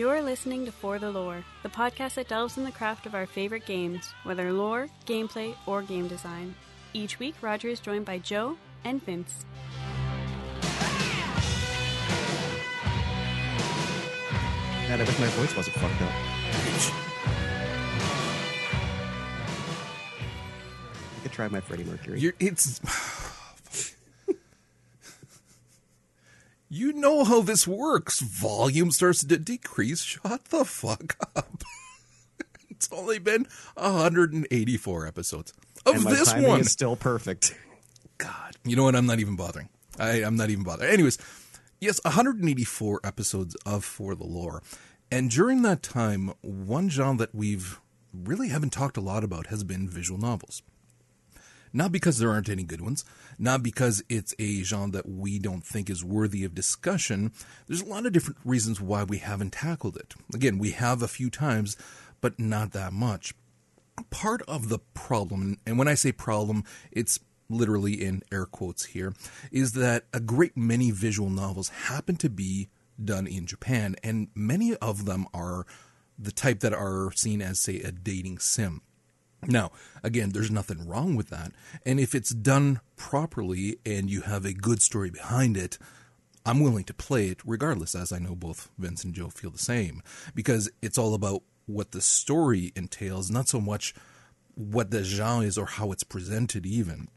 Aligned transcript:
You're 0.00 0.22
listening 0.22 0.64
to 0.64 0.72
For 0.72 0.98
the 0.98 1.10
Lore, 1.10 1.44
the 1.62 1.68
podcast 1.68 2.14
that 2.14 2.26
delves 2.26 2.56
in 2.56 2.64
the 2.64 2.72
craft 2.72 3.04
of 3.04 3.14
our 3.14 3.26
favorite 3.26 3.66
games, 3.66 4.14
whether 4.22 4.50
lore, 4.50 4.88
gameplay, 5.04 5.54
or 5.66 5.82
game 5.82 6.08
design. 6.08 6.54
Each 6.94 7.18
week, 7.18 7.34
Roger 7.42 7.68
is 7.68 7.80
joined 7.80 8.06
by 8.06 8.16
Joe 8.16 8.56
and 8.82 9.04
Vince. 9.04 9.44
Man, 14.88 15.02
I 15.02 15.04
wish 15.04 15.18
my 15.18 15.26
voice 15.26 15.54
wasn't 15.54 15.76
fucked 15.76 16.00
up. 16.00 16.12
I 21.14 21.22
could 21.24 21.32
try 21.32 21.48
my 21.48 21.60
Freddie 21.60 21.84
Mercury. 21.84 22.20
You're, 22.20 22.32
it's. 22.40 22.80
You 26.80 26.94
know 26.94 27.24
how 27.24 27.42
this 27.42 27.68
works. 27.68 28.20
Volume 28.20 28.90
starts 28.90 29.22
to 29.22 29.36
decrease. 29.38 30.02
Shut 30.02 30.46
the 30.46 30.64
fuck 30.64 31.16
up. 31.36 31.62
it's 32.70 32.88
only 32.90 33.18
been 33.18 33.46
184 33.74 35.06
episodes 35.06 35.52
of 35.84 35.96
and 35.96 36.04
my 36.04 36.10
this 36.10 36.32
timing 36.32 36.48
one. 36.48 36.60
is 36.60 36.72
still 36.72 36.96
perfect. 36.96 37.54
God. 38.18 38.56
You 38.64 38.76
know 38.76 38.84
what? 38.84 38.96
I'm 38.96 39.06
not 39.06 39.20
even 39.20 39.36
bothering. 39.36 39.68
I, 39.98 40.24
I'm 40.24 40.36
not 40.36 40.48
even 40.48 40.64
bothering. 40.64 40.90
Anyways, 40.90 41.18
yes, 41.80 42.00
184 42.02 43.00
episodes 43.04 43.54
of 43.66 43.84
For 43.84 44.14
the 44.14 44.24
Lore. 44.24 44.62
And 45.12 45.30
during 45.30 45.62
that 45.62 45.82
time, 45.82 46.32
one 46.40 46.88
genre 46.88 47.18
that 47.18 47.34
we've 47.34 47.78
really 48.14 48.48
haven't 48.48 48.70
talked 48.70 48.96
a 48.96 49.02
lot 49.02 49.22
about 49.22 49.48
has 49.48 49.64
been 49.64 49.88
visual 49.88 50.18
novels. 50.18 50.62
Not 51.72 51.92
because 51.92 52.18
there 52.18 52.30
aren't 52.30 52.48
any 52.48 52.64
good 52.64 52.80
ones, 52.80 53.04
not 53.38 53.62
because 53.62 54.02
it's 54.08 54.34
a 54.38 54.62
genre 54.62 54.90
that 54.92 55.08
we 55.08 55.38
don't 55.38 55.64
think 55.64 55.88
is 55.88 56.04
worthy 56.04 56.44
of 56.44 56.54
discussion. 56.54 57.32
There's 57.66 57.82
a 57.82 57.86
lot 57.86 58.06
of 58.06 58.12
different 58.12 58.40
reasons 58.44 58.80
why 58.80 59.04
we 59.04 59.18
haven't 59.18 59.52
tackled 59.52 59.96
it. 59.96 60.14
Again, 60.34 60.58
we 60.58 60.72
have 60.72 61.02
a 61.02 61.08
few 61.08 61.30
times, 61.30 61.76
but 62.20 62.38
not 62.38 62.72
that 62.72 62.92
much. 62.92 63.34
Part 64.10 64.42
of 64.48 64.68
the 64.68 64.80
problem, 64.94 65.58
and 65.64 65.78
when 65.78 65.88
I 65.88 65.94
say 65.94 66.10
problem, 66.10 66.64
it's 66.90 67.20
literally 67.48 68.04
in 68.04 68.22
air 68.32 68.46
quotes 68.46 68.86
here, 68.86 69.12
is 69.50 69.72
that 69.72 70.04
a 70.12 70.20
great 70.20 70.56
many 70.56 70.90
visual 70.90 71.30
novels 71.30 71.68
happen 71.68 72.16
to 72.16 72.30
be 72.30 72.68
done 73.02 73.26
in 73.26 73.46
Japan, 73.46 73.96
and 74.02 74.28
many 74.34 74.74
of 74.76 75.04
them 75.04 75.26
are 75.32 75.66
the 76.18 76.32
type 76.32 76.60
that 76.60 76.74
are 76.74 77.10
seen 77.12 77.40
as, 77.40 77.58
say, 77.58 77.80
a 77.80 77.92
dating 77.92 78.38
sim. 78.38 78.82
Now, 79.46 79.72
again, 80.02 80.30
there's 80.30 80.50
nothing 80.50 80.86
wrong 80.86 81.16
with 81.16 81.30
that. 81.30 81.52
And 81.86 81.98
if 81.98 82.14
it's 82.14 82.30
done 82.30 82.80
properly 82.96 83.78
and 83.86 84.10
you 84.10 84.22
have 84.22 84.44
a 84.44 84.52
good 84.52 84.82
story 84.82 85.10
behind 85.10 85.56
it, 85.56 85.78
I'm 86.44 86.60
willing 86.60 86.84
to 86.84 86.94
play 86.94 87.28
it 87.28 87.40
regardless, 87.44 87.94
as 87.94 88.12
I 88.12 88.18
know 88.18 88.34
both 88.34 88.70
Vince 88.78 89.04
and 89.04 89.14
Joe 89.14 89.28
feel 89.28 89.50
the 89.50 89.58
same, 89.58 90.02
because 90.34 90.70
it's 90.82 90.98
all 90.98 91.14
about 91.14 91.42
what 91.66 91.92
the 91.92 92.00
story 92.00 92.72
entails, 92.74 93.30
not 93.30 93.48
so 93.48 93.60
much 93.60 93.94
what 94.54 94.90
the 94.90 95.04
genre 95.04 95.46
is 95.46 95.56
or 95.56 95.66
how 95.66 95.92
it's 95.92 96.02
presented, 96.02 96.66
even. 96.66 97.08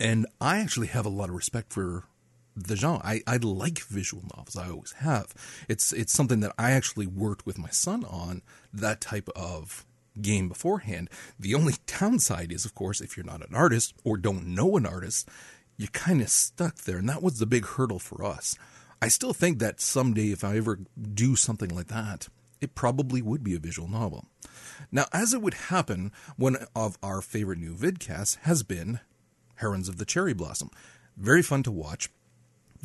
And 0.00 0.26
I 0.40 0.58
actually 0.58 0.88
have 0.88 1.06
a 1.06 1.10
lot 1.10 1.28
of 1.28 1.34
respect 1.34 1.72
for 1.72 2.04
the 2.56 2.76
genre. 2.76 3.00
I, 3.04 3.22
I 3.26 3.36
like 3.36 3.80
visual 3.80 4.24
novels. 4.36 4.56
I 4.56 4.70
always 4.70 4.92
have. 4.92 5.34
It's 5.68 5.92
it's 5.92 6.12
something 6.12 6.40
that 6.40 6.52
I 6.58 6.72
actually 6.72 7.06
worked 7.06 7.46
with 7.46 7.58
my 7.58 7.70
son 7.70 8.04
on 8.04 8.42
that 8.72 9.00
type 9.00 9.28
of 9.36 9.84
game 10.20 10.48
beforehand. 10.48 11.08
The 11.38 11.54
only 11.54 11.74
downside 11.86 12.52
is, 12.52 12.64
of 12.64 12.74
course, 12.74 13.00
if 13.00 13.16
you're 13.16 13.26
not 13.26 13.46
an 13.46 13.54
artist 13.54 13.94
or 14.04 14.16
don't 14.16 14.46
know 14.46 14.76
an 14.76 14.86
artist, 14.86 15.28
you're 15.76 15.88
kind 15.88 16.20
of 16.20 16.28
stuck 16.28 16.76
there. 16.76 16.98
And 16.98 17.08
that 17.08 17.22
was 17.22 17.38
the 17.38 17.46
big 17.46 17.64
hurdle 17.64 17.98
for 17.98 18.24
us. 18.24 18.56
I 19.00 19.08
still 19.08 19.32
think 19.32 19.58
that 19.58 19.80
someday, 19.80 20.30
if 20.30 20.44
I 20.44 20.56
ever 20.58 20.78
do 21.14 21.34
something 21.34 21.74
like 21.74 21.88
that, 21.88 22.28
it 22.60 22.76
probably 22.76 23.20
would 23.20 23.42
be 23.42 23.56
a 23.56 23.58
visual 23.58 23.88
novel. 23.88 24.26
Now, 24.92 25.06
as 25.12 25.34
it 25.34 25.42
would 25.42 25.54
happen, 25.54 26.12
one 26.36 26.56
of 26.76 26.98
our 27.02 27.20
favorite 27.20 27.58
new 27.58 27.74
vidcasts 27.74 28.38
has 28.42 28.62
been 28.62 29.00
Herons 29.56 29.88
of 29.88 29.96
the 29.96 30.04
Cherry 30.04 30.32
Blossom. 30.32 30.70
Very 31.16 31.42
fun 31.42 31.62
to 31.64 31.72
watch. 31.72 32.08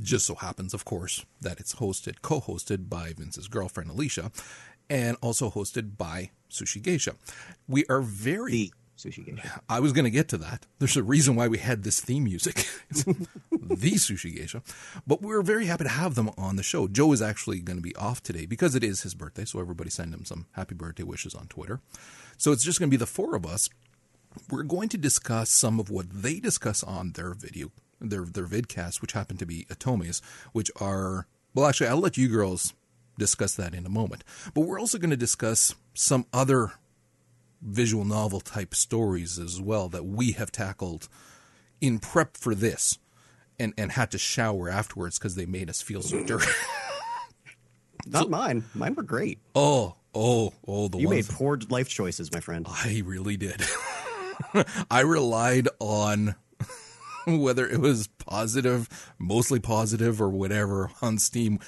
Just 0.01 0.25
so 0.25 0.35
happens, 0.35 0.73
of 0.73 0.85
course, 0.85 1.25
that 1.41 1.59
it's 1.59 1.75
hosted, 1.75 2.21
co 2.21 2.39
hosted 2.39 2.89
by 2.89 3.13
Vince's 3.13 3.47
girlfriend, 3.47 3.89
Alicia, 3.89 4.31
and 4.89 5.17
also 5.21 5.49
hosted 5.49 5.97
by 5.97 6.31
Sushi 6.49 6.81
Geisha. 6.81 7.15
We 7.67 7.85
are 7.89 8.01
very. 8.01 8.71
The 9.01 9.09
sushi 9.11 9.25
geisha. 9.25 9.61
I 9.69 9.79
was 9.79 9.93
going 9.93 10.05
to 10.05 10.11
get 10.11 10.27
to 10.29 10.37
that. 10.37 10.65
There's 10.79 10.97
a 10.97 11.03
reason 11.03 11.35
why 11.35 11.47
we 11.47 11.59
had 11.59 11.83
this 11.83 11.99
theme 11.99 12.23
music. 12.23 12.67
The 13.51 13.91
Sushi 13.91 14.35
Geisha. 14.35 14.63
But 15.05 15.21
we're 15.21 15.41
very 15.41 15.65
happy 15.65 15.83
to 15.83 15.89
have 15.89 16.15
them 16.15 16.31
on 16.37 16.55
the 16.55 16.63
show. 16.63 16.87
Joe 16.87 17.11
is 17.11 17.21
actually 17.21 17.59
going 17.59 17.77
to 17.77 17.83
be 17.83 17.95
off 17.97 18.23
today 18.23 18.45
because 18.45 18.75
it 18.75 18.83
is 18.83 19.01
his 19.01 19.13
birthday, 19.13 19.43
so 19.45 19.59
everybody 19.59 19.89
send 19.89 20.13
him 20.13 20.23
some 20.23 20.45
happy 20.53 20.73
birthday 20.73 21.03
wishes 21.03 21.35
on 21.35 21.47
Twitter. 21.47 21.81
So 22.37 22.51
it's 22.53 22.63
just 22.63 22.79
going 22.79 22.89
to 22.89 22.91
be 22.91 22.97
the 22.97 23.05
four 23.05 23.35
of 23.35 23.45
us. 23.45 23.69
We're 24.49 24.63
going 24.63 24.89
to 24.89 24.97
discuss 24.97 25.49
some 25.49 25.79
of 25.79 25.89
what 25.89 26.09
they 26.09 26.39
discuss 26.39 26.81
on 26.81 27.11
their 27.11 27.33
video, 27.33 27.71
their 27.99 28.23
their 28.23 28.47
vidcasts, 28.47 29.01
which 29.01 29.11
happen 29.11 29.37
to 29.37 29.45
be 29.45 29.65
Otomes, 29.65 30.21
which 30.53 30.71
are 30.79 31.27
well, 31.53 31.65
actually, 31.65 31.87
I'll 31.87 31.97
let 31.97 32.17
you 32.17 32.27
girls 32.29 32.73
discuss 33.17 33.55
that 33.55 33.73
in 33.73 33.85
a 33.85 33.89
moment. 33.89 34.23
But 34.53 34.61
we're 34.61 34.79
also 34.79 34.97
going 34.97 35.09
to 35.11 35.17
discuss 35.17 35.75
some 35.93 36.25
other 36.33 36.71
visual 37.61 38.05
novel 38.05 38.39
type 38.39 38.75
stories 38.75 39.39
as 39.39 39.59
well 39.59 39.89
that 39.89 40.05
we 40.05 40.33
have 40.33 40.51
tackled 40.51 41.09
in 41.81 41.99
prep 41.99 42.37
for 42.37 42.53
this 42.55 42.97
and, 43.59 43.73
and 43.77 43.91
had 43.91 44.11
to 44.11 44.17
shower 44.17 44.69
afterwards 44.69 45.17
because 45.17 45.35
they 45.35 45.45
made 45.45 45.69
us 45.69 45.81
feel 45.81 46.01
so 46.01 46.23
dirty. 46.23 46.47
Not 48.05 48.29
mine. 48.29 48.63
Mine 48.73 48.93
were 48.95 49.03
great. 49.03 49.39
oh, 49.55 49.95
oh, 50.13 50.53
oh, 50.67 50.87
the 50.87 50.99
You 50.99 51.09
made 51.09 51.27
poor 51.27 51.59
life 51.69 51.89
choices, 51.89 52.31
my 52.31 52.39
friend. 52.39 52.65
I 52.69 53.01
really 53.05 53.37
did. 53.37 53.61
I 54.91 55.01
relied 55.01 55.67
on 55.79 56.35
whether 57.27 57.67
it 57.67 57.79
was 57.79 58.07
positive, 58.07 58.87
mostly 59.17 59.59
positive, 59.59 60.21
or 60.21 60.29
whatever 60.29 60.91
on 61.01 61.17
Steam. 61.17 61.59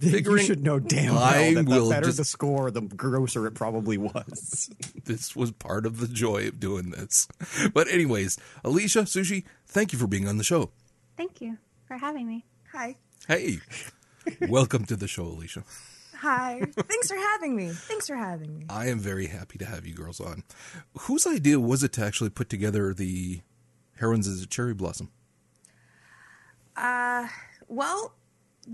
You 0.00 0.38
should 0.38 0.62
know 0.62 0.78
damn 0.78 1.14
well 1.14 1.22
I 1.24 1.54
that 1.54 1.66
the 1.66 1.88
better 1.88 2.06
just- 2.06 2.18
the 2.18 2.24
score, 2.24 2.70
the 2.70 2.82
grosser 2.82 3.46
it 3.46 3.54
probably 3.54 3.98
was. 3.98 4.70
this 5.04 5.34
was 5.34 5.50
part 5.52 5.86
of 5.86 5.98
the 5.98 6.08
joy 6.08 6.46
of 6.48 6.60
doing 6.60 6.90
this. 6.90 7.26
But 7.74 7.88
anyways, 7.88 8.38
Alicia, 8.64 9.02
Sushi, 9.02 9.44
thank 9.66 9.92
you 9.92 9.98
for 9.98 10.06
being 10.06 10.28
on 10.28 10.36
the 10.36 10.44
show. 10.44 10.70
Thank 11.16 11.40
you 11.40 11.58
for 11.86 11.96
having 11.96 12.28
me. 12.28 12.44
Hi. 12.72 12.96
Hey, 13.26 13.58
welcome 14.48 14.84
to 14.86 14.94
the 14.96 15.08
show, 15.08 15.24
Alicia. 15.24 15.64
Hi. 16.18 16.60
Thanks 16.76 17.08
for 17.08 17.16
having 17.16 17.54
me. 17.56 17.68
Thanks 17.70 18.06
for 18.08 18.16
having 18.16 18.58
me. 18.58 18.66
I 18.68 18.88
am 18.88 18.98
very 18.98 19.26
happy 19.26 19.58
to 19.58 19.64
have 19.64 19.86
you 19.86 19.94
girls 19.94 20.20
on. 20.20 20.42
Whose 21.00 21.26
idea 21.26 21.60
was 21.60 21.82
it 21.82 21.92
to 21.94 22.04
actually 22.04 22.30
put 22.30 22.48
together 22.48 22.92
the 22.92 23.40
Herons 23.98 24.26
as 24.28 24.42
a 24.42 24.46
Cherry 24.46 24.74
Blossom? 24.74 25.10
Uh, 26.76 27.28
well, 27.68 28.14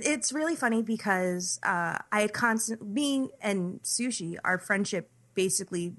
it's 0.00 0.32
really 0.32 0.56
funny 0.56 0.82
because 0.82 1.60
uh, 1.62 1.98
I 2.10 2.20
had 2.20 2.32
constant 2.32 2.86
me 2.86 3.30
and 3.40 3.82
Sushi, 3.82 4.36
our 4.44 4.58
friendship 4.58 5.10
basically 5.34 5.94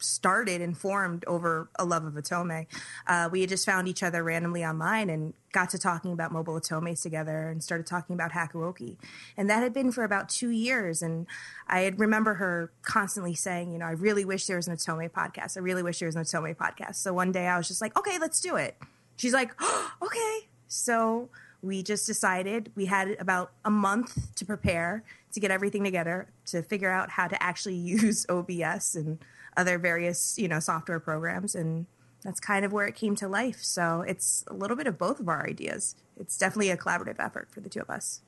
started 0.00 0.60
and 0.60 0.76
formed 0.76 1.24
over 1.26 1.68
a 1.78 1.84
love 1.84 2.04
of 2.04 2.14
Otome. 2.14 2.66
Uh, 3.06 3.28
we 3.30 3.40
had 3.40 3.48
just 3.48 3.66
found 3.66 3.88
each 3.88 4.02
other 4.02 4.22
randomly 4.22 4.64
online 4.64 5.10
and 5.10 5.34
got 5.52 5.70
to 5.70 5.78
talking 5.78 6.12
about 6.12 6.32
mobile 6.32 6.60
Otomes 6.60 7.02
together 7.02 7.48
and 7.48 7.62
started 7.62 7.86
talking 7.86 8.14
about 8.14 8.32
Hakuoki. 8.32 8.96
And 9.36 9.48
that 9.50 9.62
had 9.62 9.72
been 9.72 9.90
for 9.92 10.04
about 10.04 10.28
two 10.28 10.50
years. 10.50 11.02
And 11.02 11.26
I 11.66 11.80
had 11.80 11.98
remember 11.98 12.34
her 12.34 12.70
constantly 12.82 13.34
saying, 13.34 13.72
you 13.72 13.78
know, 13.78 13.86
I 13.86 13.92
really 13.92 14.24
wish 14.24 14.46
there 14.46 14.56
was 14.56 14.68
an 14.68 14.76
Otome 14.76 15.10
podcast. 15.10 15.56
I 15.56 15.60
really 15.60 15.82
wish 15.82 15.98
there 15.98 16.08
was 16.08 16.16
an 16.16 16.22
Otome 16.22 16.56
podcast. 16.56 16.96
So 16.96 17.12
one 17.12 17.32
day 17.32 17.46
I 17.46 17.56
was 17.58 17.68
just 17.68 17.80
like, 17.80 17.96
okay, 17.98 18.18
let's 18.18 18.40
do 18.40 18.56
it. 18.56 18.76
She's 19.16 19.32
like, 19.32 19.52
oh, 19.60 19.92
okay. 20.02 20.48
So 20.68 21.28
we 21.62 21.82
just 21.82 22.06
decided 22.06 22.70
we 22.74 22.86
had 22.86 23.16
about 23.18 23.52
a 23.64 23.70
month 23.70 24.34
to 24.36 24.44
prepare 24.44 25.02
to 25.32 25.40
get 25.40 25.50
everything 25.50 25.84
together 25.84 26.28
to 26.46 26.62
figure 26.62 26.90
out 26.90 27.10
how 27.10 27.26
to 27.26 27.42
actually 27.42 27.74
use 27.98 28.26
OBS 28.28 28.94
and 28.94 29.18
other 29.56 29.78
various 29.78 30.38
you 30.38 30.48
know 30.48 30.60
software 30.60 31.00
programs 31.00 31.54
and 31.54 31.86
that's 32.22 32.40
kind 32.40 32.64
of 32.64 32.72
where 32.72 32.86
it 32.86 32.94
came 32.94 33.16
to 33.16 33.28
life 33.28 33.58
so 33.62 34.02
it's 34.06 34.44
a 34.48 34.54
little 34.54 34.76
bit 34.76 34.86
of 34.86 34.98
both 34.98 35.18
of 35.20 35.28
our 35.28 35.46
ideas 35.46 35.96
it's 36.16 36.38
definitely 36.38 36.70
a 36.70 36.76
collaborative 36.76 37.16
effort 37.18 37.48
for 37.50 37.60
the 37.60 37.68
two 37.68 37.80
of 37.80 37.90
us 37.90 38.20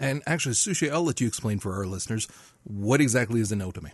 And 0.00 0.22
actually, 0.26 0.54
Sushi, 0.54 0.90
I'll 0.90 1.02
let 1.02 1.20
you 1.20 1.26
explain 1.26 1.58
for 1.58 1.74
our 1.74 1.84
listeners 1.84 2.28
what 2.64 3.00
exactly 3.00 3.40
is 3.40 3.50
an 3.50 3.60
otome. 3.60 3.90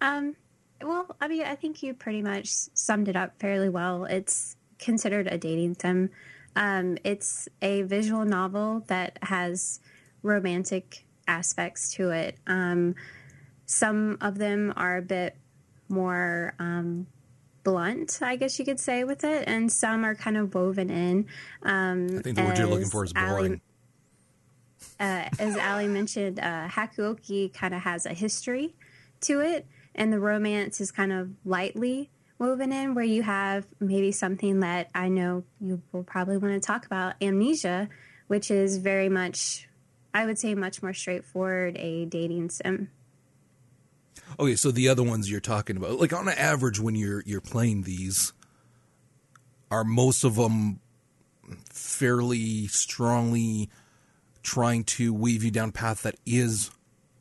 Um, 0.00 0.36
well, 0.82 1.14
I 1.20 1.28
mean, 1.28 1.42
I 1.42 1.54
think 1.54 1.82
you 1.82 1.92
pretty 1.92 2.22
much 2.22 2.48
summed 2.48 3.08
it 3.08 3.16
up 3.16 3.38
fairly 3.38 3.68
well. 3.68 4.04
It's 4.04 4.56
considered 4.78 5.26
a 5.26 5.36
dating 5.36 5.76
sim. 5.80 6.10
Um, 6.58 6.98
it's 7.04 7.48
a 7.62 7.82
visual 7.82 8.24
novel 8.24 8.82
that 8.88 9.16
has 9.22 9.78
romantic 10.24 11.04
aspects 11.28 11.94
to 11.94 12.10
it. 12.10 12.36
Um, 12.48 12.96
some 13.64 14.18
of 14.20 14.38
them 14.38 14.72
are 14.76 14.96
a 14.96 15.02
bit 15.02 15.36
more 15.88 16.54
um, 16.58 17.06
blunt, 17.62 18.18
I 18.22 18.34
guess 18.34 18.58
you 18.58 18.64
could 18.64 18.80
say, 18.80 19.04
with 19.04 19.22
it, 19.22 19.44
and 19.46 19.70
some 19.70 20.04
are 20.04 20.16
kind 20.16 20.36
of 20.36 20.52
woven 20.52 20.90
in. 20.90 21.26
Um, 21.62 22.18
I 22.18 22.22
think 22.22 22.36
the 22.36 22.42
word 22.42 22.58
you're 22.58 22.66
looking 22.66 22.90
for 22.90 23.04
is 23.04 23.12
boring. 23.12 23.60
uh, 25.00 25.28
as 25.38 25.56
Ali 25.56 25.86
mentioned, 25.86 26.40
uh, 26.40 26.66
Hakuoki 26.66 27.54
kind 27.54 27.72
of 27.72 27.82
has 27.82 28.04
a 28.04 28.14
history 28.14 28.74
to 29.20 29.40
it, 29.40 29.64
and 29.94 30.12
the 30.12 30.18
romance 30.18 30.80
is 30.80 30.90
kind 30.90 31.12
of 31.12 31.30
lightly 31.44 32.10
woven 32.38 32.72
in, 32.72 32.94
where 32.94 33.04
you 33.04 33.22
have 33.22 33.66
maybe 33.80 34.12
something 34.12 34.60
that 34.60 34.90
I 34.94 35.08
know 35.08 35.44
you 35.60 35.82
will 35.92 36.04
probably 36.04 36.36
want 36.36 36.54
to 36.54 36.60
talk 36.60 36.86
about, 36.86 37.14
Amnesia, 37.20 37.88
which 38.28 38.50
is 38.50 38.78
very 38.78 39.08
much, 39.08 39.68
I 40.14 40.24
would 40.26 40.38
say, 40.38 40.54
much 40.54 40.82
more 40.82 40.94
straightforward, 40.94 41.76
a 41.78 42.04
dating 42.04 42.50
sim. 42.50 42.90
Okay, 44.38 44.56
so 44.56 44.70
the 44.70 44.88
other 44.88 45.02
ones 45.02 45.30
you're 45.30 45.40
talking 45.40 45.76
about, 45.76 45.98
like 45.98 46.12
on 46.12 46.28
average, 46.28 46.78
when 46.78 46.94
you're 46.94 47.22
you're 47.26 47.40
playing 47.40 47.82
these, 47.82 48.32
are 49.70 49.84
most 49.84 50.22
of 50.22 50.36
them 50.36 50.80
fairly 51.70 52.66
strongly 52.66 53.70
trying 54.42 54.84
to 54.84 55.12
weave 55.12 55.42
you 55.42 55.50
down 55.50 55.70
a 55.70 55.72
path 55.72 56.02
that 56.02 56.16
is 56.24 56.70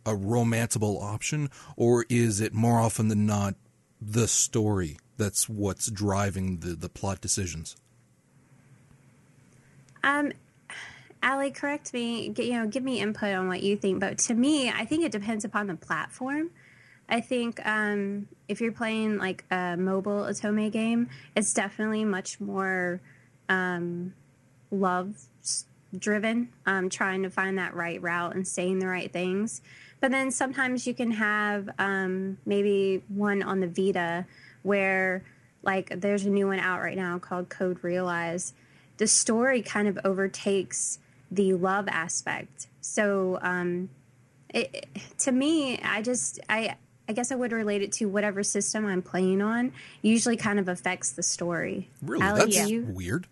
a 0.06 0.12
romanceable 0.12 1.02
option, 1.02 1.50
or 1.76 2.06
is 2.10 2.40
it 2.40 2.54
more 2.54 2.80
often 2.80 3.08
than 3.08 3.26
not 3.26 3.56
the 4.00 4.28
story 4.28 4.98
that's 5.18 5.50
what's 5.50 5.90
driving 5.90 6.58
the, 6.60 6.70
the 6.70 6.90
plot 6.90 7.22
decisions? 7.22 7.76
Um, 10.04 10.32
Ali, 11.24 11.52
correct 11.52 11.94
me. 11.94 12.34
You 12.38 12.54
know, 12.54 12.68
give 12.68 12.84
me 12.84 13.00
input 13.00 13.34
on 13.34 13.48
what 13.48 13.62
you 13.64 13.76
think. 13.76 14.00
But 14.00 14.18
to 14.20 14.34
me, 14.34 14.70
I 14.70 14.86
think 14.86 15.04
it 15.04 15.12
depends 15.12 15.44
upon 15.44 15.68
the 15.68 15.76
platform. 15.76 16.52
I 17.10 17.22
think 17.22 17.66
um, 17.66 18.28
if 18.48 18.62
you're 18.62 18.72
playing 18.72 19.18
like 19.18 19.46
a 19.50 19.76
mobile 19.78 20.22
Otome 20.24 20.72
game, 20.72 21.10
it's 21.36 21.54
definitely 21.54 22.06
much 22.06 22.40
more 22.40 23.02
um, 23.50 24.14
love 24.72 25.16
driven, 25.98 26.50
um, 26.66 26.90
trying 26.90 27.24
to 27.24 27.30
find 27.30 27.58
that 27.58 27.74
right 27.74 28.02
route 28.02 28.36
and 28.36 28.48
saying 28.48 28.80
the 28.80 28.88
right 28.88 29.12
things. 29.12 29.62
But 30.00 30.12
then 30.12 30.32
sometimes 30.32 30.86
you 30.86 30.94
can 30.94 31.12
have 31.12 31.70
um, 31.80 32.38
maybe 32.46 33.04
one 33.08 33.42
on 33.42 33.62
the 33.62 33.68
Vita 33.68 34.26
where, 34.68 35.24
like, 35.64 36.02
there's 36.02 36.26
a 36.26 36.30
new 36.30 36.48
one 36.48 36.60
out 36.60 36.82
right 36.82 36.98
now 36.98 37.18
called 37.18 37.48
Code 37.50 37.84
Realize. 37.84 38.54
The 38.98 39.08
story 39.08 39.62
kind 39.62 39.88
of 39.88 39.98
overtakes 40.04 41.00
the 41.32 41.54
love 41.54 41.88
aspect. 41.88 42.68
So, 42.82 43.40
um, 43.42 43.90
it, 44.54 44.88
to 45.20 45.32
me, 45.32 45.80
I 45.80 46.02
just 46.02 46.40
I 46.50 46.76
I 47.08 47.14
guess 47.14 47.32
I 47.32 47.36
would 47.36 47.52
relate 47.52 47.82
it 47.82 47.94
to 47.94 48.06
whatever 48.06 48.44
system 48.44 48.86
I'm 48.86 49.02
playing 49.02 49.42
on. 49.42 49.72
Usually, 50.02 50.36
kind 50.36 50.60
of 50.60 50.68
affects 50.68 51.12
the 51.12 51.24
story. 51.24 51.90
Really, 52.02 52.26
Ali, 52.26 52.52
that's 52.52 52.72
weird. 52.96 53.28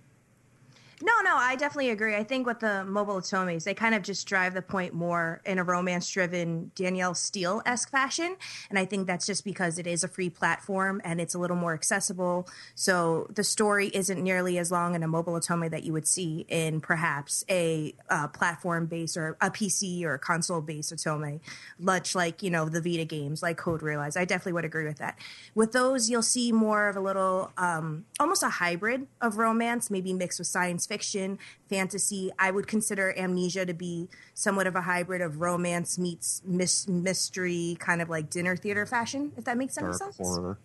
No, 1.02 1.12
no, 1.24 1.36
I 1.36 1.58
definitely 1.58 1.90
agree. 1.90 2.16
I 2.16 2.24
think 2.24 2.48
with 2.48 2.62
the 2.62 2.86
mobile 2.86 3.16
otomes, 3.16 3.66
they 3.66 3.74
kind 3.74 3.94
of 3.94 4.02
just 4.02 4.26
drive 4.28 4.54
the 4.54 4.62
point 4.62 4.94
more 4.94 5.42
in 5.46 5.60
a 5.60 5.64
romance 5.64 6.10
driven 6.10 6.72
Danielle 6.74 7.14
Steel 7.14 7.62
esque 7.66 7.92
fashion. 7.92 8.38
And 8.70 8.80
I 8.80 8.86
think 8.86 9.06
that's 9.06 9.26
just 9.26 9.44
because 9.44 9.78
it 9.78 9.88
is 9.88 10.06
a 10.06 10.08
free 10.08 10.30
platform 10.30 11.02
and 11.04 11.20
it's 11.20 11.34
a 11.34 11.40
little 11.40 11.58
more 11.58 11.74
accessible. 11.74 12.48
So 12.76 13.28
the 13.34 13.44
story 13.44 13.88
isn't 13.88 14.24
nearly 14.24 14.58
as 14.58 14.72
long 14.72 14.96
in 14.96 15.04
a 15.04 15.08
mobile 15.08 15.34
otome 15.34 15.70
that 15.70 15.84
you 15.84 15.92
would 15.92 16.08
see 16.08 16.46
in 16.48 16.80
perhaps 16.80 17.44
a 17.50 17.94
uh, 18.10 18.30
platform 18.30 18.86
based 18.86 19.18
or 19.18 19.36
a 19.42 19.52
PC 19.52 20.04
or 20.04 20.18
console 20.18 20.62
based 20.62 20.96
otome, 20.96 21.42
much 21.78 22.16
like, 22.16 22.42
you 22.42 22.50
know, 22.50 22.70
the 22.70 22.80
Vita 22.80 23.04
games 23.04 23.44
like 23.44 23.58
Code 23.58 23.82
Realize. 23.82 24.16
I 24.16 24.24
definitely 24.24 24.54
would 24.54 24.66
agree 24.66 24.86
with 24.86 25.00
that. 25.00 25.20
With 25.54 25.74
those, 25.74 26.10
you'll 26.10 26.22
see 26.22 26.54
more 26.54 26.88
of 26.88 26.96
a 26.96 27.02
little, 27.02 27.52
um, 27.58 28.06
almost 28.18 28.44
a 28.44 28.50
hybrid 28.50 29.08
of 29.20 29.38
romance, 29.38 29.92
maybe 29.92 30.14
mixed 30.14 30.40
with 30.40 30.48
science 30.48 30.85
fiction, 30.86 31.40
fantasy. 31.70 32.32
I 32.40 32.52
would 32.52 32.68
consider 32.68 33.14
Amnesia 33.18 33.66
to 33.66 33.74
be 33.74 34.10
somewhat 34.34 34.68
of 34.68 34.76
a 34.76 34.82
hybrid 34.82 35.22
of 35.22 35.42
romance 35.42 35.98
meets 35.98 36.42
mis- 36.46 36.88
mystery, 36.88 37.78
kind 37.80 38.02
of 38.02 38.10
like 38.10 38.30
dinner 38.30 38.56
theater 38.56 38.86
fashion, 38.86 39.32
if 39.38 39.46
that 39.46 39.58
makes 39.58 39.78
any 39.78 39.88
Dark 39.88 39.98
sense. 39.98 40.18
Horror. 40.18 40.58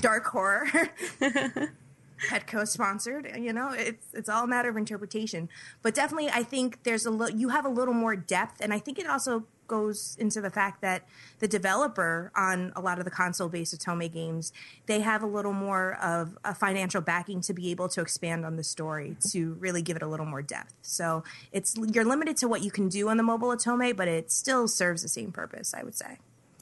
Dark 0.00 0.26
horror. 0.26 0.66
Petco 2.28 2.66
sponsored. 2.68 3.30
You 3.36 3.52
know, 3.52 3.70
it's 3.70 4.06
it's 4.12 4.28
all 4.28 4.44
a 4.44 4.46
matter 4.46 4.68
of 4.68 4.76
interpretation. 4.76 5.48
But 5.82 5.94
definitely, 5.94 6.28
I 6.28 6.42
think 6.42 6.82
there's 6.82 7.06
a 7.06 7.10
little. 7.10 7.38
You 7.38 7.48
have 7.48 7.64
a 7.64 7.70
little 7.70 7.94
more 7.94 8.14
depth, 8.14 8.60
and 8.60 8.74
I 8.74 8.78
think 8.78 8.98
it 8.98 9.06
also 9.06 9.44
goes 9.70 10.16
into 10.18 10.40
the 10.40 10.50
fact 10.50 10.82
that 10.82 11.04
the 11.38 11.46
developer 11.46 12.32
on 12.34 12.72
a 12.74 12.80
lot 12.80 12.98
of 12.98 13.04
the 13.04 13.10
console-based 13.10 13.78
Otome 13.78 14.12
games, 14.12 14.52
they 14.86 15.00
have 15.00 15.22
a 15.22 15.26
little 15.26 15.52
more 15.52 15.94
of 16.02 16.36
a 16.44 16.54
financial 16.54 17.00
backing 17.00 17.40
to 17.42 17.54
be 17.54 17.70
able 17.70 17.88
to 17.90 18.00
expand 18.00 18.44
on 18.44 18.56
the 18.56 18.64
story 18.64 19.16
to 19.30 19.54
really 19.60 19.80
give 19.80 19.96
it 19.96 20.02
a 20.02 20.08
little 20.08 20.26
more 20.26 20.42
depth. 20.42 20.74
So 20.82 21.22
it's 21.52 21.76
you're 21.76 22.04
limited 22.04 22.36
to 22.38 22.48
what 22.48 22.62
you 22.62 22.72
can 22.72 22.88
do 22.88 23.08
on 23.08 23.16
the 23.16 23.22
mobile 23.22 23.48
Otome, 23.48 23.96
but 23.96 24.08
it 24.08 24.32
still 24.32 24.66
serves 24.66 25.02
the 25.02 25.08
same 25.08 25.30
purpose, 25.30 25.72
I 25.72 25.84
would 25.84 25.94
say. 25.94 26.18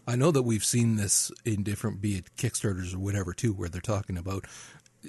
I 0.07 0.17
know 0.17 0.31
that 0.31 0.43
we've 0.43 0.65
seen 0.65 0.97
this 0.97 1.33
in 1.45 1.63
different, 1.63 2.01
be 2.01 2.17
it 2.17 2.37
Kickstarters 2.37 2.95
or 2.95 2.99
whatever, 2.99 3.33
too, 3.33 3.53
where 3.55 3.71
they're 3.71 3.81
talking 3.81 4.19
about 4.19 4.45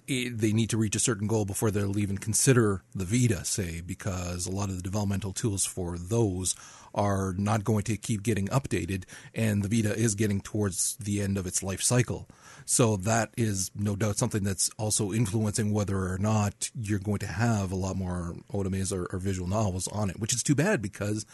eh, 0.07 0.29
they 0.31 0.53
need 0.53 0.69
to 0.69 0.77
reach 0.77 0.95
a 0.95 0.99
certain 0.99 1.27
goal 1.27 1.43
before 1.43 1.69
they'll 1.69 1.99
even 1.99 2.17
consider 2.17 2.83
the 2.95 3.05
Vita, 3.05 3.43
say, 3.43 3.81
because 3.81 4.45
a 4.45 4.51
lot 4.51 4.69
of 4.69 4.77
the 4.77 4.81
developmental 4.81 5.33
tools 5.33 5.65
for 5.65 5.97
those 5.97 6.55
are 6.93 7.33
not 7.37 7.63
going 7.63 7.83
to 7.83 7.97
keep 7.97 8.23
getting 8.23 8.47
updated, 8.47 9.03
and 9.33 9.63
the 9.63 9.69
Vita 9.69 9.95
is 9.95 10.15
getting 10.15 10.41
towards 10.41 10.95
the 10.97 11.21
end 11.21 11.37
of 11.37 11.45
its 11.45 11.63
life 11.63 11.81
cycle. 11.81 12.27
So 12.65 12.97
that 12.97 13.31
is 13.35 13.71
no 13.75 13.95
doubt 13.95 14.17
something 14.17 14.43
that's 14.43 14.69
also 14.77 15.11
influencing 15.11 15.73
whether 15.73 15.97
or 15.97 16.17
not 16.19 16.69
you're 16.79 16.99
going 16.99 17.19
to 17.19 17.27
have 17.27 17.71
a 17.71 17.75
lot 17.75 17.95
more 17.95 18.35
otomes 18.51 18.93
or, 18.93 19.07
or 19.11 19.19
visual 19.19 19.47
novels 19.47 19.87
on 19.87 20.09
it, 20.09 20.19
which 20.19 20.33
is 20.33 20.43
too 20.43 20.55
bad 20.55 20.81
because 20.81 21.25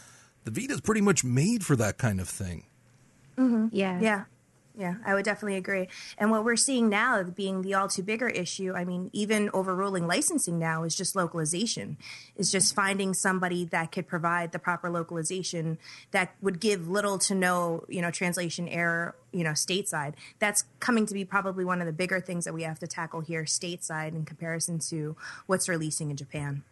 the 0.46 0.52
Vita 0.52 0.74
is 0.74 0.82
pretty 0.82 1.02
much 1.02 1.24
made 1.24 1.66
for 1.66 1.76
that 1.76 1.98
kind 1.98 2.22
of 2.22 2.30
thing. 2.30 2.66
Mm-hmm. 3.38 3.68
Yeah. 3.72 4.00
Yeah. 4.00 4.24
Yeah, 4.78 4.96
I 5.06 5.14
would 5.14 5.24
definitely 5.24 5.56
agree. 5.56 5.88
And 6.18 6.32
what 6.32 6.44
we're 6.44 6.58
seeing 6.58 6.90
now 6.90 7.24
being 7.24 7.62
the 7.62 7.76
all 7.76 7.88
too 7.88 8.04
bigger 8.04 8.28
issue, 8.28 8.74
I 8.76 8.84
mean, 8.84 9.10
even 9.14 9.50
overruling 9.54 10.06
licensing 10.06 10.60
now 10.60 10.84
is 10.84 10.96
just 10.96 11.16
localization. 11.16 11.98
Is 12.36 12.52
just 12.52 12.76
finding 12.76 13.14
somebody 13.14 13.64
that 13.66 13.94
could 13.94 14.06
provide 14.06 14.52
the 14.52 14.60
proper 14.60 14.90
localization 14.90 15.78
that 16.12 16.36
would 16.42 16.60
give 16.60 16.90
little 16.90 17.18
to 17.20 17.36
no, 17.36 17.86
you 17.88 18.02
know, 18.02 18.12
translation 18.12 18.68
error, 18.68 19.16
you 19.32 19.46
know, 19.46 19.52
stateside. 19.52 20.14
That's 20.40 20.66
coming 20.82 21.06
to 21.06 21.14
be 21.14 21.24
probably 21.24 21.64
one 21.64 21.80
of 21.80 21.88
the 21.88 21.94
bigger 21.94 22.20
things 22.20 22.44
that 22.44 22.54
we 22.54 22.64
have 22.64 22.80
to 22.80 22.88
tackle 22.88 23.22
here 23.22 23.44
stateside 23.44 24.10
in 24.10 24.26
comparison 24.26 24.80
to 24.90 25.16
what's 25.46 25.70
releasing 25.70 26.12
in 26.12 26.18
Japan. 26.18 26.64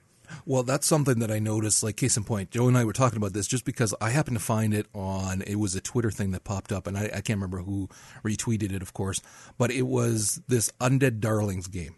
Well, 0.45 0.63
that's 0.63 0.87
something 0.87 1.19
that 1.19 1.31
I 1.31 1.39
noticed. 1.39 1.83
Like 1.83 1.97
case 1.97 2.17
in 2.17 2.23
point, 2.23 2.51
Joe 2.51 2.67
and 2.67 2.77
I 2.77 2.85
were 2.85 2.93
talking 2.93 3.17
about 3.17 3.33
this 3.33 3.47
just 3.47 3.65
because 3.65 3.93
I 4.01 4.09
happened 4.09 4.37
to 4.37 4.43
find 4.43 4.73
it 4.73 4.87
on. 4.93 5.41
It 5.43 5.55
was 5.55 5.75
a 5.75 5.81
Twitter 5.81 6.11
thing 6.11 6.31
that 6.31 6.43
popped 6.43 6.71
up, 6.71 6.87
and 6.87 6.97
I, 6.97 7.05
I 7.05 7.21
can't 7.21 7.37
remember 7.37 7.59
who 7.59 7.89
retweeted 8.23 8.73
it, 8.73 8.81
of 8.81 8.93
course. 8.93 9.21
But 9.57 9.71
it 9.71 9.83
was 9.83 10.41
this 10.47 10.71
Undead 10.79 11.19
Darlings 11.19 11.67
game, 11.67 11.95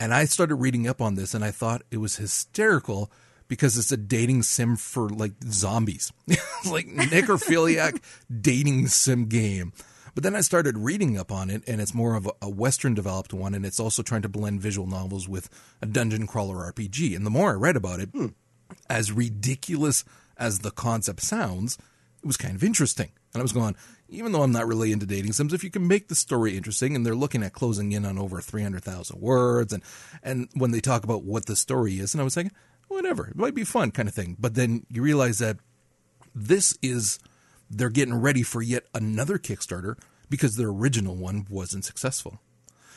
and 0.00 0.12
I 0.12 0.24
started 0.24 0.56
reading 0.56 0.88
up 0.88 1.00
on 1.00 1.14
this, 1.14 1.34
and 1.34 1.44
I 1.44 1.50
thought 1.50 1.82
it 1.90 1.98
was 1.98 2.16
hysterical 2.16 3.10
because 3.48 3.76
it's 3.76 3.92
a 3.92 3.96
dating 3.96 4.42
sim 4.42 4.76
for 4.76 5.08
like 5.08 5.32
zombies, 5.44 6.12
like 6.70 6.86
necrophiliac 6.88 8.00
dating 8.40 8.86
sim 8.88 9.26
game. 9.26 9.72
But 10.14 10.24
then 10.24 10.36
I 10.36 10.42
started 10.42 10.76
reading 10.78 11.18
up 11.18 11.32
on 11.32 11.48
it, 11.48 11.62
and 11.66 11.80
it's 11.80 11.94
more 11.94 12.16
of 12.16 12.30
a, 12.40 12.48
Western 12.48 12.94
developed 12.94 13.32
one, 13.32 13.54
and 13.54 13.64
it's 13.64 13.80
also 13.80 14.02
trying 14.02 14.22
to 14.22 14.28
blend 14.28 14.60
visual 14.60 14.86
novels 14.86 15.28
with 15.28 15.48
a 15.80 15.86
dungeon 15.86 16.26
crawler 16.26 16.70
RPG. 16.72 17.16
And 17.16 17.24
the 17.24 17.30
more 17.30 17.50
I 17.50 17.54
read 17.54 17.76
about 17.76 18.00
it, 18.00 18.10
hmm. 18.10 18.28
as 18.90 19.10
ridiculous 19.10 20.04
as 20.36 20.58
the 20.58 20.70
concept 20.70 21.20
sounds, 21.20 21.78
it 22.22 22.26
was 22.26 22.36
kind 22.36 22.54
of 22.54 22.62
interesting. 22.62 23.10
And 23.32 23.40
I 23.40 23.42
was 23.42 23.52
going, 23.52 23.74
even 24.08 24.32
though 24.32 24.42
I'm 24.42 24.52
not 24.52 24.66
really 24.66 24.92
into 24.92 25.06
dating 25.06 25.32
sims, 25.32 25.54
if 25.54 25.64
you 25.64 25.70
can 25.70 25.88
make 25.88 26.08
the 26.08 26.14
story 26.14 26.56
interesting, 26.56 26.94
and 26.94 27.06
they're 27.06 27.14
looking 27.14 27.42
at 27.42 27.54
closing 27.54 27.92
in 27.92 28.04
on 28.04 28.18
over 28.18 28.40
300,000 28.40 29.18
words, 29.18 29.72
and, 29.72 29.82
and 30.22 30.48
when 30.54 30.72
they 30.72 30.80
talk 30.80 31.04
about 31.04 31.24
what 31.24 31.46
the 31.46 31.56
story 31.56 31.98
is, 31.98 32.12
and 32.12 32.20
I 32.20 32.24
was 32.24 32.34
thinking, 32.34 32.54
whatever, 32.88 33.28
it 33.28 33.36
might 33.36 33.54
be 33.54 33.64
fun 33.64 33.90
kind 33.90 34.08
of 34.08 34.14
thing. 34.14 34.36
But 34.38 34.54
then 34.54 34.84
you 34.90 35.02
realize 35.02 35.38
that 35.38 35.56
this 36.34 36.76
is 36.82 37.18
they're 37.72 37.90
getting 37.90 38.14
ready 38.14 38.42
for 38.42 38.62
yet 38.62 38.84
another 38.94 39.38
Kickstarter 39.38 39.98
because 40.28 40.56
their 40.56 40.68
original 40.68 41.16
one 41.16 41.46
wasn't 41.48 41.84
successful. 41.84 42.38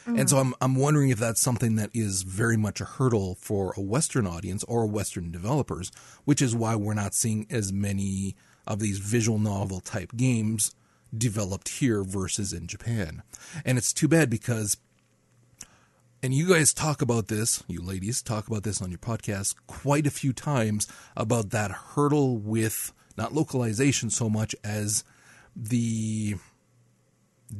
Mm. 0.06 0.20
And 0.20 0.30
so 0.30 0.38
I'm 0.38 0.54
I'm 0.62 0.76
wondering 0.76 1.10
if 1.10 1.18
that's 1.18 1.42
something 1.42 1.76
that 1.78 1.90
is 1.94 2.22
very 2.22 2.58
much 2.58 2.82
a 2.82 2.86
hurdle 2.86 3.36
for 3.36 3.74
a 3.76 3.82
Western 3.82 4.28
audience 4.28 4.64
or 4.66 4.86
Western 4.86 5.32
developers, 5.32 5.92
which 6.26 6.42
is 6.42 6.56
why 6.56 6.76
we're 6.76 6.94
not 6.94 7.14
seeing 7.14 7.48
as 7.50 7.74
many 7.74 8.36
of 8.68 8.80
these 8.80 9.00
visual 9.00 9.40
novel 9.40 9.80
type 9.80 10.12
games 10.16 10.76
developed 11.16 11.70
here 11.70 12.04
versus 12.04 12.52
in 12.52 12.68
Japan. 12.68 13.24
And 13.64 13.78
it's 13.78 13.94
too 13.94 14.08
bad 14.08 14.30
because 14.30 14.78
and 16.22 16.34
you 16.34 16.50
guys 16.50 16.74
talk 16.74 17.02
about 17.02 17.28
this, 17.28 17.64
you 17.68 17.82
ladies 17.84 18.22
talk 18.22 18.48
about 18.48 18.64
this 18.64 18.82
on 18.82 18.90
your 18.90 19.00
podcast 19.00 19.56
quite 19.68 20.08
a 20.08 20.12
few 20.12 20.34
times 20.34 20.88
about 21.16 21.52
that 21.52 21.72
hurdle 21.72 22.38
with 22.38 22.92
not 23.18 23.34
localization 23.34 24.10
so 24.10 24.30
much 24.30 24.56
as 24.64 25.04
the 25.56 26.36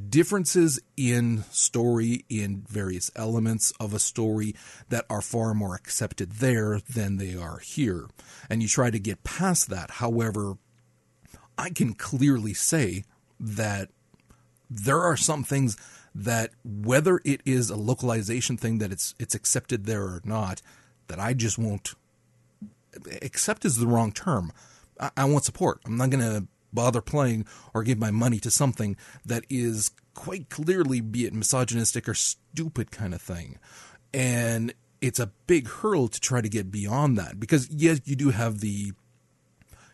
differences 0.10 0.80
in 0.98 1.44
story, 1.52 2.26
in 2.30 2.66
various 2.68 3.12
elements 3.16 3.72
of 3.80 3.94
a 3.94 4.00
story 4.00 4.56
that 4.90 5.06
are 5.10 5.22
far 5.22 5.54
more 5.54 5.76
accepted 5.76 6.34
there 6.34 6.80
than 6.80 7.18
they 7.18 7.36
are 7.36 7.60
here. 7.60 8.08
And 8.50 8.62
you 8.62 8.68
try 8.68 8.90
to 8.90 9.00
get 9.00 9.24
past 9.24 9.70
that. 9.70 9.92
However, 9.92 10.58
I 11.58 11.70
can 11.70 11.94
clearly 11.94 12.54
say 12.54 13.04
that 13.40 13.90
there 14.70 15.02
are 15.02 15.18
some 15.18 15.44
things 15.44 15.78
that 16.14 16.52
whether 16.64 17.22
it 17.24 17.42
is 17.46 17.70
a 17.70 17.76
localization 17.76 18.58
thing 18.58 18.80
that 18.80 18.92
it's 18.92 19.14
it's 19.20 19.36
accepted 19.36 19.86
there 19.86 20.04
or 20.04 20.22
not, 20.24 20.62
that 21.08 21.20
I 21.20 21.34
just 21.34 21.58
won't 21.58 21.94
accept 23.22 23.66
is 23.66 23.78
the 23.78 23.88
wrong 23.88 24.12
term. 24.12 24.52
I, 25.00 25.12
I 25.18 25.26
won't 25.26 25.46
support. 25.46 25.82
I'm 25.86 25.98
not 25.98 26.10
going 26.10 26.24
to 26.24 26.48
bother 26.74 27.02
playing 27.02 27.46
or 27.74 27.84
give 27.84 27.98
my 27.98 28.12
money 28.12 28.40
to 28.40 28.52
something 28.52 28.98
that 29.26 29.46
is 29.50 29.92
quite 30.14 30.50
clearly, 30.50 31.02
be 31.02 31.26
it 31.26 31.34
misogynistic 31.34 32.08
or 32.08 32.14
stupid 32.14 32.92
kind 32.92 33.14
of 33.14 33.22
thing. 33.22 33.58
And 34.14 34.74
it's 35.02 35.20
a 35.20 35.32
big 35.48 35.68
hurdle 35.68 36.08
to 36.08 36.20
try 36.20 36.42
to 36.42 36.50
get 36.50 36.72
beyond 36.72 37.18
that 37.18 37.40
because, 37.40 37.70
yes, 37.70 38.02
you 38.06 38.16
do 38.16 38.30
have 38.30 38.60
the 38.60 38.94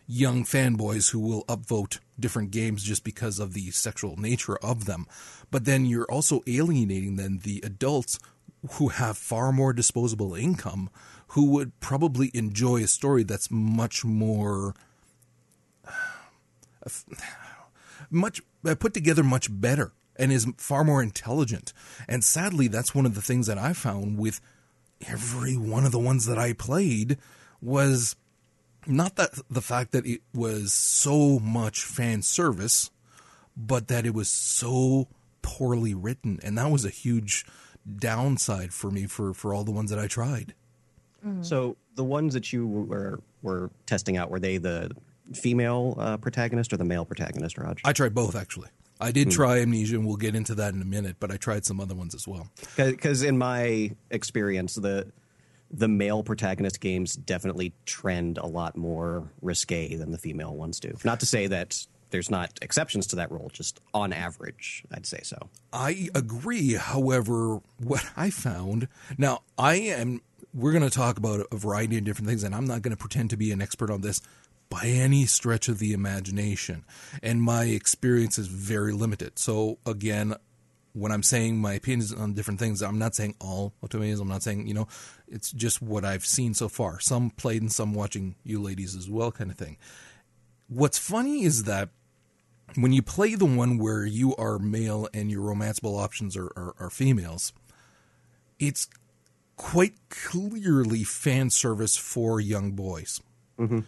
young 0.06 0.44
fanboys 0.44 1.10
who 1.10 1.20
will 1.20 1.44
upvote 1.44 1.98
different 2.18 2.50
games 2.50 2.82
just 2.82 3.04
because 3.04 3.38
of 3.38 3.54
the 3.54 3.70
sexual 3.70 4.16
nature 4.16 4.56
of 4.56 4.84
them. 4.84 5.06
But 5.50 5.64
then 5.64 5.86
you're 5.86 6.10
also 6.10 6.42
alienating 6.46 7.16
then 7.16 7.40
the 7.42 7.60
adults 7.64 8.18
who 8.72 8.88
have 8.88 9.18
far 9.18 9.52
more 9.52 9.72
disposable 9.72 10.34
income 10.34 10.90
who 11.28 11.46
would 11.46 11.78
probably 11.80 12.30
enjoy 12.34 12.82
a 12.82 12.86
story 12.86 13.22
that's 13.22 13.50
much 13.50 14.04
more 14.04 14.74
much 18.10 18.42
uh, 18.66 18.74
put 18.74 18.94
together 18.94 19.22
much 19.22 19.48
better 19.50 19.92
and 20.16 20.32
is 20.32 20.46
far 20.56 20.84
more 20.84 21.02
intelligent. 21.02 21.72
And 22.08 22.22
sadly, 22.22 22.68
that's 22.68 22.94
one 22.94 23.06
of 23.06 23.14
the 23.14 23.22
things 23.22 23.46
that 23.46 23.58
I 23.58 23.72
found 23.72 24.18
with 24.18 24.40
every 25.08 25.56
one 25.56 25.84
of 25.84 25.92
the 25.92 25.98
ones 25.98 26.26
that 26.26 26.38
I 26.38 26.52
played 26.52 27.18
was 27.60 28.16
not 28.86 29.16
that 29.16 29.30
the 29.50 29.62
fact 29.62 29.92
that 29.92 30.06
it 30.06 30.20
was 30.34 30.72
so 30.72 31.38
much 31.38 31.84
fan 31.84 32.22
service, 32.22 32.90
but 33.56 33.88
that 33.88 34.06
it 34.06 34.14
was 34.14 34.28
so 34.28 35.08
poorly 35.40 35.94
written, 35.94 36.40
and 36.42 36.58
that 36.58 36.70
was 36.70 36.84
a 36.84 36.90
huge 36.90 37.44
downside 37.98 38.72
for 38.72 38.90
me 38.90 39.06
for 39.06 39.34
for 39.34 39.54
all 39.54 39.64
the 39.64 39.72
ones 39.72 39.90
that 39.90 39.98
I 39.98 40.06
tried. 40.06 40.54
Mm-hmm. 41.26 41.42
So 41.42 41.76
the 41.94 42.04
ones 42.04 42.34
that 42.34 42.52
you 42.52 42.66
were 42.66 43.20
were 43.42 43.70
testing 43.86 44.16
out 44.16 44.30
were 44.30 44.40
they 44.40 44.58
the 44.58 44.90
female 45.34 45.96
uh, 45.98 46.16
protagonist 46.16 46.72
or 46.72 46.76
the 46.76 46.84
male 46.84 47.04
protagonist, 47.04 47.58
Raj? 47.58 47.80
I 47.84 47.92
tried 47.92 48.14
both 48.14 48.36
actually. 48.36 48.68
I 49.00 49.10
did 49.10 49.28
hmm. 49.28 49.30
try 49.30 49.58
Amnesia, 49.58 49.96
and 49.96 50.06
we'll 50.06 50.16
get 50.16 50.36
into 50.36 50.54
that 50.54 50.74
in 50.74 50.80
a 50.80 50.84
minute. 50.84 51.16
But 51.18 51.32
I 51.32 51.36
tried 51.36 51.64
some 51.64 51.80
other 51.80 51.94
ones 51.94 52.14
as 52.14 52.26
well. 52.28 52.48
Because 52.76 53.22
in 53.22 53.36
my 53.36 53.92
experience, 54.10 54.76
the 54.76 55.10
the 55.70 55.88
male 55.88 56.22
protagonist 56.22 56.80
games 56.80 57.14
definitely 57.14 57.72
trend 57.86 58.38
a 58.38 58.46
lot 58.46 58.76
more 58.76 59.30
risque 59.40 59.96
than 59.96 60.12
the 60.12 60.18
female 60.18 60.54
ones 60.54 60.78
do. 60.78 60.94
Not 61.02 61.20
to 61.20 61.26
say 61.26 61.46
that 61.46 61.86
there's 62.10 62.30
not 62.30 62.58
exceptions 62.60 63.06
to 63.08 63.16
that 63.16 63.32
rule, 63.32 63.50
just 63.52 63.80
on 63.94 64.12
average, 64.12 64.84
I'd 64.92 65.06
say 65.06 65.20
so. 65.22 65.48
I 65.72 66.10
agree. 66.14 66.74
However, 66.74 67.60
what 67.78 68.04
I 68.16 68.30
found 68.30 68.86
now, 69.18 69.42
I 69.58 69.76
am. 69.76 70.20
We're 70.54 70.72
going 70.72 70.84
to 70.84 70.90
talk 70.90 71.16
about 71.16 71.46
a 71.50 71.56
variety 71.56 71.96
of 71.96 72.04
different 72.04 72.28
things, 72.28 72.44
and 72.44 72.54
I'm 72.54 72.66
not 72.66 72.82
going 72.82 72.90
to 72.90 72.96
pretend 72.96 73.30
to 73.30 73.38
be 73.38 73.52
an 73.52 73.62
expert 73.62 73.90
on 73.90 74.02
this 74.02 74.20
by 74.72 74.86
any 74.86 75.26
stretch 75.26 75.68
of 75.68 75.78
the 75.78 75.92
imagination. 75.92 76.82
And 77.22 77.42
my 77.42 77.64
experience 77.64 78.38
is 78.38 78.46
very 78.46 78.94
limited. 78.94 79.38
So, 79.38 79.76
again, 79.84 80.34
when 80.94 81.12
I'm 81.12 81.22
saying 81.22 81.58
my 81.58 81.74
opinions 81.74 82.10
on 82.10 82.32
different 82.32 82.58
things, 82.58 82.80
I'm 82.80 82.98
not 82.98 83.14
saying 83.14 83.34
all 83.38 83.74
otomes. 83.84 84.18
I'm 84.18 84.28
not 84.28 84.42
saying, 84.42 84.66
you 84.66 84.72
know, 84.72 84.88
it's 85.28 85.52
just 85.52 85.82
what 85.82 86.06
I've 86.06 86.24
seen 86.24 86.54
so 86.54 86.70
far. 86.70 87.00
Some 87.00 87.28
played 87.28 87.60
and 87.60 87.70
some 87.70 87.92
watching 87.92 88.34
you 88.44 88.62
ladies 88.62 88.96
as 88.96 89.10
well, 89.10 89.30
kind 89.30 89.50
of 89.50 89.58
thing. 89.58 89.76
What's 90.68 90.98
funny 90.98 91.44
is 91.44 91.64
that 91.64 91.90
when 92.74 92.94
you 92.94 93.02
play 93.02 93.34
the 93.34 93.44
one 93.44 93.76
where 93.76 94.06
you 94.06 94.34
are 94.36 94.58
male 94.58 95.06
and 95.12 95.30
your 95.30 95.42
romanceable 95.42 96.02
options 96.02 96.34
are, 96.34 96.50
are, 96.56 96.74
are 96.80 96.90
females, 96.90 97.52
it's 98.58 98.88
quite 99.58 99.92
clearly 100.08 101.04
fan 101.04 101.50
service 101.50 101.98
for 101.98 102.40
young 102.40 102.70
boys. 102.70 103.20
Mm-hmm. 103.58 103.80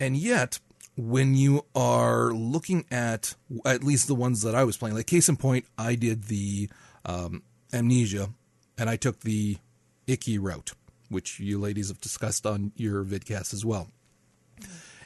And 0.00 0.16
yet, 0.16 0.58
when 0.96 1.34
you 1.34 1.66
are 1.74 2.32
looking 2.32 2.86
at 2.90 3.34
at 3.64 3.84
least 3.84 4.08
the 4.08 4.14
ones 4.14 4.42
that 4.42 4.54
I 4.54 4.64
was 4.64 4.78
playing, 4.78 4.96
like 4.96 5.06
case 5.06 5.28
in 5.28 5.36
point, 5.36 5.66
I 5.78 5.94
did 5.94 6.24
the 6.24 6.70
um, 7.04 7.42
Amnesia 7.72 8.30
and 8.78 8.88
I 8.88 8.96
took 8.96 9.20
the 9.20 9.58
Ikki 10.06 10.38
route, 10.38 10.72
which 11.10 11.38
you 11.38 11.58
ladies 11.60 11.88
have 11.88 12.00
discussed 12.00 12.46
on 12.46 12.72
your 12.74 13.04
vidcast 13.04 13.52
as 13.52 13.64
well. 13.64 13.88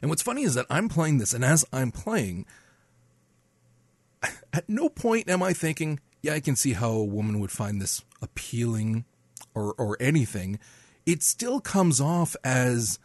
And 0.00 0.10
what's 0.10 0.22
funny 0.22 0.42
is 0.42 0.54
that 0.54 0.66
I'm 0.70 0.88
playing 0.88 1.18
this, 1.18 1.32
and 1.32 1.44
as 1.44 1.64
I'm 1.72 1.90
playing, 1.90 2.46
at 4.52 4.68
no 4.68 4.88
point 4.88 5.28
am 5.28 5.42
I 5.42 5.52
thinking, 5.52 5.98
yeah, 6.22 6.34
I 6.34 6.40
can 6.40 6.56
see 6.56 6.74
how 6.74 6.90
a 6.90 7.04
woman 7.04 7.40
would 7.40 7.50
find 7.50 7.80
this 7.80 8.02
appealing 8.22 9.04
or, 9.54 9.74
or 9.74 9.96
anything. 10.00 10.58
It 11.06 11.22
still 11.22 11.60
comes 11.60 12.00
off 12.00 12.36
as 12.44 12.98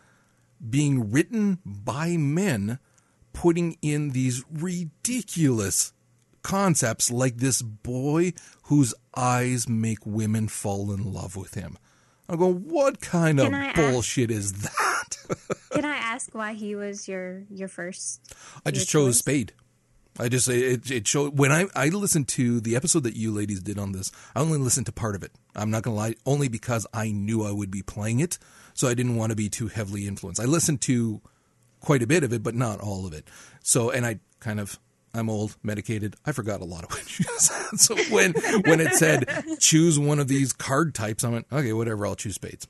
being 0.68 1.12
written 1.12 1.60
by 1.66 2.18
men 2.18 2.80
putting 3.34 3.78
in 3.82 4.12
these 4.12 4.44
ridiculous 4.52 5.94
concepts 6.42 7.12
like 7.12 7.38
this 7.38 7.62
boy 7.62 8.34
whose 8.64 8.94
eyes 9.16 9.68
make 9.68 10.06
women 10.06 10.48
fall 10.48 10.92
in 10.92 11.14
love 11.14 11.36
with 11.36 11.54
him. 11.54 11.78
I 12.28 12.36
go, 12.36 12.52
what 12.52 13.02
kind 13.02 13.40
can 13.40 13.54
of 13.54 13.60
I 13.60 13.74
bullshit 13.74 14.30
ask, 14.30 14.40
is 14.40 14.54
that? 14.62 15.18
can 15.72 15.86
I 15.86 15.96
ask 15.96 16.34
why 16.34 16.54
he 16.54 16.76
was 16.76 17.08
your 17.08 17.44
your 17.50 17.68
first? 17.68 18.22
I 18.66 18.72
just 18.72 18.90
chose 18.90 19.16
choice? 19.16 19.20
Spade. 19.20 19.54
I 20.20 20.28
just 20.28 20.48
it 20.50 20.92
it 20.92 21.08
showed 21.08 21.40
when 21.40 21.52
I 21.52 21.68
I 21.76 21.88
listened 21.88 22.28
to 22.30 22.60
the 22.60 22.76
episode 22.76 23.04
that 23.04 23.16
you 23.16 23.32
ladies 23.32 23.62
did 23.62 23.80
on 23.80 23.94
this. 23.94 24.12
I 24.36 24.42
only 24.42 24.60
listened 24.60 24.86
to 24.88 24.92
part 24.92 25.16
of 25.16 25.24
it. 25.24 25.32
I'm 25.56 25.72
not 25.72 25.84
gonna 25.84 25.96
lie, 25.96 26.16
only 26.26 26.50
because 26.50 26.86
I 26.94 27.12
knew 27.12 27.44
I 27.44 27.52
would 27.52 27.72
be 27.72 27.82
playing 27.82 28.20
it, 28.20 28.38
so 28.80 28.88
I 28.88 28.94
didn't 28.94 29.18
want 29.18 29.32
to 29.32 29.36
be 29.36 29.50
too 29.50 29.68
heavily 29.68 30.08
influenced. 30.08 30.40
I 30.40 30.46
listened 30.46 30.80
to 30.84 31.20
quite 31.82 32.02
a 32.02 32.08
bit 32.08 32.24
of 32.24 32.32
it, 32.32 32.42
but 32.42 32.56
not 32.56 32.80
all 32.80 33.06
of 33.06 33.12
it. 33.12 33.28
So 33.62 33.90
and 33.90 34.06
I 34.06 34.20
kind 34.40 34.58
of 34.58 34.80
I'm 35.14 35.30
old, 35.30 35.58
medicated. 35.62 36.16
I 36.26 36.32
forgot 36.32 36.62
a 36.62 36.66
lot 36.66 36.86
of 36.86 36.94
said. 37.38 37.66
So 37.78 37.98
when 38.10 38.34
when 38.66 38.80
it 38.80 38.94
said 38.94 39.28
choose 39.60 40.00
one 40.00 40.18
of 40.18 40.30
these 40.30 40.54
card 40.54 40.96
types, 40.96 41.26
I 41.26 41.30
went 41.30 41.48
okay, 41.52 41.74
whatever. 41.74 42.08
I'll 42.08 42.16
choose 42.16 42.36
spades 42.36 42.68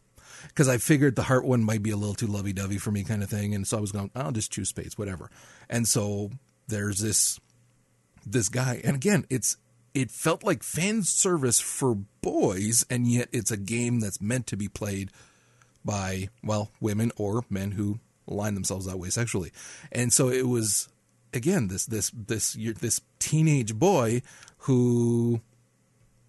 because 0.48 0.68
I 0.68 0.78
figured 0.80 1.16
the 1.16 1.22
heart 1.22 1.46
one 1.46 1.64
might 1.64 1.84
be 1.84 1.92
a 1.92 1.96
little 1.96 2.16
too 2.16 2.26
lovey 2.26 2.54
dovey 2.54 2.80
for 2.80 2.90
me, 2.90 3.04
kind 3.04 3.22
of 3.22 3.30
thing. 3.30 3.54
And 3.54 3.68
so 3.68 3.78
I 3.78 3.82
was 3.82 3.92
going, 3.92 4.10
I'll 4.16 4.32
just 4.32 4.52
choose 4.52 4.70
spades, 4.70 4.98
whatever. 4.98 5.30
And 5.70 5.88
so 5.88 6.32
there's 6.68 6.98
this 6.98 7.40
this 8.26 8.50
guy, 8.50 8.82
and 8.84 8.96
again, 8.96 9.28
it's 9.30 9.58
it 9.94 10.10
felt 10.10 10.44
like 10.44 10.64
fan 10.64 11.04
service 11.04 11.60
for 11.60 11.94
boys, 12.24 12.84
and 12.90 13.06
yet 13.06 13.30
it's 13.32 13.52
a 13.52 13.58
game 13.58 14.00
that's 14.00 14.20
meant 14.20 14.48
to 14.48 14.58
be 14.58 14.68
played 14.68 15.12
by 15.84 16.30
well 16.44 16.72
women 16.80 17.12
or 17.18 17.44
men 17.50 17.72
who 17.72 18.00
align 18.28 18.54
themselves 18.54 18.86
that 18.86 19.00
way 19.00 19.10
sexually, 19.10 19.52
and 19.92 20.12
so 20.14 20.30
it 20.30 20.48
was 20.48 20.90
again 21.34 21.68
this 21.68 21.86
this 21.86 22.12
this 22.14 22.54
this 22.54 23.02
teenage 23.20 23.76
boy 23.76 24.22
who 24.60 25.42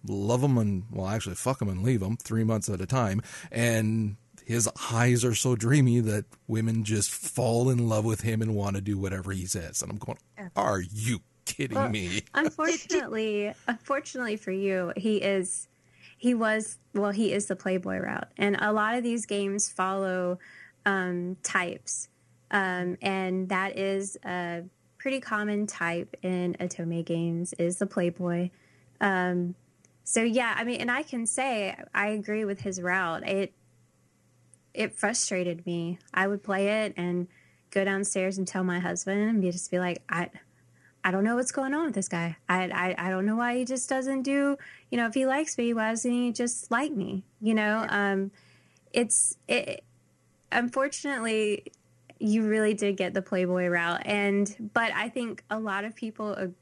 love 0.07 0.43
him 0.43 0.57
and 0.57 0.83
well 0.91 1.07
actually 1.07 1.35
fuck 1.35 1.61
him 1.61 1.69
and 1.69 1.83
leave 1.83 2.01
him 2.01 2.17
three 2.17 2.43
months 2.43 2.69
at 2.69 2.81
a 2.81 2.87
time 2.87 3.21
and 3.51 4.15
his 4.45 4.69
eyes 4.91 5.23
are 5.23 5.35
so 5.35 5.55
dreamy 5.55 5.99
that 6.01 6.25
women 6.47 6.83
just 6.83 7.11
fall 7.11 7.69
in 7.69 7.87
love 7.87 8.05
with 8.05 8.21
him 8.21 8.41
and 8.41 8.55
want 8.55 8.75
to 8.75 8.81
do 8.81 8.97
whatever 8.97 9.31
he 9.31 9.45
says. 9.45 9.81
And 9.81 9.91
I'm 9.91 9.97
going, 9.97 10.17
are 10.55 10.81
you 10.81 11.19
kidding 11.45 11.77
well, 11.77 11.89
me? 11.89 12.23
unfortunately, 12.33 13.53
unfortunately 13.67 14.35
for 14.35 14.51
you, 14.51 14.93
he 14.97 15.17
is, 15.17 15.67
he 16.21 16.35
was, 16.35 16.77
well, 16.93 17.09
he 17.09 17.33
is 17.33 17.47
the 17.47 17.55
Playboy 17.55 17.97
route. 17.97 18.31
And 18.37 18.55
a 18.59 18.71
lot 18.71 18.93
of 18.93 19.01
these 19.01 19.25
games 19.25 19.69
follow 19.69 20.37
um, 20.85 21.35
types. 21.41 22.09
Um, 22.51 22.95
and 23.01 23.49
that 23.49 23.75
is 23.75 24.19
a 24.23 24.61
pretty 24.99 25.19
common 25.19 25.65
type 25.65 26.15
in 26.21 26.55
otome 26.59 27.03
games 27.03 27.53
is 27.53 27.79
the 27.79 27.87
Playboy. 27.87 28.51
Um, 29.01 29.55
so 30.03 30.21
yeah, 30.21 30.53
I 30.55 30.63
mean, 30.63 30.79
and 30.79 30.91
I 30.91 31.01
can 31.01 31.25
say 31.25 31.75
I 31.91 32.09
agree 32.09 32.45
with 32.45 32.61
his 32.61 32.79
route. 32.79 33.27
It 33.27 33.53
it 34.75 34.93
frustrated 34.93 35.65
me. 35.65 35.97
I 36.13 36.27
would 36.27 36.43
play 36.43 36.83
it 36.83 36.93
and 36.97 37.29
go 37.71 37.83
downstairs 37.83 38.37
and 38.37 38.47
tell 38.47 38.63
my 38.63 38.77
husband 38.77 39.27
and 39.27 39.41
just 39.41 39.71
be 39.71 39.79
like, 39.79 40.03
I 40.07 40.29
I 41.03 41.11
don't 41.11 41.23
know 41.23 41.35
what's 41.35 41.51
going 41.51 41.73
on 41.73 41.85
with 41.85 41.95
this 41.95 42.07
guy. 42.07 42.37
I, 42.47 42.69
I 42.69 43.07
I 43.07 43.09
don't 43.09 43.25
know 43.25 43.35
why 43.35 43.57
he 43.57 43.65
just 43.65 43.89
doesn't 43.89 44.23
do, 44.23 44.57
you 44.89 44.97
know, 44.97 45.07
if 45.07 45.13
he 45.13 45.25
likes 45.25 45.57
me, 45.57 45.73
why 45.73 45.89
doesn't 45.89 46.11
he 46.11 46.31
just 46.31 46.71
like 46.71 46.91
me? 46.91 47.23
You 47.41 47.55
know, 47.55 47.85
um 47.89 48.31
it's 48.93 49.37
it 49.47 49.83
unfortunately 50.51 51.71
you 52.19 52.47
really 52.47 52.73
did 52.73 52.97
get 52.97 53.13
the 53.13 53.21
playboy 53.21 53.67
route 53.67 54.01
and 54.05 54.69
but 54.73 54.91
I 54.93 55.09
think 55.09 55.43
a 55.49 55.59
lot 55.59 55.85
of 55.85 55.95
people 55.95 56.53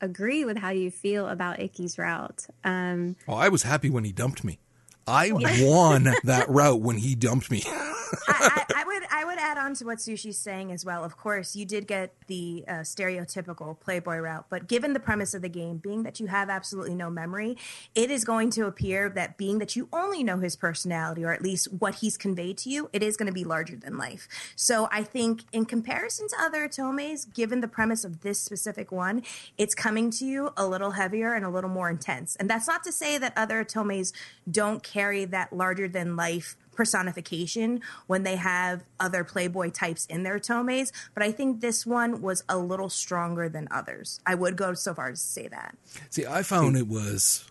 agree 0.00 0.44
with 0.44 0.56
how 0.56 0.70
you 0.70 0.90
feel 0.90 1.28
about 1.28 1.58
Ikki's 1.58 1.98
route. 1.98 2.46
Um, 2.64 3.16
oh, 3.28 3.34
I 3.34 3.48
was 3.48 3.62
happy 3.62 3.90
when 3.90 4.04
he 4.04 4.12
dumped 4.12 4.44
me. 4.44 4.58
I 5.06 5.32
won 5.60 6.08
that 6.24 6.48
route 6.48 6.80
when 6.80 6.96
he 6.96 7.14
dumped 7.14 7.50
me. 7.50 7.62
I, 7.66 7.92
I, 8.28 8.64
I, 8.76 8.84
would 8.84 9.02
I 9.10 9.24
would 9.24 9.38
add 9.38 9.58
on 9.58 9.74
to 9.74 9.84
what 9.84 9.98
Sushi's 9.98 10.38
saying 10.38 10.72
as 10.72 10.84
well. 10.84 11.04
Of 11.04 11.16
course, 11.16 11.56
you 11.56 11.64
did 11.64 11.86
get 11.86 12.14
the 12.26 12.64
uh, 12.66 12.72
stereotypical 12.80 13.78
Playboy 13.78 14.18
route, 14.18 14.46
but 14.48 14.68
given 14.68 14.92
the 14.92 15.00
premise 15.00 15.34
of 15.34 15.42
the 15.42 15.48
game, 15.48 15.78
being 15.78 16.02
that 16.04 16.20
you 16.20 16.26
have 16.26 16.50
absolutely 16.50 16.94
no 16.94 17.10
memory, 17.10 17.56
it 17.94 18.10
is 18.10 18.24
going 18.24 18.50
to 18.50 18.66
appear 18.66 19.08
that 19.10 19.36
being 19.36 19.58
that 19.58 19.76
you 19.76 19.88
only 19.92 20.22
know 20.22 20.38
his 20.38 20.56
personality 20.56 21.24
or 21.24 21.32
at 21.32 21.42
least 21.42 21.72
what 21.72 21.96
he's 21.96 22.16
conveyed 22.16 22.58
to 22.58 22.70
you, 22.70 22.90
it 22.92 23.02
is 23.02 23.16
going 23.16 23.26
to 23.26 23.32
be 23.32 23.44
larger 23.44 23.76
than 23.76 23.96
life. 23.96 24.28
So 24.56 24.88
I 24.90 25.02
think 25.02 25.42
in 25.52 25.64
comparison 25.64 26.28
to 26.28 26.36
other 26.40 26.68
Otomes, 26.68 27.32
given 27.32 27.60
the 27.60 27.68
premise 27.68 28.04
of 28.04 28.20
this 28.20 28.38
specific 28.38 28.92
one, 28.92 29.22
it's 29.58 29.74
coming 29.74 30.10
to 30.12 30.24
you 30.24 30.52
a 30.56 30.66
little 30.66 30.92
heavier 30.92 31.34
and 31.34 31.44
a 31.44 31.50
little 31.50 31.70
more 31.70 31.90
intense. 31.90 32.36
And 32.36 32.48
that's 32.48 32.66
not 32.66 32.84
to 32.84 32.92
say 32.92 33.18
that 33.18 33.32
other 33.36 33.64
Otomes 33.64 34.12
don't 34.50 34.82
carry 34.96 35.26
that 35.26 35.52
larger 35.52 35.88
than 35.88 36.16
life 36.16 36.56
personification 36.74 37.80
when 38.06 38.22
they 38.22 38.36
have 38.36 38.82
other 38.98 39.24
Playboy 39.24 39.70
types 39.70 40.06
in 40.06 40.22
their 40.22 40.38
tomes, 40.38 40.90
but 41.12 41.22
I 41.22 41.32
think 41.32 41.60
this 41.60 41.84
one 41.84 42.22
was 42.22 42.44
a 42.48 42.56
little 42.56 42.88
stronger 42.88 43.48
than 43.48 43.68
others. 43.70 44.20
I 44.24 44.34
would 44.34 44.56
go 44.56 44.72
so 44.72 44.94
far 44.94 45.10
as 45.10 45.20
to 45.20 45.26
say 45.26 45.48
that. 45.48 45.76
See, 46.08 46.24
I 46.24 46.42
found 46.42 46.76
it 46.76 46.88
was, 46.88 47.50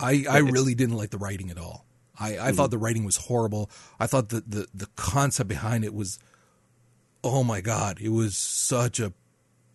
I 0.00 0.24
I 0.28 0.38
really 0.38 0.74
didn't 0.74 0.96
like 0.96 1.10
the 1.10 1.18
writing 1.18 1.50
at 1.50 1.58
all. 1.58 1.84
I, 2.18 2.26
I 2.26 2.30
mm-hmm. 2.30 2.56
thought 2.56 2.70
the 2.72 2.78
writing 2.78 3.04
was 3.04 3.16
horrible. 3.16 3.70
I 4.00 4.08
thought 4.08 4.30
that 4.30 4.50
the 4.50 4.66
the 4.74 4.88
concept 4.96 5.48
behind 5.48 5.84
it 5.84 5.94
was, 5.94 6.18
oh 7.22 7.44
my 7.44 7.60
god, 7.60 8.00
it 8.00 8.10
was 8.10 8.36
such 8.36 8.98
a 8.98 9.12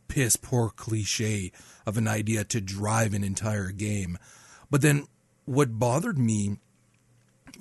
piss 0.09 0.35
poor 0.35 0.69
cliche 0.69 1.51
of 1.85 1.97
an 1.97 2.07
idea 2.07 2.43
to 2.43 2.59
drive 2.59 3.13
an 3.13 3.23
entire 3.23 3.71
game. 3.71 4.17
But 4.69 4.81
then 4.81 5.07
what 5.45 5.79
bothered 5.79 6.17
me 6.17 6.57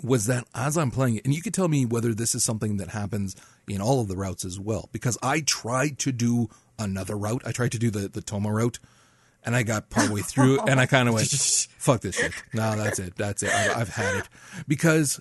was 0.03 0.27
that 0.27 0.47
as 0.55 0.77
I'm 0.77 0.91
playing 0.91 1.17
it, 1.17 1.25
and 1.25 1.35
you 1.35 1.43
could 1.43 1.55
tell 1.55 1.69
me 1.69 1.85
whether 1.85 2.15
this 2.15 2.35
is 2.35 2.45
something 2.45 2.77
that 2.79 2.89
happens 2.89 3.37
in 3.69 3.81
all 3.81 4.01
of 4.01 4.09
the 4.09 4.17
routes 4.17 4.45
as 4.45 4.59
well, 4.59 4.89
because 4.93 5.17
I 5.23 5.41
tried 5.41 5.99
to 6.01 6.13
do 6.13 6.49
another 6.79 7.17
route. 7.17 7.43
I 7.47 7.53
tried 7.53 7.73
to 7.73 7.79
do 7.79 7.91
the, 7.91 8.09
the 8.09 8.23
Toma 8.23 8.53
route, 8.53 8.79
and 9.45 9.55
I 9.55 9.63
got 9.63 9.91
partway 9.91 10.21
through, 10.23 10.61
and 10.61 10.81
I 10.81 10.87
kind 10.87 11.09
of 11.09 11.15
went, 11.15 11.29
fuck 11.79 12.01
this 12.01 12.17
shit. 12.17 12.33
No, 12.53 12.77
that's 12.77 12.99
it. 12.99 13.17
That's 13.17 13.43
it. 13.43 13.51
I, 13.55 13.81
I've 13.81 13.91
had 13.91 14.17
it. 14.17 14.29
Because, 14.67 15.21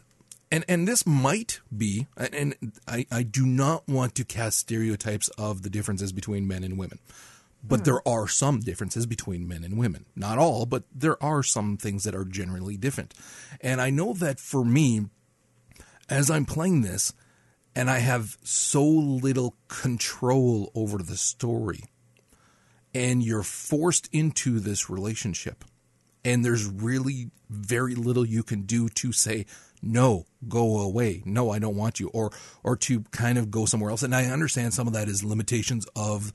and, 0.51 0.65
and 0.67 0.87
this 0.87 1.05
might 1.05 1.59
be, 1.75 2.07
and 2.17 2.55
I, 2.87 3.05
I 3.11 3.23
do 3.23 3.45
not 3.45 3.87
want 3.87 4.15
to 4.15 4.23
cast 4.23 4.59
stereotypes 4.59 5.29
of 5.37 5.63
the 5.63 5.69
differences 5.69 6.11
between 6.11 6.47
men 6.47 6.63
and 6.63 6.77
women. 6.77 6.99
But 7.63 7.79
hmm. 7.79 7.83
there 7.83 8.07
are 8.07 8.27
some 8.27 8.59
differences 8.59 9.05
between 9.05 9.47
men 9.47 9.63
and 9.63 9.77
women. 9.77 10.05
Not 10.15 10.37
all, 10.37 10.65
but 10.65 10.83
there 10.93 11.21
are 11.23 11.43
some 11.43 11.77
things 11.77 12.03
that 12.03 12.15
are 12.15 12.25
generally 12.25 12.77
different. 12.77 13.13
And 13.59 13.79
I 13.81 13.89
know 13.89 14.13
that 14.13 14.39
for 14.39 14.65
me, 14.65 15.05
as 16.09 16.29
I'm 16.29 16.45
playing 16.45 16.81
this, 16.81 17.13
and 17.75 17.89
I 17.89 17.99
have 17.99 18.37
so 18.43 18.83
little 18.83 19.55
control 19.67 20.71
over 20.75 20.97
the 20.97 21.17
story, 21.17 21.83
and 22.93 23.23
you're 23.23 23.43
forced 23.43 24.09
into 24.11 24.59
this 24.59 24.89
relationship, 24.89 25.63
and 26.25 26.43
there's 26.43 26.65
really 26.65 27.31
very 27.49 27.95
little 27.95 28.25
you 28.25 28.43
can 28.43 28.63
do 28.63 28.89
to 28.89 29.11
say, 29.11 29.45
no, 29.81 30.25
go 30.47 30.79
away. 30.79 31.23
No, 31.25 31.49
I 31.49 31.59
don't 31.59 31.75
want 31.75 31.99
you, 31.99 32.09
or 32.09 32.31
or 32.63 32.75
to 32.77 33.01
kind 33.11 33.37
of 33.37 33.49
go 33.49 33.65
somewhere 33.65 33.89
else. 33.89 34.03
And 34.03 34.13
I 34.13 34.25
understand 34.25 34.73
some 34.73 34.87
of 34.87 34.93
that 34.93 35.07
is 35.07 35.23
limitations 35.23 35.87
of 35.95 36.31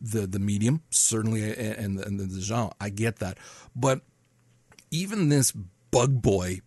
the 0.00 0.26
the 0.26 0.38
medium 0.38 0.82
certainly 0.90 1.42
and, 1.54 1.98
and 2.00 2.20
the 2.20 2.40
genre. 2.40 2.72
I 2.80 2.90
get 2.90 3.16
that, 3.16 3.38
but 3.74 4.00
even 4.90 5.28
this 5.28 5.52
bug 5.90 6.22
boy, 6.22 6.60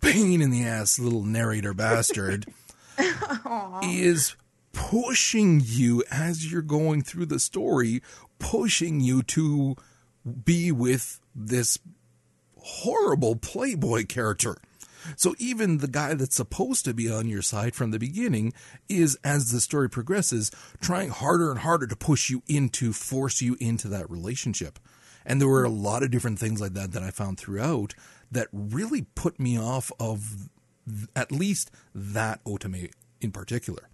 pain 0.00 0.40
in 0.40 0.50
the 0.50 0.64
ass 0.64 0.98
little 0.98 1.24
narrator 1.24 1.74
bastard, 1.74 2.46
is 3.82 4.36
pushing 4.72 5.60
you 5.64 6.04
as 6.10 6.50
you're 6.50 6.62
going 6.62 7.02
through 7.02 7.26
the 7.26 7.40
story, 7.40 8.02
pushing 8.38 9.00
you 9.00 9.22
to 9.22 9.76
be 10.44 10.70
with 10.70 11.20
this 11.34 11.78
horrible 12.56 13.36
playboy 13.36 14.04
character. 14.06 14.56
So 15.16 15.34
even 15.38 15.78
the 15.78 15.88
guy 15.88 16.14
that's 16.14 16.36
supposed 16.36 16.84
to 16.84 16.94
be 16.94 17.10
on 17.10 17.28
your 17.28 17.42
side 17.42 17.74
from 17.74 17.90
the 17.90 17.98
beginning 17.98 18.52
is, 18.88 19.18
as 19.24 19.50
the 19.50 19.60
story 19.60 19.88
progresses, 19.88 20.50
trying 20.80 21.10
harder 21.10 21.50
and 21.50 21.60
harder 21.60 21.86
to 21.86 21.96
push 21.96 22.30
you 22.30 22.42
into, 22.46 22.92
force 22.92 23.40
you 23.40 23.56
into 23.60 23.88
that 23.88 24.10
relationship. 24.10 24.78
And 25.24 25.40
there 25.40 25.48
were 25.48 25.64
a 25.64 25.70
lot 25.70 26.02
of 26.02 26.10
different 26.10 26.38
things 26.38 26.60
like 26.60 26.74
that 26.74 26.92
that 26.92 27.02
I 27.02 27.10
found 27.10 27.38
throughout 27.38 27.94
that 28.30 28.48
really 28.52 29.02
put 29.14 29.38
me 29.38 29.58
off 29.58 29.92
of 30.00 30.48
at 31.14 31.30
least 31.30 31.70
that 31.94 32.42
otome 32.44 32.90
in 33.20 33.30
particular 33.30 33.88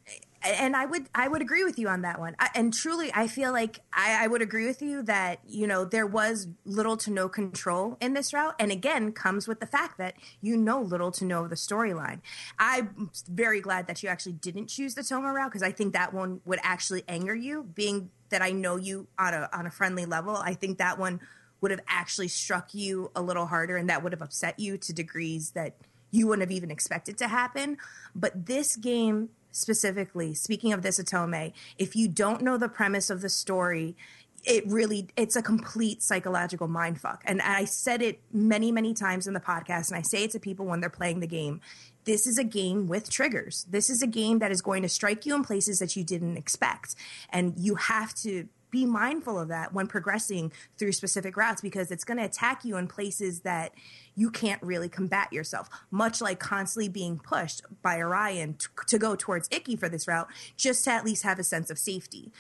and 0.47 0.77
I 0.77 0.87
would 0.87 1.09
I 1.15 1.29
would 1.29 1.43
agree 1.43 1.65
with 1.65 1.79
you 1.79 1.89
on 1.89 2.03
that 2.03 2.19
one. 2.19 2.37
I, 2.39 2.51
and 2.55 2.73
truly, 2.73 3.11
I 3.15 3.27
feel 3.27 3.53
like 3.53 3.81
I, 3.93 4.25
I, 4.25 4.27
would 4.27 4.43
agree 4.43 4.67
with 4.67 4.83
you 4.83 5.03
that 5.03 5.41
you 5.47 5.67
know 5.67 5.85
there 5.85 6.07
was 6.07 6.49
little 6.65 6.97
to 6.99 7.11
no 7.11 7.29
control 7.29 7.97
in 8.01 8.15
this 8.15 8.33
route, 8.33 8.55
and 8.59 8.71
again 8.71 9.13
comes 9.13 9.49
with 9.49 9.61
the 9.61 9.67
fact 9.67 9.99
that 9.99 10.15
you 10.41 10.57
know 10.57 10.81
little 10.81 11.11
to 11.13 11.25
no 11.25 11.45
of 11.45 11.51
the 11.51 11.57
storyline. 11.57 12.21
I'm 12.59 13.11
very 13.29 13.61
glad 13.61 13.87
that 13.87 14.03
you 14.03 14.09
actually 14.09 14.33
didn't 14.33 14.69
choose 14.69 14.95
the 14.95 15.03
Toma 15.03 15.33
route 15.33 15.51
because 15.51 15.63
I 15.63 15.73
think 15.73 15.93
that 15.93 16.13
one 16.13 16.41
would 16.45 16.61
actually 16.63 17.05
anger 17.09 17.35
you. 17.35 17.63
Being 17.63 18.11
that 18.31 18.43
I 18.43 18.51
know 18.51 18.77
you 18.77 19.09
on 19.19 19.35
a 19.35 19.49
on 19.53 19.67
a 19.67 19.71
friendly 19.71 20.07
level, 20.07 20.37
I 20.37 20.55
think 20.55 20.79
that 20.79 20.99
one 20.99 21.21
would 21.61 21.71
have 21.71 21.81
actually 21.89 22.29
struck 22.29 22.75
you 22.75 23.11
a 23.17 23.23
little 23.23 23.47
harder, 23.47 23.77
and 23.77 23.89
that 23.91 24.03
would 24.03 24.13
have 24.13 24.23
upset 24.23 24.59
you 24.59 24.79
to 24.79 24.93
degrees 24.93 25.51
that 25.51 25.77
you 26.11 26.27
wouldn't 26.27 26.49
have 26.49 26.57
even 26.57 26.71
expected 26.71 27.19
to 27.19 27.29
happen. 27.29 27.79
But 28.15 28.47
this 28.47 28.77
game 28.77 29.31
specifically, 29.57 30.35
speaking 30.35 30.73
of 30.73 30.83
this 30.83 31.01
Otome, 31.01 31.53
if 31.79 31.97
you 31.97 32.09
don't 32.09 32.43
know 32.43 32.57
the 32.57 32.69
premise 32.69 33.11
of 33.11 33.21
the 33.21 33.29
story, 33.29 33.97
it 34.45 34.65
really 34.67 35.09
it's 35.17 35.35
a 35.35 35.43
complete 35.43 36.03
psychological 36.03 36.69
mind 36.69 37.01
fuck. 37.01 37.23
And 37.27 37.43
I 37.43 37.65
said 37.65 38.01
it 38.01 38.21
many, 38.33 38.71
many 38.71 38.95
times 38.95 39.27
in 39.27 39.35
the 39.35 39.41
podcast, 39.41 39.91
and 39.91 39.99
I 39.99 40.03
say 40.03 40.25
it 40.25 40.31
to 40.33 40.41
people 40.41 40.67
when 40.67 40.81
they're 40.81 40.91
playing 40.91 41.21
the 41.21 41.27
game. 41.27 41.61
This 42.05 42.27
is 42.27 42.39
a 42.39 42.45
game 42.45 42.87
with 42.87 43.11
triggers. 43.11 43.67
This 43.69 43.91
is 43.91 44.03
a 44.03 44.07
game 44.07 44.39
that 44.39 44.53
is 44.53 44.63
going 44.63 44.83
to 44.83 44.89
strike 44.89 45.27
you 45.27 45.35
in 45.35 45.43
places 45.43 45.81
that 45.81 45.97
you 45.97 46.05
didn't 46.05 46.37
expect. 46.37 46.95
And 47.31 47.55
you 47.57 47.75
have 47.75 48.15
to 48.17 48.47
be 48.71 48.85
mindful 48.85 49.39
of 49.39 49.49
that 49.49 49.73
when 49.73 49.87
progressing 49.87 50.53
through 50.79 50.93
specific 50.93 51.37
routes 51.37 51.61
because 51.61 51.91
it's 51.91 52.05
going 52.05 52.19
to 52.19 52.25
attack 52.25 52.65
you 52.65 52.77
in 52.77 52.87
places 52.89 53.41
that 53.41 53.73
you 54.17 54.31
can't 54.31 54.63
really 54.63 54.89
combat 54.89 55.33
yourself. 55.33 55.69
Much 55.91 56.21
like 56.21 56.41
constantly 56.41 56.89
being 56.89 57.19
pushed 57.19 57.63
by 57.83 57.99
Orion 57.99 58.55
to, 58.55 58.69
to 58.87 58.99
go 58.99 59.15
towards 59.15 59.49
Ikki 59.53 59.77
for 59.77 59.89
this 59.89 60.09
route, 60.09 60.29
just 60.57 60.85
to 60.85 60.91
at 60.91 61.05
least 61.05 61.23
have 61.23 61.39
a 61.39 61.45
sense 61.45 61.71
of 61.71 61.79
safety. 61.79 62.33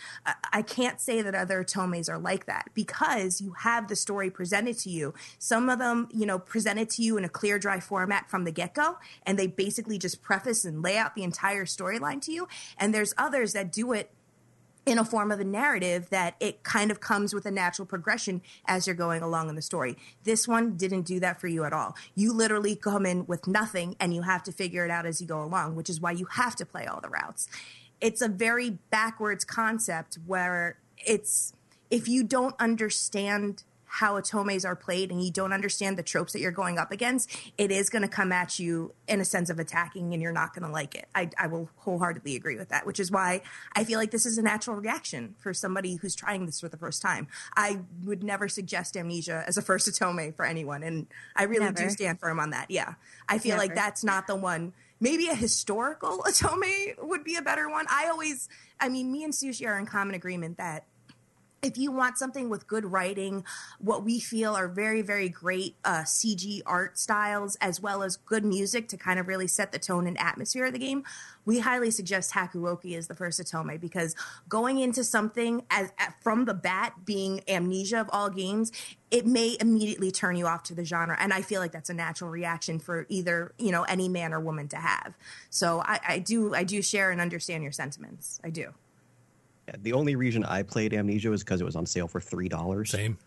I 0.52 0.62
can't 0.62 1.00
say 1.00 1.22
that 1.22 1.34
other 1.34 1.62
Tomes 1.62 2.08
are 2.08 2.18
like 2.18 2.46
that 2.46 2.70
because 2.74 3.40
you 3.40 3.52
have 3.58 3.88
the 3.88 3.96
story 3.96 4.30
presented 4.30 4.78
to 4.78 4.90
you. 4.90 5.14
Some 5.38 5.68
of 5.68 5.78
them, 5.78 6.08
you 6.12 6.24
know, 6.24 6.38
presented 6.38 6.88
to 6.90 7.02
you 7.02 7.18
in 7.18 7.24
a 7.24 7.28
clear, 7.28 7.58
dry 7.58 7.78
format 7.78 8.30
from 8.30 8.44
the 8.44 8.52
get 8.52 8.74
go, 8.74 8.96
and 9.24 9.38
they 9.38 9.46
basically 9.46 9.98
just 9.98 10.22
preface 10.22 10.64
and 10.64 10.82
lay 10.82 10.96
out 10.96 11.14
the 11.14 11.22
entire 11.22 11.66
storyline 11.66 12.22
to 12.22 12.32
you. 12.32 12.48
And 12.78 12.94
there's 12.94 13.12
others 13.18 13.52
that 13.52 13.70
do 13.70 13.92
it 13.92 14.10
in 14.86 14.98
a 14.98 15.04
form 15.04 15.32
of 15.32 15.40
a 15.40 15.44
narrative 15.44 16.08
that 16.10 16.36
it 16.38 16.62
kind 16.62 16.92
of 16.92 17.00
comes 17.00 17.34
with 17.34 17.44
a 17.44 17.50
natural 17.50 17.84
progression 17.84 18.40
as 18.66 18.86
you're 18.86 18.94
going 18.94 19.20
along 19.20 19.48
in 19.48 19.56
the 19.56 19.62
story. 19.62 19.96
This 20.22 20.46
one 20.46 20.76
didn't 20.76 21.02
do 21.02 21.18
that 21.20 21.40
for 21.40 21.48
you 21.48 21.64
at 21.64 21.72
all. 21.72 21.96
You 22.14 22.32
literally 22.32 22.76
come 22.76 23.04
in 23.04 23.26
with 23.26 23.48
nothing 23.48 23.96
and 23.98 24.14
you 24.14 24.22
have 24.22 24.44
to 24.44 24.52
figure 24.52 24.84
it 24.84 24.90
out 24.90 25.04
as 25.04 25.20
you 25.20 25.26
go 25.26 25.42
along, 25.42 25.74
which 25.74 25.90
is 25.90 26.00
why 26.00 26.12
you 26.12 26.26
have 26.26 26.54
to 26.56 26.64
play 26.64 26.86
all 26.86 27.00
the 27.00 27.08
routes. 27.08 27.48
It's 28.00 28.22
a 28.22 28.28
very 28.28 28.78
backwards 28.90 29.44
concept 29.44 30.18
where 30.24 30.78
it's 30.98 31.52
if 31.90 32.08
you 32.08 32.22
don't 32.22 32.54
understand 32.60 33.64
how 33.96 34.16
atomes 34.16 34.66
are 34.66 34.76
played 34.76 35.10
and 35.10 35.24
you 35.24 35.30
don't 35.30 35.54
understand 35.54 35.96
the 35.96 36.02
tropes 36.02 36.34
that 36.34 36.40
you're 36.40 36.50
going 36.50 36.76
up 36.76 36.92
against, 36.92 37.34
it 37.56 37.70
is 37.70 37.88
going 37.88 38.02
to 38.02 38.08
come 38.08 38.30
at 38.30 38.58
you 38.58 38.92
in 39.08 39.22
a 39.22 39.24
sense 39.24 39.48
of 39.48 39.58
attacking 39.58 40.12
and 40.12 40.22
you're 40.22 40.32
not 40.32 40.54
going 40.54 40.66
to 40.66 40.70
like 40.70 40.94
it. 40.94 41.08
I, 41.14 41.30
I 41.38 41.46
will 41.46 41.70
wholeheartedly 41.76 42.36
agree 42.36 42.58
with 42.58 42.68
that, 42.68 42.84
which 42.84 43.00
is 43.00 43.10
why 43.10 43.40
I 43.74 43.84
feel 43.84 43.98
like 43.98 44.10
this 44.10 44.26
is 44.26 44.36
a 44.36 44.42
natural 44.42 44.76
reaction 44.76 45.34
for 45.38 45.54
somebody 45.54 45.94
who's 45.94 46.14
trying 46.14 46.44
this 46.44 46.60
for 46.60 46.68
the 46.68 46.76
first 46.76 47.00
time. 47.00 47.26
I 47.56 47.80
would 48.04 48.22
never 48.22 48.48
suggest 48.48 48.98
amnesia 48.98 49.44
as 49.46 49.56
a 49.56 49.62
first 49.62 49.88
otome 49.88 50.36
for 50.36 50.44
anyone. 50.44 50.82
And 50.82 51.06
I 51.34 51.44
really 51.44 51.64
never. 51.64 51.84
do 51.84 51.88
stand 51.88 52.20
firm 52.20 52.38
on 52.38 52.50
that. 52.50 52.70
Yeah. 52.70 52.96
I 53.30 53.38
feel 53.38 53.56
never. 53.56 53.62
like 53.62 53.74
that's 53.74 54.04
not 54.04 54.26
the 54.26 54.36
one 54.36 54.74
maybe 55.00 55.28
a 55.28 55.34
historical 55.34 56.22
otome 56.26 56.94
would 57.02 57.24
be 57.24 57.36
a 57.36 57.42
better 57.42 57.68
one. 57.68 57.86
I 57.90 58.08
always, 58.08 58.48
I 58.80 58.88
mean, 58.88 59.10
me 59.12 59.24
and 59.24 59.32
Sushi 59.32 59.66
are 59.66 59.78
in 59.78 59.86
common 59.86 60.14
agreement 60.14 60.58
that 60.58 60.84
if 61.66 61.76
you 61.76 61.90
want 61.90 62.16
something 62.16 62.48
with 62.48 62.66
good 62.66 62.84
writing, 62.84 63.44
what 63.78 64.04
we 64.04 64.20
feel 64.20 64.54
are 64.54 64.68
very, 64.68 65.02
very 65.02 65.28
great 65.28 65.76
uh, 65.84 66.02
CG 66.02 66.62
art 66.64 66.98
styles, 66.98 67.56
as 67.56 67.80
well 67.80 68.02
as 68.02 68.16
good 68.16 68.44
music 68.44 68.88
to 68.88 68.96
kind 68.96 69.18
of 69.18 69.26
really 69.26 69.48
set 69.48 69.72
the 69.72 69.78
tone 69.78 70.06
and 70.06 70.18
atmosphere 70.18 70.66
of 70.66 70.72
the 70.72 70.78
game, 70.78 71.02
we 71.44 71.60
highly 71.60 71.90
suggest 71.90 72.32
Hakuoki 72.32 72.96
as 72.96 73.08
the 73.08 73.14
first 73.14 73.40
Otome 73.40 73.80
because 73.80 74.14
going 74.48 74.78
into 74.78 75.02
something 75.04 75.62
as 75.70 75.90
from 76.20 76.44
the 76.44 76.54
bat 76.54 77.04
being 77.04 77.40
amnesia 77.48 78.00
of 78.00 78.10
all 78.12 78.30
games, 78.30 78.72
it 79.10 79.26
may 79.26 79.56
immediately 79.60 80.10
turn 80.10 80.36
you 80.36 80.46
off 80.46 80.64
to 80.64 80.74
the 80.74 80.84
genre, 80.84 81.16
and 81.18 81.32
I 81.32 81.42
feel 81.42 81.60
like 81.60 81.72
that's 81.72 81.90
a 81.90 81.94
natural 81.94 82.30
reaction 82.30 82.78
for 82.78 83.06
either 83.08 83.52
you 83.58 83.70
know 83.70 83.84
any 83.84 84.08
man 84.08 84.34
or 84.34 84.40
woman 84.40 84.68
to 84.68 84.76
have. 84.76 85.14
So 85.50 85.80
I, 85.84 86.00
I 86.06 86.18
do 86.18 86.54
I 86.54 86.64
do 86.64 86.82
share 86.82 87.10
and 87.10 87.20
understand 87.20 87.62
your 87.62 87.72
sentiments. 87.72 88.40
I 88.42 88.50
do. 88.50 88.74
Yeah, 89.68 89.74
the 89.78 89.92
only 89.94 90.16
reason 90.16 90.44
I 90.44 90.62
played 90.62 90.94
Amnesia 90.94 91.30
was 91.30 91.42
because 91.42 91.60
it 91.60 91.64
was 91.64 91.76
on 91.76 91.86
sale 91.86 92.08
for 92.08 92.20
three 92.20 92.48
dollars. 92.48 92.90
Same. 92.90 93.18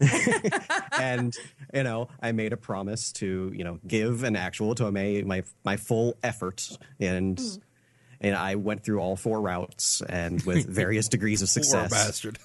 and 0.92 1.36
you 1.74 1.82
know, 1.82 2.08
I 2.22 2.32
made 2.32 2.52
a 2.52 2.56
promise 2.56 3.12
to 3.12 3.52
you 3.54 3.64
know 3.64 3.78
give 3.86 4.24
an 4.24 4.36
actual 4.36 4.74
Otome 4.74 5.24
my 5.24 5.42
my 5.64 5.76
full 5.76 6.16
effort, 6.22 6.68
and 6.98 7.36
mm. 7.36 7.60
and 8.20 8.34
I 8.34 8.54
went 8.54 8.84
through 8.84 9.00
all 9.00 9.16
four 9.16 9.40
routes 9.40 10.02
and 10.08 10.42
with 10.42 10.66
various 10.68 11.08
degrees 11.08 11.42
of 11.42 11.48
success. 11.48 11.88
Poor 11.90 11.98
bastard. 11.98 12.38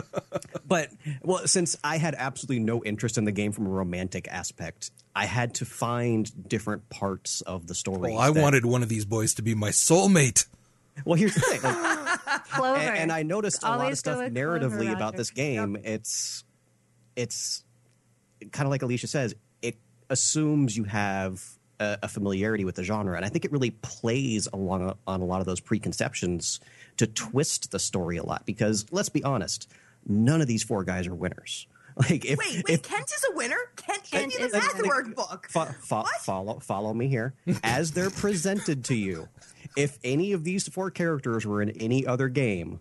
but 0.66 0.90
well, 1.22 1.46
since 1.46 1.76
I 1.82 1.98
had 1.98 2.14
absolutely 2.16 2.60
no 2.60 2.84
interest 2.84 3.18
in 3.18 3.24
the 3.24 3.32
game 3.32 3.52
from 3.52 3.66
a 3.66 3.70
romantic 3.70 4.28
aspect, 4.28 4.90
I 5.14 5.26
had 5.26 5.54
to 5.56 5.64
find 5.64 6.48
different 6.48 6.88
parts 6.88 7.40
of 7.40 7.66
the 7.66 7.74
story. 7.74 8.12
Oh, 8.12 8.18
I 8.18 8.30
that, 8.30 8.40
wanted 8.40 8.64
one 8.64 8.82
of 8.82 8.88
these 8.88 9.04
boys 9.04 9.34
to 9.34 9.42
be 9.42 9.54
my 9.54 9.70
soulmate. 9.70 10.46
Well, 11.04 11.18
here's 11.18 11.34
the 11.34 11.40
thing. 11.40 11.62
Like, 11.62 12.44
Clover. 12.50 12.78
And, 12.78 12.98
and, 12.98 13.12
I 13.12 13.22
noticed 13.22 13.62
a 13.62 13.66
lot 13.66 13.90
of 13.90 13.98
stuff 13.98 14.18
narratively 14.18 14.78
Clover, 14.78 14.92
about 14.92 15.16
this 15.16 15.30
game. 15.30 15.74
Yep. 15.76 15.84
It's 15.86 16.44
it's 17.16 17.64
kind 18.50 18.66
of 18.66 18.70
like 18.70 18.82
Alicia 18.82 19.06
says. 19.06 19.34
It 19.62 19.76
assumes 20.10 20.76
you 20.76 20.84
have 20.84 21.42
a, 21.80 21.98
a, 22.02 22.08
familiarity 22.08 22.64
with 22.64 22.76
the 22.76 22.84
genre, 22.84 23.16
and 23.16 23.24
I 23.24 23.28
think 23.28 23.44
it 23.44 23.52
really 23.52 23.70
plays 23.70 24.48
along 24.52 24.96
on 25.06 25.20
a 25.20 25.24
lot 25.24 25.40
of 25.40 25.46
those 25.46 25.60
preconceptions 25.60 26.60
to 26.98 27.06
twist 27.06 27.70
the 27.70 27.78
story 27.78 28.16
a 28.16 28.22
lot. 28.22 28.44
Because 28.46 28.86
let's 28.90 29.08
be 29.08 29.24
honest, 29.24 29.70
none 30.06 30.40
of 30.40 30.46
these 30.46 30.62
four 30.62 30.84
guys 30.84 31.06
are 31.06 31.14
winners. 31.14 31.66
Like 31.94 32.24
if, 32.24 32.38
wait, 32.38 32.54
wait, 32.54 32.64
if, 32.70 32.82
Kent 32.82 33.04
is 33.04 33.22
a 33.30 33.36
winner. 33.36 33.58
Kent, 33.76 34.02
Kent 34.10 34.34
is 34.34 34.50
the 34.50 34.58
math 34.58 35.14
book. 35.14 35.46
Fo- 35.50 35.66
fo- 35.66 36.04
follow, 36.20 36.58
follow 36.58 36.94
me 36.94 37.06
here. 37.06 37.34
As 37.62 37.92
they're 37.92 38.08
presented 38.08 38.82
to 38.86 38.94
you, 38.94 39.28
if 39.76 39.98
any 40.04 40.32
of 40.32 40.44
these 40.44 40.68
four 40.68 40.90
characters 40.90 41.46
were 41.46 41.62
in 41.62 41.70
any 41.70 42.06
other 42.06 42.28
game, 42.28 42.80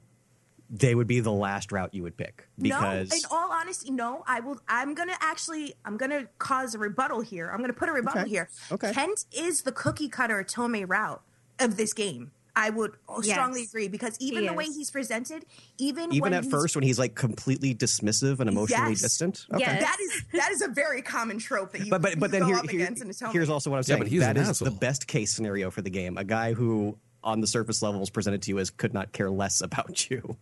they 0.69 0.95
would 0.95 1.07
be 1.07 1.19
the 1.19 1.31
last 1.31 1.71
route 1.71 1.93
you 1.93 2.03
would 2.03 2.15
pick. 2.15 2.47
Because 2.57 3.09
no, 3.09 3.15
in 3.15 3.21
all 3.29 3.51
honesty, 3.51 3.91
no. 3.91 4.23
I 4.25 4.39
will. 4.39 4.57
I'm 4.67 4.93
gonna 4.93 5.17
actually. 5.19 5.73
I'm 5.83 5.97
gonna 5.97 6.27
cause 6.39 6.75
a 6.75 6.79
rebuttal 6.79 7.21
here. 7.21 7.49
I'm 7.49 7.59
gonna 7.59 7.73
put 7.73 7.89
a 7.89 7.91
rebuttal 7.91 8.21
okay. 8.21 8.29
here. 8.29 8.49
Okay. 8.71 8.93
Kent 8.93 9.25
is 9.33 9.63
the 9.63 9.71
cookie 9.71 10.07
cutter 10.07 10.43
Tome 10.43 10.85
route 10.87 11.21
of 11.59 11.75
this 11.75 11.93
game. 11.93 12.31
I 12.55 12.69
would 12.69 12.93
strongly 13.21 13.63
agree 13.63 13.87
because 13.87 14.17
even 14.19 14.41
he 14.41 14.47
the 14.47 14.53
is. 14.53 14.57
way 14.57 14.65
he's 14.65 14.91
presented, 14.91 15.45
even 15.77 16.13
even 16.13 16.33
at 16.33 16.45
first 16.45 16.75
when 16.75 16.83
he's 16.83 16.99
like 16.99 17.15
completely 17.15 17.73
dismissive 17.73 18.39
and 18.39 18.49
emotionally 18.49 18.91
yes. 18.91 19.01
distant, 19.01 19.45
okay. 19.53 19.61
yes. 19.61 19.81
that 19.81 19.97
is 20.01 20.23
that 20.33 20.51
is 20.51 20.61
a 20.61 20.67
very 20.67 21.01
common 21.01 21.37
trope 21.37 21.71
that 21.71 21.85
you. 21.85 21.89
But 21.89 22.01
but, 22.01 22.19
but 22.19 22.31
then 22.31 22.43
here, 22.43 22.61
here 22.69 22.89
here's 23.31 23.49
also 23.49 23.69
what 23.69 23.77
I'm 23.77 23.83
saying. 23.83 23.99
Yeah, 23.99 24.03
but 24.03 24.11
he's 24.11 24.21
that 24.21 24.37
is 24.37 24.49
asshole. 24.49 24.69
the 24.69 24.75
best 24.75 25.07
case 25.07 25.33
scenario 25.33 25.71
for 25.71 25.81
the 25.81 25.89
game. 25.89 26.17
A 26.17 26.23
guy 26.23 26.53
who, 26.53 26.97
on 27.23 27.41
the 27.41 27.47
surface 27.47 27.81
level, 27.81 28.01
is 28.01 28.09
presented 28.09 28.41
to 28.43 28.49
you 28.49 28.59
as 28.59 28.69
could 28.69 28.93
not 28.93 29.13
care 29.13 29.29
less 29.29 29.61
about 29.61 30.09
you. 30.09 30.37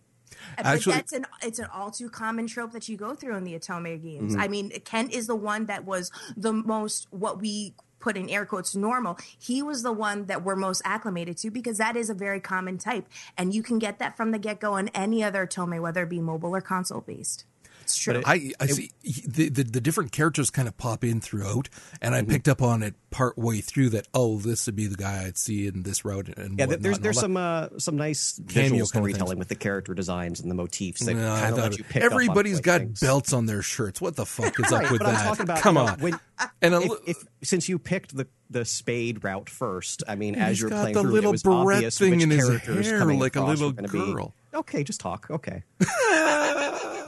But 0.57 0.65
Actually, 0.65 0.95
that's 0.95 1.13
an 1.13 1.25
it's 1.43 1.59
an 1.59 1.67
all 1.73 1.91
too 1.91 2.09
common 2.09 2.47
trope 2.47 2.71
that 2.71 2.89
you 2.89 2.97
go 2.97 3.13
through 3.13 3.35
in 3.35 3.43
the 3.43 3.57
Otome 3.57 4.01
games. 4.01 4.33
Mm-hmm. 4.33 4.41
I 4.41 4.47
mean, 4.47 4.71
Kent 4.83 5.13
is 5.13 5.27
the 5.27 5.35
one 5.35 5.65
that 5.65 5.85
was 5.85 6.11
the 6.35 6.53
most 6.53 7.07
what 7.11 7.39
we 7.39 7.73
put 7.99 8.17
in 8.17 8.29
air 8.29 8.45
quotes 8.45 8.75
normal, 8.75 9.17
he 9.37 9.61
was 9.61 9.83
the 9.83 9.91
one 9.91 10.25
that 10.25 10.43
we're 10.43 10.55
most 10.55 10.81
acclimated 10.85 11.37
to 11.37 11.51
because 11.51 11.77
that 11.77 11.95
is 11.95 12.09
a 12.09 12.13
very 12.13 12.39
common 12.39 12.77
type. 12.77 13.07
And 13.37 13.53
you 13.53 13.63
can 13.63 13.79
get 13.79 13.99
that 13.99 14.17
from 14.17 14.31
the 14.31 14.39
get 14.39 14.59
go 14.59 14.73
on 14.73 14.89
any 14.89 15.23
other 15.23 15.45
Tome, 15.45 15.81
whether 15.81 16.03
it 16.03 16.09
be 16.09 16.21
mobile 16.21 16.55
or 16.55 16.61
console 16.61 17.01
based. 17.01 17.45
It's 17.89 17.97
true. 17.97 18.19
It, 18.19 18.23
I, 18.27 18.51
I 18.59 18.67
see 18.67 18.91
the, 19.03 19.49
the, 19.49 19.63
the 19.63 19.81
different 19.81 20.11
characters 20.11 20.51
kind 20.51 20.67
of 20.67 20.77
pop 20.77 21.03
in 21.03 21.21
throughout, 21.21 21.69
and 22.03 22.13
I 22.13 22.21
mm-hmm. 22.21 22.29
picked 22.29 22.47
up 22.47 22.61
on 22.61 22.83
it 22.83 22.93
part 23.09 23.35
way 23.35 23.61
through 23.61 23.89
that. 23.89 24.07
Oh, 24.13 24.37
this 24.37 24.67
would 24.67 24.75
be 24.75 24.85
the 24.85 24.95
guy 24.95 25.25
I'd 25.25 25.39
see 25.39 25.65
in 25.65 25.81
this 25.81 26.05
route. 26.05 26.29
And 26.37 26.59
yeah, 26.59 26.67
there's 26.67 26.99
there's 26.99 27.19
some 27.19 27.35
uh, 27.35 27.69
some 27.79 27.97
nice 27.97 28.37
visual 28.37 28.85
storytelling 28.85 29.39
with 29.39 29.47
the 29.47 29.55
character 29.55 29.95
designs 29.95 30.39
and 30.39 30.51
the 30.51 30.55
motifs 30.55 31.03
that 31.03 31.15
no, 31.15 31.35
kind 31.35 31.53
of 31.53 31.57
let 31.57 31.77
you 31.79 31.83
pick. 31.83 32.03
Everybody's 32.03 32.59
got 32.59 32.81
things. 32.81 32.99
belts 32.99 33.33
on 33.33 33.47
their 33.47 33.63
shirts. 33.63 33.99
What 33.99 34.15
the 34.15 34.25
fuck 34.27 34.59
is 34.63 34.71
up 34.71 34.91
with 34.91 35.01
that? 35.01 35.39
About, 35.39 35.59
Come 35.61 35.77
on. 35.77 35.99
When, 35.99 36.19
and 36.61 36.75
if, 36.75 36.91
if, 37.07 37.23
since 37.41 37.67
you 37.67 37.79
picked 37.79 38.15
the 38.15 38.27
the 38.51 38.65
spade 38.65 39.23
route 39.23 39.49
first, 39.49 40.03
I 40.07 40.13
mean, 40.13 40.35
as 40.35 40.61
you're 40.61 40.69
playing 40.69 40.93
the 40.93 41.01
through, 41.01 41.11
little 41.11 41.31
it 41.31 41.43
was 41.43 41.45
obvious 41.45 41.97
thing 41.97 42.11
which 42.11 42.23
in 42.23 42.29
his 42.29 42.45
characters 42.45 42.87
hair, 42.87 42.99
coming 42.99 43.19
like 43.19 43.35
a 43.35 43.41
little 43.41 43.71
girl. 43.71 44.35
Be, 44.51 44.57
okay, 44.59 44.83
just 44.83 44.99
talk. 44.99 45.27
Okay. 45.31 45.63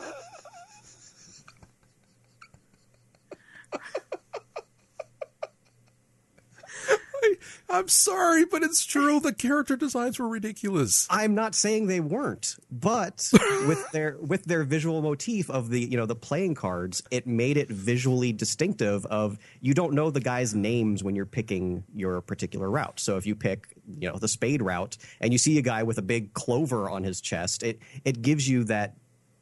I'm 7.70 7.88
sorry, 7.88 8.46
but 8.46 8.64
it's 8.64 8.86
true. 8.86 9.20
The 9.20 9.34
character 9.34 9.76
designs 9.76 10.20
were 10.20 10.28
ridiculous. 10.28 11.08
I'm 11.10 11.36
not 11.36 11.56
saying 11.56 11.88
they 11.88 12.00
weren't, 12.00 12.56
but 12.72 13.30
with 13.68 13.92
their 13.92 14.18
with 14.20 14.46
their 14.46 14.64
visual 14.64 15.02
motif 15.02 15.50
of 15.50 15.70
the 15.70 15.80
you 15.80 15.98
know 15.98 16.06
the 16.06 16.16
playing 16.16 16.56
cards, 16.56 17.04
it 17.12 17.28
made 17.28 17.58
it 17.58 17.70
visually 17.70 18.34
distinctive. 18.34 19.06
Of 19.06 19.38
you 19.60 19.74
don't 19.74 19.94
know 19.94 20.12
the 20.12 20.22
guys' 20.22 20.54
names 20.54 21.04
when 21.04 21.16
you're 21.16 21.26
picking 21.26 21.84
your 21.94 22.22
particular 22.22 22.70
route. 22.70 23.00
So 23.00 23.18
if 23.18 23.26
you 23.26 23.36
pick 23.36 23.68
you 24.00 24.10
know 24.10 24.18
the 24.18 24.28
spade 24.28 24.62
route 24.62 24.98
and 25.20 25.32
you 25.32 25.38
see 25.38 25.58
a 25.58 25.62
guy 25.62 25.84
with 25.84 25.98
a 25.98 26.04
big 26.04 26.34
clover 26.34 26.90
on 26.90 27.04
his 27.04 27.22
chest, 27.22 27.64
it 27.64 27.80
it 28.06 28.22
gives 28.22 28.48
you 28.48 28.64
that 28.66 28.96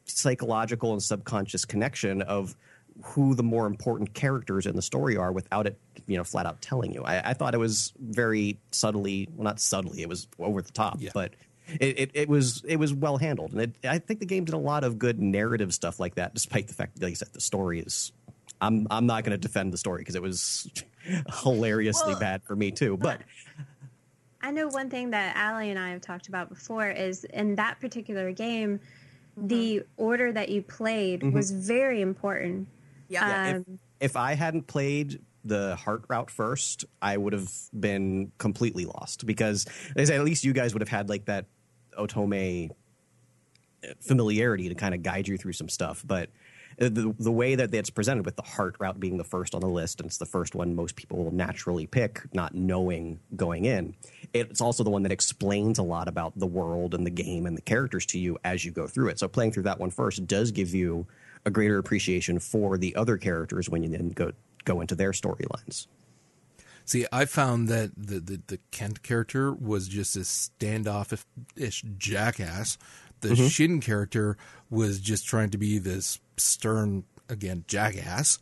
psychological 0.04 0.92
and 0.92 1.02
subconscious 1.02 1.64
connection 1.64 2.22
of 2.22 2.56
who 3.02 3.34
the 3.34 3.42
more 3.42 3.66
important 3.66 4.12
characters 4.14 4.66
in 4.66 4.76
the 4.76 4.82
story 4.82 5.16
are 5.16 5.32
without 5.32 5.66
it, 5.66 5.78
you 6.10 6.16
know, 6.16 6.24
flat 6.24 6.46
out 6.46 6.60
telling 6.60 6.92
you. 6.92 7.02
I, 7.04 7.30
I 7.30 7.34
thought 7.34 7.54
it 7.54 7.58
was 7.58 7.92
very 7.98 8.58
subtly, 8.72 9.28
well, 9.34 9.44
not 9.44 9.60
subtly, 9.60 10.02
it 10.02 10.08
was 10.08 10.26
over 10.38 10.60
the 10.60 10.72
top, 10.72 10.96
yeah. 10.98 11.10
but 11.14 11.34
it, 11.80 12.00
it, 12.00 12.10
it, 12.14 12.28
was 12.28 12.64
it 12.66 12.76
was 12.76 12.92
well 12.92 13.16
handled, 13.16 13.52
and 13.52 13.60
it, 13.60 13.76
I 13.84 13.98
think 13.98 14.20
the 14.20 14.26
game 14.26 14.44
did 14.44 14.54
a 14.54 14.58
lot 14.58 14.82
of 14.82 14.98
good 14.98 15.20
narrative 15.20 15.72
stuff 15.72 16.00
like 16.00 16.16
that. 16.16 16.34
Despite 16.34 16.66
the 16.68 16.74
fact, 16.74 17.00
like 17.00 17.10
you 17.10 17.16
said, 17.16 17.28
the 17.32 17.40
story 17.40 17.80
is. 17.80 18.12
I'm 18.62 18.86
I'm 18.90 19.06
not 19.06 19.24
going 19.24 19.32
to 19.32 19.38
defend 19.38 19.72
the 19.72 19.78
story 19.78 20.02
because 20.02 20.16
it 20.16 20.22
was 20.22 20.70
hilariously 21.42 22.12
well, 22.12 22.20
bad 22.20 22.42
for 22.42 22.54
me 22.54 22.70
too, 22.70 22.96
but. 22.96 23.20
I 24.42 24.50
know 24.50 24.68
one 24.68 24.88
thing 24.88 25.10
that 25.10 25.36
Allie 25.36 25.70
and 25.70 25.78
I 25.78 25.90
have 25.90 26.00
talked 26.00 26.28
about 26.28 26.48
before 26.48 26.90
is 26.90 27.24
in 27.24 27.56
that 27.56 27.78
particular 27.78 28.32
game, 28.32 28.80
the 29.36 29.76
mm-hmm. 29.76 30.02
order 30.02 30.32
that 30.32 30.48
you 30.48 30.62
played 30.62 31.20
mm-hmm. 31.20 31.36
was 31.36 31.50
very 31.50 32.00
important 32.00 32.66
yeah. 33.10 33.54
Um, 33.56 33.56
if, 34.00 34.10
if 34.12 34.16
I 34.16 34.34
hadn't 34.34 34.66
played 34.66 35.20
the 35.44 35.76
heart 35.76 36.04
route 36.08 36.30
first, 36.30 36.84
I 37.00 37.16
would 37.16 37.32
have 37.32 37.50
been 37.78 38.32
completely 38.38 38.84
lost 38.84 39.26
because 39.26 39.66
at 39.96 40.24
least 40.24 40.44
you 40.44 40.52
guys 40.52 40.74
would 40.74 40.82
have 40.82 40.88
had 40.88 41.08
like 41.08 41.26
that 41.26 41.46
Otome 41.98 42.70
uh, 43.82 43.88
familiarity 44.00 44.68
to 44.68 44.74
kind 44.74 44.94
of 44.94 45.02
guide 45.02 45.28
you 45.28 45.38
through 45.38 45.54
some 45.54 45.68
stuff. 45.68 46.04
But 46.06 46.30
uh, 46.80 46.88
the 46.88 47.14
the 47.18 47.32
way 47.32 47.54
that 47.54 47.74
it's 47.74 47.90
presented 47.90 48.24
with 48.24 48.36
the 48.36 48.42
heart 48.42 48.76
route 48.78 49.00
being 49.00 49.16
the 49.16 49.24
first 49.24 49.54
on 49.54 49.60
the 49.60 49.68
list 49.68 50.00
and 50.00 50.06
it's 50.06 50.18
the 50.18 50.26
first 50.26 50.54
one 50.54 50.74
most 50.74 50.96
people 50.96 51.24
will 51.24 51.32
naturally 51.32 51.86
pick, 51.86 52.22
not 52.32 52.54
knowing 52.54 53.18
going 53.36 53.64
in. 53.64 53.94
It's 54.32 54.60
also 54.60 54.84
the 54.84 54.90
one 54.90 55.02
that 55.02 55.12
explains 55.12 55.78
a 55.78 55.82
lot 55.82 56.08
about 56.08 56.38
the 56.38 56.46
world 56.46 56.94
and 56.94 57.06
the 57.06 57.10
game 57.10 57.46
and 57.46 57.56
the 57.56 57.62
characters 57.62 58.06
to 58.06 58.18
you 58.18 58.38
as 58.44 58.64
you 58.64 58.70
go 58.70 58.86
through 58.86 59.08
it. 59.08 59.18
So 59.18 59.28
playing 59.28 59.52
through 59.52 59.64
that 59.64 59.80
one 59.80 59.90
first 59.90 60.26
does 60.26 60.52
give 60.52 60.74
you 60.74 61.06
a 61.44 61.50
greater 61.50 61.78
appreciation 61.78 62.38
for 62.38 62.76
the 62.76 62.94
other 62.96 63.16
characters 63.16 63.68
when 63.68 63.82
you 63.82 63.88
then 63.88 64.10
go 64.10 64.32
go 64.64 64.80
into 64.80 64.94
their 64.94 65.12
storylines. 65.12 65.86
See, 66.84 67.06
I 67.12 67.24
found 67.24 67.68
that 67.68 67.92
the, 67.96 68.18
the, 68.18 68.40
the 68.46 68.58
Kent 68.72 69.02
character 69.02 69.52
was 69.52 69.86
just 69.86 70.16
a 70.16 70.24
standoffish 70.24 71.24
jackass. 71.98 72.78
The 73.20 73.28
mm-hmm. 73.28 73.46
Shin 73.46 73.80
character 73.80 74.36
was 74.70 74.98
just 74.98 75.26
trying 75.26 75.50
to 75.50 75.58
be 75.58 75.78
this 75.78 76.18
stern, 76.36 77.04
again, 77.28 77.64
jackass. 77.68 78.38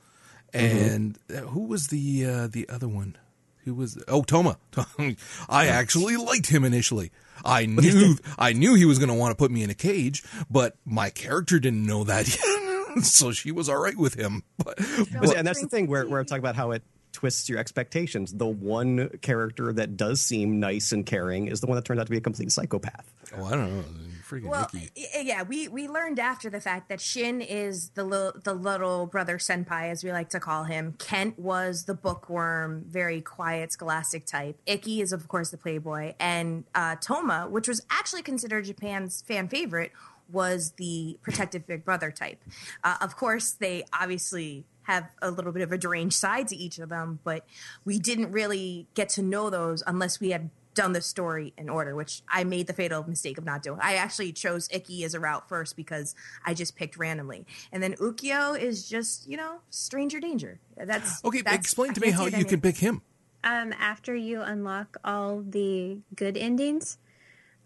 Mm-hmm. 0.54 0.76
And 0.78 1.18
mm-hmm. 1.28 1.46
who 1.48 1.64
was 1.64 1.88
the 1.88 2.24
uh, 2.24 2.46
the 2.46 2.68
other 2.68 2.88
one? 2.88 3.18
Who 3.64 3.74
was 3.74 4.02
oh 4.08 4.22
Toma? 4.22 4.56
I 5.48 5.66
actually 5.66 6.16
liked 6.16 6.46
him 6.46 6.64
initially. 6.64 7.10
I 7.44 7.66
knew 7.66 8.16
I 8.38 8.54
knew 8.54 8.74
he 8.74 8.86
was 8.86 8.98
going 8.98 9.10
to 9.10 9.14
want 9.14 9.32
to 9.32 9.36
put 9.36 9.50
me 9.50 9.62
in 9.62 9.68
a 9.68 9.74
cage, 9.74 10.24
but 10.50 10.76
my 10.86 11.10
character 11.10 11.58
didn't 11.58 11.84
know 11.84 12.04
that 12.04 12.28
yet. 12.34 12.67
so 13.02 13.32
she 13.32 13.52
was 13.52 13.68
all 13.68 13.78
right 13.78 13.96
with 13.96 14.14
him. 14.14 14.42
But, 14.64 14.76
but, 15.20 15.36
and 15.36 15.46
that's 15.46 15.62
the 15.62 15.68
thing 15.68 15.86
where, 15.86 16.06
where 16.06 16.20
I'm 16.20 16.26
talking 16.26 16.40
about 16.40 16.56
how 16.56 16.72
it 16.72 16.82
twists 17.12 17.48
your 17.48 17.58
expectations. 17.58 18.32
The 18.34 18.46
one 18.46 19.08
character 19.22 19.72
that 19.72 19.96
does 19.96 20.20
seem 20.20 20.60
nice 20.60 20.92
and 20.92 21.06
caring 21.06 21.46
is 21.48 21.60
the 21.60 21.66
one 21.66 21.76
that 21.76 21.84
turns 21.84 22.00
out 22.00 22.06
to 22.06 22.10
be 22.10 22.18
a 22.18 22.20
complete 22.20 22.52
psychopath. 22.52 23.10
Oh, 23.36 23.44
I 23.44 23.50
don't 23.52 23.76
know. 23.76 23.84
freaking 24.28 24.48
Well, 24.48 24.68
icky. 24.74 24.90
yeah, 25.22 25.42
we 25.42 25.68
we 25.68 25.88
learned 25.88 26.18
after 26.18 26.48
the 26.50 26.60
fact 26.60 26.88
that 26.90 27.00
Shin 27.00 27.40
is 27.40 27.90
the 27.90 28.04
little 28.04 28.32
the 28.42 28.54
little 28.54 29.06
brother 29.06 29.38
senpai, 29.38 29.90
as 29.90 30.04
we 30.04 30.12
like 30.12 30.30
to 30.30 30.40
call 30.40 30.64
him. 30.64 30.94
Kent 30.98 31.38
was 31.38 31.84
the 31.84 31.94
bookworm, 31.94 32.84
very 32.86 33.20
quiet, 33.20 33.72
scholastic 33.72 34.24
type. 34.26 34.58
Ikki 34.66 35.00
is 35.00 35.12
of 35.12 35.28
course 35.28 35.50
the 35.50 35.58
playboy, 35.58 36.14
and 36.20 36.64
uh, 36.74 36.96
Toma, 37.00 37.48
which 37.50 37.68
was 37.68 37.80
actually 37.90 38.22
considered 38.22 38.64
Japan's 38.64 39.22
fan 39.22 39.48
favorite, 39.48 39.92
was 40.30 40.72
the 40.76 41.18
protective 41.22 41.66
big 41.66 41.84
brother 41.84 42.10
type. 42.10 42.42
Uh, 42.84 42.96
of 43.00 43.16
course, 43.16 43.52
they 43.52 43.84
obviously 43.98 44.64
have 44.82 45.08
a 45.20 45.30
little 45.30 45.52
bit 45.52 45.62
of 45.62 45.70
a 45.72 45.78
deranged 45.78 46.16
side 46.16 46.48
to 46.48 46.56
each 46.56 46.78
of 46.78 46.88
them, 46.88 47.18
but 47.24 47.46
we 47.84 47.98
didn't 47.98 48.32
really 48.32 48.86
get 48.94 49.08
to 49.10 49.22
know 49.22 49.50
those 49.50 49.82
unless 49.86 50.18
we 50.20 50.30
had 50.30 50.48
done 50.74 50.92
the 50.92 51.00
story 51.02 51.52
in 51.58 51.68
order, 51.68 51.94
which 51.96 52.22
I 52.28 52.44
made 52.44 52.68
the 52.68 52.72
fatal 52.72 53.04
mistake 53.06 53.36
of 53.36 53.44
not 53.44 53.62
doing. 53.62 53.80
I 53.82 53.94
actually 53.96 54.32
chose 54.32 54.68
Ikki 54.70 55.02
as 55.04 55.12
a 55.12 55.20
route 55.20 55.48
first 55.48 55.76
because 55.76 56.14
I 56.46 56.54
just 56.54 56.76
picked 56.76 56.96
randomly, 56.96 57.44
and 57.72 57.82
then 57.82 57.94
Ukyo 57.94 58.58
is 58.58 58.88
just 58.88 59.28
you 59.28 59.36
know 59.36 59.58
stranger 59.70 60.20
danger. 60.20 60.60
That's 60.76 61.22
Okay, 61.24 61.40
that's- 61.42 61.60
explain 61.60 61.94
to 61.94 62.00
me 62.00 62.10
how 62.10 62.26
you 62.26 62.44
can 62.44 62.60
pick 62.60 62.76
him. 62.76 63.02
Um, 63.44 63.72
after 63.78 64.14
you 64.14 64.40
unlock 64.42 64.96
all 65.04 65.42
the 65.46 65.98
good 66.14 66.36
endings, 66.36 66.98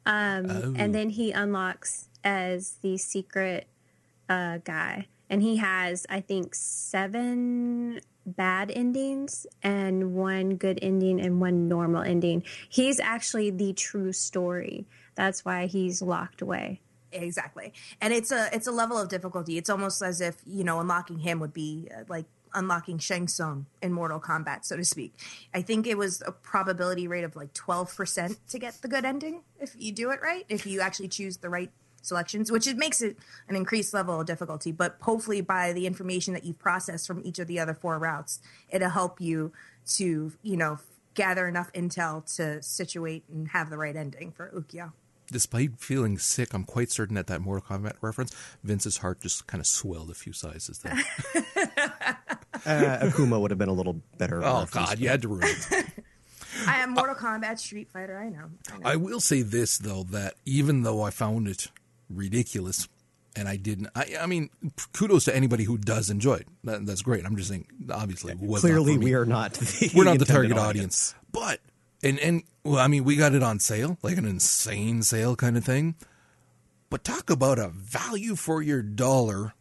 um, 0.06 0.46
Oh. 0.50 0.74
and 0.76 0.94
then 0.94 1.10
he 1.10 1.32
unlocks 1.32 2.08
as 2.24 2.76
the 2.82 2.98
secret 2.98 3.66
uh, 4.28 4.58
guy, 4.58 5.06
and 5.28 5.42
he 5.42 5.56
has 5.56 6.06
I 6.08 6.20
think 6.20 6.54
seven 6.54 8.00
bad 8.24 8.70
endings 8.70 9.46
and 9.62 10.14
one 10.14 10.56
good 10.56 10.78
ending 10.80 11.20
and 11.20 11.40
one 11.40 11.68
normal 11.68 12.02
ending. 12.02 12.44
He's 12.68 13.00
actually 13.00 13.50
the 13.50 13.72
true 13.72 14.12
story. 14.12 14.86
That's 15.14 15.44
why 15.44 15.66
he's 15.66 16.02
locked 16.02 16.42
away. 16.42 16.80
exactly 17.12 17.74
and 18.00 18.10
it's 18.10 18.32
a 18.32 18.48
it's 18.54 18.66
a 18.66 18.72
level 18.72 18.96
of 18.96 19.10
difficulty 19.10 19.58
it's 19.58 19.68
almost 19.68 20.00
as 20.00 20.22
if 20.22 20.36
you 20.46 20.64
know 20.64 20.80
unlocking 20.80 21.18
him 21.18 21.40
would 21.40 21.52
be 21.52 21.86
uh, 21.94 22.04
like 22.08 22.24
unlocking 22.54 22.98
Shang 22.98 23.28
Tsung 23.28 23.66
in 23.80 23.92
Mortal 23.92 24.20
Kombat, 24.20 24.64
so 24.64 24.76
to 24.76 24.84
speak. 24.84 25.14
I 25.54 25.62
think 25.62 25.86
it 25.86 25.96
was 25.96 26.22
a 26.26 26.32
probability 26.32 27.08
rate 27.08 27.24
of 27.24 27.36
like 27.36 27.52
12% 27.54 28.36
to 28.48 28.58
get 28.58 28.74
the 28.82 28.88
good 28.88 29.04
ending 29.04 29.42
if 29.60 29.74
you 29.76 29.92
do 29.92 30.10
it 30.10 30.20
right, 30.22 30.44
if 30.48 30.66
you 30.66 30.80
actually 30.80 31.08
choose 31.08 31.38
the 31.38 31.48
right 31.48 31.70
selections, 32.02 32.52
which 32.52 32.66
it 32.66 32.76
makes 32.76 33.00
it 33.00 33.16
an 33.48 33.56
increased 33.56 33.94
level 33.94 34.20
of 34.20 34.26
difficulty. 34.26 34.72
But 34.72 34.96
hopefully, 35.00 35.40
by 35.40 35.72
the 35.72 35.86
information 35.86 36.34
that 36.34 36.44
you've 36.44 36.58
processed 36.58 37.06
from 37.06 37.22
each 37.24 37.38
of 37.38 37.46
the 37.46 37.58
other 37.58 37.74
four 37.74 37.98
routes, 37.98 38.40
it'll 38.68 38.90
help 38.90 39.20
you 39.20 39.52
to, 39.94 40.32
you 40.42 40.56
know, 40.56 40.78
gather 41.14 41.46
enough 41.48 41.72
intel 41.72 42.24
to 42.36 42.62
situate 42.62 43.24
and 43.30 43.48
have 43.48 43.70
the 43.70 43.76
right 43.78 43.96
ending 43.96 44.32
for 44.32 44.50
Ukyo. 44.54 44.92
Despite 45.30 45.78
feeling 45.78 46.18
sick, 46.18 46.52
I'm 46.52 46.64
quite 46.64 46.90
certain 46.90 47.16
at 47.16 47.26
that 47.28 47.40
Mortal 47.40 47.64
Kombat 47.78 47.94
reference, 48.02 48.34
Vince's 48.62 48.98
heart 48.98 49.20
just 49.20 49.46
kind 49.46 49.60
of 49.60 49.66
swelled 49.66 50.10
a 50.10 50.14
few 50.14 50.32
sizes 50.32 50.80
there. 50.80 50.98
Uh, 52.64 52.98
Akuma 53.02 53.40
would 53.40 53.50
have 53.50 53.58
been 53.58 53.70
a 53.70 53.72
little 53.72 54.00
better. 54.18 54.40
oh, 54.44 54.60
reference. 54.60 54.90
God, 54.90 54.98
you 55.00 55.08
had 55.08 55.22
to 55.22 55.28
ruin 55.28 55.48
it. 55.48 55.86
I 56.68 56.78
am 56.78 56.90
Mortal 56.90 57.16
Kombat, 57.16 57.58
Street 57.58 57.88
Fighter. 57.90 58.16
I 58.18 58.28
know. 58.28 58.50
I 58.70 58.78
know. 58.78 58.80
I 58.84 58.96
will 58.96 59.18
say 59.18 59.42
this, 59.42 59.78
though, 59.78 60.04
that 60.10 60.34
even 60.44 60.82
though 60.82 61.02
I 61.02 61.10
found 61.10 61.48
it 61.48 61.68
ridiculous, 62.16 62.88
and 63.36 63.48
I 63.48 63.56
didn't, 63.56 63.88
I, 63.94 64.16
I 64.20 64.26
mean, 64.26 64.50
kudos 64.92 65.24
to 65.26 65.34
anybody 65.36 65.64
who 65.64 65.78
does 65.78 66.10
enjoy 66.10 66.34
it. 66.34 66.48
That, 66.64 66.86
that's 66.86 67.02
great. 67.02 67.24
I'm 67.24 67.36
just 67.36 67.48
saying, 67.48 67.66
obviously, 67.90 68.34
was 68.34 68.60
Clearly, 68.60 68.98
we 68.98 69.14
are 69.14 69.26
not. 69.26 69.54
The 69.54 69.92
we're 69.96 70.04
not 70.04 70.18
the 70.18 70.24
target 70.24 70.56
audience. 70.56 71.14
But 71.32 71.60
and 72.02 72.18
and 72.18 72.42
well, 72.64 72.78
I 72.78 72.88
mean, 72.88 73.04
we 73.04 73.16
got 73.16 73.34
it 73.34 73.42
on 73.42 73.58
sale, 73.58 73.98
like 74.02 74.18
an 74.18 74.26
insane 74.26 75.02
sale 75.02 75.36
kind 75.36 75.56
of 75.56 75.64
thing. 75.64 75.94
But 76.90 77.04
talk 77.04 77.30
about 77.30 77.58
a 77.58 77.68
value 77.68 78.36
for 78.36 78.60
your 78.60 78.82
dollar 78.82 79.54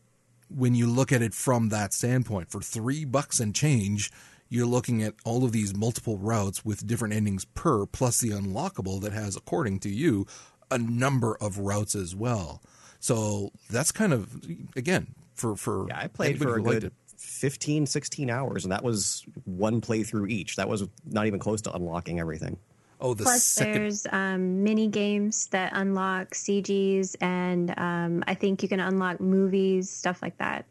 when 0.49 0.75
you 0.75 0.87
look 0.87 1.11
at 1.11 1.21
it 1.21 1.33
from 1.33 1.69
that 1.69 1.93
standpoint. 1.93 2.51
For 2.51 2.61
three 2.61 3.05
bucks 3.05 3.39
and 3.39 3.55
change, 3.55 4.11
you're 4.49 4.65
looking 4.65 5.01
at 5.01 5.15
all 5.23 5.45
of 5.45 5.53
these 5.53 5.73
multiple 5.73 6.17
routes 6.17 6.65
with 6.65 6.85
different 6.85 7.13
endings 7.13 7.45
per, 7.45 7.85
plus 7.85 8.19
the 8.19 8.31
unlockable 8.31 9.01
that 9.01 9.13
has, 9.13 9.37
according 9.37 9.79
to 9.79 9.89
you, 9.89 10.27
a 10.71 10.77
number 10.77 11.37
of 11.39 11.59
routes 11.59 11.95
as 11.95 12.15
well. 12.15 12.61
So 12.99 13.51
that's 13.69 13.91
kind 13.91 14.13
of 14.13 14.43
again 14.75 15.07
for 15.33 15.55
for 15.55 15.87
Yeah, 15.89 15.99
I 15.99 16.07
played 16.07 16.39
for 16.39 16.55
a 16.55 16.61
good 16.61 16.85
it. 16.85 16.93
15, 17.17 17.85
16 17.85 18.29
hours, 18.29 18.65
and 18.65 18.71
that 18.71 18.83
was 18.83 19.25
one 19.45 19.81
playthrough 19.81 20.29
each. 20.29 20.55
That 20.55 20.67
was 20.67 20.87
not 21.05 21.27
even 21.27 21.39
close 21.39 21.61
to 21.63 21.73
unlocking 21.73 22.19
everything. 22.19 22.57
Oh, 22.99 23.15
the 23.15 23.23
Plus, 23.23 23.43
second 23.43 23.73
there's 23.73 24.07
um, 24.11 24.63
mini 24.63 24.87
games 24.87 25.47
that 25.47 25.71
unlock 25.73 26.31
CGs, 26.31 27.15
and 27.19 27.73
um, 27.77 28.23
I 28.27 28.35
think 28.35 28.61
you 28.61 28.69
can 28.69 28.79
unlock 28.79 29.19
movies, 29.19 29.89
stuff 29.89 30.21
like 30.21 30.37
that. 30.37 30.65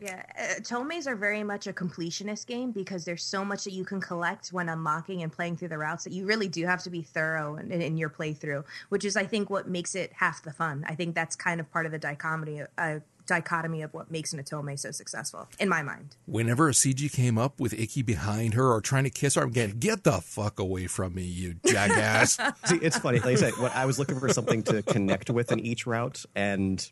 Yeah, 0.00 0.22
uh, 0.38 0.60
Tomeis 0.60 1.06
are 1.06 1.16
very 1.16 1.42
much 1.44 1.66
a 1.66 1.72
completionist 1.72 2.46
game 2.46 2.72
because 2.72 3.04
there's 3.04 3.22
so 3.22 3.44
much 3.44 3.64
that 3.64 3.72
you 3.72 3.84
can 3.84 4.00
collect 4.00 4.48
when 4.48 4.68
unlocking 4.68 5.22
and 5.22 5.32
playing 5.32 5.56
through 5.56 5.68
the 5.68 5.78
routes 5.78 6.04
that 6.04 6.12
you 6.12 6.26
really 6.26 6.48
do 6.48 6.66
have 6.66 6.82
to 6.82 6.90
be 6.90 7.02
thorough 7.02 7.56
in, 7.56 7.70
in 7.70 7.96
your 7.96 8.10
playthrough, 8.10 8.64
which 8.88 9.04
is, 9.04 9.16
I 9.16 9.24
think, 9.24 9.50
what 9.50 9.68
makes 9.68 9.94
it 9.94 10.12
half 10.14 10.42
the 10.42 10.52
fun. 10.52 10.84
I 10.88 10.94
think 10.94 11.14
that's 11.14 11.36
kind 11.36 11.60
of 11.60 11.70
part 11.70 11.86
of 11.86 11.92
the 11.92 11.98
dichotomy, 11.98 12.62
uh, 12.76 13.00
dichotomy 13.26 13.82
of 13.82 13.94
what 13.94 14.10
makes 14.10 14.32
an 14.32 14.42
Otome 14.42 14.78
so 14.78 14.90
successful, 14.90 15.48
in 15.58 15.68
my 15.68 15.82
mind. 15.82 16.16
whenever 16.26 16.68
a 16.68 16.72
CG 16.72 17.10
came 17.12 17.38
up 17.38 17.60
with 17.60 17.72
Ikki 17.72 18.02
behind 18.02 18.54
her 18.54 18.70
or 18.72 18.80
trying 18.80 19.04
to 19.04 19.10
kiss 19.10 19.36
her, 19.36 19.42
I'm 19.42 19.50
getting, 19.50 19.78
get 19.78 20.04
the 20.04 20.20
fuck 20.20 20.58
away 20.58 20.86
from 20.86 21.14
me, 21.14 21.22
you 21.22 21.54
jackass. 21.66 22.36
See, 22.66 22.76
it's 22.76 22.98
funny. 22.98 23.20
Like 23.20 23.28
I 23.28 23.34
said, 23.36 23.52
what 23.54 23.74
I 23.74 23.86
was 23.86 23.98
looking 23.98 24.18
for 24.18 24.28
something 24.28 24.62
to 24.64 24.82
connect 24.82 25.30
with 25.30 25.52
in 25.52 25.60
each 25.60 25.86
route, 25.86 26.24
and 26.34 26.86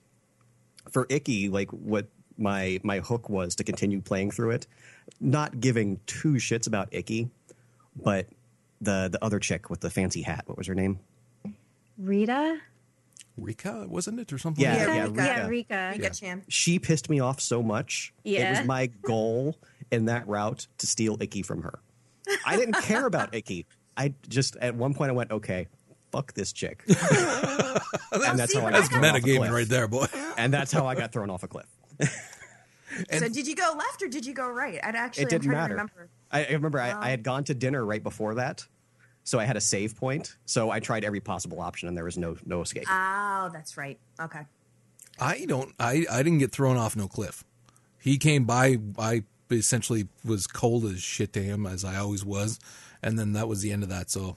for 0.91 1.07
Ikki, 1.11 1.49
like 1.49 1.71
what 1.71 2.07
my 2.43 2.81
my 2.83 2.99
hook 3.01 3.29
was 3.31 3.55
to 3.57 3.65
continue 3.65 4.01
playing 4.01 4.33
through 4.33 4.51
it, 4.51 4.67
not 5.21 5.61
giving 5.61 6.01
two 6.07 6.35
shits 6.35 6.67
about 6.67 6.89
Ikki, 6.93 7.31
but 7.97 8.27
the 8.81 9.09
the 9.11 9.25
other 9.25 9.39
chick 9.39 9.71
with 9.71 9.81
the 9.81 9.89
fancy 9.91 10.23
hat. 10.23 10.43
What 10.47 10.59
was 10.59 10.67
her 10.67 10.75
name? 10.75 10.99
Rita? 11.99 12.59
Rika, 13.39 13.87
wasn't 13.89 14.21
it? 14.21 14.31
Or 14.33 14.39
something 14.39 14.63
Yeah, 14.63 14.75
like 14.77 14.87
that? 14.87 14.95
yeah, 14.97 15.03
Rika. 15.05 15.23
Yeah, 15.25 15.47
Rika. 15.47 15.89
Rika. 15.93 16.03
Get 16.03 16.13
Chan. 16.15 16.43
She 16.49 16.79
pissed 16.79 17.09
me 17.09 17.21
off 17.21 17.41
so 17.41 17.63
much. 17.63 18.13
Yeah. 18.25 18.49
It 18.49 18.59
was 18.59 18.67
my 18.67 18.87
goal 18.89 19.57
in 19.91 20.05
that 20.07 20.29
route 20.29 20.67
to 20.79 20.87
steal 20.87 21.17
Ikki 21.21 21.43
from 21.43 21.63
her. 21.63 21.79
I 22.45 22.57
didn't 22.57 22.75
care 22.83 23.07
about 23.07 23.35
Ikki. 23.35 23.67
I 23.97 24.15
just 24.29 24.57
at 24.57 24.75
one 24.75 24.93
point 24.95 25.11
I 25.11 25.15
went, 25.15 25.31
okay, 25.31 25.69
fuck 26.11 26.35
this 26.35 26.53
chick, 26.53 26.83
and 26.89 28.39
that's 28.39 28.53
see, 28.53 28.59
how 28.59 28.67
I 28.67 28.71
got 28.71 28.73
that's 28.73 28.89
thrown 28.89 29.05
off 29.05 29.17
a 29.17 29.21
Metagaming 29.21 29.37
cliff. 29.39 29.53
right 29.53 29.69
there, 29.69 29.89
boy. 29.89 30.07
And 30.37 30.53
that's 30.53 30.71
how 30.73 30.87
I 30.87 30.95
got 30.95 31.13
thrown 31.13 31.31
off 31.31 31.43
a 31.43 31.49
cliff. 31.49 31.67
So, 33.13 33.29
did 33.29 33.47
you 33.47 33.55
go 33.55 33.75
left 33.77 34.03
or 34.03 34.09
did 34.09 34.25
you 34.27 34.35
go 34.35 34.49
right? 34.51 34.79
I'd 34.83 34.95
actually, 34.95 35.25
it 35.25 35.31
didn't 35.31 35.45
I'm 35.47 35.51
trying 35.51 35.63
matter. 35.63 35.69
to 35.69 35.75
remember. 35.75 36.09
I, 36.31 36.45
I 36.45 36.51
remember 36.53 36.81
I, 36.81 36.91
I 36.91 36.93
oh. 36.93 37.03
had 37.03 37.23
gone 37.23 37.45
to 37.45 37.55
dinner 37.55 37.85
right 37.85 38.03
before 38.03 38.35
that, 38.37 38.67
so 39.25 39.39
I 39.39 39.45
had 39.45 39.57
a 39.57 39.61
save 39.61 39.97
point. 39.97 40.37
So 40.47 40.71
I 40.71 40.81
tried 40.81 41.05
every 41.05 41.21
possible 41.21 41.61
option, 41.61 41.89
and 41.89 41.97
there 41.97 42.05
was 42.05 42.19
no 42.19 42.37
no 42.45 42.61
escape. 42.63 42.85
Oh, 42.91 43.51
that's 43.53 43.77
right. 43.77 43.99
Okay. 44.21 44.41
I 45.21 45.45
don't, 45.47 45.73
I, 45.79 46.07
I 46.11 46.23
didn't 46.23 46.39
get 46.39 46.53
thrown 46.53 46.77
off 46.77 46.97
no 46.97 47.07
cliff. 47.07 47.45
He 48.01 48.17
came 48.17 48.45
by, 48.45 48.79
I 48.99 49.25
essentially 49.51 50.09
was 50.25 50.47
cold 50.47 50.87
as 50.87 51.03
shit 51.03 51.33
to 51.35 51.43
him, 51.43 51.67
as 51.67 51.85
I 51.85 51.97
always 51.99 52.25
was. 52.25 52.59
And 53.03 53.19
then 53.19 53.33
that 53.35 53.47
was 53.47 53.61
the 53.61 53.73
end 53.73 53.83
of 53.83 53.91
that. 53.91 54.11
So 54.11 54.37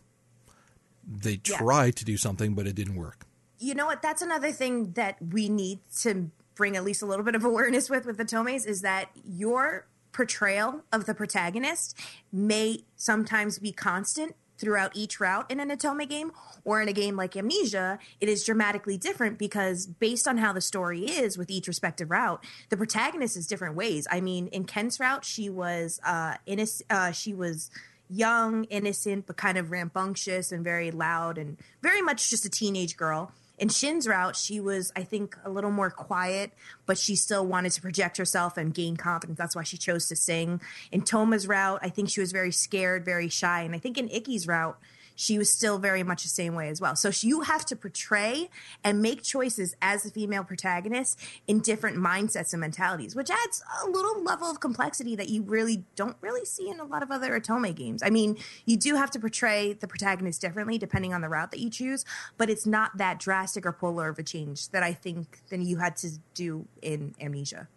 they 1.07 1.39
Yeah. 1.45 1.57
tried 1.57 1.95
to 1.95 2.05
do 2.05 2.17
something, 2.17 2.53
but 2.55 2.67
it 2.67 2.75
didn't 2.75 2.95
work. 2.95 3.25
you 3.57 3.73
know 3.73 3.85
what 3.85 4.01
that's 4.01 4.21
another 4.21 4.51
thing 4.51 4.91
that 4.91 5.15
we 5.31 5.47
need 5.47 5.79
to 6.01 6.29
bring 6.55 6.75
at 6.75 6.83
least 6.83 7.01
a 7.01 7.05
little 7.05 7.25
bit 7.25 7.35
of 7.35 7.43
awareness 7.45 7.89
with 7.89 8.05
with 8.05 8.17
the 8.17 8.25
tomes 8.25 8.65
is 8.65 8.81
that 8.81 9.09
your 9.23 9.87
portrayal 10.11 10.81
of 10.93 11.05
the 11.05 11.13
protagonist 11.13 11.99
may 12.31 12.83
sometimes 12.95 13.59
be 13.59 13.71
constant 13.71 14.35
throughout 14.57 14.95
each 14.95 15.19
route 15.19 15.49
in 15.51 15.59
an 15.59 15.69
Otome 15.69 16.07
game 16.07 16.31
or 16.63 16.81
in 16.81 16.87
a 16.87 16.93
game 16.93 17.15
like 17.15 17.35
Amnesia, 17.35 17.99
it 18.19 18.29
is 18.29 18.43
dramatically 18.43 18.97
different 18.97 19.37
because 19.37 19.85
based 19.85 20.27
on 20.27 20.37
how 20.37 20.53
the 20.53 20.61
story 20.61 21.01
is 21.01 21.37
with 21.37 21.49
each 21.49 21.67
respective 21.67 22.09
route, 22.09 22.43
the 22.69 22.77
protagonist 22.77 23.37
is 23.37 23.47
different 23.47 23.75
ways. 23.75 24.07
I 24.09 24.21
mean, 24.21 24.47
in 24.47 24.65
Ken's 24.65 24.99
route, 24.99 25.25
she 25.25 25.49
was 25.49 25.99
uh, 26.05 26.35
innocent. 26.45 26.89
Uh, 26.89 27.11
she 27.11 27.33
was 27.33 27.69
young, 28.09 28.65
innocent, 28.65 29.25
but 29.25 29.35
kind 29.35 29.57
of 29.57 29.71
rambunctious 29.71 30.51
and 30.51 30.63
very 30.63 30.91
loud 30.91 31.37
and 31.37 31.57
very 31.81 32.01
much 32.01 32.29
just 32.29 32.45
a 32.45 32.49
teenage 32.49 32.97
girl. 32.97 33.31
In 33.57 33.69
Shin's 33.69 34.07
route, 34.07 34.35
she 34.35 34.59
was, 34.59 34.91
I 34.95 35.03
think, 35.03 35.37
a 35.45 35.49
little 35.49 35.71
more 35.71 35.89
quiet, 35.89 36.51
but 36.85 36.97
she 36.97 37.15
still 37.15 37.45
wanted 37.45 37.71
to 37.73 37.81
project 37.81 38.17
herself 38.17 38.57
and 38.57 38.73
gain 38.73 38.97
confidence. 38.97 39.37
That's 39.37 39.55
why 39.55 39.63
she 39.63 39.77
chose 39.77 40.07
to 40.09 40.15
sing. 40.15 40.61
In 40.91 41.01
Toma's 41.01 41.47
route, 41.47 41.79
I 41.81 41.89
think 41.89 42.09
she 42.09 42.19
was 42.19 42.31
very 42.31 42.51
scared, 42.51 43.05
very 43.05 43.29
shy. 43.29 43.61
And 43.61 43.73
I 43.73 43.79
think 43.79 43.97
in 43.97 44.09
Ikki's 44.09 44.47
route, 44.47 44.77
she 45.15 45.37
was 45.37 45.51
still 45.51 45.79
very 45.79 46.03
much 46.03 46.23
the 46.23 46.29
same 46.29 46.55
way 46.55 46.69
as 46.69 46.79
well. 46.79 46.95
So 46.95 47.09
you 47.21 47.41
have 47.41 47.65
to 47.67 47.75
portray 47.75 48.49
and 48.83 49.01
make 49.01 49.23
choices 49.23 49.75
as 49.81 50.03
the 50.03 50.11
female 50.11 50.43
protagonist 50.43 51.19
in 51.47 51.61
different 51.61 51.97
mindsets 51.97 52.53
and 52.53 52.61
mentalities, 52.61 53.15
which 53.15 53.29
adds 53.29 53.63
a 53.83 53.89
little 53.89 54.21
level 54.21 54.49
of 54.49 54.59
complexity 54.59 55.15
that 55.15 55.29
you 55.29 55.41
really 55.41 55.85
don't 55.95 56.17
really 56.21 56.45
see 56.45 56.69
in 56.69 56.79
a 56.79 56.85
lot 56.85 57.01
of 57.01 57.11
other 57.11 57.39
Otome 57.39 57.73
games. 57.73 58.03
I 58.03 58.09
mean, 58.09 58.37
you 58.65 58.77
do 58.77 58.95
have 58.95 59.11
to 59.11 59.19
portray 59.19 59.73
the 59.73 59.87
protagonist 59.87 60.41
differently 60.41 60.77
depending 60.77 61.13
on 61.13 61.21
the 61.21 61.29
route 61.29 61.51
that 61.51 61.59
you 61.59 61.69
choose, 61.69 62.05
but 62.37 62.49
it's 62.49 62.65
not 62.65 62.97
that 62.97 63.19
drastic 63.19 63.65
or 63.65 63.71
polar 63.71 64.09
of 64.09 64.19
a 64.19 64.23
change 64.23 64.69
that 64.69 64.83
I 64.83 64.93
think 64.93 65.39
than 65.49 65.61
you 65.61 65.77
had 65.77 65.95
to 65.97 66.11
do 66.33 66.67
in 66.81 67.15
Amnesia. 67.19 67.67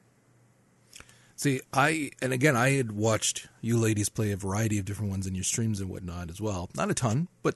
See, 1.39 1.61
I 1.73 2.11
and 2.21 2.33
again, 2.33 2.57
I 2.57 2.71
had 2.73 2.91
watched 2.91 3.47
you 3.61 3.79
ladies 3.79 4.09
play 4.09 4.33
a 4.33 4.37
variety 4.37 4.77
of 4.79 4.85
different 4.85 5.11
ones 5.13 5.25
in 5.25 5.37
your 5.37 5.45
streams 5.45 5.81
and 5.81 5.89
whatnot 5.89 6.31
as 6.31 6.41
well. 6.41 6.69
Not 6.75 6.91
a 6.91 6.95
ton, 6.95 7.29
but 7.45 7.55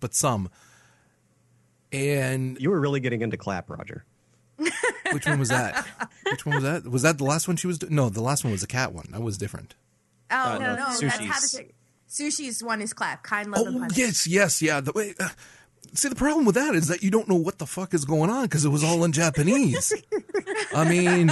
but 0.00 0.14
some. 0.14 0.50
And 1.92 2.56
You 2.60 2.70
were 2.70 2.80
really 2.80 3.00
getting 3.00 3.22
into 3.22 3.36
clap, 3.36 3.68
Roger. 3.70 4.04
which 5.12 5.26
one 5.26 5.38
was 5.38 5.48
that? 5.48 5.86
Which 6.24 6.44
one 6.44 6.56
was 6.56 6.64
that? 6.64 6.84
Was 6.90 7.02
that 7.02 7.18
the 7.18 7.24
last 7.24 7.48
one 7.48 7.56
she 7.56 7.66
was? 7.66 7.78
Do- 7.78 7.88
no, 7.90 8.08
the 8.08 8.20
last 8.20 8.44
one 8.44 8.52
was 8.52 8.62
a 8.62 8.66
cat 8.66 8.92
one. 8.92 9.06
That 9.12 9.22
was 9.22 9.38
different. 9.38 9.74
Oh 10.30 10.36
Uh, 10.36 10.58
no, 10.58 10.58
no, 10.58 10.74
no, 10.74 10.76
that's 10.76 11.00
how 11.02 11.18
Sushi's- 11.38 11.50
to 11.52 11.64
Sushi's 12.08 12.62
one 12.64 12.82
is 12.82 12.92
clap, 12.92 13.22
kind 13.22 13.50
love 13.50 13.66
and 13.66 13.76
Oh 13.76 13.80
punish. 13.80 13.96
yes, 13.96 14.26
yes, 14.26 14.60
yeah. 14.62 14.80
The 14.80 14.92
way. 14.92 15.14
Uh, 15.18 15.28
see, 15.94 16.08
the 16.08 16.14
problem 16.14 16.44
with 16.44 16.54
that 16.54 16.74
is 16.74 16.88
that 16.88 17.02
you 17.02 17.10
don't 17.10 17.28
know 17.28 17.36
what 17.36 17.58
the 17.58 17.66
fuck 17.66 17.94
is 17.94 18.04
going 18.04 18.30
on 18.30 18.44
because 18.44 18.64
it 18.64 18.68
was 18.68 18.84
all 18.84 19.04
in 19.04 19.12
Japanese. 19.12 19.92
I 20.74 20.88
mean, 20.88 21.30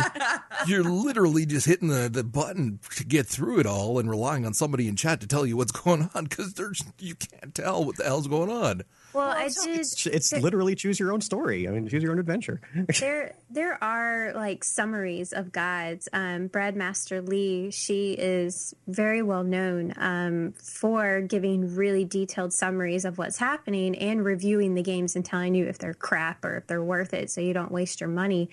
you're 0.67 0.85
literally 0.85 1.47
just 1.47 1.67
hitting 1.67 1.89
the, 1.89 2.09
the 2.09 2.25
button 2.25 2.81
to 2.97 3.05
get 3.05 3.27
through 3.27 3.61
it 3.61 3.67
all 3.67 3.99
and 3.99 4.11
relying 4.11 4.45
on 4.45 4.55
somebody 4.55 4.89
in 4.89 4.97
chat 4.97 5.21
to 5.21 5.27
tell 5.27 5.47
you 5.47 5.57
what's 5.57 5.73
going 5.73 6.11
on 6.15 6.25
because 6.25 6.55
there's 6.55 6.83
you 6.99 7.15
can't 7.15 7.55
tell 7.55 7.85
what 7.85 7.97
the 7.97 8.05
hell's 8.05 8.29
going 8.29 8.51
on. 8.51 8.83
Well, 9.13 9.31
I 9.31 9.49
so 9.49 9.65
did. 9.65 9.81
It's, 9.81 10.07
it's 10.07 10.31
there- 10.31 10.41
literally 10.41 10.75
choose 10.75 11.01
your 11.01 11.13
own 11.13 11.21
story. 11.21 11.67
I 11.69 11.71
mean, 11.71 11.89
choose 11.89 12.03
your 12.03 12.13
own 12.13 12.19
adventure. 12.19 12.61
there 13.01 13.35
there 13.51 13.83
are 13.83 14.33
like 14.35 14.63
summaries 14.63 15.33
of 15.33 15.53
guides 15.53 16.09
um, 16.13 16.49
brad 16.49 16.77
master 16.77 17.23
lee 17.23 17.71
she 17.71 18.13
is 18.13 18.75
very 18.87 19.23
well 19.23 19.43
known 19.45 19.93
um, 19.97 20.53
for 20.53 21.21
giving 21.23 21.75
really 21.75 22.05
detailed 22.05 22.53
summaries 22.53 23.05
of 23.05 23.19
what's 23.19 23.39
happening 23.39 23.97
and 23.97 24.25
reviewing 24.25 24.75
the 24.75 24.83
games 24.83 25.17
and 25.17 25.25
telling 25.25 25.55
you 25.55 25.67
if 25.67 25.79
they're 25.79 25.95
crap 25.95 26.45
or 26.45 26.59
if 26.59 26.67
they're 26.67 26.83
worth 26.83 27.15
it 27.15 27.31
so 27.31 27.41
you 27.41 27.55
don't 27.55 27.73
waste 27.73 28.01
your 28.01 28.11
money 28.11 28.51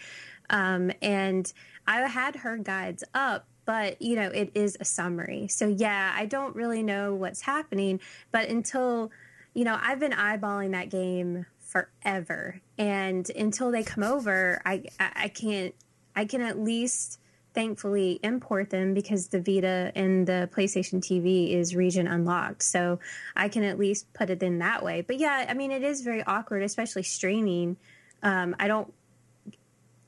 um, 0.50 0.92
and 1.02 1.52
i 1.88 2.02
had 2.02 2.38
her 2.38 2.58
guides 2.58 3.04
up 3.14 3.46
but 3.66 4.02
you 4.02 4.16
know 4.16 4.30
it 4.30 4.52
is 4.56 4.78
a 4.80 4.86
summary 4.86 5.48
so 5.48 5.68
yeah 5.68 6.14
i 6.16 6.26
don't 6.26 6.56
really 6.56 6.84
know 6.84 7.14
what's 7.14 7.42
happening 7.42 8.00
but 8.32 8.48
until 8.48 9.12
you 9.56 9.64
know 9.64 9.80
i've 9.82 10.00
been 10.00 10.12
eyeballing 10.12 10.72
that 10.74 10.90
game 10.90 11.48
forever 11.60 12.62
and 12.78 13.32
until 13.32 13.72
they 13.72 13.82
come 13.82 14.04
over 14.04 14.62
i 14.66 14.84
i, 15.00 15.28
can't 15.28 15.74
i 16.16 16.24
can 16.24 16.42
at 16.42 16.60
least 16.60 17.20
thankfully 17.56 18.20
import 18.22 18.70
them 18.70 18.94
because 18.94 19.30
the 19.30 19.40
vita 19.40 19.92
and 19.96 20.28
the 20.28 20.48
playstation 20.54 21.00
tv 21.02 21.56
is 21.56 21.76
region 21.76 22.06
unlocked 22.06 22.62
so 22.62 23.00
i 23.36 23.50
can 23.50 23.64
at 23.64 23.80
least 23.80 24.12
put 24.14 24.30
it 24.30 24.44
in 24.44 24.60
that 24.60 24.84
way 24.84 25.02
but 25.02 25.18
yeah 25.18 25.46
i 25.50 25.54
mean 25.54 25.72
it 25.72 25.82
is 25.82 26.02
very 26.02 26.22
awkward 26.24 26.62
especially 26.62 27.04
streaming 27.04 27.76
um, 28.22 28.56
i 28.60 28.68
don't 28.68 28.94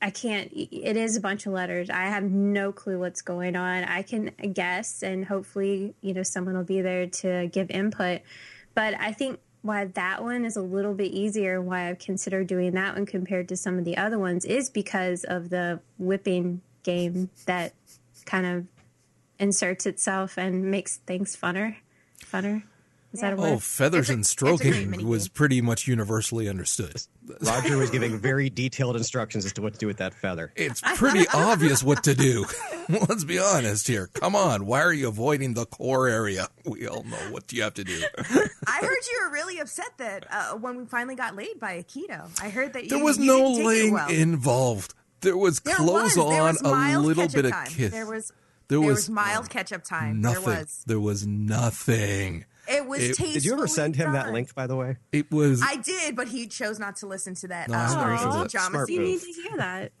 I 0.00 0.10
can't. 0.10 0.50
It 0.52 0.96
is 0.96 1.16
a 1.16 1.20
bunch 1.20 1.46
of 1.46 1.52
letters. 1.52 1.90
I 1.90 2.04
have 2.04 2.22
no 2.22 2.70
clue 2.70 3.00
what's 3.00 3.22
going 3.22 3.56
on. 3.56 3.84
I 3.84 4.02
can 4.02 4.30
guess, 4.52 5.02
and 5.02 5.24
hopefully, 5.24 5.94
you 6.00 6.14
know, 6.14 6.22
someone 6.22 6.56
will 6.56 6.64
be 6.64 6.80
there 6.82 7.06
to 7.06 7.48
give 7.48 7.70
input. 7.70 8.20
But 8.78 8.94
I 9.00 9.10
think 9.10 9.40
why 9.62 9.86
that 9.86 10.22
one 10.22 10.44
is 10.44 10.54
a 10.56 10.62
little 10.62 10.94
bit 10.94 11.10
easier, 11.10 11.60
why 11.60 11.88
I've 11.88 11.98
considered 11.98 12.46
doing 12.46 12.74
that 12.74 12.94
one 12.94 13.06
compared 13.06 13.48
to 13.48 13.56
some 13.56 13.76
of 13.76 13.84
the 13.84 13.96
other 13.96 14.20
ones, 14.20 14.44
is 14.44 14.70
because 14.70 15.24
of 15.24 15.50
the 15.50 15.80
whipping 15.98 16.60
game 16.84 17.28
that 17.46 17.72
kind 18.24 18.46
of 18.46 18.66
inserts 19.40 19.84
itself 19.84 20.38
and 20.38 20.70
makes 20.70 20.98
things 20.98 21.36
funner. 21.36 21.74
Funner. 22.24 22.62
Is 23.12 23.20
that 23.20 23.32
a 23.32 23.36
word? 23.36 23.52
Oh, 23.54 23.58
feathers 23.58 24.10
a- 24.10 24.12
and 24.12 24.20
it's 24.20 24.32
a 24.34 24.36
great 24.36 24.58
stroking 24.58 25.06
was 25.08 25.28
pretty 25.28 25.62
much 25.62 25.88
universally 25.88 26.48
understood. 26.48 26.94
Roger 27.40 27.78
was 27.78 27.88
giving 27.90 28.18
very 28.20 28.50
detailed 28.50 28.96
instructions 28.96 29.46
as 29.46 29.52
to 29.54 29.62
what 29.62 29.72
to 29.72 29.78
do 29.78 29.86
with 29.86 29.96
that 29.96 30.12
feather. 30.14 30.52
It's 30.56 30.82
pretty 30.96 31.26
obvious 31.32 31.82
what 31.82 32.04
to 32.04 32.14
do. 32.14 32.44
Let's 32.88 33.24
be 33.24 33.38
honest 33.38 33.86
here. 33.86 34.08
Come 34.12 34.36
on, 34.36 34.66
why 34.66 34.82
are 34.82 34.92
you 34.92 35.08
avoiding 35.08 35.54
the 35.54 35.64
core 35.66 36.06
area? 36.08 36.48
We 36.66 36.86
all 36.86 37.02
know 37.04 37.16
what 37.30 37.50
you 37.52 37.62
have 37.62 37.74
to 37.74 37.84
do. 37.84 37.98
I 38.66 38.78
heard 38.80 38.98
you 39.10 39.20
were 39.24 39.32
really 39.32 39.58
upset 39.58 39.90
that 39.98 40.26
uh, 40.30 40.54
when 40.56 40.76
we 40.76 40.84
finally 40.84 41.14
got 41.16 41.34
laid 41.34 41.58
by 41.58 41.82
Akito. 41.82 42.28
I 42.42 42.50
heard 42.50 42.74
that 42.74 42.88
There 42.90 43.02
was 43.02 43.18
you 43.18 43.24
no 43.26 43.36
didn't 43.38 43.56
take 43.56 43.66
laying 43.66 43.92
well. 43.94 44.10
involved. 44.10 44.94
There 45.22 45.36
was 45.36 45.60
There 45.60 45.74
clothes 45.76 46.14
was. 46.14 46.14
There 46.16 46.24
on, 46.42 46.48
was 46.54 46.60
a 46.62 46.68
mild 46.70 47.04
little 47.06 47.28
bit 47.28 47.46
of 47.46 47.52
time. 47.52 47.66
kiss. 47.68 47.90
There 47.90 48.06
was 48.06 48.32
there 48.68 48.78
there 48.78 48.86
was, 48.86 48.96
was 48.96 49.10
mild 49.10 49.48
catch-up 49.48 49.82
time. 49.82 50.20
nothing. 50.20 50.44
There 50.44 50.56
was. 50.58 50.84
There 50.86 51.00
was 51.00 51.26
nothing. 51.26 52.44
It 52.68 52.86
was 52.86 53.00
It- 53.00 53.06
tastefully 53.08 53.32
Did 53.32 53.44
you 53.44 53.52
ever 53.54 53.66
send 53.66 53.96
him 53.96 54.12
that 54.12 54.32
link, 54.32 54.54
by 54.54 54.66
the 54.66 54.76
way? 54.76 54.96
It 55.12 55.30
was, 55.30 55.62
I 55.62 55.76
did, 55.76 56.14
but 56.16 56.28
he 56.28 56.46
chose 56.46 56.78
not 56.78 56.96
to 56.96 57.06
listen 57.06 57.34
to 57.36 57.48
that. 57.48 57.68
No, 57.68 57.76
uh, 57.78 57.88
smart 57.88 58.08
version 58.20 58.40
move. 58.40 58.50
Smart 58.50 58.90
you 58.90 59.00
need 59.00 59.20
to 59.20 59.32
hear 59.32 59.56
that. 59.56 59.92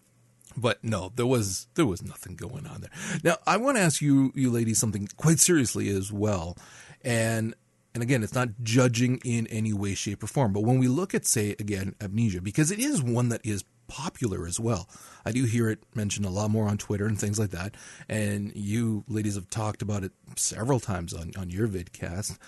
but 0.56 0.82
no, 0.82 1.12
there 1.16 1.26
was 1.26 1.66
there 1.74 1.86
was 1.86 2.02
nothing 2.02 2.34
going 2.36 2.66
on 2.66 2.80
there. 2.80 2.90
Now, 3.22 3.36
I 3.46 3.56
want 3.58 3.76
to 3.76 3.82
ask 3.82 4.00
you, 4.02 4.32
you 4.34 4.50
ladies, 4.50 4.78
something 4.78 5.08
quite 5.16 5.38
seriously 5.40 5.88
as 5.88 6.12
well, 6.12 6.56
and 7.02 7.54
and 7.94 8.02
again, 8.02 8.22
it's 8.22 8.34
not 8.34 8.50
judging 8.62 9.18
in 9.24 9.46
any 9.48 9.72
way, 9.72 9.94
shape, 9.94 10.22
or 10.22 10.26
form. 10.26 10.52
But 10.52 10.62
when 10.62 10.78
we 10.78 10.88
look 10.88 11.14
at, 11.14 11.26
say, 11.26 11.56
again, 11.58 11.94
amnesia, 12.00 12.40
because 12.40 12.70
it 12.70 12.78
is 12.78 13.02
one 13.02 13.30
that 13.30 13.40
is 13.44 13.64
popular 13.88 14.46
as 14.46 14.60
well. 14.60 14.88
I 15.24 15.32
do 15.32 15.44
hear 15.44 15.68
it 15.68 15.82
mentioned 15.94 16.26
a 16.26 16.30
lot 16.30 16.50
more 16.50 16.68
on 16.68 16.78
Twitter 16.78 17.06
and 17.06 17.18
things 17.18 17.38
like 17.38 17.50
that. 17.50 17.74
And 18.08 18.52
you 18.54 19.04
ladies 19.08 19.34
have 19.34 19.50
talked 19.50 19.82
about 19.82 20.04
it 20.04 20.12
several 20.36 20.78
times 20.78 21.12
on, 21.12 21.32
on 21.36 21.50
your 21.50 21.66
vidcast. 21.66 22.38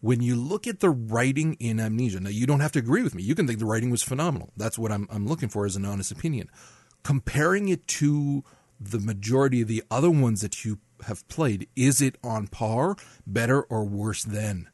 When 0.00 0.22
you 0.22 0.36
look 0.36 0.66
at 0.66 0.80
the 0.80 0.90
writing 0.90 1.54
in 1.60 1.80
Amnesia, 1.80 2.20
now 2.20 2.30
you 2.30 2.46
don't 2.46 2.60
have 2.60 2.72
to 2.72 2.78
agree 2.78 3.02
with 3.02 3.14
me. 3.14 3.22
You 3.22 3.34
can 3.34 3.46
think 3.46 3.58
the 3.58 3.66
writing 3.66 3.90
was 3.90 4.02
phenomenal. 4.02 4.52
That's 4.56 4.78
what 4.78 4.92
I'm, 4.92 5.08
I'm 5.10 5.26
looking 5.26 5.48
for 5.48 5.66
as 5.66 5.76
an 5.76 5.84
honest 5.84 6.12
opinion. 6.12 6.48
Comparing 7.02 7.68
it 7.68 7.86
to 7.86 8.44
the 8.80 8.98
majority 8.98 9.62
of 9.62 9.68
the 9.68 9.82
other 9.90 10.10
ones 10.10 10.40
that 10.42 10.64
you 10.64 10.78
have 11.06 11.26
played, 11.28 11.68
is 11.74 12.00
it 12.00 12.16
on 12.22 12.48
par, 12.48 12.96
better, 13.26 13.62
or 13.62 13.84
worse 13.84 14.24
than? 14.24 14.68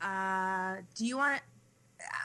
Uh, 0.00 0.76
do 0.94 1.06
you 1.06 1.16
want 1.16 1.38
to? 1.38 1.42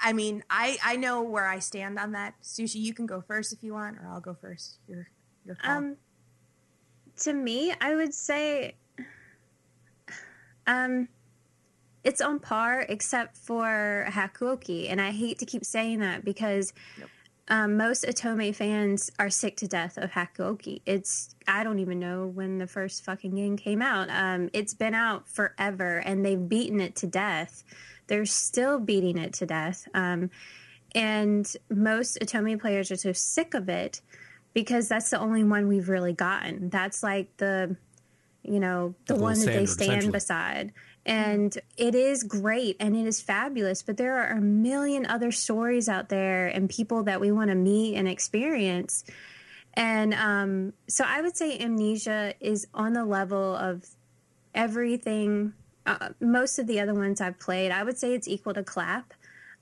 I 0.01 0.13
mean, 0.13 0.43
I 0.49 0.77
I 0.83 0.95
know 0.95 1.21
where 1.23 1.47
I 1.47 1.59
stand 1.59 1.97
on 1.97 2.11
that. 2.11 2.35
Sushi, 2.43 2.75
you 2.75 2.93
can 2.93 3.05
go 3.05 3.21
first 3.21 3.53
if 3.53 3.63
you 3.63 3.73
want, 3.73 3.97
or 3.97 4.07
I'll 4.07 4.21
go 4.21 4.35
first. 4.39 4.77
Your 4.87 5.07
your 5.45 5.55
call. 5.55 5.77
Um, 5.77 5.97
to 7.17 7.33
me, 7.33 7.73
I 7.79 7.95
would 7.95 8.13
say, 8.13 8.75
um, 10.67 11.07
it's 12.03 12.21
on 12.21 12.39
par 12.39 12.85
except 12.87 13.37
for 13.37 14.05
Hakuoki, 14.09 14.89
and 14.89 14.99
I 14.99 15.11
hate 15.11 15.39
to 15.39 15.45
keep 15.45 15.65
saying 15.65 15.99
that 15.99 16.25
because 16.25 16.73
um, 17.49 17.77
most 17.77 18.05
Otome 18.05 18.55
fans 18.55 19.11
are 19.19 19.29
sick 19.29 19.57
to 19.57 19.67
death 19.67 19.97
of 19.97 20.11
Hakuoki. 20.11 20.81
It's 20.85 21.35
I 21.47 21.63
don't 21.63 21.79
even 21.79 21.99
know 21.99 22.27
when 22.27 22.57
the 22.57 22.67
first 22.67 23.03
fucking 23.03 23.35
game 23.35 23.57
came 23.57 23.81
out. 23.81 24.09
Um, 24.09 24.49
it's 24.53 24.73
been 24.73 24.93
out 24.93 25.27
forever, 25.27 25.97
and 25.97 26.25
they've 26.25 26.47
beaten 26.47 26.79
it 26.79 26.95
to 26.97 27.07
death. 27.07 27.63
They're 28.07 28.25
still 28.25 28.79
beating 28.79 29.17
it 29.17 29.33
to 29.33 29.45
death. 29.45 29.87
Um, 29.93 30.29
and 30.95 31.51
most 31.69 32.19
Otome 32.21 32.59
players 32.59 32.91
are 32.91 32.97
so 32.97 33.13
sick 33.13 33.53
of 33.53 33.69
it 33.69 34.01
because 34.53 34.87
that's 34.87 35.09
the 35.09 35.19
only 35.19 35.43
one 35.43 35.67
we've 35.67 35.89
really 35.89 36.13
gotten. 36.13 36.69
That's 36.69 37.01
like 37.01 37.35
the, 37.37 37.75
you 38.43 38.59
know, 38.59 38.93
the, 39.07 39.15
The 39.15 39.21
one 39.21 39.39
that 39.39 39.53
they 39.53 39.65
stand 39.65 40.11
beside. 40.11 40.73
And 41.05 41.57
it 41.75 41.95
is 41.95 42.23
great 42.23 42.77
and 42.79 42.95
it 42.95 43.05
is 43.05 43.21
fabulous, 43.21 43.81
but 43.81 43.97
there 43.97 44.17
are 44.17 44.37
a 44.37 44.41
million 44.41 45.05
other 45.05 45.31
stories 45.31 45.89
out 45.89 46.09
there 46.09 46.47
and 46.47 46.69
people 46.69 47.03
that 47.03 47.19
we 47.19 47.31
want 47.31 47.49
to 47.49 47.55
meet 47.55 47.95
and 47.95 48.07
experience. 48.07 49.03
And 49.73 50.13
um, 50.13 50.73
so 50.87 51.03
I 51.05 51.21
would 51.21 51.35
say 51.35 51.59
Amnesia 51.59 52.35
is 52.39 52.67
on 52.73 52.93
the 52.93 53.05
level 53.05 53.55
of 53.55 53.85
everything. 54.53 55.53
Uh, 55.85 56.09
most 56.21 56.59
of 56.59 56.67
the 56.67 56.79
other 56.79 56.93
ones 56.93 57.19
I've 57.21 57.39
played, 57.39 57.71
I 57.71 57.83
would 57.83 57.97
say 57.97 58.13
it's 58.13 58.27
equal 58.27 58.53
to 58.53 58.63
Clap. 58.63 59.13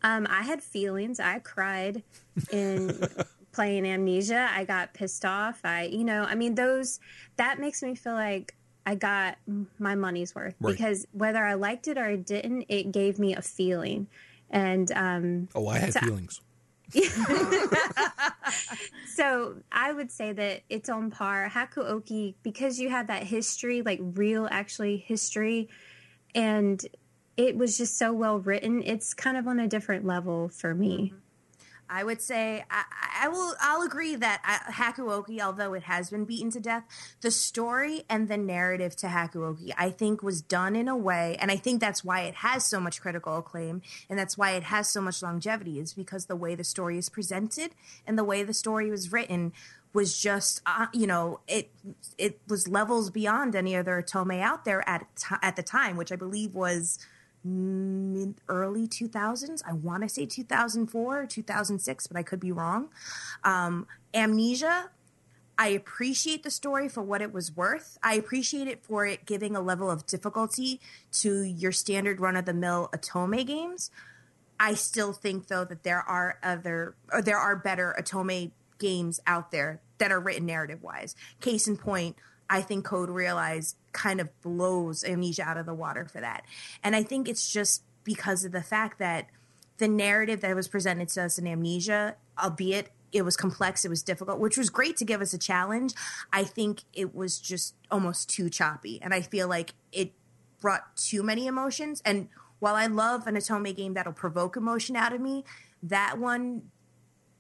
Um, 0.04 0.28
I 0.30 0.42
had 0.44 0.62
feelings. 0.62 1.20
I 1.20 1.40
cried 1.40 2.04
in 2.52 3.00
playing 3.52 3.86
Amnesia. 3.86 4.50
I 4.52 4.64
got 4.66 4.94
pissed 4.94 5.26
off. 5.26 5.60
I, 5.64 5.84
you 5.86 6.04
know, 6.04 6.24
I 6.24 6.36
mean, 6.36 6.56
those, 6.56 7.00
that 7.38 7.60
makes 7.60 7.82
me 7.84 7.96
feel 7.96 8.14
like 8.14 8.56
I 8.86 8.96
got 8.96 9.38
my 9.80 9.96
money's 9.96 10.34
worth 10.34 10.56
Right. 10.60 10.72
because 10.72 11.06
whether 11.12 11.44
I 11.44 11.54
liked 11.56 11.88
it 11.88 11.98
or 11.98 12.06
I 12.06 12.16
didn't, 12.16 12.66
it 12.70 12.92
gave 12.92 13.20
me 13.20 13.36
a 13.36 13.42
feeling. 13.42 14.08
And 14.50 14.92
um, 14.94 15.48
Oh, 15.56 15.67
I 15.67 15.78
had 15.80 15.94
So- 15.94 16.00
feelings. 16.02 16.42
so 19.15 19.56
I 19.72 19.92
would 19.94 20.12
say 20.12 20.34
that 20.34 20.62
it's 20.69 20.90
on 20.90 21.10
par. 21.12 21.50
Hakuoki, 21.52 22.36
because 22.44 22.80
you 22.80 22.90
have 22.90 23.08
that 23.08 23.24
history, 23.24 23.82
like 23.82 24.00
real 24.02 24.48
actually 24.52 24.98
history, 24.98 25.69
and 26.36 26.86
it 27.38 27.58
was 27.58 27.77
just 27.77 27.98
so 27.98 28.13
well 28.13 28.40
written. 28.40 28.84
It's 28.84 29.13
kind 29.13 29.38
of 29.38 29.48
on 29.48 29.60
a 29.60 29.67
different 29.67 30.06
level 30.06 30.50
for 30.50 30.73
me. 30.73 31.13
I 31.94 32.06
would 32.06 32.21
say 32.21 32.63
I, 32.71 32.84
I 33.23 33.27
will. 33.27 33.54
I'll 33.60 33.82
agree 33.82 34.15
that 34.15 34.42
uh, 34.48 34.71
Hakuoki, 34.71 35.42
although 35.42 35.73
it 35.73 35.84
has 35.84 36.10
been 36.10 36.23
beaten 36.23 36.50
to 36.52 36.62
death, 36.62 36.86
the 37.19 37.32
story 37.32 38.04
and 38.10 38.29
the 38.29 38.38
narrative 38.38 38.96
to 38.98 39.08
Hakuoki, 39.08 39.73
I 39.77 39.90
think, 39.90 40.23
was 40.23 40.42
done 40.42 40.77
in 40.77 40.88
a 40.88 40.96
way, 40.96 41.36
and 41.42 41.52
I 41.52 41.58
think 41.58 41.82
that's 41.82 42.02
why 42.02 42.21
it 42.21 42.36
has 42.36 42.65
so 42.65 42.79
much 42.79 43.02
critical 43.02 43.38
acclaim, 43.38 43.82
and 44.10 44.17
that's 44.17 44.38
why 44.38 44.52
it 44.52 44.63
has 44.63 44.90
so 44.90 45.02
much 45.02 45.21
longevity, 45.21 45.79
is 45.79 45.94
because 45.94 46.27
the 46.27 46.36
way 46.38 46.56
the 46.56 46.63
story 46.63 46.98
is 46.98 47.10
presented 47.10 47.71
and 48.08 48.17
the 48.17 48.23
way 48.23 48.44
the 48.44 48.54
story 48.54 48.90
was 48.90 49.12
written 49.12 49.52
was 49.94 50.17
just, 50.17 50.62
uh, 50.65 50.87
you 50.94 51.08
know, 51.08 51.39
it 51.48 51.69
it 52.17 52.39
was 52.48 52.67
levels 52.67 53.10
beyond 53.10 53.56
any 53.56 53.75
other 53.75 54.02
Otome 54.02 54.42
out 54.42 54.65
there 54.65 54.87
at 54.87 55.06
t- 55.15 55.35
at 55.42 55.56
the 55.56 55.63
time, 55.63 55.98
which 55.98 56.12
I 56.12 56.15
believe 56.15 56.56
was 56.56 57.00
mid 57.44 58.35
early 58.48 58.87
2000s. 58.87 59.62
I 59.67 59.73
want 59.73 60.04
to 60.04 60.10
say 60.10 60.25
2004 60.25 61.21
or 61.21 61.25
2006, 61.25 62.08
but 62.08 62.17
I 62.17 62.23
could 62.23 62.39
be 62.39 62.52
wrong. 62.52 62.89
Um, 63.44 63.87
Amnesia, 64.13 64.92
I 65.58 65.67
appreciate 65.69 66.44
the 66.44 66.52
story 66.52 66.87
for 66.87 67.02
what 67.02 67.21
it 67.21 67.33
was 67.33 67.56
worth. 67.56 67.98
I 68.04 68.15
appreciate 68.15 68.67
it 68.67 68.83
for 68.83 69.06
it 69.06 69.25
giving 69.25 69.56
a 69.56 69.62
level 69.62 69.89
of 69.89 70.06
difficulty 70.06 70.79
to 71.13 71.42
your 71.42 71.71
standard 71.71 72.19
run 72.19 72.35
of 72.35 72.46
the 72.46 72.54
mill 72.54 72.89
Otome 72.94 73.46
games. 73.46 73.92
I 74.60 74.75
still 74.75 75.12
think 75.12 75.48
though 75.48 75.65
that 75.65 75.83
there 75.83 76.02
are 76.02 76.37
other 76.44 76.96
or 77.12 77.21
there 77.21 77.37
are 77.37 77.56
better 77.56 77.96
Otome 78.00 78.52
games 78.82 79.21
out 79.25 79.52
there 79.52 79.82
that 80.00 80.12
are 80.12 80.19
written 80.19 80.46
narrative 80.46 80.84
wise. 80.84 81.15
Case 81.40 81.67
in 81.67 81.77
point, 81.77 82.17
I 82.50 82.62
think 82.62 82.84
Code 82.84 83.10
Realize 83.10 83.75
kind 83.94 84.19
of 84.19 84.29
blows 84.42 85.06
Amnesia 85.06 85.44
out 85.44 85.58
of 85.58 85.65
the 85.65 85.73
water 85.73 86.06
for 86.06 86.19
that. 86.19 86.44
And 86.84 86.96
I 86.96 87.04
think 87.04 87.29
it's 87.29 87.50
just 87.50 87.84
because 88.04 88.44
of 88.44 88.52
the 88.52 88.62
fact 88.62 89.00
that 89.00 89.27
the 89.77 89.88
narrative 89.88 90.42
that 90.42 90.56
was 90.56 90.67
presented 90.67 91.08
to 91.10 91.23
us 91.23 91.38
in 91.38 91.48
Amnesia, 91.48 92.15
albeit 92.42 92.90
it 93.12 93.23
was 93.23 93.38
complex, 93.38 93.86
it 93.86 93.90
was 93.90 94.04
difficult, 94.04 94.40
which 94.40 94.58
was 94.58 94.69
great 94.69 94.98
to 94.98 95.06
give 95.06 95.21
us 95.21 95.34
a 95.34 95.38
challenge. 95.38 95.94
I 96.34 96.44
think 96.44 96.84
it 96.94 97.15
was 97.15 97.40
just 97.40 97.75
almost 97.90 98.29
too 98.29 98.50
choppy. 98.50 99.00
And 99.02 99.13
I 99.13 99.21
feel 99.21 99.48
like 99.48 99.73
it 99.92 100.12
brought 100.60 100.96
too 100.96 101.23
many 101.23 101.48
emotions. 101.48 102.02
And 102.06 102.29
while 102.60 102.75
I 102.75 102.88
love 102.88 103.27
an 103.27 103.36
Otome 103.36 103.75
game 103.75 103.94
that'll 103.94 104.13
provoke 104.13 104.56
emotion 104.56 104.96
out 104.96 105.13
of 105.13 105.21
me, 105.21 105.44
that 105.84 106.19
one 106.19 106.63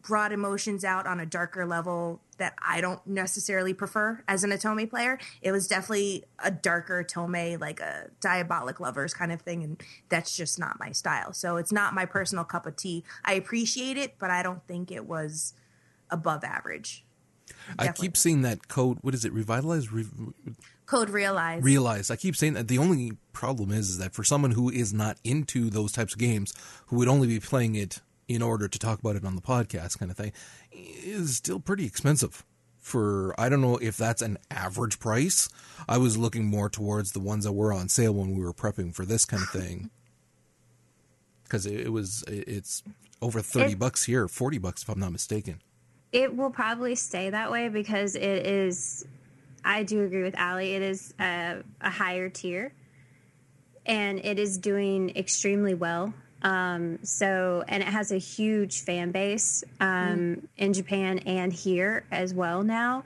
brought 0.01 0.31
emotions 0.31 0.83
out 0.83 1.05
on 1.05 1.19
a 1.19 1.25
darker 1.25 1.65
level 1.65 2.21
that 2.37 2.53
I 2.65 2.81
don't 2.81 3.05
necessarily 3.05 3.73
prefer 3.73 4.23
as 4.27 4.43
an 4.43 4.51
Otome 4.51 4.89
player. 4.89 5.19
It 5.41 5.51
was 5.51 5.67
definitely 5.67 6.23
a 6.39 6.49
darker 6.49 7.03
Otome, 7.03 7.59
like 7.59 7.79
a 7.79 8.09
Diabolik 8.19 8.79
Lovers 8.79 9.13
kind 9.13 9.31
of 9.31 9.41
thing, 9.41 9.63
and 9.63 9.81
that's 10.09 10.35
just 10.35 10.57
not 10.57 10.79
my 10.79 10.91
style. 10.91 11.33
So 11.33 11.57
it's 11.57 11.71
not 11.71 11.93
my 11.93 12.05
personal 12.05 12.43
cup 12.43 12.65
of 12.65 12.75
tea. 12.75 13.03
I 13.23 13.33
appreciate 13.33 13.97
it, 13.97 14.15
but 14.17 14.31
I 14.31 14.43
don't 14.43 14.65
think 14.67 14.91
it 14.91 15.05
was 15.05 15.53
above 16.09 16.43
average. 16.43 17.05
I 17.77 17.89
keep 17.89 18.15
seeing 18.15 18.41
that 18.43 18.67
code. 18.67 18.97
What 19.01 19.13
is 19.13 19.25
it? 19.25 19.33
Revitalize. 19.33 19.91
Re- 19.91 20.05
Code 20.85 21.09
realize. 21.09 21.63
realize. 21.63 22.11
I 22.11 22.17
keep 22.17 22.35
saying 22.35 22.53
that. 22.53 22.67
The 22.67 22.77
only 22.77 23.13
problem 23.31 23.71
is, 23.71 23.89
is 23.89 23.97
that 23.99 24.13
for 24.13 24.23
someone 24.23 24.51
who 24.51 24.69
is 24.69 24.93
not 24.93 25.17
into 25.23 25.69
those 25.69 25.91
types 25.91 26.13
of 26.13 26.19
games, 26.19 26.53
who 26.87 26.97
would 26.97 27.07
only 27.07 27.27
be 27.27 27.39
playing 27.39 27.75
it 27.75 28.01
in 28.33 28.41
order 28.41 28.67
to 28.67 28.79
talk 28.79 28.99
about 28.99 29.15
it 29.15 29.25
on 29.25 29.35
the 29.35 29.41
podcast, 29.41 29.99
kind 29.99 30.11
of 30.11 30.17
thing, 30.17 30.31
is 30.71 31.37
still 31.37 31.59
pretty 31.59 31.85
expensive. 31.85 32.45
For 32.79 33.35
I 33.39 33.47
don't 33.49 33.61
know 33.61 33.77
if 33.77 33.95
that's 33.95 34.21
an 34.23 34.37
average 34.49 34.99
price. 34.99 35.49
I 35.87 35.97
was 35.99 36.17
looking 36.17 36.45
more 36.45 36.67
towards 36.69 37.11
the 37.11 37.19
ones 37.19 37.43
that 37.45 37.51
were 37.51 37.71
on 37.71 37.89
sale 37.89 38.13
when 38.13 38.35
we 38.35 38.43
were 38.43 38.53
prepping 38.53 38.95
for 38.95 39.05
this 39.05 39.23
kind 39.23 39.43
of 39.43 39.49
thing, 39.49 39.91
because 41.43 41.65
it, 41.65 41.81
it 41.81 41.89
was 41.89 42.23
it's 42.27 42.81
over 43.21 43.41
thirty 43.41 43.73
It- 43.73 43.79
bucks 43.79 44.05
here, 44.05 44.27
forty 44.27 44.57
bucks 44.57 44.81
if 44.83 44.89
I'm 44.89 44.99
not 44.99 45.11
mistaken. 45.11 45.61
It 46.11 46.35
will 46.35 46.49
probably 46.49 46.95
stay 46.95 47.29
that 47.29 47.51
way 47.51 47.69
because 47.69 48.15
it 48.15 48.45
is. 48.45 49.05
I 49.63 49.83
do 49.83 50.03
agree 50.03 50.23
with 50.23 50.37
Ali. 50.39 50.73
It 50.73 50.81
is 50.81 51.13
a, 51.19 51.61
a 51.79 51.89
higher 51.91 52.29
tier, 52.29 52.73
and 53.85 54.19
it 54.25 54.39
is 54.39 54.57
doing 54.57 55.15
extremely 55.15 55.73
well. 55.75 56.13
Um, 56.43 56.97
so, 57.03 57.63
and 57.67 57.83
it 57.83 57.89
has 57.89 58.11
a 58.11 58.17
huge 58.17 58.81
fan 58.81 59.11
base 59.11 59.63
um, 59.79 60.47
in 60.57 60.73
Japan 60.73 61.19
and 61.19 61.53
here 61.53 62.05
as 62.11 62.33
well. 62.33 62.63
Now, 62.63 63.03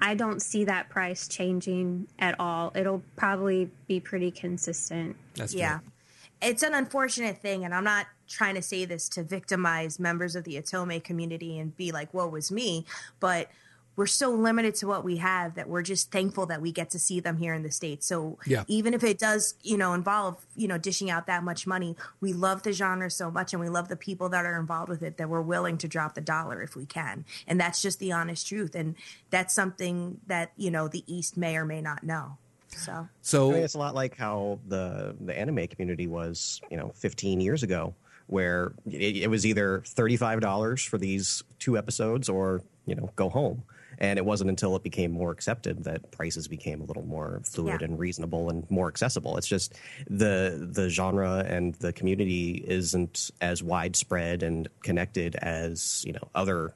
I 0.00 0.14
don't 0.14 0.40
see 0.40 0.64
that 0.64 0.88
price 0.88 1.28
changing 1.28 2.06
at 2.18 2.38
all. 2.40 2.72
It'll 2.74 3.02
probably 3.16 3.70
be 3.86 4.00
pretty 4.00 4.30
consistent. 4.30 5.16
That's 5.34 5.54
Yeah. 5.54 5.80
fair. 5.80 5.82
It's 6.40 6.62
an 6.62 6.72
unfortunate 6.72 7.38
thing, 7.38 7.64
and 7.64 7.74
I'm 7.74 7.82
not 7.84 8.06
trying 8.28 8.54
to 8.54 8.62
say 8.62 8.84
this 8.84 9.08
to 9.10 9.24
victimize 9.24 9.98
members 9.98 10.36
of 10.36 10.44
the 10.44 10.54
Otome 10.54 11.02
community 11.02 11.58
and 11.58 11.76
be 11.76 11.90
like, 11.90 12.14
woe 12.14 12.28
was 12.28 12.52
me, 12.52 12.86
but 13.18 13.50
we're 13.98 14.06
so 14.06 14.30
limited 14.30 14.76
to 14.76 14.86
what 14.86 15.02
we 15.02 15.16
have 15.16 15.56
that 15.56 15.68
we're 15.68 15.82
just 15.82 16.12
thankful 16.12 16.46
that 16.46 16.62
we 16.62 16.70
get 16.70 16.88
to 16.88 17.00
see 17.00 17.18
them 17.18 17.36
here 17.36 17.52
in 17.52 17.64
the 17.64 17.70
States. 17.72 18.06
So 18.06 18.38
Yeah. 18.46 18.62
even 18.68 18.94
if 18.94 19.02
it 19.02 19.18
does, 19.18 19.56
you 19.64 19.76
know, 19.76 19.92
involve, 19.92 20.46
you 20.54 20.68
know, 20.68 20.78
dishing 20.78 21.10
out 21.10 21.26
that 21.26 21.42
much 21.42 21.66
money, 21.66 21.96
we 22.20 22.32
love 22.32 22.62
the 22.62 22.72
genre 22.72 23.10
so 23.10 23.28
much 23.28 23.52
and 23.52 23.60
we 23.60 23.68
love 23.68 23.88
the 23.88 23.96
people 23.96 24.28
that 24.28 24.46
are 24.46 24.60
involved 24.60 24.88
with 24.88 25.02
it 25.02 25.16
that 25.16 25.28
we're 25.28 25.42
willing 25.42 25.78
to 25.78 25.88
drop 25.88 26.14
the 26.14 26.20
dollar 26.20 26.62
if 26.62 26.76
we 26.76 26.86
can. 26.86 27.24
And 27.48 27.60
that's 27.60 27.82
just 27.82 27.98
the 27.98 28.12
honest 28.12 28.46
truth. 28.46 28.76
And 28.76 28.94
that's 29.30 29.52
something 29.52 30.20
that, 30.28 30.52
you 30.56 30.70
know, 30.70 30.86
the 30.86 31.02
East 31.12 31.36
may 31.36 31.56
or 31.56 31.64
may 31.64 31.80
not 31.80 32.04
know. 32.04 32.38
So 32.68 33.08
So 33.20 33.50
I 33.50 33.54
mean, 33.54 33.64
it's 33.64 33.74
a 33.74 33.78
lot 33.78 33.96
like 33.96 34.16
how 34.16 34.60
the 34.68 35.16
the 35.20 35.36
anime 35.36 35.66
community 35.66 36.06
was, 36.06 36.60
you 36.70 36.76
know, 36.76 36.92
15 36.94 37.40
years 37.40 37.64
ago, 37.64 37.96
where 38.28 38.74
it, 38.86 39.16
it 39.16 39.28
was 39.28 39.44
either 39.44 39.82
$35 39.84 40.86
for 40.86 40.98
these 40.98 41.42
two 41.58 41.76
episodes 41.76 42.28
or 42.28 42.62
you 42.86 42.94
know 42.94 43.10
go 43.16 43.28
home. 43.28 43.64
And 44.00 44.16
it 44.18 44.24
wasn't 44.24 44.48
until 44.50 44.76
it 44.76 44.82
became 44.84 45.10
more 45.10 45.32
accepted 45.32 45.82
that 45.84 46.10
prices 46.12 46.46
became 46.46 46.80
a 46.80 46.84
little 46.84 47.02
more 47.04 47.40
fluid 47.44 47.80
Yeah. 47.80 47.86
and 47.86 47.98
reasonable 47.98 48.48
and 48.48 48.64
more 48.70 48.86
accessible. 48.88 49.36
It's 49.36 49.48
just 49.48 49.74
the 50.08 50.68
the 50.72 50.88
genre 50.88 51.44
and 51.46 51.74
the 51.76 51.92
community 51.92 52.64
isn't 52.66 53.30
as 53.40 53.62
widespread 53.62 54.42
and 54.44 54.68
connected 54.84 55.34
as 55.36 56.04
you 56.06 56.12
know 56.12 56.28
other 56.34 56.74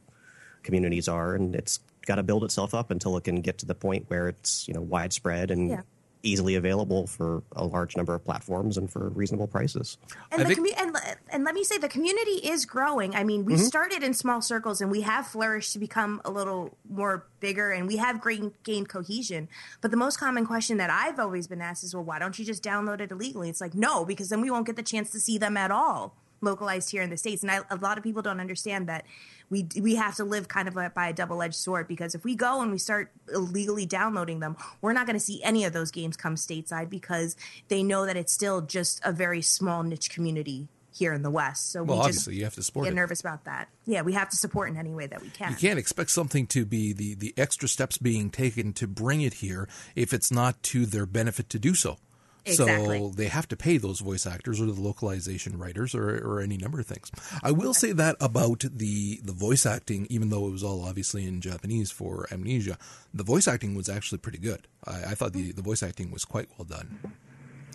communities 0.63 1.09
are, 1.09 1.35
and 1.35 1.55
it's 1.55 1.81
got 2.07 2.17
to 2.17 2.23
build 2.23 2.43
itself 2.45 2.75
up 2.75 2.91
until 2.91 3.17
it 3.17 3.25
can 3.25 3.41
get 3.41 3.59
to 3.59 3.67
the 3.67 3.75
point 3.75 4.05
where 4.09 4.29
it's 4.29 4.67
you 4.67 4.75
know 4.75 4.83
widespread 4.83 5.51
and 5.53 5.71
Yeah. 5.71 5.83
easily 6.25 6.55
available 6.57 7.07
for 7.07 7.43
a 7.53 7.65
large 7.65 7.97
number 7.97 8.15
of 8.15 8.25
platforms 8.25 8.77
and 8.77 8.91
for 8.91 9.09
reasonable 9.11 9.47
prices. 9.49 9.97
And 10.33 10.41
the 10.43 10.47
think- 10.47 10.59
commu- 10.61 10.81
and, 10.81 10.93
le- 10.93 11.01
and 11.33 11.45
let 11.45 11.55
me 11.55 11.65
say 11.65 11.79
the 11.79 11.89
community 11.89 12.47
is 12.47 12.67
growing. 12.67 13.15
I 13.15 13.25
mean, 13.25 13.45
we 13.45 13.55
mm-hmm. 13.55 13.63
started 13.63 14.03
in 14.03 14.15
small 14.15 14.43
circles 14.43 14.81
and 14.81 14.91
we 14.91 15.01
have 15.01 15.27
flourished 15.27 15.73
to 15.73 15.79
become 15.79 16.21
a 16.25 16.31
little 16.31 16.77
more 16.89 17.27
bigger 17.41 17.71
and 17.71 17.89
we 17.89 17.97
have 17.97 18.21
great 18.21 18.63
gained 18.63 18.89
cohesion. 18.89 19.49
But 19.81 19.91
the 19.91 19.97
most 19.97 20.19
common 20.19 20.47
question 20.47 20.77
that 20.77 20.91
I've 20.91 21.19
always 21.19 21.47
been 21.47 21.63
asked 21.63 21.85
is, 21.85 21.95
well, 21.95 22.05
why 22.05 22.19
don't 22.19 22.39
you 22.39 22.45
just 22.45 22.63
download 22.63 23.01
it 23.01 23.11
illegally? 23.11 23.49
It's 23.49 23.61
like, 23.61 23.75
no, 23.75 24.05
because 24.05 24.29
then 24.29 24.41
we 24.41 24.51
won't 24.51 24.67
get 24.67 24.77
the 24.77 24.83
chance 24.83 25.11
to 25.11 25.21
see 25.21 25.39
them 25.39 25.57
at 25.57 25.71
all 25.71 26.15
localized 26.43 26.91
here 26.91 27.03
in 27.03 27.09
the 27.09 27.17
states. 27.17 27.43
And 27.43 27.51
I, 27.51 27.61
a 27.71 27.77
lot 27.77 27.97
of 27.97 28.05
people 28.05 28.21
don't 28.21 28.41
understand 28.41 28.89
that 28.89 29.05
we 29.49 29.69
we 29.81 29.95
have 29.95 30.17
to 30.17 30.25
live 30.25 30.49
kind 30.49 30.67
of 30.69 30.75
by 30.75 31.09
a 31.09 31.13
double 31.13 31.41
edged 31.43 31.55
sword 31.55 31.87
because 31.87 32.15
if 32.15 32.25
we 32.25 32.35
go 32.35 32.61
and 32.63 32.73
we 32.73 32.79
start 32.79 33.13
illegally 33.33 33.87
downloading 33.87 34.41
them, 34.41 34.57
we're 34.81 34.93
not 34.93 35.07
going 35.07 35.17
to 35.17 35.25
see 35.25 35.43
any 35.43 35.65
of 35.65 35.73
those 35.73 35.91
games 35.91 36.17
come 36.17 36.35
stateside 36.35 36.91
because 36.91 37.37
they 37.69 37.83
know 37.83 38.07
that 38.07 38.17
it's 38.17 38.33
still 38.33 38.61
just 38.61 39.01
a 39.05 39.13
very 39.13 39.41
small 39.41 39.83
niche 39.83 40.11
community 40.11 40.69
here 40.93 41.13
in 41.13 41.23
the 41.23 41.31
West. 41.31 41.73
So 41.73 41.83
well, 41.83 41.99
we 41.99 42.01
just 42.01 42.09
obviously 42.09 42.37
you 42.37 42.45
have 42.45 42.55
to 42.55 42.63
support 42.63 42.85
get 42.85 42.93
it. 42.93 42.97
nervous 42.97 43.21
about 43.21 43.45
that. 43.45 43.69
Yeah, 43.85 44.03
we 44.03 44.13
have 44.13 44.29
to 44.31 44.37
support 44.37 44.69
in 44.69 44.77
any 44.77 44.95
way 44.95 45.07
that 45.07 45.23
we 45.23 45.29
can. 45.29 45.51
You 45.51 45.57
can't 45.57 45.79
expect 45.79 46.11
something 46.11 46.47
to 46.49 46.65
be 46.65 46.93
the, 46.93 47.15
the 47.15 47.35
extra 47.37 47.69
steps 47.69 47.99
being 47.99 48.31
taken 48.31 48.73
to 48.75 48.87
bring 48.87 49.23
it 49.23 49.35
here 49.35 49.69
if 49.97 50.13
it's 50.13 50.31
not 50.31 50.63
to 50.65 50.87
their 50.87 51.07
benefit 51.07 51.49
to 51.51 51.59
do 51.59 51.75
so. 51.75 51.99
Exactly. 52.45 52.99
So 52.99 53.09
they 53.11 53.29
have 53.29 53.47
to 53.49 53.57
pay 53.57 53.77
those 53.77 54.01
voice 54.01 54.27
actors 54.27 54.61
or 54.61 54.67
the 54.67 54.81
localization 54.81 55.57
writers 55.59 55.95
or, 55.95 56.19
or 56.19 56.41
any 56.41 56.57
number 56.57 56.81
of 56.81 56.87
things. 56.87 57.11
I 57.43 57.53
will 57.53 57.73
say 57.73 57.93
that 57.93 58.17
about 58.21 58.65
the, 58.69 59.21
the 59.23 59.33
voice 59.33 59.65
acting, 59.65 60.09
even 60.11 60.31
though 60.31 60.49
it 60.49 60.51
was 60.51 60.65
all 60.65 60.85
obviously 60.85 61.25
in 61.25 61.41
Japanese 61.41 61.93
for 61.93 62.27
Amnesia, 62.33 62.79
the 63.15 63.23
voice 63.23 63.47
acting 63.47 63.77
was 63.77 63.89
actually 63.89 64.19
pretty 64.19 64.39
good. 64.39 64.67
I, 64.85 65.11
I 65.11 65.15
thought 65.15 65.35
the, 65.35 65.53
the 65.53 65.63
voice 65.63 65.85
acting 65.85 66.11
was 66.11 66.25
quite 66.25 66.49
well 66.59 66.65
done. 66.65 67.15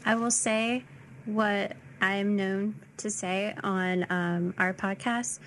I 0.06 0.16
will 0.16 0.32
say 0.32 0.84
what 1.26 1.78
I'm 2.02 2.36
known 2.36 2.76
to 2.98 3.10
say 3.10 3.56
on 3.64 4.06
um, 4.10 4.54
our 4.58 4.74
podcast. 4.74 5.40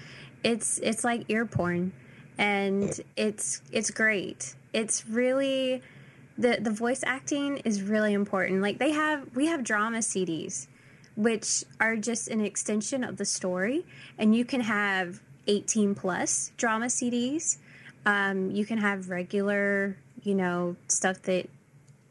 It's 0.42 0.78
it's 0.78 1.04
like 1.04 1.24
ear 1.28 1.46
porn, 1.46 1.92
and 2.38 2.98
it's 3.16 3.62
it's 3.72 3.90
great. 3.90 4.54
It's 4.72 5.06
really 5.06 5.82
the 6.38 6.58
the 6.60 6.70
voice 6.70 7.02
acting 7.04 7.58
is 7.58 7.82
really 7.82 8.12
important. 8.12 8.62
Like 8.62 8.78
they 8.78 8.92
have 8.92 9.34
we 9.36 9.46
have 9.46 9.62
drama 9.62 9.98
CDs, 9.98 10.66
which 11.16 11.64
are 11.78 11.96
just 11.96 12.28
an 12.28 12.40
extension 12.40 13.04
of 13.04 13.16
the 13.16 13.24
story, 13.24 13.84
and 14.18 14.34
you 14.34 14.44
can 14.44 14.62
have 14.62 15.20
18 15.46 15.94
plus 15.94 16.52
drama 16.56 16.86
CDs. 16.86 17.58
Um, 18.06 18.50
you 18.50 18.64
can 18.64 18.78
have 18.78 19.10
regular, 19.10 19.96
you 20.22 20.34
know, 20.34 20.76
stuff 20.88 21.22
that 21.22 21.48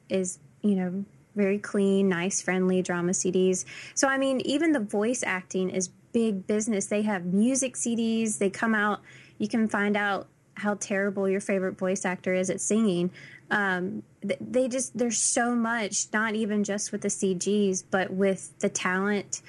is 0.09 0.39
you 0.61 0.75
know 0.75 1.05
very 1.39 1.57
clean, 1.57 2.09
nice, 2.09 2.41
friendly 2.41 2.81
drama 2.81 3.13
CDs. 3.13 3.65
So, 3.95 4.07
I 4.07 4.17
mean, 4.17 4.41
even 4.41 4.73
the 4.73 4.79
voice 4.79 5.23
acting 5.25 5.69
is 5.69 5.89
big 6.11 6.45
business. 6.45 6.87
They 6.87 7.03
have 7.03 7.25
music 7.25 7.75
CDs, 7.75 8.37
they 8.37 8.49
come 8.49 8.75
out, 8.75 9.01
you 9.37 9.47
can 9.47 9.69
find 9.69 9.95
out 9.95 10.27
how 10.55 10.75
terrible 10.75 11.29
your 11.29 11.39
favorite 11.39 11.77
voice 11.77 12.03
actor 12.03 12.33
is 12.33 12.49
at 12.49 12.59
singing. 12.59 13.11
Um, 13.49 14.03
they 14.21 14.67
just, 14.67 14.97
there's 14.97 15.17
so 15.17 15.55
much, 15.55 16.07
not 16.11 16.35
even 16.35 16.63
just 16.63 16.91
with 16.91 17.01
the 17.01 17.07
CGs, 17.07 17.83
but 17.89 18.11
with 18.11 18.59
the 18.59 18.69
talent 18.69 19.41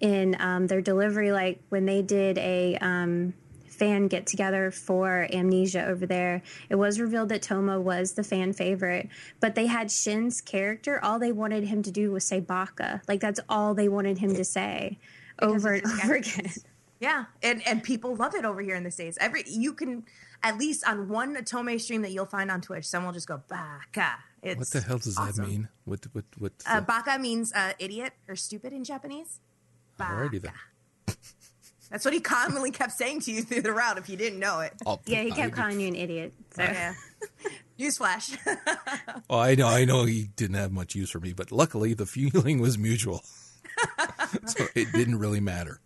in 0.00 0.36
um, 0.40 0.66
their 0.66 0.80
delivery. 0.80 1.30
Like 1.32 1.60
when 1.68 1.84
they 1.84 2.00
did 2.00 2.38
a, 2.38 2.76
um, 2.80 3.34
fan 3.74 4.08
get 4.08 4.26
together 4.26 4.70
for 4.70 5.28
Amnesia 5.32 5.84
over 5.86 6.06
there. 6.06 6.42
It 6.68 6.76
was 6.76 7.00
revealed 7.00 7.28
that 7.30 7.42
Toma 7.42 7.80
was 7.80 8.12
the 8.12 8.24
fan 8.24 8.52
favorite, 8.52 9.08
but 9.40 9.54
they 9.54 9.66
had 9.66 9.90
Shin's 9.90 10.40
character. 10.40 11.02
All 11.02 11.18
they 11.18 11.32
wanted 11.32 11.64
him 11.64 11.82
to 11.82 11.90
do 11.90 12.10
was 12.10 12.24
say 12.24 12.40
Baka. 12.40 13.02
Like 13.08 13.20
that's 13.20 13.40
all 13.48 13.74
they 13.74 13.88
wanted 13.88 14.18
him 14.18 14.34
to 14.34 14.44
say 14.44 14.98
over 15.40 15.74
and 15.74 15.84
over 15.86 16.14
again. 16.14 16.52
Yeah, 17.00 17.24
and 17.42 17.66
and 17.66 17.82
people 17.82 18.14
love 18.14 18.34
it 18.34 18.44
over 18.44 18.62
here 18.62 18.76
in 18.76 18.84
the 18.84 18.90
states. 18.90 19.18
Every 19.20 19.44
you 19.46 19.74
can 19.74 20.04
at 20.42 20.58
least 20.58 20.86
on 20.88 21.08
one 21.08 21.36
Otome 21.36 21.80
stream 21.80 22.02
that 22.02 22.12
you'll 22.12 22.26
find 22.26 22.50
on 22.50 22.60
Twitch, 22.60 22.86
someone 22.86 23.08
will 23.08 23.14
just 23.14 23.28
go 23.28 23.42
Baka. 23.48 24.18
It's 24.42 24.58
what 24.58 24.70
the 24.70 24.80
hell 24.86 24.98
does 24.98 25.16
awesome. 25.18 25.44
that 25.44 25.50
mean? 25.50 25.68
What 25.84 26.06
what 26.12 26.24
what? 26.38 26.52
Uh, 26.66 26.80
baka 26.82 27.18
means 27.18 27.52
uh, 27.52 27.72
idiot 27.78 28.12
or 28.28 28.36
stupid 28.36 28.72
in 28.72 28.84
Japanese. 28.84 29.40
Alrighty 29.98 30.42
then. 31.06 31.16
That's 31.94 32.04
what 32.04 32.12
he 32.12 32.18
commonly 32.18 32.72
kept 32.72 32.90
saying 32.90 33.20
to 33.20 33.30
you 33.30 33.42
through 33.42 33.62
the 33.62 33.70
route 33.72 33.98
if 33.98 34.08
you 34.08 34.16
didn't 34.16 34.40
know 34.40 34.58
it. 34.58 34.72
Oh, 34.84 34.98
Yeah, 35.06 35.20
he 35.22 35.30
I 35.30 35.34
kept 35.36 35.50
did- 35.50 35.54
calling 35.54 35.78
you 35.78 35.86
an 35.86 35.94
idiot. 35.94 36.32
So. 36.50 36.64
Yeah. 36.64 36.94
Newsflash. 37.78 38.36
Oh, 39.30 39.38
I 39.38 39.54
know, 39.54 39.68
I 39.68 39.84
know 39.84 40.04
he 40.04 40.24
didn't 40.34 40.56
have 40.56 40.72
much 40.72 40.96
use 40.96 41.08
for 41.10 41.20
me, 41.20 41.32
but 41.32 41.52
luckily 41.52 41.94
the 41.94 42.04
feeling 42.04 42.60
was 42.60 42.76
mutual, 42.76 43.22
so 44.46 44.66
it 44.74 44.90
didn't 44.92 45.20
really 45.20 45.38
matter. 45.40 45.78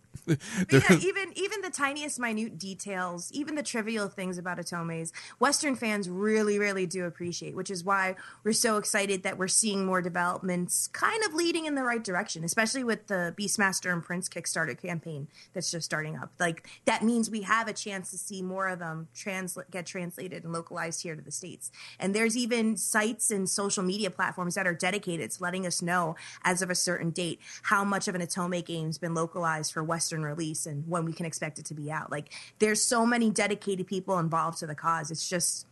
Yeah, 0.71 0.97
even 1.01 1.33
even 1.35 1.61
the 1.61 1.69
tiniest 1.69 2.19
minute 2.19 2.57
details, 2.57 3.31
even 3.31 3.55
the 3.55 3.63
trivial 3.63 4.07
things 4.07 4.37
about 4.37 4.57
Otomes, 4.57 5.11
Western 5.39 5.75
fans 5.75 6.09
really, 6.09 6.59
really 6.59 6.85
do 6.85 7.05
appreciate, 7.05 7.55
which 7.55 7.69
is 7.69 7.83
why 7.83 8.15
we're 8.43 8.53
so 8.53 8.77
excited 8.77 9.23
that 9.23 9.37
we're 9.37 9.47
seeing 9.47 9.85
more 9.85 10.01
developments 10.01 10.87
kind 10.87 11.23
of 11.23 11.33
leading 11.33 11.65
in 11.65 11.75
the 11.75 11.83
right 11.83 12.03
direction, 12.03 12.43
especially 12.43 12.83
with 12.83 13.07
the 13.07 13.33
Beastmaster 13.37 13.91
and 13.91 14.03
Prince 14.03 14.29
Kickstarter 14.29 14.79
campaign 14.79 15.27
that's 15.53 15.71
just 15.71 15.85
starting 15.85 16.15
up. 16.15 16.31
Like 16.39 16.67
that 16.85 17.03
means 17.03 17.29
we 17.29 17.41
have 17.41 17.67
a 17.67 17.73
chance 17.73 18.11
to 18.11 18.17
see 18.17 18.41
more 18.41 18.67
of 18.67 18.79
them 18.79 19.07
transla- 19.15 19.69
get 19.71 19.85
translated 19.85 20.43
and 20.43 20.53
localized 20.53 21.03
here 21.03 21.15
to 21.15 21.21
the 21.21 21.31
States. 21.31 21.71
And 21.99 22.13
there's 22.13 22.37
even 22.37 22.77
sites 22.77 23.31
and 23.31 23.49
social 23.49 23.83
media 23.83 24.09
platforms 24.09 24.55
that 24.55 24.67
are 24.67 24.73
dedicated 24.73 25.31
to 25.31 25.43
letting 25.43 25.65
us 25.65 25.81
know 25.81 26.15
as 26.43 26.61
of 26.61 26.69
a 26.69 26.75
certain 26.75 27.11
date 27.11 27.39
how 27.63 27.83
much 27.83 28.07
of 28.07 28.15
an 28.15 28.21
Otome 28.21 28.63
game's 28.65 28.97
been 28.97 29.13
localized 29.13 29.73
for 29.73 29.83
Western 29.83 30.18
release 30.23 30.65
and 30.65 30.87
when 30.87 31.05
we 31.05 31.13
can 31.13 31.25
expect 31.25 31.59
it 31.59 31.65
to 31.65 31.73
be 31.73 31.91
out. 31.91 32.11
Like 32.11 32.33
there's 32.59 32.81
so 32.81 33.05
many 33.05 33.29
dedicated 33.29 33.87
people 33.87 34.19
involved 34.19 34.59
to 34.59 34.67
the 34.67 34.75
cause. 34.75 35.11
It's 35.11 35.29
just 35.29 35.65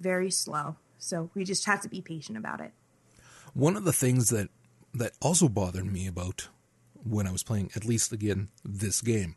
very 0.00 0.30
slow. 0.30 0.76
So 0.98 1.30
we 1.34 1.44
just 1.44 1.64
have 1.66 1.80
to 1.82 1.88
be 1.88 2.00
patient 2.00 2.38
about 2.38 2.60
it. 2.60 2.72
One 3.54 3.76
of 3.76 3.84
the 3.84 3.92
things 3.92 4.30
that 4.30 4.48
that 4.94 5.12
also 5.20 5.48
bothered 5.48 5.90
me 5.90 6.06
about 6.06 6.48
when 7.04 7.26
I 7.26 7.32
was 7.32 7.42
playing, 7.42 7.70
at 7.74 7.84
least 7.84 8.12
again 8.12 8.48
this 8.64 9.00
game, 9.00 9.36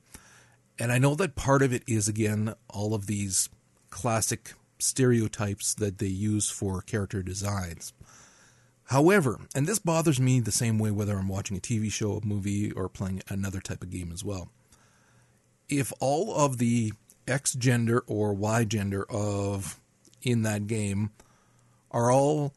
and 0.78 0.92
I 0.92 0.98
know 0.98 1.16
that 1.16 1.36
part 1.36 1.62
of 1.62 1.74
it 1.74 1.84
is 1.88 2.08
again 2.08 2.54
all 2.70 2.94
of 2.94 3.08
these 3.08 3.50
classic 3.90 4.54
stereotypes 4.78 5.74
that 5.76 5.98
they 5.98 6.08
use 6.08 6.50
for 6.50 6.82
character 6.82 7.24
designs. 7.24 7.94
However, 8.90 9.40
and 9.56 9.66
this 9.66 9.80
bothers 9.80 10.20
me 10.20 10.40
the 10.40 10.52
same 10.52 10.78
way 10.78 10.92
whether 10.92 11.18
I'm 11.18 11.28
watching 11.28 11.58
a 11.58 11.62
TV 11.62 11.92
show, 11.92 12.18
a 12.18 12.26
movie, 12.26 12.72
or 12.72 12.88
playing 12.88 13.24
another 13.28 13.60
type 13.60 13.82
of 13.82 13.90
game 13.90 14.12
as 14.12 14.24
well. 14.24 14.50
If 15.68 15.92
all 16.00 16.36
of 16.36 16.60
the 16.60 16.94
X 17.28 17.54
gender 17.54 18.04
or 18.06 18.34
Y 18.34 18.64
gender 18.66 19.06
of 19.10 19.80
in 20.22 20.44
that 20.44 20.68
game 20.68 21.12
are 21.90 22.12
all 22.12 22.54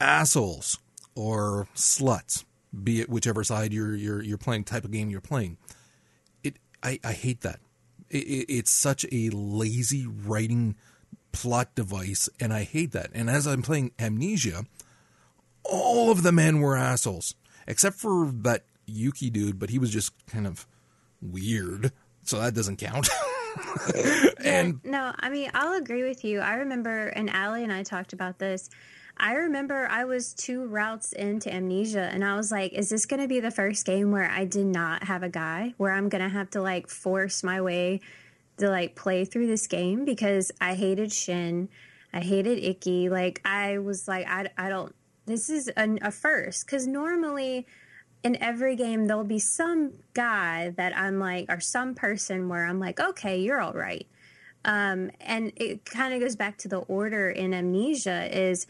assholes 0.00 0.78
or 1.16 1.66
sluts, 1.74 2.44
be 2.82 3.00
it 3.00 3.08
whichever 3.08 3.42
side 3.42 3.72
you're 3.72 3.94
you're 3.94 4.22
you're 4.22 4.38
playing 4.38 4.64
type 4.64 4.84
of 4.84 4.92
game 4.92 5.10
you're 5.10 5.20
playing. 5.20 5.56
It 6.44 6.56
I, 6.84 7.00
I 7.02 7.12
hate 7.12 7.40
that. 7.40 7.58
It, 8.10 8.18
it, 8.18 8.52
it's 8.52 8.70
such 8.70 9.04
a 9.10 9.30
lazy 9.30 10.06
writing 10.06 10.76
plot 11.32 11.74
device, 11.74 12.28
and 12.38 12.52
I 12.52 12.62
hate 12.62 12.92
that. 12.92 13.10
And 13.12 13.28
as 13.28 13.46
I'm 13.46 13.62
playing 13.62 13.90
Amnesia, 13.98 14.66
all 15.64 16.10
of 16.10 16.22
the 16.22 16.32
men 16.32 16.60
were 16.60 16.76
assholes, 16.76 17.34
except 17.66 17.96
for 17.96 18.30
that 18.42 18.64
Yuki 18.86 19.30
dude, 19.30 19.58
but 19.58 19.70
he 19.70 19.78
was 19.78 19.90
just 19.90 20.12
kind 20.26 20.46
of 20.46 20.66
weird, 21.20 21.92
so 22.22 22.38
that 22.40 22.54
doesn't 22.54 22.76
count. 22.76 23.08
and 24.44 24.80
no, 24.84 25.12
I 25.18 25.30
mean, 25.30 25.50
I'll 25.54 25.74
agree 25.74 26.02
with 26.02 26.24
you. 26.24 26.40
I 26.40 26.54
remember, 26.54 27.08
and 27.08 27.30
Allie 27.30 27.62
and 27.62 27.72
I 27.72 27.82
talked 27.82 28.12
about 28.12 28.38
this. 28.38 28.68
I 29.16 29.34
remember 29.34 29.86
I 29.88 30.04
was 30.04 30.34
two 30.34 30.66
routes 30.66 31.12
into 31.12 31.52
Amnesia, 31.52 32.10
and 32.12 32.24
I 32.24 32.36
was 32.36 32.50
like, 32.50 32.72
is 32.72 32.88
this 32.88 33.06
going 33.06 33.20
to 33.20 33.28
be 33.28 33.40
the 33.40 33.50
first 33.50 33.86
game 33.86 34.10
where 34.10 34.28
I 34.28 34.44
did 34.44 34.66
not 34.66 35.04
have 35.04 35.22
a 35.22 35.28
guy, 35.28 35.74
where 35.76 35.92
I'm 35.92 36.08
going 36.08 36.22
to 36.22 36.28
have 36.28 36.50
to 36.50 36.60
like 36.60 36.88
force 36.88 37.44
my 37.44 37.60
way 37.60 38.00
to 38.58 38.68
like 38.68 38.96
play 38.96 39.24
through 39.24 39.46
this 39.46 39.66
game 39.66 40.04
because 40.04 40.50
I 40.60 40.74
hated 40.74 41.12
Shin. 41.12 41.68
I 42.12 42.20
hated 42.20 42.58
Ikki. 42.58 43.08
Like, 43.08 43.40
I 43.44 43.78
was 43.78 44.08
like, 44.08 44.26
I, 44.28 44.48
I 44.58 44.68
don't, 44.68 44.94
this 45.26 45.48
is 45.50 45.70
a, 45.76 45.98
a 46.02 46.10
first 46.10 46.66
because 46.66 46.86
normally 46.86 47.66
in 48.22 48.42
every 48.42 48.74
game 48.74 49.06
there'll 49.06 49.24
be 49.24 49.38
some 49.38 49.92
guy 50.14 50.72
that 50.76 50.96
I'm 50.96 51.18
like, 51.18 51.46
or 51.48 51.60
some 51.60 51.94
person 51.94 52.48
where 52.48 52.66
I'm 52.66 52.80
like, 52.80 52.98
okay, 52.98 53.38
you're 53.40 53.60
all 53.60 53.72
right. 53.74 54.06
Um, 54.64 55.10
and 55.20 55.52
it 55.56 55.84
kind 55.84 56.14
of 56.14 56.20
goes 56.20 56.36
back 56.36 56.56
to 56.58 56.68
the 56.68 56.78
order 56.78 57.28
in 57.28 57.52
Amnesia 57.52 58.28
is 58.36 58.66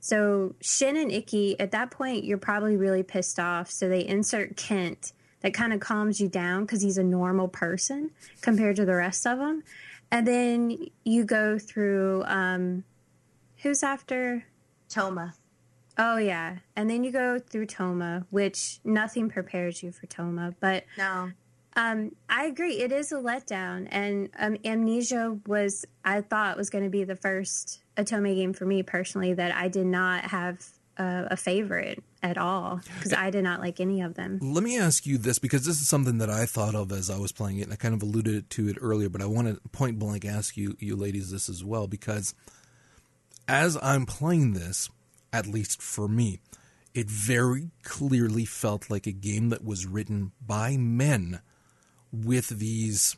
so 0.00 0.54
Shin 0.60 0.96
and 0.96 1.10
Ikki 1.10 1.58
at 1.58 1.72
that 1.72 1.90
point 1.90 2.24
you're 2.24 2.38
probably 2.38 2.76
really 2.76 3.02
pissed 3.02 3.40
off. 3.40 3.70
So 3.70 3.88
they 3.88 4.06
insert 4.06 4.56
Kent 4.56 5.12
that 5.40 5.54
kind 5.54 5.72
of 5.72 5.80
calms 5.80 6.20
you 6.20 6.28
down 6.28 6.64
because 6.64 6.82
he's 6.82 6.98
a 6.98 7.04
normal 7.04 7.48
person 7.48 8.10
compared 8.42 8.76
to 8.76 8.84
the 8.84 8.94
rest 8.94 9.26
of 9.26 9.38
them. 9.38 9.62
And 10.10 10.26
then 10.26 10.88
you 11.04 11.24
go 11.24 11.58
through 11.58 12.24
um, 12.26 12.84
who's 13.58 13.82
after 13.82 14.44
Toma. 14.88 15.34
Oh 15.98 16.16
yeah, 16.16 16.58
and 16.76 16.88
then 16.88 17.02
you 17.02 17.10
go 17.10 17.38
through 17.40 17.66
Toma, 17.66 18.24
which 18.30 18.78
nothing 18.84 19.28
prepares 19.28 19.82
you 19.82 19.90
for 19.90 20.06
Toma. 20.06 20.54
But 20.60 20.84
No. 20.96 21.32
um, 21.76 22.12
I 22.28 22.44
agree, 22.44 22.74
it 22.74 22.92
is 22.92 23.10
a 23.10 23.16
letdown, 23.16 23.88
and 23.90 24.30
um, 24.38 24.56
Amnesia 24.64 25.38
was 25.46 25.84
I 26.04 26.20
thought 26.20 26.56
was 26.56 26.70
going 26.70 26.84
to 26.84 26.90
be 26.90 27.02
the 27.02 27.16
first 27.16 27.82
Otome 27.96 28.34
game 28.36 28.52
for 28.52 28.64
me 28.64 28.82
personally 28.84 29.34
that 29.34 29.52
I 29.54 29.66
did 29.68 29.86
not 29.86 30.26
have 30.26 30.64
uh, 30.98 31.24
a 31.30 31.36
favorite 31.36 32.02
at 32.22 32.38
all 32.38 32.80
because 32.96 33.12
I 33.12 33.30
did 33.30 33.42
not 33.44 33.60
like 33.60 33.80
any 33.80 34.00
of 34.00 34.14
them. 34.14 34.38
Let 34.40 34.64
me 34.64 34.78
ask 34.78 35.06
you 35.06 35.18
this 35.18 35.38
because 35.38 35.64
this 35.64 35.80
is 35.80 35.88
something 35.88 36.18
that 36.18 36.30
I 36.30 36.46
thought 36.46 36.74
of 36.74 36.92
as 36.92 37.10
I 37.10 37.18
was 37.18 37.32
playing 37.32 37.58
it, 37.58 37.62
and 37.62 37.72
I 37.72 37.76
kind 37.76 37.94
of 37.94 38.02
alluded 38.02 38.50
to 38.50 38.68
it 38.68 38.76
earlier, 38.80 39.08
but 39.08 39.20
I 39.20 39.26
want 39.26 39.48
to 39.48 39.68
point 39.70 39.98
blank 39.98 40.24
ask 40.24 40.56
you, 40.56 40.76
you 40.78 40.94
ladies, 40.94 41.32
this 41.32 41.48
as 41.48 41.64
well 41.64 41.88
because 41.88 42.34
as 43.48 43.76
I'm 43.82 44.06
playing 44.06 44.52
this, 44.52 44.90
at 45.32 45.46
least 45.46 45.80
for 45.82 46.08
me, 46.08 46.40
it 46.94 47.08
very 47.08 47.70
clearly 47.82 48.44
felt 48.44 48.90
like 48.90 49.06
a 49.06 49.12
game 49.12 49.50
that 49.50 49.64
was 49.64 49.86
written 49.86 50.32
by 50.44 50.76
men 50.76 51.40
with 52.12 52.48
these 52.48 53.16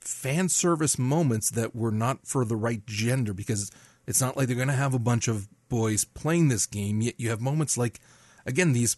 fan 0.00 0.48
service 0.48 0.98
moments 0.98 1.50
that 1.50 1.76
were 1.76 1.92
not 1.92 2.26
for 2.26 2.44
the 2.44 2.56
right 2.56 2.84
gender 2.86 3.34
because 3.34 3.70
it's 4.06 4.20
not 4.20 4.36
like 4.36 4.46
they're 4.46 4.56
going 4.56 4.68
to 4.68 4.74
have 4.74 4.94
a 4.94 4.98
bunch 4.98 5.28
of 5.28 5.48
boys 5.68 6.04
playing 6.04 6.48
this 6.48 6.66
game, 6.66 7.02
yet 7.02 7.14
you 7.18 7.28
have 7.28 7.40
moments 7.40 7.76
like, 7.76 8.00
again, 8.46 8.72
these 8.72 8.96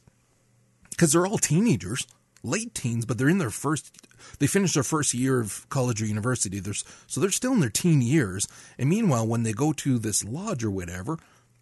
because 0.91 1.13
they're 1.13 1.27
all 1.27 1.39
teenagers, 1.39 2.07
late 2.43 2.75
teens, 2.75 3.07
but 3.07 3.19
they're 3.19 3.29
in 3.29 3.39
their 3.39 3.51
first. 3.51 3.97
They 4.39 4.47
finished 4.47 4.75
their 4.75 4.83
first 4.83 5.15
year 5.15 5.41
of 5.41 5.67
college 5.71 6.03
or 6.03 6.07
university. 6.07 6.61
So 7.07 7.21
they're 7.21 7.31
still 7.31 7.55
in 7.55 7.61
their 7.61 7.71
teen 7.71 8.03
years. 8.03 8.47
And 8.79 8.89
meanwhile, 8.89 9.27
when 9.27 9.43
they 9.43 9.53
go 9.53 9.73
to 9.73 9.99
this 9.99 10.25
lodge 10.25 10.63
or 10.63 10.71
whatever, 10.71 11.19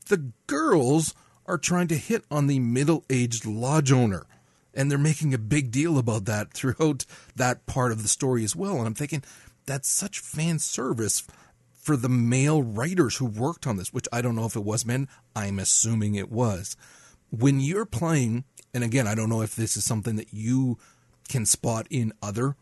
the 0.09 0.33
girls 0.47 1.15
are 1.47 1.59
trying 1.59 1.89
to 1.89 1.97
hit 1.97 2.25
on 2.31 2.47
the 2.47 2.59
middle-aged 2.59 3.47
lodge 3.47 3.93
owner, 3.93 4.27
and 4.75 4.91
they're 4.91 4.99
making 4.99 5.33
a 5.33 5.39
big 5.39 5.71
deal 5.71 5.99
about 5.99 6.25
that 6.27 6.53
throughout 6.53 7.05
that 7.37 7.67
part 7.67 7.93
of 7.93 8.03
the 8.03 8.09
story 8.09 8.45
as 8.45 8.55
well. 8.55 8.77
And 8.79 8.87
I'm 8.87 8.95
thinking 8.95 9.23
that's 9.67 9.91
such 9.91 10.21
fan 10.21 10.59
service 10.59 11.27
for 11.73 11.97
the 11.97 12.09
male 12.09 12.63
writers 12.63 13.17
who 13.17 13.25
worked 13.25 13.67
on 13.67 13.77
this, 13.77 13.93
which 13.93 14.09
I 14.13 14.21
don't 14.21 14.37
know 14.37 14.45
if 14.45 14.57
it 14.57 14.65
was 14.65 14.85
men. 14.85 15.09
I'm 15.35 15.59
assuming 15.59 16.15
it 16.15 16.31
was. 16.31 16.77
When 17.31 17.61
you're 17.61 17.87
playing, 17.87 18.45
and 18.75 18.85
again, 18.85 19.07
I 19.07 19.15
don't 19.15 19.31
know 19.31 19.43
if 19.43 19.57
this 19.57 19.77
is 19.77 19.85
something 19.85 20.17
that 20.17 20.33
you 20.33 20.79
can 21.29 21.47
spot 21.47 21.87
in 21.91 22.13
other 22.23 22.57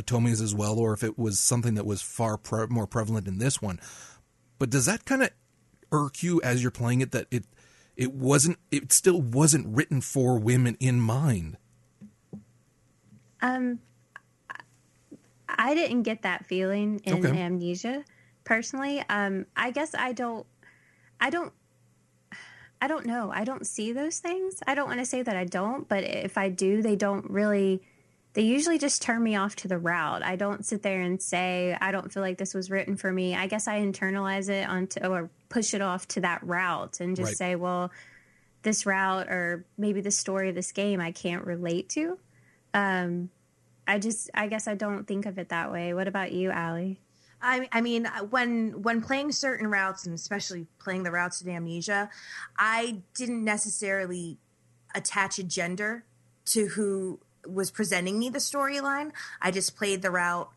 Otomes 0.00 0.42
as 0.42 0.54
well, 0.54 0.78
or 0.78 0.92
if 0.92 1.04
it 1.04 1.18
was 1.18 1.38
something 1.38 1.74
that 1.74 1.86
was 1.86 2.02
far 2.02 2.36
pre- 2.36 2.66
more 2.66 2.86
prevalent 2.86 3.28
in 3.28 3.38
this 3.38 3.60
one. 3.60 3.78
But 4.58 4.70
does 4.70 4.86
that 4.86 5.04
kind 5.04 5.22
of 5.22 5.30
irk 5.92 6.22
you 6.22 6.40
as 6.42 6.62
you're 6.62 6.70
playing 6.70 7.00
it 7.00 7.12
that 7.12 7.26
it 7.30 7.44
it 7.96 8.12
wasn't. 8.12 8.58
It 8.70 8.92
still 8.92 9.20
wasn't 9.20 9.66
written 9.76 10.00
for 10.00 10.38
women 10.38 10.76
in 10.80 11.00
mind. 11.00 11.58
Um, 13.40 13.80
I 15.48 15.74
didn't 15.74 16.02
get 16.04 16.22
that 16.22 16.46
feeling 16.46 17.00
in 17.04 17.24
Okay. 17.24 17.38
Amnesia 17.38 18.04
personally. 18.44 19.04
Um, 19.08 19.46
I 19.56 19.70
guess 19.70 19.94
I 19.94 20.12
don't. 20.12 20.46
I 21.20 21.30
don't. 21.30 21.52
I 22.80 22.88
don't 22.88 23.06
know. 23.06 23.30
I 23.32 23.44
don't 23.44 23.66
see 23.66 23.92
those 23.92 24.18
things. 24.18 24.60
I 24.66 24.74
don't 24.74 24.88
want 24.88 24.98
to 24.98 25.06
say 25.06 25.22
that 25.22 25.36
I 25.36 25.44
don't, 25.44 25.88
but 25.88 26.02
if 26.02 26.36
I 26.36 26.48
do, 26.48 26.82
they 26.82 26.96
don't 26.96 27.30
really. 27.30 27.82
They 28.34 28.42
usually 28.42 28.78
just 28.78 29.02
turn 29.02 29.22
me 29.22 29.36
off 29.36 29.56
to 29.56 29.68
the 29.68 29.76
route. 29.78 30.22
I 30.22 30.36
don't 30.36 30.64
sit 30.64 30.82
there 30.82 31.00
and 31.00 31.20
say 31.20 31.76
I 31.80 31.92
don't 31.92 32.10
feel 32.10 32.22
like 32.22 32.38
this 32.38 32.54
was 32.54 32.70
written 32.70 32.96
for 32.96 33.12
me. 33.12 33.34
I 33.34 33.46
guess 33.46 33.68
I 33.68 33.80
internalize 33.80 34.48
it 34.48 34.66
onto 34.68 35.00
or 35.04 35.30
push 35.50 35.74
it 35.74 35.82
off 35.82 36.08
to 36.08 36.20
that 36.22 36.42
route 36.42 37.00
and 37.00 37.14
just 37.14 37.28
Right. 37.28 37.36
say, 37.36 37.56
well, 37.56 37.90
this 38.62 38.86
route 38.86 39.28
or 39.28 39.66
maybe 39.76 40.00
the 40.00 40.10
story 40.10 40.48
of 40.48 40.54
this 40.54 40.72
game 40.72 41.00
I 41.00 41.12
can't 41.12 41.44
relate 41.44 41.90
to. 41.90 42.18
Um, 42.72 43.28
I 43.86 43.98
just, 43.98 44.30
I 44.32 44.46
guess 44.46 44.66
I 44.66 44.76
don't 44.76 45.06
think 45.06 45.26
of 45.26 45.38
it 45.38 45.50
that 45.50 45.70
way. 45.70 45.92
What 45.92 46.08
about 46.08 46.32
you, 46.32 46.50
Allie? 46.50 47.00
I, 47.42 47.68
I 47.72 47.80
mean, 47.80 48.08
when 48.30 48.82
when 48.82 49.02
playing 49.02 49.32
certain 49.32 49.66
routes, 49.66 50.06
and 50.06 50.14
especially 50.14 50.68
playing 50.78 51.02
the 51.02 51.10
routes 51.10 51.42
in 51.42 51.50
Amnesia, 51.50 52.08
I 52.56 53.02
didn't 53.14 53.44
necessarily 53.44 54.38
attach 54.94 55.40
a 55.40 55.42
gender 55.42 56.04
to 56.46 56.68
who 56.68 57.18
was 57.46 57.70
presenting 57.70 58.18
me 58.18 58.28
the 58.28 58.38
storyline. 58.38 59.12
I 59.40 59.50
just 59.50 59.76
played 59.76 60.02
the 60.02 60.10
route 60.10 60.50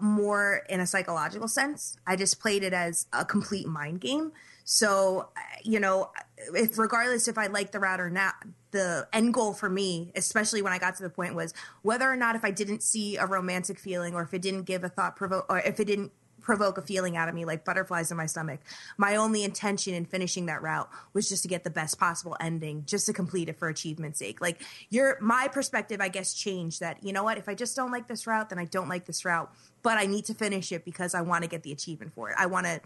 more 0.00 0.62
in 0.68 0.80
a 0.80 0.86
psychological 0.86 1.48
sense. 1.48 1.96
I 2.06 2.16
just 2.16 2.40
played 2.40 2.62
it 2.62 2.72
as 2.72 3.06
a 3.12 3.24
complete 3.24 3.66
mind 3.66 4.00
game. 4.00 4.32
So, 4.64 5.28
you 5.62 5.78
know, 5.78 6.10
if 6.54 6.76
regardless 6.76 7.28
if 7.28 7.38
I 7.38 7.46
like 7.46 7.70
the 7.70 7.78
route 7.78 8.00
or 8.00 8.10
not, 8.10 8.34
the 8.72 9.06
end 9.12 9.32
goal 9.32 9.54
for 9.54 9.70
me, 9.70 10.10
especially 10.16 10.60
when 10.60 10.72
I 10.72 10.78
got 10.78 10.96
to 10.96 11.02
the 11.02 11.10
point, 11.10 11.34
was 11.34 11.54
whether 11.82 12.10
or 12.10 12.16
not 12.16 12.34
if 12.34 12.44
I 12.44 12.50
didn't 12.50 12.82
see 12.82 13.16
a 13.16 13.26
romantic 13.26 13.78
feeling 13.78 14.14
or 14.14 14.22
if 14.22 14.34
it 14.34 14.42
didn't 14.42 14.64
give 14.64 14.82
a 14.82 14.88
thought 14.88 15.14
provoke 15.14 15.46
or 15.48 15.60
if 15.60 15.78
it 15.78 15.86
didn't 15.86 16.12
provoke 16.46 16.78
a 16.78 16.82
feeling 16.82 17.16
out 17.16 17.28
of 17.28 17.34
me 17.34 17.44
like 17.44 17.64
butterflies 17.64 18.12
in 18.12 18.16
my 18.16 18.24
stomach. 18.24 18.60
My 18.96 19.16
only 19.16 19.42
intention 19.42 19.94
in 19.94 20.04
finishing 20.04 20.46
that 20.46 20.62
route 20.62 20.88
was 21.12 21.28
just 21.28 21.42
to 21.42 21.48
get 21.48 21.64
the 21.64 21.70
best 21.70 21.98
possible 21.98 22.36
ending, 22.40 22.84
just 22.86 23.06
to 23.06 23.12
complete 23.12 23.48
it 23.48 23.58
for 23.58 23.68
achievement's 23.68 24.20
sake. 24.20 24.40
Like 24.40 24.62
your 24.88 25.18
my 25.20 25.48
perspective, 25.48 26.00
I 26.00 26.06
guess, 26.06 26.34
changed 26.34 26.78
that, 26.80 27.02
you 27.02 27.12
know 27.12 27.24
what, 27.24 27.36
if 27.36 27.48
I 27.48 27.54
just 27.54 27.74
don't 27.74 27.90
like 27.90 28.06
this 28.06 28.28
route, 28.28 28.48
then 28.50 28.60
I 28.60 28.64
don't 28.64 28.88
like 28.88 29.06
this 29.06 29.24
route. 29.24 29.52
But 29.82 29.98
I 29.98 30.06
need 30.06 30.24
to 30.26 30.34
finish 30.34 30.70
it 30.70 30.84
because 30.84 31.14
I 31.14 31.22
want 31.22 31.42
to 31.42 31.50
get 31.50 31.64
the 31.64 31.72
achievement 31.72 32.14
for 32.14 32.30
it. 32.30 32.36
I 32.38 32.46
want 32.46 32.66
to 32.66 32.80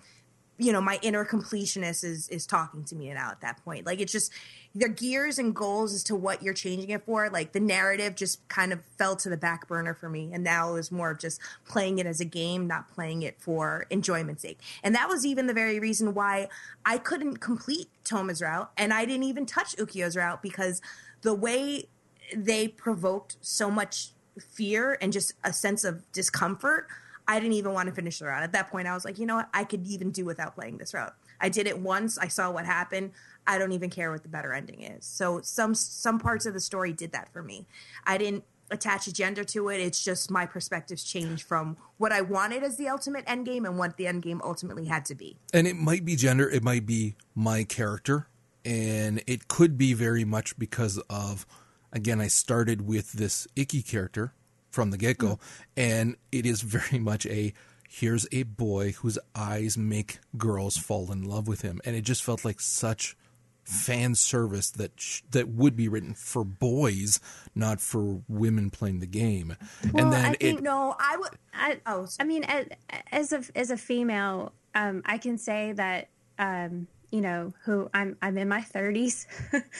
you 0.61 0.73
know, 0.73 0.81
my 0.81 0.99
inner 1.03 1.25
completionist 1.25 2.05
is 2.05 2.29
is 2.29 2.47
talking 2.47 2.85
to 2.85 2.95
me 2.95 3.13
now 3.13 3.31
at 3.31 3.41
that 3.41 3.65
point. 3.65 3.87
Like 3.87 4.01
it's 4.01 4.13
just 4.13 4.31
the 4.75 4.89
gears 4.89 5.39
and 5.39 5.55
goals 5.55 5.95
as 5.95 6.05
to 6.05 6.15
what 6.15 6.43
you're 6.43 6.55
changing 6.55 6.91
it 6.91 7.05
for. 7.05 7.31
Like 7.31 7.53
the 7.53 7.61
narrative 7.61 8.15
just 8.15 8.47
kind 8.49 8.73
of 8.73 8.81
fell 8.99 9.17
to 9.17 9.31
the 9.31 9.39
back 9.39 9.67
burner 9.67 9.95
for 9.95 10.11
me, 10.11 10.31
and 10.33 10.45
now 10.45 10.71
it 10.71 10.75
was 10.75 10.93
more 10.93 11.11
of 11.11 11.19
just 11.19 11.41
playing 11.67 11.99
it 11.99 12.07
as 12.07 12.21
a 12.21 12.27
game, 12.27 12.67
not 12.67 12.89
playing 12.93 13.23
it 13.23 13.41
for 13.41 13.87
enjoyment's 13.89 14.43
sake. 14.43 14.61
And 14.83 14.95
that 14.95 15.09
was 15.09 15.25
even 15.25 15.47
the 15.47 15.55
very 15.55 15.81
reason 15.81 16.13
why 16.13 16.49
I 16.85 16.99
couldn't 16.99 17.39
complete 17.39 17.89
Toma's 18.05 18.43
route, 18.43 18.71
and 18.77 18.93
I 18.93 19.07
didn't 19.07 19.25
even 19.25 19.47
touch 19.47 19.77
Ukyo's 19.77 20.17
route 20.17 20.43
because 20.43 20.83
the 21.23 21.35
way 21.35 21.89
they 22.37 22.69
provoked 22.69 23.37
so 23.41 23.71
much 23.71 24.11
fear 24.39 24.99
and 25.01 25.13
just 25.13 25.33
a 25.43 25.53
sense 25.53 25.85
of 25.85 26.11
discomfort. 26.13 26.87
I 27.31 27.39
didn't 27.39 27.53
even 27.53 27.73
want 27.73 27.89
to 27.89 27.95
finish 27.95 28.19
the 28.19 28.25
route. 28.25 28.43
At 28.43 28.51
that 28.53 28.71
point, 28.73 28.89
I 28.89 28.95
was 28.95 29.05
like, 29.05 29.17
you 29.17 29.25
know 29.25 29.37
what? 29.37 29.49
I 29.55 29.63
could 29.63 29.87
even 29.87 30.11
do 30.11 30.25
without 30.25 30.57
playing 30.57 30.79
this 30.79 30.93
route. 30.93 31.15
I 31.41 31.49
did 31.49 31.69
it 31.69 31.79
once. 31.79 32.19
I 32.19 32.27
saw 32.27 32.51
what 32.51 32.67
happened. 32.67 33.13
I 33.47 33.57
don't 33.57 33.71
even 33.71 33.89
care 33.89 34.11
what 34.11 34.25
the 34.25 34.29
better 34.29 34.53
ending 34.53 34.83
is. 34.83 35.07
So 35.07 35.41
some 35.43 35.77
some 35.77 36.19
parts 36.19 36.45
of 36.45 36.55
the 36.55 36.61
story 36.61 36.93
did 36.93 37.13
that 37.13 37.33
for 37.33 37.41
me. 37.41 37.69
I 38.05 38.19
didn't 38.19 38.43
attach 38.73 39.07
a 39.07 39.13
gender 39.13 39.45
to 39.45 39.69
it. 39.69 39.79
It's 39.79 40.03
just 40.03 40.29
my 40.29 40.45
perspectives 40.45 41.05
changed 41.05 41.45
from 41.45 41.77
what 41.99 42.11
I 42.11 42.21
wanted 42.21 42.65
as 42.65 42.77
the 42.77 42.89
ultimate 42.89 43.25
end 43.29 43.47
game 43.47 43.65
and 43.65 43.79
what 43.79 43.97
the 43.97 44.09
end 44.09 44.23
game 44.23 44.41
ultimately 44.43 44.87
had 44.87 45.05
to 45.07 45.15
be. 45.15 45.39
and 45.55 45.69
it 45.69 45.77
might 45.77 46.05
be 46.05 46.17
gender 46.17 46.51
it 46.51 46.65
might 46.65 46.85
be 46.85 47.15
my 47.35 47.63
character 47.63 48.27
and 48.65 49.23
it 49.29 49.47
could 49.47 49.79
be 49.79 49.95
very 49.95 50.25
much 50.25 50.59
because 50.59 50.99
of 51.09 51.47
again 51.93 52.21
i 52.21 52.29
started 52.29 52.83
with 52.83 53.13
this 53.13 53.49
Ikki 53.57 53.83
character 53.83 54.35
from 54.71 54.91
the 54.91 54.97
get-go 54.97 55.39
and 55.77 56.17
it 56.33 56.47
is 56.47 56.63
very 56.63 56.99
much 57.11 57.27
a 57.27 57.53
here's 57.89 58.27
a 58.33 58.45
boy 58.45 58.93
whose 58.93 59.19
eyes 59.35 59.77
make 59.77 60.19
girls 60.39 60.77
fall 60.77 61.11
in 61.11 61.23
love 61.25 61.49
with 61.49 61.63
him 61.63 61.81
and 61.85 61.97
it 61.97 62.03
just 62.03 62.23
felt 62.23 62.45
like 62.45 62.61
such 62.61 63.17
fan 63.65 64.15
service 64.15 64.71
that 64.71 64.91
sh- 64.97 65.21
that 65.31 65.49
would 65.49 65.77
be 65.77 65.87
written 65.89 66.15
for 66.15 66.43
boys 66.45 67.21
not 67.55 67.81
for 67.81 68.21
women 68.29 68.71
playing 68.71 69.01
the 69.01 69.07
game 69.07 69.57
Well, 69.93 70.05
and 70.05 70.13
then 70.13 70.25
I 70.25 70.31
it 70.33 70.39
think- 70.41 70.63
No, 70.63 70.95
I 70.99 71.17
would. 71.17 71.31
I, 71.53 71.81
Oh, 71.87 72.07
I 72.19 72.25
mean, 72.25 72.45
as, 72.45 72.67
as 73.13 73.33
a 73.33 73.43
as 73.55 73.71
a 73.71 73.77
female, 73.77 74.53
um, 74.75 75.03
I 75.05 75.19
can 75.19 75.37
say 75.39 75.73
that 75.73 76.09
um, 76.39 76.87
you 77.13 77.21
know 77.21 77.53
who 77.65 77.91
I'm. 77.93 78.17
I'm 78.23 78.39
in 78.39 78.49
my 78.49 78.61
30s. 78.63 79.27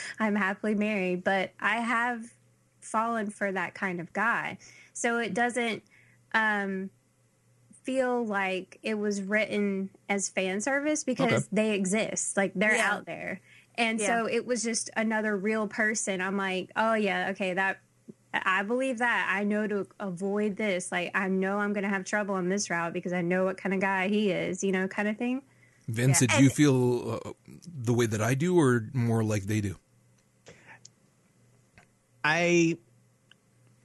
I'm 0.21 0.35
happily 0.37 0.75
married, 0.75 1.25
but 1.25 1.53
I 1.59 1.77
have 1.77 2.23
fallen 2.81 3.31
for 3.31 3.53
that 3.53 3.75
kind 3.75 4.01
of 4.01 4.13
guy. 4.13 4.59
So 4.93 5.19
it 5.19 5.35
doesn't 5.35 5.83
um, 6.35 6.91
feel 7.83 8.25
like 8.25 8.79
it 8.83 8.95
was 8.95 9.23
written 9.23 9.91
as 10.09 10.29
fan 10.29 10.61
service 10.61 11.05
because 11.05 11.33
Okay. 11.33 11.45
they 11.53 11.71
exist. 11.73 12.37
Like 12.37 12.53
they're 12.55 12.75
Yeah. 12.77 12.93
out 12.93 13.07
there. 13.07 13.41
And 13.77 13.99
Yeah. 14.01 14.07
so 14.07 14.27
it 14.29 14.47
was 14.47 14.63
just 14.63 14.91
another 14.97 15.37
real 15.37 15.67
person. 15.67 16.21
I'm 16.21 16.37
like, 16.37 16.71
oh 16.77 16.95
yeah, 16.95 17.31
okay, 17.31 17.55
that 17.55 17.79
I 18.33 18.63
believe 18.63 18.99
that. 18.99 19.29
I 19.29 19.43
know 19.43 19.67
to 19.67 19.89
avoid 19.99 20.57
this. 20.57 20.93
Like 20.93 21.11
I 21.15 21.29
know 21.29 21.59
I'm 21.59 21.73
going 21.73 21.83
to 21.83 21.89
have 21.89 22.05
trouble 22.05 22.35
on 22.37 22.49
this 22.49 22.71
route 22.71 22.93
because 22.93 23.13
I 23.13 23.23
know 23.23 23.45
what 23.45 23.57
kind 23.57 23.75
of 23.75 23.81
guy 23.81 24.09
he 24.09 24.31
is, 24.31 24.63
you 24.63 24.71
know, 24.73 24.87
kind 24.87 25.09
of 25.09 25.17
thing. 25.17 25.43
vince 25.89 26.21
Yeah, 26.21 26.29
did 26.29 26.39
you 26.45 26.51
feel 26.51 27.13
uh, 27.25 27.31
the 27.67 27.93
way 27.93 28.07
that 28.07 28.21
i 28.23 28.33
do 28.35 28.57
or 28.57 28.89
more 28.93 29.25
like 29.25 29.45
they 29.45 29.61
do 29.61 29.75
I 32.25 32.77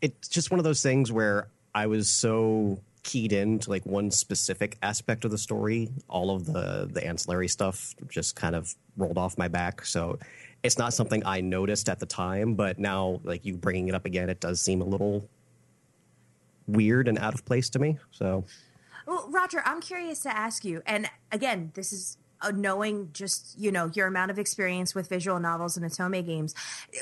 it's 0.01 0.27
just 0.27 0.51
one 0.51 0.59
of 0.59 0.63
those 0.63 0.81
things 0.81 1.11
where 1.11 1.47
I 1.73 1.87
was 1.87 2.09
so 2.09 2.79
keyed 3.03 3.33
into 3.33 3.69
like 3.69 3.85
one 3.85 4.09
specific 4.09 4.77
aspect 4.81 5.25
of 5.25 5.31
the 5.31 5.37
story, 5.37 5.89
all 6.09 6.35
of 6.35 6.45
the 6.45 6.89
the 6.91 7.05
ancillary 7.05 7.47
stuff 7.47 7.95
just 8.09 8.35
kind 8.35 8.55
of 8.55 8.73
rolled 8.97 9.17
off 9.17 9.37
my 9.37 9.47
back. 9.47 9.85
So 9.85 10.19
it's 10.63 10.77
not 10.77 10.93
something 10.93 11.21
I 11.25 11.41
noticed 11.41 11.89
at 11.89 11.99
the 11.99 12.05
time, 12.05 12.55
but 12.55 12.79
now 12.79 13.21
like 13.23 13.45
you 13.45 13.55
bringing 13.55 13.87
it 13.87 13.95
up 13.95 14.05
again, 14.05 14.29
it 14.29 14.39
does 14.39 14.59
seem 14.59 14.81
a 14.81 14.85
little 14.85 15.27
weird 16.67 17.07
and 17.07 17.19
out 17.19 17.33
of 17.33 17.45
place 17.45 17.69
to 17.71 17.79
me. 17.79 17.97
So 18.11 18.43
Well, 19.05 19.29
Roger, 19.29 19.61
I'm 19.65 19.81
curious 19.81 20.21
to 20.21 20.35
ask 20.35 20.65
you, 20.65 20.81
and 20.85 21.09
again, 21.31 21.71
this 21.75 21.93
is 21.93 22.17
Uh, 22.45 22.51
knowing 22.51 23.09
just 23.11 23.57
you 23.57 23.71
know 23.71 23.89
your 23.95 24.05
amount 24.05 24.29
of 24.29 24.37
experience 24.37 24.93
with 24.93 25.09
visual 25.09 25.39
novels 25.39 25.77
and 25.77 25.85
Otome 25.85 26.23
games. 26.23 26.53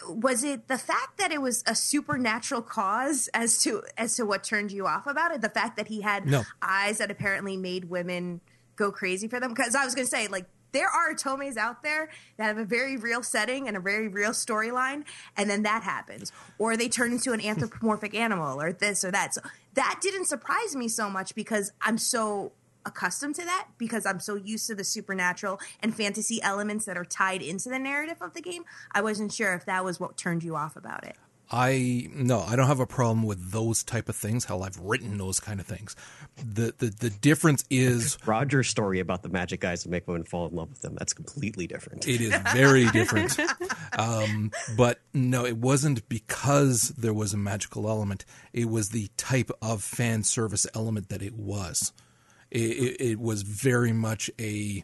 Was 0.08 0.42
it 0.44 0.70
the 0.70 0.78
fact 0.78 1.18
that 1.18 1.34
it 1.34 1.42
was 1.42 1.66
a 1.68 1.76
supernatural 1.76 2.62
cause 2.62 3.30
as 3.34 3.62
to 3.64 3.84
as 3.98 4.16
to 4.16 4.26
what 4.26 4.46
turned 4.46 4.72
you 4.72 4.88
off 4.88 5.06
about 5.06 5.34
it? 5.34 5.42
The 5.42 5.50
fact 5.50 5.76
that 5.76 5.88
he 5.88 6.00
had 6.00 6.26
No. 6.26 6.44
eyes 6.62 7.00
that 7.00 7.12
apparently 7.12 7.58
made 7.58 7.90
women 7.90 8.40
go 8.78 8.90
crazy 8.90 9.28
for 9.28 9.42
them? 9.42 9.54
Because 9.54 9.76
I 9.76 9.84
was 9.84 9.96
going 9.96 10.06
to 10.06 10.12
say 10.12 10.28
like. 10.28 10.46
There 10.72 10.90
are 10.90 11.14
Otomes 11.14 11.56
out 11.56 11.84
there 11.84 12.10
that 12.38 12.46
have 12.46 12.58
a 12.58 12.66
very 12.66 12.98
real 12.98 13.22
setting 13.22 13.68
and 13.68 13.78
a 13.78 13.80
very 13.80 14.08
real 14.08 14.32
storyline, 14.32 15.04
and 15.38 15.48
then 15.48 15.62
that 15.62 15.84
happens. 15.84 16.32
Or 16.58 16.76
they 16.76 16.90
turn 16.90 17.12
into 17.12 17.32
an 17.32 17.42
hmm. 17.42 17.50
anthropomorphic 17.50 18.16
animal, 18.16 18.60
or 18.60 18.74
this 18.74 19.06
or 19.06 19.12
that. 19.12 19.36
So 19.36 19.42
that 19.76 20.00
didn't 20.02 20.26
surprise 20.26 20.76
me 20.76 20.88
so 20.88 21.12
much 21.12 21.36
because 21.36 21.72
I'm 21.80 22.00
so 22.00 22.54
accustomed 22.86 23.36
to 23.36 23.46
that 23.46 23.68
because 23.78 24.06
I'm 24.06 24.20
so 24.20 24.36
used 24.36 24.68
to 24.68 24.76
the 24.76 24.84
supernatural 24.84 25.60
and 25.82 25.96
fantasy 25.96 26.42
elements 26.42 26.86
that 26.86 26.98
are 26.98 27.06
tied 27.06 27.42
into 27.42 27.70
the 27.70 27.80
narrative 27.80 28.18
of 28.22 28.34
the 28.34 28.42
game. 28.42 28.64
I 28.92 29.02
wasn't 29.02 29.32
sure 29.32 29.54
if 29.54 29.66
that 29.66 29.84
was 29.84 30.00
what 30.00 30.18
turned 30.18 30.44
you 30.44 30.56
off 30.56 30.76
about 30.76 31.06
it. 31.06 31.16
I 31.52 32.10
no, 32.12 32.40
I 32.40 32.56
don't 32.56 32.66
have 32.68 32.80
a 32.80 32.88
problem 32.88 33.24
with 33.24 33.52
those 33.52 33.84
type 33.84 34.10
of 34.10 34.16
things. 34.16 34.46
Hell, 34.46 34.64
I've 34.64 34.80
written 34.80 35.20
those 35.20 35.40
kind 35.40 35.60
of 35.60 35.68
things. 35.68 35.96
The 36.38 36.74
the 36.78 36.88
the 36.88 37.10
difference 37.12 37.64
is 37.70 38.18
Roger's 38.26 38.70
story 38.70 39.00
about 39.00 39.22
the 39.22 39.30
magic 39.30 39.60
guys 39.60 39.84
that 39.84 39.90
make 39.90 40.08
women 40.08 40.24
fall 40.24 40.48
in 40.48 40.56
love 40.56 40.72
with 40.72 40.82
them, 40.82 40.96
that's 40.98 41.14
completely 41.14 41.68
different. 41.68 42.08
it 42.08 42.22
is 42.22 42.36
very 42.54 42.90
different. 42.90 43.38
Um, 43.96 44.52
but 44.76 45.02
no, 45.14 45.46
it 45.46 45.58
wasn't 45.58 46.10
because 46.10 46.90
there 46.98 47.14
was 47.14 47.34
a 47.34 47.38
magical 47.38 47.88
element. 47.88 48.26
It 48.52 48.68
was 48.68 48.90
the 48.90 49.10
type 49.18 49.52
of 49.62 49.84
fan 49.84 50.24
service 50.24 50.66
element 50.74 51.10
that 51.10 51.22
it 51.22 51.36
was. 51.36 51.94
It, 52.54 52.60
it, 53.00 53.02
it 53.02 53.20
was 53.20 53.42
very 53.42 53.92
much 53.94 54.30
a 54.40 54.84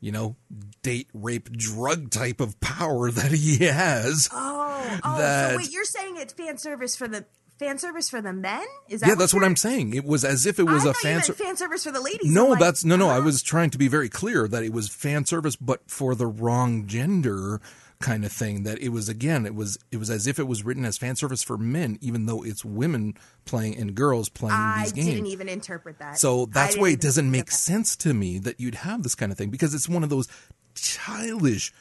you 0.00 0.12
know 0.12 0.36
date 0.82 1.08
rape 1.12 1.50
drug 1.52 2.10
type 2.10 2.40
of 2.40 2.58
power 2.60 3.10
that 3.10 3.32
he 3.32 3.64
has. 3.66 4.28
Oh, 4.32 5.00
oh, 5.04 5.18
That- 5.18 5.50
so 5.50 5.56
wait, 5.58 5.70
you're 5.70 5.84
saying 5.84 6.16
it's 6.18 6.32
fan 6.32 6.56
service 6.58 6.96
for 6.96 7.08
the 7.08 7.24
fan 7.58 7.76
service 7.78 8.08
for 8.08 8.22
the 8.22 8.32
men. 8.32 8.64
Is 8.88 9.00
that 9.02 9.08
yeah, 9.08 9.14
that's 9.16 9.34
what 9.34 9.44
I'm 9.44 9.56
saying. 9.56 9.92
It 9.92 10.04
was 10.06 10.24
as 10.24 10.46
if 10.46 10.58
it 10.58 10.62
was 10.62 10.86
I 10.86 10.90
a 10.92 10.94
fan. 10.94 11.22
ser- 11.22 11.34
fan 11.34 11.56
service 11.56 11.84
for 11.84 11.90
the 11.92 12.00
ladies. 12.00 12.32
no, 12.32 12.46
like, 12.48 12.60
that's 12.60 12.84
no, 12.84 12.96
no. 12.96 13.10
I 13.10 13.16
huh? 13.16 13.22
was 13.22 13.42
trying 13.42 13.68
to 13.70 13.78
be 13.78 13.86
very 13.88 14.08
clear 14.08 14.48
that 14.48 14.62
it 14.62 14.72
was 14.72 14.88
fan 14.88 15.26
service, 15.26 15.56
but 15.56 15.82
for 15.90 16.14
the 16.14 16.26
wrong 16.26 16.86
gender 16.86 17.60
kind 18.00 18.24
of 18.24 18.32
thing. 18.32 18.64
That 18.64 18.78
it 18.78 18.90
was 18.90 19.08
again, 19.08 19.46
it 19.46 19.54
was 19.54 19.78
it 19.90 19.98
was 19.98 20.10
as 20.10 20.26
if 20.26 20.38
it 20.38 20.46
was 20.46 20.64
written 20.64 20.84
as 20.84 20.98
fan 20.98 21.16
service 21.16 21.42
for 21.42 21.56
men, 21.56 21.98
even 22.00 22.26
though 22.26 22.42
it's 22.42 22.64
women 22.64 23.14
playing 23.44 23.76
and 23.76 23.94
girls 23.94 24.28
playing 24.28 24.54
I 24.54 24.82
these 24.84 24.92
games. 24.92 25.06
didn't 25.08 25.26
even 25.26 25.48
interpret 25.48 25.98
that. 25.98 26.18
So 26.18 26.46
that's 26.46 26.76
why 26.76 26.90
it 26.90 27.00
doesn't 27.00 27.30
make 27.30 27.50
sense 27.50 27.96
to 27.96 28.14
me 28.14 28.38
that 28.40 28.60
you'd 28.60 28.76
have 28.76 29.02
this 29.02 29.14
kind 29.14 29.30
of 29.30 29.38
thing 29.38 29.50
because 29.50 29.74
it's 29.74 29.88
one 29.88 30.02
of 30.02 30.10
those 30.10 30.28
childish 30.74 31.72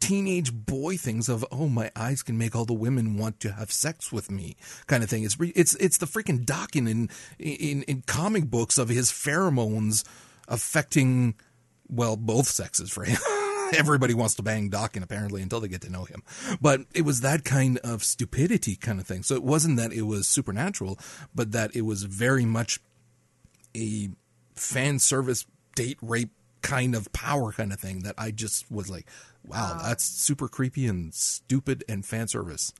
teenage 0.00 0.52
boy 0.52 0.96
things 0.96 1.28
of 1.28 1.44
oh 1.50 1.68
my 1.68 1.90
eyes 1.96 2.22
can 2.22 2.38
make 2.38 2.54
all 2.54 2.64
the 2.64 2.72
women 2.72 3.16
want 3.18 3.40
to 3.40 3.50
have 3.50 3.72
sex 3.72 4.12
with 4.12 4.30
me 4.30 4.56
kind 4.86 5.02
of 5.02 5.10
thing 5.10 5.24
it's 5.24 5.36
it's 5.40 5.74
it's 5.74 5.98
the 5.98 6.06
freaking 6.06 6.44
docking 6.46 6.86
in 6.86 7.10
in 7.40 7.82
in 7.82 8.02
comic 8.02 8.48
books 8.48 8.78
of 8.78 8.88
his 8.88 9.10
pheromones 9.10 10.04
affecting 10.46 11.34
well 11.88 12.16
both 12.16 12.46
sexes 12.46 12.92
for 12.92 13.02
him 13.02 13.18
everybody 13.76 14.14
wants 14.14 14.34
to 14.36 14.42
bang 14.42 14.68
Dawkins 14.68 15.04
apparently 15.04 15.42
until 15.42 15.60
they 15.60 15.68
get 15.68 15.82
to 15.82 15.90
know 15.90 16.04
him. 16.04 16.22
But 16.60 16.82
it 16.94 17.02
was 17.02 17.20
that 17.20 17.44
kind 17.44 17.78
of 17.78 18.04
stupidity 18.04 18.76
kind 18.76 19.00
of 19.00 19.06
thing. 19.06 19.22
So 19.22 19.34
it 19.34 19.42
wasn't 19.42 19.76
that 19.76 19.92
it 19.92 20.02
was 20.02 20.26
supernatural 20.26 20.98
but 21.34 21.52
that 21.52 21.74
it 21.74 21.82
was 21.82 22.02
very 22.04 22.44
much 22.44 22.80
a 23.76 24.10
fan 24.54 24.98
service 24.98 25.46
date 25.74 25.98
rape 26.02 26.30
kind 26.62 26.94
of 26.94 27.12
power 27.12 27.52
kind 27.52 27.72
of 27.72 27.78
thing 27.78 28.00
that 28.00 28.14
I 28.18 28.30
just 28.30 28.70
was 28.70 28.90
like, 28.90 29.06
wow, 29.44 29.80
that's 29.82 30.04
super 30.04 30.48
creepy 30.48 30.86
and 30.86 31.14
stupid 31.14 31.84
and 31.88 32.04
fan 32.04 32.28
service. 32.28 32.72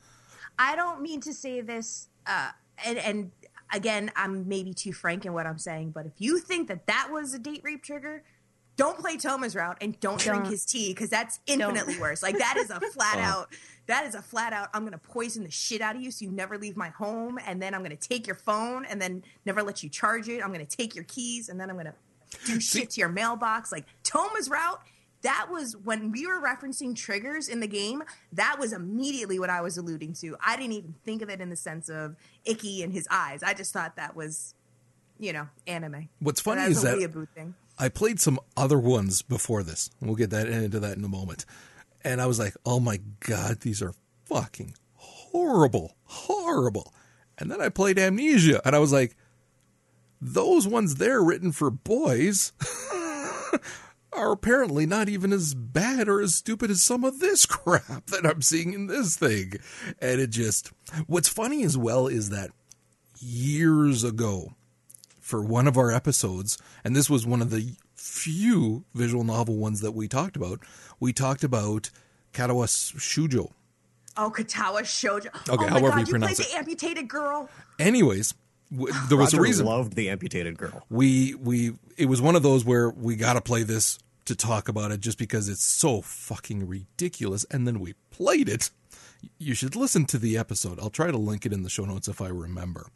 I 0.59 0.74
don't 0.74 1.01
mean 1.01 1.20
to 1.20 1.32
say 1.32 1.61
this, 1.61 2.09
uh, 2.26 2.51
and 2.84 2.99
and 2.99 3.30
again, 3.72 4.11
I'm 4.16 4.49
maybe 4.49 4.74
too 4.74 4.93
frank 4.93 5.24
in 5.24 5.32
what 5.32 5.47
I'm 5.47 5.59
saying, 5.59 5.91
but 5.91 6.07
if 6.07 6.12
you 6.18 6.41
think 6.41 6.68
that 6.68 6.86
that 6.86 7.11
was 7.12 7.32
a 7.34 7.39
date 7.39 7.61
rape 7.62 7.82
trigger, 7.84 8.24
don't 8.79 8.97
play 8.97 9.16
Toma's 9.16 9.57
route 9.57 9.76
and 9.81 9.99
don't, 9.99 10.20
drink 10.20 10.45
Don't. 10.45 10.53
his 10.53 10.64
tea 10.64 10.95
because 10.95 11.11
that's 11.11 11.41
infinitely 11.47 11.99
worse. 11.99 12.22
Like 12.22 12.39
that 12.39 12.57
is 12.57 12.70
a 12.70 12.81
flat 12.93 13.18
out. 13.18 13.53
That 13.87 14.07
is 14.07 14.14
a 14.14 14.22
flat 14.22 14.53
out. 14.53 14.68
I'm 14.72 14.85
gonna 14.85 14.99
poison 14.99 15.43
the 15.43 15.51
shit 15.51 15.81
out 15.81 15.97
of 15.97 16.01
you 16.01 16.12
so 16.12 16.24
you 16.24 16.31
never 16.31 16.57
leave 16.57 16.76
my 16.76 16.91
home, 16.91 17.39
and 17.45 17.61
then 17.61 17.74
I'm 17.74 17.83
gonna 17.83 17.97
take 17.97 18.26
your 18.26 18.37
phone 18.37 18.85
and 18.85 19.03
then 19.03 19.24
never 19.45 19.62
let 19.64 19.83
you 19.83 19.91
charge 19.91 20.29
it. 20.29 20.43
I'm 20.43 20.53
gonna 20.53 20.64
take 20.64 20.95
your 20.95 21.05
keys 21.05 21.49
and 21.49 21.61
then 21.61 21.68
I'm 21.68 21.76
gonna 21.76 21.95
do 22.47 22.61
shit 22.61 22.91
to 22.91 23.01
your 23.01 23.09
mailbox. 23.09 23.72
Like 23.72 23.85
Toma's 24.05 24.49
route. 24.49 24.81
That 25.22 25.49
was 25.51 25.76
when 25.76 26.12
we 26.12 26.29
were 26.29 26.41
referencing 26.41 26.95
triggers 26.95 27.49
in 27.49 27.59
the 27.59 27.66
game. 27.66 28.05
That 28.35 28.57
was 28.61 28.72
immediately 28.72 29.41
what 29.41 29.51
I 29.51 29.61
was 29.61 29.76
alluding 29.76 30.12
to. 30.20 30.37
I 30.41 30.55
didn't 30.55 30.74
even 30.74 30.95
think 31.05 31.22
of 31.22 31.29
it 31.29 31.41
in 31.41 31.51
the 31.51 31.57
sense 31.57 31.89
of 31.89 32.14
Ikki 32.45 32.85
in 32.85 32.93
his 32.93 33.09
eyes. 33.11 33.43
I 33.43 33.53
just 33.53 33.72
thought 33.72 33.97
that 33.97 34.14
was, 34.14 34.55
you 35.18 35.33
know, 35.33 35.49
anime. 35.66 36.09
What's 36.20 36.41
funny 36.41 36.61
That's 36.61 36.79
is 36.79 36.85
a 36.85 36.87
that 36.87 36.99
weeaboo 36.99 37.26
thing. 37.35 37.57
I 37.79 37.89
played 37.89 38.20
some 38.20 38.41
other 38.57 38.79
ones 38.79 39.22
before 39.22 39.62
this. 39.62 39.91
We'll 40.01 40.16
get 40.16 40.31
that 40.31 40.49
into 40.49 40.81
that 40.81 40.97
in 40.97 41.05
a 41.05 41.09
moment. 41.09 41.47
And 42.03 42.20
I 42.20 42.26
was 42.26 42.39
like, 42.39 42.57
oh 42.66 42.81
my 42.81 43.01
God, 43.20 43.61
these 43.61 43.83
are 43.83 43.95
fucking 44.24 44.74
horrible, 44.95 45.97
horrible. 46.05 46.93
And 47.39 47.51
then 47.51 47.61
I 47.61 47.68
played 47.68 47.99
Amnesia 47.99 48.61
and 48.64 48.74
I 48.74 48.79
was 48.81 48.93
like, 48.93 49.16
those 50.20 50.66
ones 50.66 50.97
there 50.97 51.22
written 51.22 51.53
for 51.53 51.70
boys 51.70 52.53
are 54.12 54.33
apparently 54.33 54.85
not 54.85 55.09
even 55.09 55.33
as 55.33 55.55
bad 55.55 56.09
or 56.09 56.20
as 56.20 56.35
stupid 56.35 56.70
as 56.70 56.83
some 56.83 57.05
of 57.05 57.20
this 57.20 57.47
crap 57.47 58.07
that 58.07 58.26
I'm 58.26 58.43
seeing 58.43 58.72
in 58.72 58.87
this 58.89 59.16
thing. 59.16 59.55
And 60.01 60.20
it 60.20 60.31
just, 60.31 60.72
what's 61.07 61.29
funny 61.29 61.62
as 61.62 61.79
well 61.79 62.09
is 62.09 62.31
that 62.31 62.51
years 63.20 64.03
ago, 64.03 64.55
for 65.29 65.43
one 65.43 65.68
of 65.68 65.76
our 65.76 65.93
episodes, 65.93 66.57
and 66.83 66.97
this 66.97 67.11
was 67.11 67.26
one 67.26 67.43
of 67.43 67.51
the 67.51 67.74
few 67.95 68.85
visual 68.95 69.24
novel 69.24 69.57
ones 69.59 69.83
that 69.83 69.93
we 69.93 70.09
talked 70.09 70.37
about, 70.37 70.61
we 70.99 71.12
talked 71.12 71.45
about 71.45 71.91
Katawa 72.33 72.64
Shoujo. 72.66 73.53
Oh, 74.16 74.33
Katawa 74.35 74.81
Shoujo. 74.81 75.26
Okay, 75.51 75.66
oh 75.66 75.68
my 75.68 75.68
however 75.68 75.91
God, 75.91 75.99
you 76.01 76.07
pronounce 76.07 76.37
played 76.41 76.49
the 76.49 76.57
amputated 76.57 77.09
girl. 77.09 77.51
Anyways, 77.79 78.33
w- 78.74 78.91
there 79.11 79.18
was 79.18 79.35
Roger 79.35 79.37
a 79.37 79.43
reason. 79.43 79.66
loved 79.66 79.93
the 79.97 80.09
amputated 80.09 80.57
girl. 80.57 80.83
we 80.89 81.35
we 81.35 81.72
it 81.99 82.07
was 82.07 82.22
one 82.22 82.35
of 82.35 82.43
those 82.43 82.64
where 82.64 82.89
we 82.89 83.14
got 83.14 83.35
to 83.35 83.43
play 83.43 83.64
this 83.64 83.99
to 84.24 84.35
talk 84.35 84.68
about 84.68 84.93
it 84.93 85.01
just 85.01 85.18
because 85.18 85.49
it's 85.51 85.62
so 85.62 86.01
fucking 86.01 86.66
ridiculous 86.66 87.45
and 87.51 87.66
then 87.66 87.81
we 87.81 87.93
played 88.11 88.49
it 88.49 88.70
you 89.39 89.53
should 89.55 89.74
listen 89.76 90.05
to 90.05 90.18
the 90.18 90.37
episode 90.37 90.79
i'll 90.81 90.91
try 90.91 91.11
to 91.11 91.16
link 91.16 91.47
it 91.47 91.53
in 91.53 91.62
the 91.62 91.70
show 91.70 91.85
notes 91.87 92.09
if 92.09 92.20
i 92.20 92.29
remember 92.29 92.89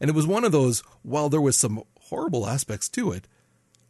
and 0.00 0.08
it 0.10 0.16
was 0.16 0.26
one 0.26 0.44
of 0.44 0.52
those 0.52 0.82
while 1.02 1.28
there 1.28 1.40
was 1.40 1.56
some 1.56 1.82
horrible 2.08 2.46
aspects 2.46 2.88
to 2.88 3.12
it 3.12 3.26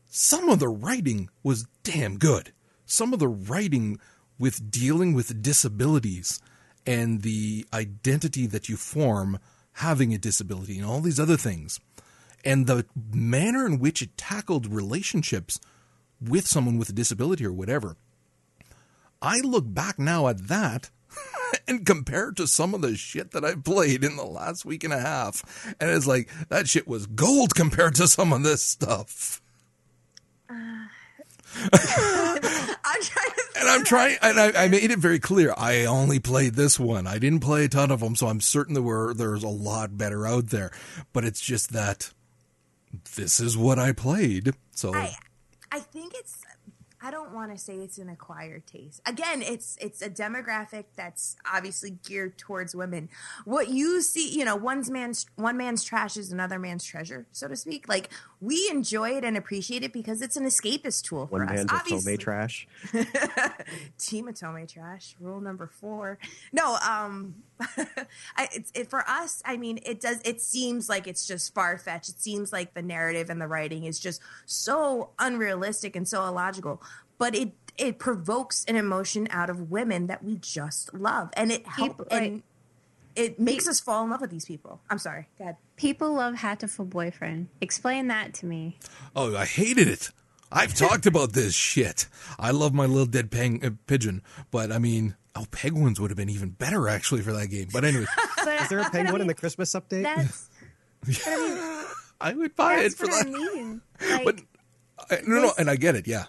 some 0.07 0.48
of 0.48 0.59
the 0.59 0.68
writing 0.68 1.28
was 1.42 1.66
damn 1.82 2.18
good 2.18 2.53
some 2.86 3.12
of 3.12 3.18
the 3.18 3.28
writing 3.28 3.98
with 4.38 4.70
dealing 4.70 5.14
with 5.14 5.42
disabilities 5.42 6.40
and 6.86 7.22
the 7.22 7.64
identity 7.72 8.46
that 8.46 8.68
you 8.68 8.76
form 8.76 9.38
having 9.76 10.12
a 10.12 10.18
disability 10.18 10.76
and 10.78 10.86
all 10.86 11.00
these 11.00 11.20
other 11.20 11.36
things 11.36 11.80
and 12.44 12.66
the 12.66 12.84
manner 13.12 13.66
in 13.66 13.78
which 13.78 14.03
it 14.03 14.16
tackled 14.16 14.66
relationships 14.66 15.61
with 16.20 16.46
someone 16.46 16.78
with 16.78 16.88
a 16.88 16.92
disability 16.92 17.44
or 17.44 17.53
whatever. 17.53 17.96
I 19.20 19.40
look 19.40 19.72
back 19.72 19.98
now 19.98 20.28
at 20.28 20.48
that 20.48 20.90
and 21.69 21.87
compared 21.87 22.37
to 22.37 22.47
some 22.47 22.75
of 22.75 22.83
the 22.83 22.97
shit 22.97 23.33
that 23.33 23.45
I 23.45 23.55
played 23.55 24.05
in 24.05 24.17
the 24.17 24.25
last 24.25 24.65
week 24.65 24.85
and 24.85 24.93
a 24.93 25.01
half, 25.01 25.75
and 25.81 25.91
it's 25.91 26.07
like 26.07 26.31
that 26.49 26.69
shit 26.69 26.89
was 26.89 27.07
gold 27.07 27.55
compared 27.55 27.95
to 27.97 28.09
some 28.09 28.33
of 28.33 28.43
this 28.43 28.63
stuff. 28.63 29.41
Uh, 30.49 30.55
I'm 31.73 33.03
trying 33.03 33.31
to. 33.31 33.43
And 33.59 33.69
I'm 33.69 33.85
trying, 33.85 34.17
and 34.23 34.41
I, 34.41 34.65
I 34.65 34.69
made 34.69 34.91
it 34.91 34.99
very 34.99 35.19
clear. 35.19 35.55
I 35.57 35.85
only 35.85 36.19
played 36.19 36.55
this 36.55 36.81
one. 36.81 37.07
I 37.07 37.19
didn't 37.19 37.41
play 37.41 37.67
a 37.67 37.69
ton 37.69 37.91
of 37.91 38.01
them, 38.01 38.17
so 38.17 38.27
I'm 38.27 38.41
certain 38.41 38.75
there 38.75 38.83
were 38.83 39.15
there's 39.15 39.45
a 39.45 39.49
lot 39.49 39.97
better 39.97 40.27
out 40.27 40.49
there. 40.49 40.73
But 41.13 41.25
it's 41.25 41.41
just 41.41 41.73
that 41.73 42.11
this 43.15 43.39
is 43.39 43.57
what 43.57 43.79
I 43.79 43.93
played. 43.93 44.55
So 44.73 44.95
I, 44.95 45.15
I 45.71 45.81
think 45.81 46.15
it's. 46.17 46.41
I 47.05 47.11
don't 47.11 47.32
want 47.32 47.50
to 47.50 47.59
say 47.59 47.76
it's 47.76 47.98
an 47.98 48.09
acquired 48.09 48.66
taste. 48.66 49.03
Again, 49.07 49.42
it's 49.42 49.76
it's 49.80 50.00
a 50.03 50.09
demographic 50.09 50.84
that's 50.94 51.36
obviously 51.53 51.98
geared 52.07 52.38
towards 52.38 52.76
women. 52.76 53.09
What 53.44 53.68
you 53.68 54.03
see, 54.03 54.30
you 54.36 54.44
know, 54.44 54.55
one's 54.55 54.88
man's 54.88 55.26
one 55.34 55.57
man's 55.57 55.82
trash 55.82 56.16
is 56.16 56.30
another 56.30 56.59
man's 56.59 56.84
treasure, 56.84 57.26
so 57.32 57.48
to 57.48 57.57
speak. 57.57 57.88
Like 57.88 58.11
we 58.43 58.68
enjoy 58.72 59.11
it 59.11 59.24
and 59.24 59.36
appreciate 59.36 59.84
it 59.84 59.93
because 59.93 60.20
it's 60.20 60.36
an 60.36 60.45
escapist 60.45 61.05
tool 61.05 61.28
for 61.28 61.38
One 61.38 61.49
us. 61.49 61.55
man's 61.57 61.72
Obviously, 61.72 62.16
Otome 62.16 62.20
trash. 62.20 62.66
Team 63.99 64.26
Otome 64.26 64.68
trash. 64.70 65.14
Rule 65.20 65.40
number 65.40 65.68
four. 65.68 66.18
No, 66.53 66.76
um, 66.86 67.36
I, 68.36 68.49
it's 68.53 68.72
it 68.74 68.90
for 68.90 69.09
us. 69.09 69.43
I 69.45 69.57
mean, 69.57 69.78
it 69.86 70.01
does. 70.01 70.20
It 70.24 70.43
seems 70.43 70.88
like 70.88 71.07
it's 71.07 71.24
just 71.24 71.55
far 71.55 71.78
fetched. 71.78 72.09
It 72.09 72.20
seems 72.20 72.53
like 72.53 72.74
the 72.74 72.82
narrative 72.82 73.30
and 73.30 73.40
the 73.40 73.47
writing 73.47 73.84
is 73.84 74.01
just 74.01 74.20
so 74.45 75.11
unrealistic 75.20 75.95
and 75.95 76.07
so 76.09 76.26
illogical. 76.26 76.82
But 77.18 77.36
it 77.36 77.53
it 77.78 77.99
provokes 78.01 78.64
an 78.66 78.74
emotion 78.74 79.28
out 79.30 79.51
of 79.51 79.70
women 79.70 80.09
that 80.09 80.24
we 80.24 80.36
just 80.36 80.93
love, 80.93 81.30
and 81.34 81.53
it 81.53 81.64
helps 81.66 81.95
People- 81.95 82.07
and 82.11 82.43
it 83.17 83.39
makes 83.39 83.69
us 83.69 83.81
fall 83.81 84.05
in 84.05 84.11
love 84.11 84.21
with 84.21 84.31
these 84.31 84.45
people. 84.45 84.81
I'm 84.91 84.99
sorry. 84.99 85.29
Go 85.39 85.45
ahead. 85.45 85.57
People 85.77 86.15
love 86.15 86.35
Hatoful 86.37 86.89
Boyfriend. 86.89 87.49
Explain 87.61 88.09
that 88.09 88.35
to 88.35 88.47
me. 88.47 88.79
Oh, 89.15 89.37
I 89.37 89.45
hated 89.45 89.89
it. 89.89 90.11
I've 90.51 90.75
talked 90.75 91.07
about 91.07 91.33
this 91.33 91.55
shit. 91.55 92.09
I 92.39 92.51
love 92.51 92.75
my 92.75 92.85
little 92.87 93.07
dead 93.07 93.31
peng- 93.31 93.65
uh, 93.65 93.71
pigeon, 93.87 94.23
but 94.51 94.71
I 94.71 94.79
mean, 94.79 95.17
oh, 95.35 95.47
penguins 95.51 95.99
would 95.99 96.11
have 96.11 96.17
been 96.19 96.29
even 96.29 96.51
better 96.51 96.89
actually 96.89 97.23
for 97.23 97.33
that 97.33 97.47
game. 97.49 97.69
But 97.73 97.85
anyway, 97.85 98.05
But, 98.45 98.61
Is 98.63 98.69
there 98.69 98.79
a 98.81 98.83
but 98.83 98.89
I 98.89 98.91
penguin 98.91 99.21
in 99.23 99.27
the 99.29 99.35
Christmas 99.35 99.73
update? 99.73 100.03
That's, 100.03 100.51
but 101.07 101.23
I 101.27 101.37
mean, 101.39 101.85
I 102.21 102.35
would 102.35 102.55
buy 102.55 102.81
it 102.81 102.93
for 102.93 103.07
what 103.07 103.25
that. 103.27 103.35
I 103.35 103.55
mean. 103.55 103.81
Like, 104.11 104.25
But 104.25 104.41
I, 105.11 105.21
no, 105.27 105.41
no, 105.41 105.53
and 105.59 105.71
I 105.71 105.77
get 105.77 105.95
it. 105.97 106.07
Yeah, 106.07 106.25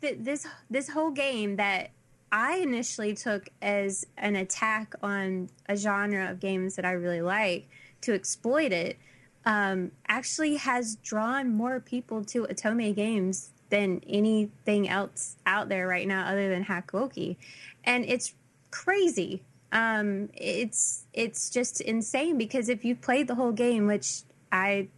th- 0.00 0.16
this 0.20 0.46
this 0.70 0.88
whole 0.88 1.10
game 1.10 1.56
that 1.56 1.90
I 2.34 2.56
initially 2.56 3.14
took 3.14 3.48
as 3.62 4.04
an 4.18 4.34
attack 4.34 4.96
on 5.04 5.50
a 5.68 5.76
genre 5.76 6.28
of 6.32 6.40
games 6.40 6.74
that 6.74 6.84
I 6.84 6.90
really 6.90 7.22
like 7.22 7.68
to 8.00 8.12
exploit 8.12 8.72
it 8.72 8.98
um, 9.46 9.92
actually 10.08 10.56
has 10.56 10.96
drawn 10.96 11.54
more 11.54 11.78
people 11.78 12.24
to 12.24 12.42
Otome 12.42 12.92
games 12.92 13.50
than 13.70 14.00
anything 14.08 14.88
else 14.88 15.36
out 15.46 15.68
there 15.68 15.86
right 15.86 16.08
now 16.08 16.26
other 16.26 16.48
than 16.48 16.64
Hakuoki. 16.64 17.36
And 17.84 18.04
it's 18.04 18.34
crazy. 18.72 19.44
Um, 19.70 20.28
it's 20.34 21.06
it's 21.12 21.50
just 21.50 21.80
insane 21.82 22.36
because 22.36 22.68
if 22.68 22.84
you've 22.84 23.00
played 23.00 23.28
the 23.28 23.36
whole 23.36 23.52
game, 23.52 23.86
which 23.86 24.22
I 24.50 24.88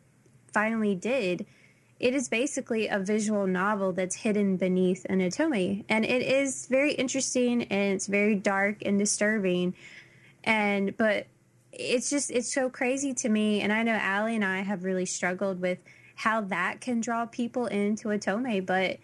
finally 0.54 0.94
did, 0.94 1.44
it 1.98 2.14
is 2.14 2.28
basically 2.28 2.88
a 2.88 2.98
visual 2.98 3.46
novel 3.46 3.92
that's 3.92 4.16
hidden 4.16 4.56
beneath 4.56 5.04
an 5.08 5.20
otome 5.20 5.84
and 5.88 6.04
it 6.04 6.22
is 6.22 6.66
very 6.66 6.92
interesting 6.92 7.62
and 7.64 7.94
it's 7.94 8.06
very 8.06 8.34
dark 8.34 8.76
and 8.84 8.98
disturbing 8.98 9.74
and 10.44 10.96
but 10.96 11.26
it's 11.72 12.08
just 12.10 12.30
it's 12.30 12.52
so 12.52 12.68
crazy 12.70 13.12
to 13.14 13.28
me 13.28 13.60
and 13.60 13.72
i 13.72 13.82
know 13.82 13.94
Allie 14.00 14.34
and 14.36 14.44
i 14.44 14.60
have 14.60 14.84
really 14.84 15.06
struggled 15.06 15.60
with 15.60 15.78
how 16.16 16.40
that 16.40 16.80
can 16.80 17.00
draw 17.00 17.26
people 17.26 17.66
into 17.66 18.08
Otome 18.08 18.64
but 18.64 18.98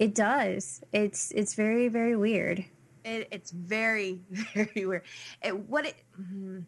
it 0.00 0.14
does 0.14 0.82
it's 0.92 1.30
it's 1.32 1.54
very 1.54 1.88
very 1.88 2.16
weird 2.16 2.64
It, 3.04 3.28
it's 3.30 3.50
very, 3.52 4.20
very 4.30 4.84
weird. 4.84 5.02
It, 5.42 5.54
what 5.68 5.86
it. 5.86 5.94
mhm. 6.20 6.64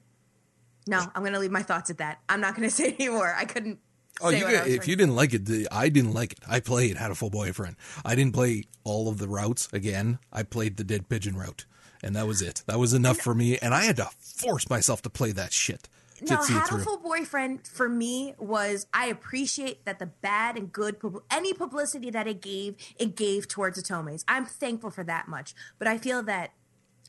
No, 0.86 1.00
I'm 1.14 1.22
going 1.22 1.32
to 1.34 1.40
leave 1.40 1.50
my 1.50 1.62
thoughts 1.64 1.90
at 1.90 1.98
that. 1.98 2.20
I'm 2.28 2.40
not 2.40 2.54
going 2.56 2.66
to 2.70 2.74
say 2.74 2.94
anymore. 2.94 3.34
I 3.36 3.44
couldn't. 3.44 3.78
Oh, 4.20 4.30
you 4.30 4.44
could, 4.44 4.66
if 4.66 4.88
you 4.88 4.96
didn't 4.96 5.14
like 5.14 5.32
it, 5.34 5.44
the- 5.46 5.68
I 5.70 5.88
didn't 5.88 6.12
like 6.12 6.32
it. 6.32 6.40
I 6.48 6.60
played 6.60 6.96
Hatoful 6.96 7.30
Boyfriend. 7.30 7.76
I 8.04 8.14
didn't 8.14 8.34
play 8.34 8.64
all 8.84 9.08
of 9.08 9.18
the 9.18 9.28
routes 9.28 9.68
again. 9.72 10.18
I 10.32 10.42
played 10.42 10.76
the 10.76 10.84
Dead 10.84 11.08
Pigeon 11.08 11.36
route, 11.36 11.66
and 12.02 12.16
that 12.16 12.26
was 12.26 12.42
it. 12.42 12.62
That 12.66 12.78
was 12.78 12.94
enough 12.94 13.18
for 13.18 13.34
me, 13.34 13.58
and 13.58 13.74
I 13.74 13.84
had 13.84 13.96
to 13.96 14.08
force 14.18 14.68
myself 14.68 15.02
to 15.02 15.10
play 15.10 15.32
that 15.32 15.52
shit 15.52 15.88
to 16.26 16.34
No, 16.34 16.42
see 16.42 16.54
it 16.56 16.66
through. 16.66 16.78
Hatoful 16.84 17.02
Boyfriend 17.02 17.66
for 17.66 17.88
me 17.88 18.34
was 18.38 18.86
I 18.92 19.06
appreciate 19.06 19.84
that 19.84 19.98
the 20.00 20.06
bad 20.06 20.56
and 20.56 20.72
good 20.72 20.96
any 21.30 21.52
publicity 21.52 22.10
that 22.10 22.26
it 22.26 22.40
gave, 22.40 22.74
it 22.98 23.14
gave 23.14 23.46
towards 23.46 23.80
Otomes. 23.80 24.24
I'm 24.26 24.44
thankful 24.46 24.90
for 24.90 25.04
that 25.04 25.28
much. 25.28 25.54
But 25.78 25.86
I 25.86 25.96
feel 25.98 26.22
that 26.24 26.50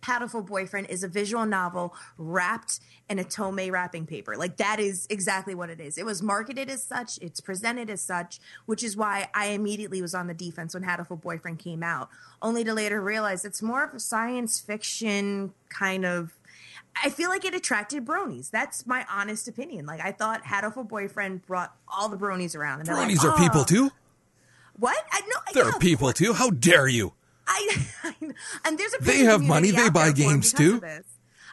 Hatoful 0.03 0.45
Boyfriend 0.45 0.87
is 0.89 1.03
a 1.03 1.07
visual 1.07 1.45
novel 1.45 1.93
wrapped 2.17 2.79
in 3.09 3.19
a 3.19 3.23
Tome 3.23 3.69
wrapping 3.71 4.05
paper. 4.05 4.35
Like 4.37 4.57
that 4.57 4.79
is 4.79 5.07
exactly 5.09 5.55
what 5.55 5.69
it 5.69 5.79
is. 5.79 5.97
It 5.97 6.05
was 6.05 6.21
marketed 6.21 6.69
as 6.69 6.83
such, 6.83 7.17
it's 7.19 7.41
presented 7.41 7.89
as 7.89 8.01
such, 8.01 8.39
which 8.65 8.83
is 8.83 8.95
why 8.95 9.29
I 9.33 9.47
immediately 9.47 10.01
was 10.01 10.13
on 10.13 10.27
the 10.27 10.33
defense 10.33 10.73
when 10.73 10.83
Hatoful 10.83 11.21
Boyfriend 11.21 11.59
came 11.59 11.83
out, 11.83 12.09
only 12.41 12.63
to 12.63 12.73
later 12.73 13.01
realize 13.01 13.45
it's 13.45 13.61
more 13.61 13.83
of 13.83 13.93
a 13.93 13.99
science 13.99 14.59
fiction 14.59 15.53
kind 15.69 16.05
of 16.05 16.35
I 17.01 17.09
feel 17.09 17.29
like 17.29 17.45
it 17.45 17.53
attracted 17.53 18.05
bronies. 18.05 18.49
That's 18.49 18.85
my 18.85 19.05
honest 19.09 19.47
opinion. 19.47 19.85
Like 19.85 20.01
I 20.01 20.11
thought 20.11 20.43
Hatoful 20.43 20.87
Boyfriend 20.87 21.45
brought 21.45 21.73
all 21.87 22.09
the 22.09 22.17
bronies 22.17 22.55
around. 22.55 22.79
And 22.79 22.87
they're 22.87 22.95
like, 22.95 23.09
Bronies 23.09 23.23
are 23.23 23.33
"Oh, 23.33 23.37
people 23.37 23.63
too. 23.63 23.91
What? 24.77 24.97
I 25.11 25.21
know. 25.21 25.35
They're 25.53 25.65
yeah, 25.65 25.75
of 25.75 25.79
people 25.79 26.11
too. 26.13 26.33
How 26.33 26.49
dare 26.49 26.87
you? 26.87 27.13
I, 27.49 27.85
and 28.65 28.77
there's 28.77 28.93
a 28.93 29.03
They 29.03 29.19
have 29.19 29.41
money, 29.41 29.71
they 29.71 29.89
buy 29.89 30.11
there 30.11 30.15
for 30.15 30.21
'em 30.21 30.39
games, 30.39 30.53
too. 30.53 30.79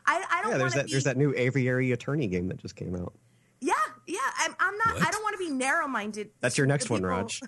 I, 0.07 0.25
I 0.31 0.43
don't 0.43 0.53
Yeah, 0.53 0.59
there's 0.59 0.75
that 0.75 0.87
be. 0.87 0.93
there's 0.93 1.05
that 1.05 1.17
new 1.17 1.35
aviary 1.35 1.91
attorney 1.93 2.29
game 2.29 2.49
that 2.49 2.59
just 2.59 2.77
came 2.77 2.95
out. 2.95 3.13
Yeah, 3.61 3.73
yeah. 4.07 4.19
I'm, 4.39 4.55
I'm 4.61 4.77
not. 4.77 5.03
I 5.03 5.11
don't 5.11 5.23
want 5.23 5.33
to 5.33 5.45
be 5.45 5.51
narrow 5.51 5.89
minded. 5.89 6.31
That's 6.41 6.59
your 6.59 6.67
next 6.67 6.91
one, 6.91 7.03
Raj. 7.03 7.41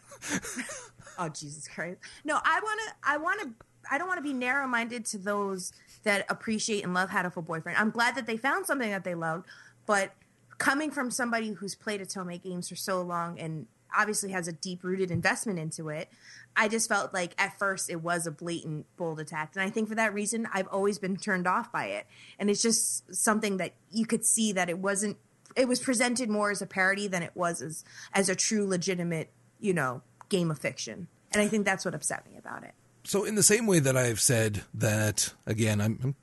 oh 1.19 1.29
Jesus 1.29 1.69
Christ! 1.69 1.99
No, 2.25 2.41
I 2.43 2.61
want 2.63 2.81
to. 2.89 2.95
I 3.05 3.17
want 3.19 3.41
to. 3.43 3.51
I 3.91 3.99
don't 3.99 4.09
want 4.09 4.19
to 4.19 4.23
be 4.23 4.33
narrow 4.33 4.67
minded 4.67 5.05
to 5.07 5.19
those 5.19 5.73
that 6.05 6.25
appreciate 6.29 6.83
and 6.83 6.95
love 6.95 7.11
Hatoful 7.11 7.47
Boyfriend. 7.47 7.79
I'm 7.79 7.91
glad 7.91 8.15
that 8.17 8.27
they 8.27 8.37
found 8.37 8.67
something 8.67 8.91
that 8.91 9.05
they 9.05 9.15
loved, 9.15 9.47
but 9.87 10.13
coming 10.57 10.91
from 10.91 11.11
somebody 11.11 11.53
who's 11.53 11.75
played 11.75 12.01
Otome 12.01 12.43
games 12.43 12.69
for 12.69 12.77
so 12.77 13.03
long 13.03 13.39
and 13.39 13.67
obviously 13.97 14.33
has 14.33 14.49
a 14.49 14.53
deep 14.53 14.85
rooted 14.85 15.11
investment 15.11 15.59
into 15.59 15.89
it, 15.89 16.09
I 16.57 16.69
just 16.69 16.89
felt 16.89 17.15
like 17.15 17.35
at 17.39 17.59
first 17.59 17.91
it 17.91 18.03
was 18.03 18.27
a 18.27 18.31
blatant 18.31 18.87
bold 18.97 19.21
attack, 19.21 19.53
and 19.55 19.63
I 19.63 19.71
think 19.71 19.89
for 19.89 19.95
that 19.95 20.15
reason 20.15 20.49
I've 20.53 20.69
always 20.69 20.99
been 20.99 21.17
turned 21.17 21.47
off 21.47 21.71
by 21.73 21.87
it, 21.87 22.07
and 22.39 22.51
it's 22.51 22.63
just 22.63 23.15
something 23.15 23.59
that 23.59 23.75
you 23.91 24.07
could 24.07 24.25
see 24.25 24.53
that 24.53 24.69
it 24.69 24.79
wasn't. 24.79 25.17
It 25.57 25.67
was 25.67 25.81
presented 25.81 26.29
more 26.29 26.51
as 26.51 26.63
a 26.63 26.67
parody 26.67 27.09
than 27.09 27.23
it 27.23 27.33
was 27.35 27.63
as 27.63 27.85
as 28.13 28.29
a 28.29 28.35
true 28.35 28.67
legitimate, 28.67 29.31
you 29.61 29.73
know, 29.73 30.03
game 30.29 30.51
of 30.51 30.59
fiction, 30.59 31.09
and 31.33 31.43
I 31.43 31.49
think 31.49 31.65
that's 31.65 31.85
what 31.85 31.95
upset 31.95 32.27
me 32.31 32.37
about 32.37 32.65
it. 32.65 32.73
So, 33.05 33.25
in 33.25 33.37
the 33.37 33.43
same 33.43 33.67
way 33.67 33.79
that 33.79 33.97
I've 33.97 34.21
said 34.21 34.63
that, 34.75 35.33
again, 35.47 35.81
I'm, 35.81 35.99
I'm 36.03 36.17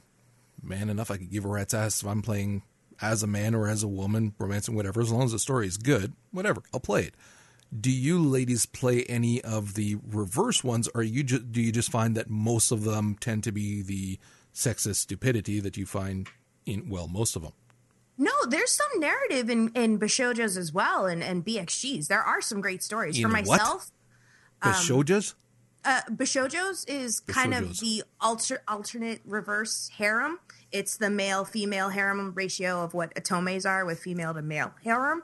man 0.61 0.89
enough, 0.89 1.11
I 1.11 1.18
could 1.18 1.32
give 1.32 1.45
a 1.45 1.47
rat's 1.47 1.74
ass 1.74 2.01
if 2.01 2.07
I'm 2.07 2.22
playing 2.22 2.63
as 3.01 3.24
a 3.24 3.28
man 3.28 3.55
or 3.55 3.68
as 3.68 3.84
a 3.84 3.88
woman, 3.88 4.34
romancing, 4.38 4.76
whatever, 4.76 5.01
as 5.01 5.11
long 5.11 5.24
as 5.24 5.32
the 5.32 5.39
story 5.39 5.68
is 5.68 5.78
good, 5.78 6.13
whatever, 6.32 6.61
I'll 6.74 6.80
play 6.80 7.03
it. 7.03 7.16
Do 7.78 7.91
you 7.91 8.20
ladies 8.24 8.66
play 8.66 9.03
any 9.03 9.41
of 9.41 9.74
the 9.74 9.97
reverse 10.07 10.63
ones, 10.63 10.88
or 10.95 11.03
you 11.03 11.24
ju- 11.24 11.39
do 11.39 11.61
you 11.61 11.72
just 11.72 11.91
find 11.91 12.16
that 12.16 12.30
most 12.30 12.72
of 12.72 12.84
them 12.84 13.16
tend 13.20 13.43
to 13.45 13.51
be 13.51 13.82
the 13.82 14.18
sexist 14.53 14.95
stupidity 14.97 15.59
that 15.59 15.76
you 15.76 15.86
find 15.86 16.28
in, 16.66 16.89
well, 16.89 17.07
most 17.07 17.36
of 17.36 17.41
them? 17.41 17.51
No, 18.18 18.32
there's 18.47 18.72
some 18.72 18.88
narrative 18.99 19.49
in 19.49 19.70
in 19.76 19.99
Bishojos 19.99 20.57
as 20.57 20.72
well, 20.72 21.05
and 21.05 21.22
and 21.22 21.45
BXGs. 21.45 22.07
There 22.07 22.22
are 22.22 22.39
some 22.41 22.61
great 22.61 22.82
stories. 22.82 23.18
In 23.18 23.24
For 23.24 23.30
what? 23.30 23.45
myself, 23.47 23.91
The 24.63 24.70
shojas? 24.70 25.34
uh, 25.84 26.01
Bishojos 26.09 26.88
is 26.88 27.20
kind 27.20 27.53
of 27.53 27.80
the 27.82 28.03
alter, 28.22 28.61
alternate 28.70 29.20
reverse 29.26 29.89
harem. 29.97 30.39
It's 30.72 30.95
the 30.95 31.09
male 31.09 31.43
female 31.43 31.89
harem 31.89 32.34
ratio 32.34 32.84
of 32.84 32.93
what 32.93 33.13
otomes 33.16 33.66
are 33.70 33.84
with 33.86 33.99
female 33.99 34.34
to 34.34 34.41
male 34.41 34.74
harem. 34.84 35.24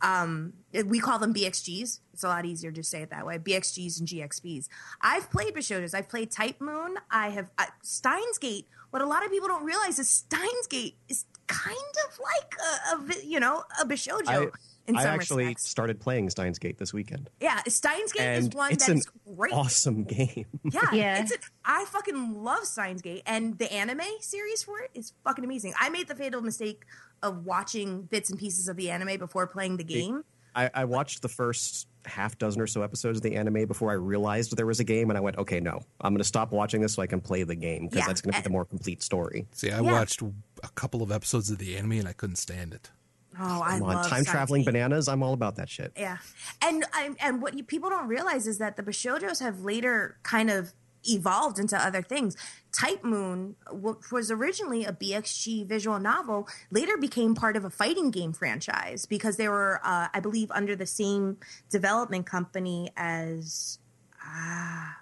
Um, 0.00 0.52
we 0.86 0.98
call 1.00 1.18
them 1.18 1.34
BXGs. 1.34 2.00
It's 2.12 2.24
a 2.24 2.28
lot 2.28 2.44
easier 2.44 2.72
to 2.72 2.82
say 2.82 3.02
it 3.02 3.10
that 3.10 3.26
way. 3.26 3.38
BXGs 3.38 3.98
and 4.00 4.08
GXBs. 4.08 4.68
I've 5.00 5.30
played 5.30 5.54
Bishojos. 5.54 5.94
I've 5.94 6.08
played 6.08 6.30
Type 6.30 6.60
Moon. 6.60 6.96
I 7.10 7.30
have 7.30 7.50
uh, 7.58 7.66
Steins 7.82 8.38
Gate. 8.38 8.66
What 8.90 9.02
a 9.02 9.06
lot 9.06 9.24
of 9.24 9.30
people 9.30 9.48
don't 9.48 9.64
realize 9.64 9.98
is 9.98 10.08
Steins 10.08 10.66
Gate 10.68 10.96
is 11.08 11.24
kind 11.46 11.76
of 12.08 12.18
like 12.18 12.54
a, 12.60 13.20
a 13.20 13.26
you 13.26 13.40
know 13.40 13.64
a 13.80 13.86
Bishojo 13.86 14.26
I, 14.28 14.42
in 14.86 14.96
I 14.96 15.02
some 15.02 15.10
actually 15.14 15.44
respects. 15.44 15.68
started 15.68 16.00
playing 16.00 16.30
Steins 16.30 16.58
Gate 16.58 16.78
this 16.78 16.92
weekend, 16.94 17.28
Yeah, 17.40 17.60
Steins 17.68 18.12
Gate 18.12 18.36
is 18.38 18.48
one 18.50 18.72
it's 18.72 18.86
that 18.86 18.92
an 18.92 18.98
is 18.98 19.08
great. 19.36 19.52
awesome 19.52 20.04
game. 20.04 20.46
Yeah, 20.70 20.80
Yeah. 20.92 21.20
It's 21.22 21.32
a, 21.32 21.36
I 21.64 21.84
fucking 21.86 22.42
love 22.42 22.64
Steins 22.64 23.00
Gate, 23.02 23.22
and 23.26 23.58
the 23.58 23.70
anime 23.72 24.00
series 24.20 24.62
for 24.62 24.80
it 24.80 24.90
is 24.94 25.12
fucking 25.24 25.44
amazing. 25.44 25.74
I 25.78 25.88
made 25.88 26.08
the 26.08 26.14
fatal 26.14 26.40
mistake 26.42 26.82
of 27.22 27.44
watching 27.46 28.02
bits 28.02 28.30
and 28.30 28.38
pieces 28.38 28.66
of 28.68 28.76
the 28.76 28.90
anime 28.90 29.18
before 29.18 29.46
playing 29.46 29.76
the 29.76 29.84
game. 29.84 30.24
I, 30.54 30.70
I 30.74 30.84
watched 30.84 31.22
the 31.22 31.28
first 31.28 31.88
half 32.04 32.36
dozen 32.36 32.60
or 32.60 32.66
so 32.66 32.82
episodes 32.82 33.18
of 33.18 33.22
the 33.22 33.36
anime 33.36 33.66
before 33.66 33.90
I 33.90 33.94
realized 33.94 34.56
there 34.56 34.66
was 34.66 34.80
a 34.80 34.84
game, 34.84 35.08
and 35.10 35.16
I 35.16 35.20
went, 35.20 35.38
okay, 35.38 35.60
no, 35.60 35.80
I'm 36.00 36.12
going 36.12 36.18
to 36.18 36.24
stop 36.24 36.50
watching 36.52 36.80
this 36.80 36.94
so 36.94 37.02
I 37.02 37.06
can 37.06 37.20
play 37.20 37.42
the 37.44 37.54
game 37.54 37.84
because 37.86 37.98
Yeah, 37.98 38.06
that's 38.06 38.20
going 38.20 38.32
to 38.32 38.38
be 38.38 38.40
eh. 38.40 38.42
the 38.44 38.50
more 38.50 38.64
complete 38.64 39.02
story. 39.02 39.46
See, 39.52 39.70
I 39.70 39.80
Yeah. 39.80 39.92
watched 39.92 40.20
a 40.22 40.68
couple 40.74 41.02
of 41.02 41.12
episodes 41.12 41.50
of 41.50 41.58
the 41.58 41.76
anime 41.76 41.92
and 41.92 42.08
I 42.08 42.12
couldn't 42.12 42.36
stand 42.36 42.74
it. 42.74 42.90
Oh, 43.38 43.62
I 43.62 43.78
Come 43.78 43.84
on, 43.84 43.96
love 43.96 44.08
time 44.08 44.24
traveling 44.26 44.62
bananas. 44.64 45.08
I'm 45.08 45.22
all 45.22 45.32
about 45.32 45.56
that 45.56 45.70
shit. 45.70 45.92
Yeah, 45.96 46.18
and 46.60 46.84
I, 46.92 47.10
and 47.20 47.40
what 47.40 47.54
you, 47.56 47.64
people 47.64 47.88
don't 47.88 48.06
realize 48.08 48.46
is 48.46 48.58
that 48.58 48.76
the 48.76 48.82
Bishojos 48.82 49.40
have 49.40 49.60
later 49.60 50.18
kind 50.22 50.50
of 50.50 50.74
evolved 51.04 51.58
into 51.58 51.76
other 51.76 52.02
things. 52.02 52.36
Type 52.72 53.04
Moon, 53.04 53.54
which 53.70 54.10
was 54.10 54.30
originally 54.30 54.84
a 54.84 54.92
BXG 54.92 55.66
visual 55.66 55.98
novel, 55.98 56.48
later 56.70 56.96
became 56.96 57.34
part 57.34 57.56
of 57.56 57.64
a 57.64 57.70
fighting 57.70 58.10
game 58.10 58.32
franchise 58.32 59.04
because 59.04 59.36
they 59.36 59.48
were, 59.48 59.80
uh, 59.84 60.08
I 60.12 60.20
believe, 60.20 60.50
under 60.50 60.74
the 60.74 60.86
same 60.86 61.36
development 61.68 62.24
company 62.24 62.90
as, 62.96 63.78
ah, 64.24 64.96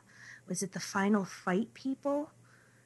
was 0.49 0.63
it 0.65 0.73
the 0.73 0.81
Final 0.81 1.25
Fight 1.25 1.73
people? 1.73 2.33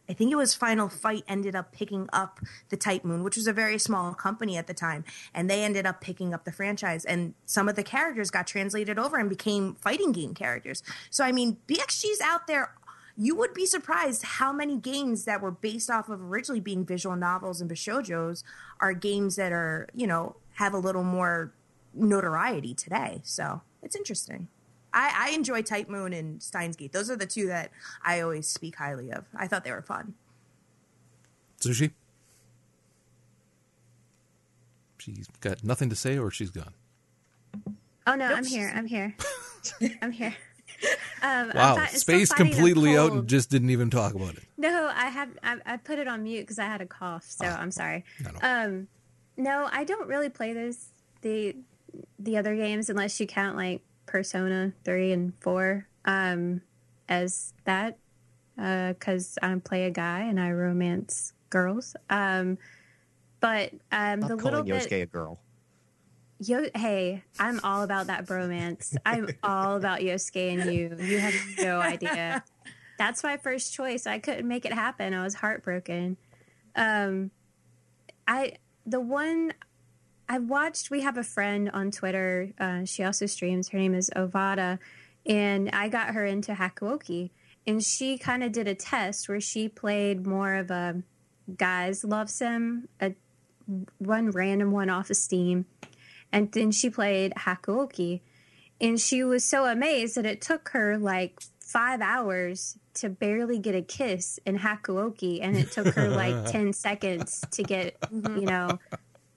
I 0.09 0.12
think 0.12 0.30
it 0.30 0.37
was 0.37 0.55
Final 0.55 0.89
Fight 0.89 1.24
ended 1.26 1.57
up 1.57 1.72
picking 1.72 2.09
up 2.12 2.41
the 2.68 2.76
Type 2.76 3.05
Moon, 3.05 3.24
which 3.24 3.37
was 3.37 3.47
a 3.47 3.53
very 3.53 3.78
small 3.78 4.12
company 4.12 4.59
at 4.59 4.66
the 4.66 4.74
time, 4.74 5.05
and 5.32 5.49
they 5.49 5.64
ended 5.64 5.87
up 5.87 6.01
picking 6.01 6.35
up 6.35 6.45
the 6.45 6.53
franchise. 6.53 7.05
And 7.05 7.35
some 7.47 7.68
of 7.68 7.76
the 7.76 7.82
characters 7.82 8.30
got 8.30 8.47
translated 8.47 8.99
over 8.99 9.16
and 9.16 9.30
became 9.30 9.76
fighting 9.76 10.12
game 10.12 10.35
characters. 10.35 10.82
So 11.11 11.24
I 11.24 11.32
mean, 11.32 11.57
BXG's 11.66 12.20
out 12.20 12.47
there. 12.47 12.74
You 13.17 13.37
would 13.37 13.55
be 13.55 13.65
surprised 13.65 14.23
how 14.23 14.53
many 14.53 14.77
games 14.77 15.25
that 15.25 15.41
were 15.41 15.53
based 15.53 15.89
off 15.89 16.09
of 16.09 16.21
originally 16.21 16.61
being 16.61 16.85
visual 16.85 17.15
novels 17.15 17.61
and 17.61 17.71
bishojos 17.71 18.43
are 18.81 18.93
games 18.93 19.37
that 19.37 19.53
are 19.53 19.89
you 19.95 20.07
know 20.07 20.37
have 20.55 20.75
a 20.75 20.79
little 20.79 21.05
more 21.05 21.53
notoriety 21.95 22.75
today. 22.75 23.21
So 23.23 23.62
it's 23.83 23.95
interesting. 23.97 24.49
I, 24.93 25.29
I 25.29 25.35
enjoy 25.35 25.62
Type 25.62 25.89
Moon 25.89 26.12
and 26.12 26.43
Steins 26.43 26.77
Gate. 26.77 26.93
Those 26.93 27.11
are 27.11 27.17
the 27.17 27.27
two 27.27 27.49
that 27.49 27.71
I 28.05 28.21
always 28.21 28.47
speak 28.47 28.77
highly 28.77 29.11
of. 29.11 29.25
I 29.37 29.49
thought 29.49 29.65
they 29.65 29.73
were 29.73 29.83
fun. 29.83 30.15
Sushi? 31.61 31.91
She's 34.99 35.27
got 35.41 35.65
nothing 35.65 35.91
to 35.91 35.97
say 35.97 36.17
or 36.17 36.31
she's 36.31 36.51
gone. 36.51 36.75
Oh 38.07 38.15
no, 38.15 38.29
Nope, 38.29 38.39
I'm 38.39 38.45
here. 38.45 38.73
I'm 38.75 38.87
here. 38.87 39.17
I'm 40.03 40.12
here. 40.12 40.35
Um, 41.22 41.53
I'm 41.53 41.57
Wow, 41.57 41.77
fi- 41.77 41.87
space 41.87 42.33
completely 42.33 42.99
out 42.99 43.12
and 43.12 43.27
just 43.27 43.49
didn't 43.49 43.70
even 43.70 43.89
talk 43.89 44.14
about 44.14 44.35
it. 44.35 44.43
No, 44.59 44.91
I 44.95 45.07
have. 45.07 45.31
I, 45.43 45.57
I 45.64 45.77
put 45.79 45.99
it 45.99 46.07
on 46.07 46.22
mute 46.22 46.43
because 46.43 46.59
I 46.59 46.66
had 46.66 46.83
a 46.83 46.87
cough. 46.87 47.25
So 47.27 47.47
I'm 47.47 47.70
sorry. 47.70 48.05
No, 48.22 48.31
no. 48.33 48.39
Um, 48.43 48.89
no, 49.39 49.68
I 49.72 49.85
don't 49.85 50.07
really 50.07 50.29
play 50.29 50.53
those 50.53 50.89
the 51.22 51.57
the 52.18 52.37
other 52.37 52.55
games 52.57 52.91
unless 52.91 53.18
you 53.20 53.27
count 53.27 53.57
like 53.57 53.81
Persona 54.05 54.75
three 54.85 55.12
and 55.12 55.33
four 55.41 55.89
um, 56.05 56.61
as 57.09 57.55
that 57.64 57.97
because 58.57 59.39
I 59.43 59.55
play 59.64 59.85
a 59.85 59.91
guy 59.91 60.20
and 60.20 60.39
I 60.39 60.53
romance 60.53 61.33
girls. 61.51 61.97
Um, 62.11 62.59
but 63.41 63.72
um, 63.93 64.20
Stop 64.20 64.29
the 64.29 64.37
little 64.37 64.51
calling 64.51 64.64
bit. 64.66 64.91
Yosuke 64.91 65.03
a 65.03 65.07
girl. 65.07 65.41
Yo, 66.41 66.64
hey, 66.74 67.22
I'm 67.39 67.61
all 67.62 67.82
about 67.82 68.09
that 68.09 68.26
bromance. 68.26 68.97
I'm 69.07 69.28
all 69.43 69.76
about 69.76 70.01
Yosuke 70.01 70.61
and 70.61 70.72
you. 70.72 70.97
You 70.99 71.18
have 71.18 71.35
no 71.59 71.80
idea. 71.80 72.45
That's 72.99 73.22
my 73.22 73.37
first 73.37 73.72
choice. 73.72 74.07
I 74.07 74.18
couldn't 74.18 74.47
make 74.47 74.64
it 74.64 74.72
happen. 74.72 75.14
I 75.14 75.22
was 75.22 75.35
heartbroken. 75.35 76.16
Um, 76.76 77.30
I 78.26 78.55
the 78.85 79.01
one 79.01 79.53
I 80.28 80.39
watched, 80.39 80.91
we 80.91 81.03
have 81.03 81.16
a 81.16 81.22
friend 81.22 81.70
on 81.70 81.91
Twitter. 81.91 82.53
Uh, 82.59 82.85
she 82.85 83.05
also 83.05 83.26
streams. 83.26 83.68
Her 83.68 83.78
name 83.78 83.95
is 83.95 84.11
Ovada, 84.16 84.78
and 85.26 85.70
I 85.70 85.89
got 85.89 86.14
her 86.14 86.24
into 86.24 86.53
Hakuoki, 86.53 87.30
and 87.66 87.82
she 87.82 88.18
kind 88.18 88.43
of 88.43 88.53
did 88.53 88.66
a 88.66 88.74
test 88.74 89.28
where 89.28 89.41
she 89.41 89.68
played 89.68 90.26
more 90.26 90.55
of 90.55 90.70
a 90.70 91.03
guys 91.57 92.05
love 92.05 92.30
sim, 92.30 92.89
a 93.01 93.14
one 93.99 94.30
random 94.30 94.70
one 94.70 94.91
off 94.91 95.11
of 95.11 95.16
Steam, 95.16 95.66
and 96.35 96.51
then 96.51 96.72
she 96.72 96.91
played 96.91 97.32
Hakuoki, 97.37 98.20
and 98.80 99.01
she 99.01 99.22
was 99.22 99.45
so 99.45 99.66
amazed 99.66 100.16
that 100.16 100.26
it 100.26 100.41
took 100.41 100.70
her 100.70 100.99
like 100.99 101.41
five 101.61 102.01
hours 102.01 102.76
to 102.95 103.09
barely 103.09 103.61
get 103.61 103.76
a 103.76 103.82
kiss 103.82 104.41
in 104.45 104.59
Hakuoki, 104.59 105.39
and 105.41 105.57
it 105.57 105.70
took 105.70 105.95
her 105.95 106.09
like 106.09 106.47
ten 106.51 106.72
seconds 106.72 107.45
to 107.53 107.62
get 107.62 107.97
you 108.12 108.47
know 108.47 108.80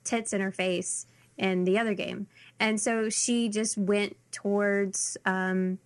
tits 0.03 0.33
in 0.33 0.41
her 0.41 0.51
face 0.51 1.05
in 1.37 1.65
the 1.65 1.77
other 1.77 1.93
game, 1.93 2.25
and 2.59 2.81
so 2.81 3.09
she 3.09 3.47
just 3.47 3.77
went 3.77 4.17
towards. 4.31 5.17
Um, 5.23 5.77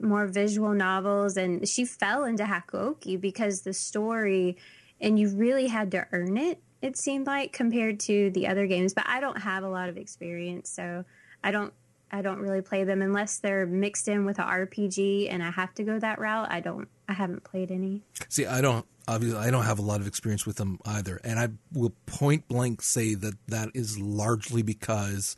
more 0.00 0.26
visual 0.26 0.72
novels 0.72 1.36
and 1.36 1.68
she 1.68 1.84
fell 1.84 2.24
into 2.24 2.42
Hakuoki 2.44 3.20
because 3.20 3.60
the 3.60 3.74
story 3.74 4.56
and 4.98 5.18
you 5.18 5.28
really 5.28 5.66
had 5.66 5.90
to 5.90 6.06
earn 6.10 6.38
it 6.38 6.62
it 6.84 6.96
seemed 6.96 7.26
like 7.26 7.52
compared 7.52 7.98
to 7.98 8.30
the 8.30 8.46
other 8.46 8.66
games 8.66 8.94
but 8.94 9.04
I 9.06 9.20
don't 9.20 9.38
have 9.38 9.64
a 9.64 9.68
lot 9.68 9.88
of 9.88 9.96
experience 9.96 10.70
so 10.70 11.04
I 11.42 11.50
don't 11.50 11.72
I 12.12 12.22
don't 12.22 12.38
really 12.38 12.60
play 12.60 12.84
them 12.84 13.02
unless 13.02 13.38
they're 13.38 13.66
mixed 13.66 14.06
in 14.06 14.24
with 14.24 14.38
an 14.38 14.44
RPG 14.44 15.32
and 15.32 15.42
I 15.42 15.50
have 15.50 15.74
to 15.74 15.82
go 15.82 15.98
that 15.98 16.18
route 16.18 16.48
I 16.50 16.60
don't 16.60 16.88
I 17.08 17.14
haven't 17.14 17.44
played 17.44 17.70
any 17.70 18.02
See, 18.28 18.46
I 18.46 18.60
don't 18.60 18.86
obviously 19.06 19.38
I 19.38 19.50
don't 19.50 19.64
have 19.64 19.78
a 19.78 19.82
lot 19.82 20.00
of 20.00 20.06
experience 20.06 20.46
with 20.46 20.56
them 20.56 20.78
either, 20.84 21.20
and 21.24 21.38
I 21.38 21.48
will 21.72 21.92
point 22.06 22.48
blank 22.48 22.82
say 22.82 23.14
that 23.14 23.34
that 23.48 23.70
is 23.74 23.98
largely 23.98 24.62
because 24.62 25.36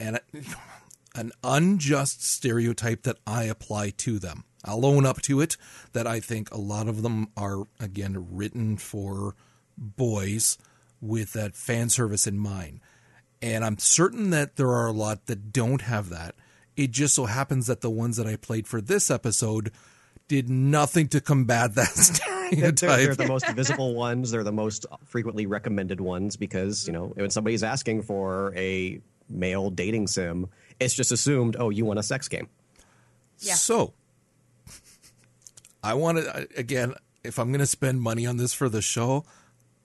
and 0.00 0.20
an 1.14 1.32
unjust 1.42 2.24
stereotype 2.24 3.02
that 3.02 3.18
I 3.26 3.44
apply 3.44 3.90
to 3.90 4.18
them. 4.18 4.44
I'll 4.64 4.86
own 4.86 5.06
up 5.06 5.20
to 5.22 5.40
it 5.40 5.56
that 5.92 6.06
I 6.06 6.20
think 6.20 6.50
a 6.50 6.58
lot 6.58 6.88
of 6.88 7.02
them 7.02 7.28
are 7.36 7.64
again 7.78 8.26
written 8.32 8.76
for 8.76 9.34
boys 9.76 10.58
with 11.00 11.32
that 11.34 11.54
fan 11.54 11.88
service 11.88 12.26
in 12.26 12.38
mind. 12.38 12.80
And 13.42 13.64
I'm 13.64 13.78
certain 13.78 14.30
that 14.30 14.56
there 14.56 14.70
are 14.70 14.86
a 14.86 14.92
lot 14.92 15.26
that 15.26 15.52
don't 15.52 15.82
have 15.82 16.08
that. 16.08 16.34
It 16.76 16.90
just 16.90 17.14
so 17.14 17.26
happens 17.26 17.66
that 17.66 17.82
the 17.82 17.90
ones 17.90 18.16
that 18.16 18.26
I 18.26 18.36
played 18.36 18.66
for 18.66 18.80
this 18.80 19.10
episode 19.10 19.70
did 20.28 20.48
nothing 20.48 21.08
to 21.08 21.20
combat 21.20 21.74
that 21.74 21.92
They're, 21.94 22.74
stereotype. 22.74 22.98
they're 22.98 23.14
the 23.14 23.26
most 23.28 23.48
visible 23.50 23.94
ones. 23.94 24.30
They're 24.30 24.44
the 24.44 24.52
most 24.52 24.86
frequently 25.04 25.46
recommended 25.46 26.00
ones 26.00 26.36
because 26.36 26.86
you 26.86 26.92
know 26.92 27.06
when 27.14 27.30
somebody's 27.30 27.62
asking 27.62 28.02
for 28.02 28.52
a 28.56 29.00
male 29.28 29.70
dating 29.70 30.06
sim, 30.06 30.48
it's 30.80 30.94
just 30.94 31.12
assumed, 31.12 31.56
oh, 31.58 31.70
you 31.70 31.84
want 31.84 31.98
a 31.98 32.02
sex 32.02 32.28
game. 32.28 32.48
Yeah. 33.40 33.54
So, 33.54 33.92
I 35.82 35.94
want 35.94 36.18
to 36.18 36.48
again. 36.56 36.94
If 37.22 37.38
I'm 37.38 37.48
going 37.48 37.60
to 37.60 37.66
spend 37.66 38.02
money 38.02 38.26
on 38.26 38.36
this 38.36 38.52
for 38.52 38.68
the 38.68 38.82
show, 38.82 39.24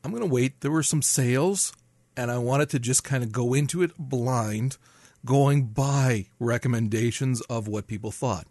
I'm 0.03 0.11
going 0.11 0.23
to 0.23 0.29
wait. 0.29 0.61
There 0.61 0.71
were 0.71 0.83
some 0.83 1.01
sales, 1.01 1.73
and 2.15 2.31
I 2.31 2.37
wanted 2.37 2.69
to 2.69 2.79
just 2.79 3.03
kind 3.03 3.23
of 3.23 3.31
go 3.31 3.53
into 3.53 3.81
it 3.81 3.91
blind, 3.97 4.77
going 5.25 5.67
by 5.67 6.27
recommendations 6.39 7.41
of 7.41 7.67
what 7.67 7.87
people 7.87 8.11
thought, 8.11 8.47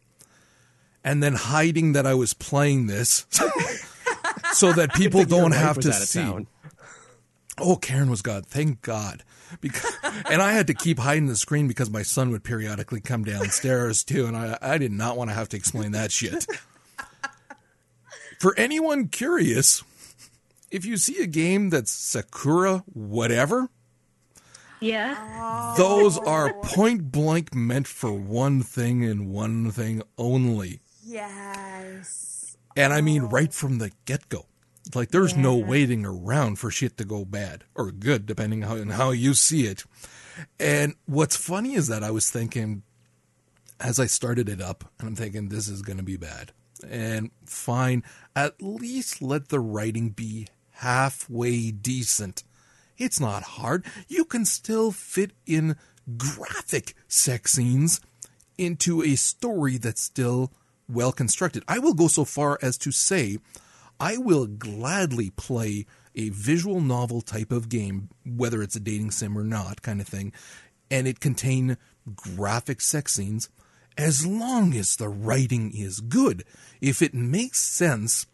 and 1.03 1.23
then 1.23 1.35
hiding 1.35 1.93
that 1.93 2.07
I 2.07 2.15
was 2.15 2.35
playing 2.35 2.87
this, 2.87 3.27
so 4.53 4.73
that 4.73 4.93
people 4.95 5.25
don't 5.25 5.53
have 5.53 5.79
to 5.81 5.93
see. 5.93 6.47
Oh, 7.61 7.77
Karen 7.77 8.11
was 8.11 8.23
gone. 8.23 8.43
Thank 8.43 8.83
God. 8.83 9.25
Because, 9.61 9.91
and 10.31 10.41
I 10.43 10.53
had 10.53 10.67
to 10.69 10.75
keep 10.75 10.99
hiding 10.99 11.27
the 11.27 11.37
screen 11.37 11.69
because 11.69 11.91
my 11.91 12.03
son 12.03 12.31
would 12.31 12.45
periodically 12.45 13.01
come 13.01 13.25
downstairs 13.25 14.05
too, 14.05 14.27
and 14.27 14.37
I, 14.37 14.59
I 14.61 14.79
did 14.79 14.93
not 14.93 15.17
want 15.17 15.31
to 15.31 15.35
have 15.35 15.49
to 15.51 15.57
explain 15.57 15.93
that 15.93 16.13
shit. 16.13 16.47
For 18.39 18.55
anyone 18.57 19.09
curious, 19.09 19.83
if 20.71 20.85
you 20.85 20.97
see 20.97 21.23
a 21.23 21.27
game 21.27 21.71
that's 21.71 21.91
Sakura 21.91 22.85
whatever, 22.93 23.69
yeah 24.81 25.75
those 25.77 26.19
are 26.19 26.55
point 26.63 27.11
blank 27.11 27.55
meant 27.55 27.87
for 27.87 28.13
one 28.13 28.63
thing 28.63 29.05
and 29.05 29.31
one 29.31 29.71
thing 29.71 30.03
only. 30.17 30.81
Yes. 31.05 32.57
And 32.77 32.93
I 32.93 33.01
mean, 33.01 33.25
oh. 33.25 33.29
right 33.29 33.53
from 33.53 33.79
the 33.79 33.91
get 34.05 34.29
go. 34.29 34.47
Like, 34.95 35.11
there's 35.11 35.37
no 35.37 35.57
waiting 35.57 36.07
around 36.07 36.59
for 36.59 36.71
shit 36.71 36.97
to 36.97 37.05
go 37.05 37.25
bad 37.25 37.65
or 37.75 37.91
good, 37.91 38.25
depending 38.25 38.63
how, 38.63 38.77
on 38.77 38.91
how 38.91 39.11
you 39.11 39.35
see 39.35 39.67
it. 39.67 39.85
And 40.59 40.95
what's 41.05 41.37
funny 41.37 41.75
is 41.75 41.89
that 41.89 42.03
I 42.03 42.11
was 42.11 42.31
thinking, 42.31 42.83
as 43.81 43.99
I 43.99 44.07
started 44.07 44.49
it 44.49 44.63
up, 44.63 44.91
and 44.99 45.09
I'm 45.09 45.17
thinking, 45.17 45.49
this 45.49 45.69
is 45.69 45.83
going 45.83 45.99
to 45.99 46.05
be 46.05 46.17
bad. 46.17 46.53
And 46.89 47.31
fine, 47.45 48.03
at 48.35 48.63
least 48.63 49.21
let 49.21 49.49
the 49.49 49.61
writing 49.61 50.11
be 50.11 50.47
halfway 50.79 51.71
decent. 51.71 52.45
It's 52.97 53.19
not 53.19 53.43
hard. 53.43 53.85
You 54.07 54.25
can 54.25 54.45
still 54.45 54.93
fit 54.93 55.33
in 55.47 55.77
graphic 56.17 56.95
sex 57.09 57.53
scenes 57.53 58.01
into 58.57 59.03
a 59.03 59.17
story 59.17 59.77
that's 59.77 60.03
still 60.03 60.53
well 60.89 61.13
constructed. 61.13 61.65
I 61.67 61.79
will 61.79 61.95
go 61.95 62.07
so 62.07 62.25
far 62.25 62.59
as 62.63 62.79
to 62.79 62.93
say 62.93 63.39
I 63.99 64.19
will 64.19 64.47
gladly 64.47 65.31
play 65.31 65.87
a 66.15 66.29
visual 66.31 66.81
novel 66.81 67.23
type 67.23 67.51
of 67.51 67.69
game, 67.69 68.09
whether 68.25 68.63
it's 68.63 68.77
a 68.77 68.81
dating 68.81 69.11
sim 69.11 69.37
or 69.37 69.45
not, 69.45 69.83
kind 69.83 70.01
of 70.01 70.07
thing, 70.07 70.33
and 70.91 71.09
it 71.09 71.19
contain 71.21 71.77
graphic 72.15 72.81
sex 72.81 73.15
scenes 73.15 73.49
as 73.97 74.25
long 74.25 74.75
as 74.75 74.95
the 74.95 75.09
writing 75.09 75.73
is 75.75 75.99
good. 76.01 76.45
If 76.81 77.03
it 77.03 77.15
makes 77.15 77.59
sense 77.59 78.27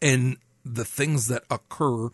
and 0.00 0.36
the 0.66 0.84
things 0.84 1.28
that 1.28 1.44
occur, 1.50 2.08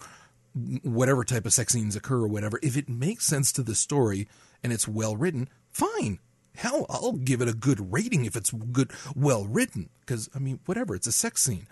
whatever 0.83 1.25
type 1.25 1.47
of 1.47 1.53
sex 1.53 1.73
scenes 1.73 1.97
occur 1.97 2.23
or 2.23 2.29
whatever, 2.29 2.61
if 2.63 2.77
it 2.77 2.89
makes 2.89 3.27
sense 3.27 3.51
to 3.53 3.63
the 3.63 3.75
story 3.75 4.29
and 4.63 4.73
it's 4.73 4.87
well 4.87 5.17
written, 5.17 5.49
fine. 5.71 6.19
Hell, 6.55 6.85
I'll 6.91 7.13
give 7.13 7.41
it 7.41 7.49
a 7.49 7.55
good 7.55 7.93
rating 7.93 8.27
if 8.27 8.37
it's 8.37 8.51
good, 8.51 8.91
well 9.17 9.47
written. 9.47 9.89
Because, 10.01 10.29
I 10.35 10.39
mean, 10.39 10.61
whatever, 10.67 10.95
it's 10.95 11.07
a 11.07 11.13
sex 11.13 11.43
scene. 11.43 11.67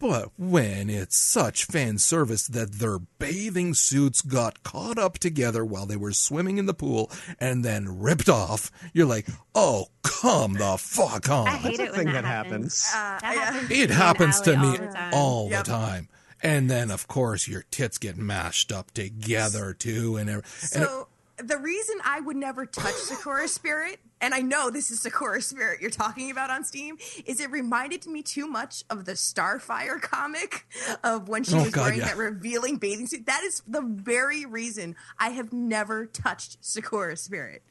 But 0.00 0.30
when 0.38 0.88
it's 0.88 1.16
such 1.16 1.64
fan 1.64 1.98
service 1.98 2.46
that 2.46 2.72
their 2.74 2.98
bathing 2.98 3.74
suits 3.74 4.20
got 4.20 4.62
caught 4.62 4.96
up 4.98 5.18
together 5.18 5.64
while 5.64 5.86
they 5.86 5.96
were 5.96 6.12
swimming 6.12 6.58
in 6.58 6.66
the 6.66 6.74
pool 6.74 7.10
and 7.40 7.64
then 7.64 7.98
ripped 8.00 8.28
off, 8.28 8.70
you're 8.92 9.06
like, 9.06 9.26
oh, 9.56 9.86
come 10.02 10.54
the 10.54 10.76
fuck 10.78 11.28
on. 11.28 11.48
I 11.48 11.56
hate 11.56 11.78
That's 11.78 11.90
it 11.90 11.96
when 11.96 12.06
thing 12.06 12.06
that, 12.14 12.22
that 12.22 12.24
happens. 12.24 12.86
happens. 12.88 12.94
Uh, 12.94 13.18
that 13.34 13.38
happens 13.52 13.70
It 13.72 13.90
happens 13.90 14.40
to 14.42 14.56
me 14.56 14.66
all 14.68 14.72
the 14.78 14.86
time. 14.92 15.10
all 15.14 15.50
Yep. 15.50 15.64
the 15.64 15.70
time. 15.70 16.08
And 16.40 16.70
then, 16.70 16.90
of 16.92 17.08
course, 17.08 17.48
your 17.48 17.64
tits 17.72 17.98
get 17.98 18.16
mashed 18.16 18.70
up 18.70 18.92
together 18.92 19.74
too, 19.74 20.16
and, 20.16 20.30
every- 20.30 20.44
and 20.74 20.82
it- 20.84 20.88
So 20.88 21.08
the 21.42 21.58
reason 21.58 21.96
I 22.04 22.20
would 22.20 22.36
never 22.36 22.66
touch 22.66 22.94
Sakura 22.94 23.48
Spirit, 23.48 23.98
and 24.20 24.34
I 24.34 24.40
know 24.40 24.70
this 24.70 24.90
is 24.90 25.00
Sakura 25.00 25.40
Spirit 25.40 25.80
you're 25.80 25.90
talking 25.90 26.30
about 26.30 26.50
on 26.50 26.64
Steam, 26.64 26.96
is 27.26 27.40
it 27.40 27.50
reminded 27.50 28.06
me 28.06 28.22
too 28.22 28.46
much 28.48 28.82
of 28.90 29.04
the 29.04 29.12
Starfire 29.12 30.00
comic 30.00 30.66
of 31.04 31.28
when 31.28 31.44
she 31.44 31.54
Oh, 31.54 31.62
was 31.62 31.70
God, 31.70 31.82
wearing 31.82 31.98
yeah. 32.00 32.06
that 32.06 32.16
revealing 32.16 32.76
bathing 32.78 33.06
suit. 33.06 33.26
That 33.26 33.42
is 33.44 33.62
the 33.66 33.82
very 33.82 34.44
reason 34.44 34.96
I 35.18 35.30
have 35.30 35.52
never 35.52 36.06
touched 36.06 36.58
Sakura 36.60 37.16
Spirit. 37.16 37.62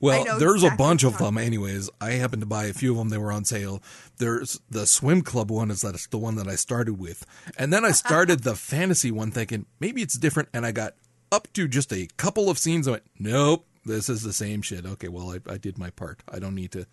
Well, 0.00 0.38
there's 0.38 0.62
exactly 0.62 0.74
a 0.74 0.76
bunch 0.76 1.04
of 1.04 1.18
them, 1.18 1.38
anyways. 1.38 1.90
I 2.00 2.12
happened 2.12 2.42
to 2.42 2.46
buy 2.46 2.66
a 2.66 2.72
few 2.72 2.92
of 2.92 2.98
them. 2.98 3.08
They 3.08 3.18
were 3.18 3.32
on 3.32 3.44
sale. 3.44 3.82
There's 4.18 4.60
the 4.70 4.86
swim 4.86 5.22
club 5.22 5.50
one 5.50 5.70
is 5.70 5.80
that's 5.82 6.06
the 6.06 6.18
one 6.18 6.36
that 6.36 6.46
I 6.48 6.54
started 6.54 6.94
with, 6.98 7.26
and 7.58 7.72
then 7.72 7.84
I 7.84 7.90
started 7.90 8.44
the 8.44 8.54
fantasy 8.56 9.10
one, 9.10 9.30
thinking 9.32 9.66
maybe 9.80 10.02
it's 10.02 10.16
different. 10.16 10.48
And 10.54 10.64
I 10.64 10.72
got 10.72 10.94
up 11.36 11.52
to 11.52 11.68
just 11.68 11.92
a 11.92 12.08
couple 12.16 12.48
of 12.48 12.58
scenes. 12.58 12.88
I 12.88 12.92
went, 12.92 13.02
nope, 13.18 13.66
this 13.84 14.08
is 14.08 14.22
the 14.22 14.32
same 14.32 14.62
shit. 14.62 14.86
Okay, 14.86 15.08
well, 15.08 15.30
I, 15.30 15.52
I 15.52 15.58
did 15.58 15.78
my 15.78 15.90
part. 15.90 16.22
I 16.32 16.38
don't 16.38 16.54
need 16.54 16.72
to 16.72 16.86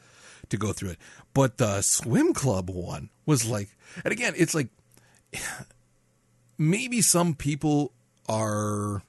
to 0.49 0.57
go 0.57 0.73
through 0.73 0.89
it. 0.89 0.97
But 1.33 1.57
the 1.57 1.81
swim 1.81 2.33
club 2.33 2.69
one 2.69 3.09
was 3.25 3.45
like, 3.45 3.69
and 4.03 4.11
again, 4.11 4.33
it's 4.35 4.53
like 4.53 4.67
maybe 6.57 7.01
some 7.01 7.33
people 7.33 7.93
are 8.27 9.01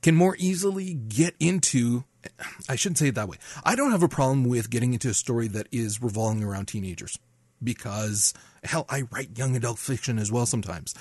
can 0.00 0.14
more 0.14 0.36
easily 0.38 0.94
get 0.94 1.34
into 1.40 2.04
I 2.68 2.76
shouldn't 2.76 2.98
say 2.98 3.08
it 3.08 3.16
that 3.16 3.28
way. 3.28 3.36
I 3.64 3.74
don't 3.74 3.90
have 3.90 4.02
a 4.02 4.08
problem 4.08 4.44
with 4.44 4.70
getting 4.70 4.94
into 4.94 5.10
a 5.10 5.14
story 5.14 5.48
that 5.48 5.66
is 5.70 6.00
revolving 6.00 6.42
around 6.42 6.66
teenagers 6.66 7.18
because 7.62 8.32
hell 8.62 8.86
I 8.88 9.02
write 9.10 9.36
young 9.36 9.56
adult 9.56 9.78
fiction 9.78 10.18
as 10.18 10.30
well 10.30 10.46
sometimes. 10.46 10.94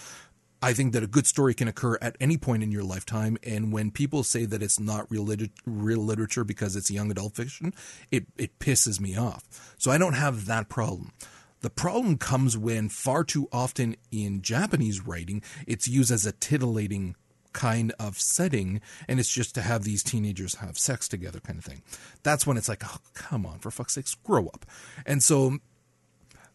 I 0.63 0.71
think 0.71 0.93
that 0.93 1.03
a 1.03 1.07
good 1.07 1.27
story 1.27 1.53
can 1.53 1.67
occur 1.67 1.97
at 2.01 2.15
any 2.21 2.37
point 2.37 2.63
in 2.63 2.71
your 2.71 2.85
lifetime 2.85 3.37
and 3.43 3.73
when 3.73 3.91
people 3.91 4.23
say 4.23 4.45
that 4.45 4.63
it's 4.63 4.79
not 4.79 5.11
real, 5.11 5.27
real 5.65 5.99
literature 5.99 6.45
because 6.45 6.77
it's 6.77 6.89
young 6.89 7.11
adult 7.11 7.35
fiction, 7.35 7.73
it 8.11 8.27
it 8.37 8.59
pisses 8.59 8.97
me 8.97 9.17
off. 9.17 9.75
So 9.77 9.91
I 9.91 9.97
don't 9.97 10.13
have 10.13 10.45
that 10.45 10.69
problem. 10.69 11.11
The 11.59 11.69
problem 11.69 12.17
comes 12.17 12.57
when 12.57 12.87
far 12.87 13.25
too 13.25 13.49
often 13.51 13.97
in 14.09 14.41
Japanese 14.41 15.05
writing, 15.05 15.43
it's 15.67 15.89
used 15.89 16.11
as 16.11 16.25
a 16.25 16.31
titillating 16.31 17.15
kind 17.51 17.93
of 17.99 18.17
setting 18.17 18.79
and 19.09 19.19
it's 19.19 19.33
just 19.33 19.53
to 19.55 19.61
have 19.61 19.83
these 19.83 20.01
teenagers 20.01 20.55
have 20.55 20.77
sex 20.77 21.09
together 21.09 21.41
kind 21.41 21.59
of 21.59 21.65
thing. 21.65 21.83
That's 22.23 22.47
when 22.47 22.55
it's 22.55 22.69
like, 22.69 22.83
oh, 22.85 22.99
come 23.13 23.45
on, 23.45 23.59
for 23.59 23.69
fuck's 23.69 23.95
sake, 23.95 24.07
grow 24.23 24.47
up. 24.47 24.65
And 25.05 25.21
so 25.21 25.59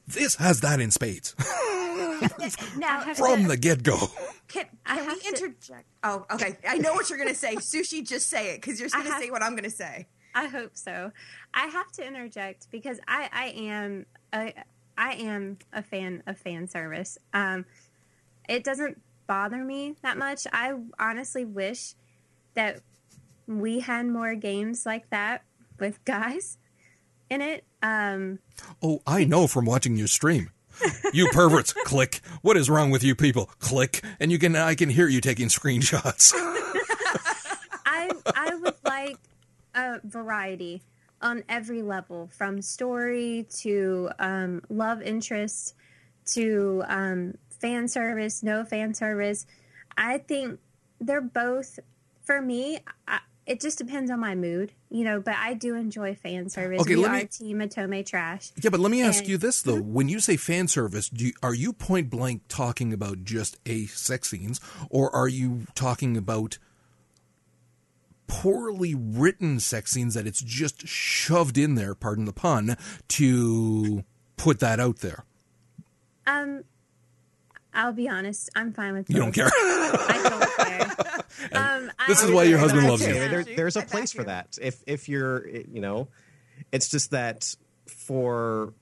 this 0.09 0.37
has 0.37 0.61
that 0.61 0.81
in 0.81 0.91
spades 0.91 1.35
now, 2.77 3.01
from 3.15 3.45
the 3.45 3.57
get 3.57 3.83
go. 3.83 3.97
Can, 4.49 4.67
can 4.87 5.07
we 5.07 5.21
to- 5.21 5.29
interject? 5.29 5.85
Oh, 6.03 6.25
okay. 6.33 6.57
I 6.67 6.79
know 6.79 6.95
what 6.95 7.09
you're 7.11 7.19
going 7.19 7.31
to 7.31 7.35
say. 7.35 7.57
Sushi, 7.57 8.07
just 8.07 8.29
say 8.29 8.55
it 8.55 8.61
because 8.61 8.81
you're 8.81 8.89
going 8.89 9.05
to 9.05 9.19
say 9.19 9.31
what 9.31 9.43
I'm 9.43 9.53
going 9.53 9.65
to 9.65 9.71
say. 9.71 10.07
I 10.35 10.47
hope 10.47 10.71
so. 10.75 11.13
I 11.53 11.67
have 11.67 11.91
to 11.93 12.07
interject 12.07 12.69
because 12.71 12.99
I, 13.07 13.29
I 13.33 13.47
am 13.49 14.07
a, 14.33 14.55
I 14.97 15.15
am 15.15 15.59
a 15.73 15.83
fan 15.83 16.23
of 16.27 16.39
fan 16.39 16.69
service. 16.69 17.19
Um, 17.33 17.67
it 18.49 18.65
doesn't 18.65 19.01
bother 19.27 19.63
me 19.63 19.97
that 20.03 20.17
much. 20.17 20.47
I 20.53 20.75
honestly 20.99 21.45
wish 21.45 21.95
that 22.55 22.81
we 23.47 23.81
had 23.81 24.07
more 24.07 24.35
games 24.35 24.87
like 24.87 25.11
that 25.11 25.43
with 25.79 26.05
guys 26.05 26.59
in 27.31 27.41
it. 27.41 27.65
Um, 27.83 28.39
Oh, 28.83 29.01
I 29.07 29.25
know 29.25 29.47
from 29.47 29.65
watching 29.65 29.97
your 29.97 30.09
stream. 30.09 30.51
You 31.13 31.29
perverts, 31.33 31.73
click. 31.85 32.21
What 32.43 32.57
is 32.57 32.71
wrong 32.71 32.91
with 32.91 33.03
you 33.03 33.15
people? 33.15 33.51
Click. 33.59 34.03
And 34.21 34.31
you 34.31 34.39
can 34.39 34.55
I 34.57 34.75
can 34.75 34.89
hear 34.89 35.09
you 35.09 35.21
taking 35.21 35.49
screenshots. 35.49 36.33
I 37.87 38.11
I 38.35 38.55
would 38.55 38.75
like 38.85 39.19
a 39.75 40.01
variety 40.05 40.83
on 41.21 41.43
every 41.49 41.83
level, 41.83 42.31
from 42.33 42.63
story 42.63 43.47
to 43.59 44.09
um, 44.21 44.63
love 44.69 45.03
interest 45.03 45.75
to 46.27 46.85
um, 46.87 47.35
fan 47.61 47.89
service, 47.89 48.43
no 48.43 48.65
fan 48.65 48.95
service. 48.95 49.47
I 49.97 50.19
think 50.19 50.61
they're 51.01 51.21
both 51.21 51.81
for 52.23 52.41
me. 52.41 52.79
I, 53.09 53.19
it 53.49 53.61
just 53.61 53.79
depends 53.79 54.11
on 54.11 54.21
my 54.21 54.35
mood, 54.37 54.73
you 54.91 55.03
know. 55.03 55.19
But 55.21 55.35
I 55.37 55.55
do 55.55 55.75
enjoy 55.75 56.15
fan 56.15 56.49
service. 56.51 56.81
Okay, 56.83 56.95
we 56.97 57.03
let 57.03 57.11
are 57.11 57.17
me- 57.17 57.25
Team 57.25 57.59
Otome 57.59 58.05
Trash. 58.07 58.51
Yeah, 58.63 58.71
but 58.71 58.79
let 58.79 58.91
me 58.91 59.03
ask 59.03 59.21
And- 59.21 59.29
you 59.29 59.39
this 59.39 59.63
though: 59.63 59.81
when 59.81 60.09
you 60.09 60.21
say 60.21 60.37
fan 60.37 60.69
service, 60.69 61.09
do 61.09 61.27
you, 61.27 61.33
are 61.43 61.55
you 61.55 61.73
point 61.73 62.11
blank 62.11 62.43
talking 62.49 62.93
about 62.93 63.25
just 63.25 63.57
a 63.67 63.87
sex 63.87 64.31
scenes, 64.31 64.61
or 64.91 65.13
are 65.17 65.29
you 65.29 65.63
talking 65.75 66.17
about 66.17 66.59
poorly 68.27 68.95
written 68.95 69.59
sex 69.59 69.93
scenes 69.93 70.15
that 70.15 70.27
it's 70.27 70.43
just 70.43 70.87
shoved 70.87 71.57
in 71.57 71.75
there? 71.75 71.95
Pardon 71.95 72.27
the 72.27 72.33
pun 72.33 72.77
to 73.09 74.05
put 74.37 74.61
that 74.61 74.79
out 74.79 74.99
there. 74.99 75.25
Um, 76.27 76.65
I'll 77.73 77.93
be 77.95 78.09
honest. 78.09 78.51
I'm 78.55 78.73
fine 78.73 78.93
with. 78.95 79.09
You 79.09 79.17
don't 79.17 79.33
care. 79.33 79.49
I 79.51 80.21
don't 80.29 80.97
care. 81.07 81.15
um, 81.53 81.91
This 82.07 82.23
is 82.23 82.31
why 82.31 82.45
your 82.45 82.59
husband 82.59 82.89
loves 82.89 83.07
you. 83.07 83.15
There, 83.15 83.45
there's 83.45 83.77
a 83.77 83.83
place 83.83 84.13
for 84.13 84.25
that. 84.25 84.59
If 84.61 84.83
if 84.87 85.09
you're, 85.09 85.49
you 85.49 85.81
know, 85.81 86.09
it's 86.73 86.89
just 86.89 87.11
that 87.11 87.55
for 87.87 88.73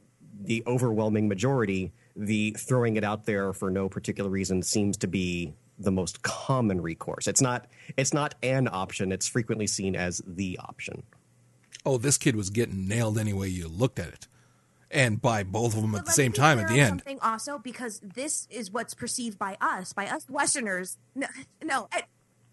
the 0.40 0.62
overwhelming 0.66 1.28
majority, 1.28 1.92
the 2.14 2.52
throwing 2.58 2.96
it 2.96 3.04
out 3.04 3.26
there 3.26 3.52
for 3.52 3.70
no 3.70 3.88
particular 3.88 4.30
reason 4.30 4.62
seems 4.62 4.96
to 4.98 5.06
be 5.06 5.54
the 5.78 5.90
most 5.90 6.22
common 6.22 6.80
recourse. 6.80 7.26
It's 7.26 7.40
not 7.40 7.66
it's 7.96 8.14
not 8.14 8.34
an 8.42 8.68
option. 8.70 9.12
It's 9.12 9.28
frequently 9.28 9.66
seen 9.66 9.94
as 9.94 10.22
the 10.26 10.58
option. 10.62 11.02
Oh, 11.84 11.98
this 11.98 12.18
kid 12.18 12.34
was 12.34 12.50
getting 12.50 12.88
nailed 12.88 13.18
any 13.18 13.32
way 13.32 13.48
you 13.48 13.68
looked 13.68 13.98
at 13.98 14.08
it, 14.08 14.26
and 14.90 15.20
by 15.20 15.42
both 15.42 15.76
of 15.76 15.82
them 15.82 15.94
at 15.94 16.04
the 16.04 16.12
same 16.12 16.32
time 16.32 16.58
at 16.58 16.68
the 16.68 16.80
end. 16.80 17.00
Something 17.00 17.20
also 17.20 17.58
because 17.58 18.00
this 18.00 18.48
is 18.50 18.70
what's 18.70 18.94
perceived 18.94 19.38
by 19.38 19.56
us, 19.60 19.92
by 19.92 20.06
us 20.06 20.26
Westerners. 20.28 20.96
No, 21.14 21.28
no, 21.62 21.88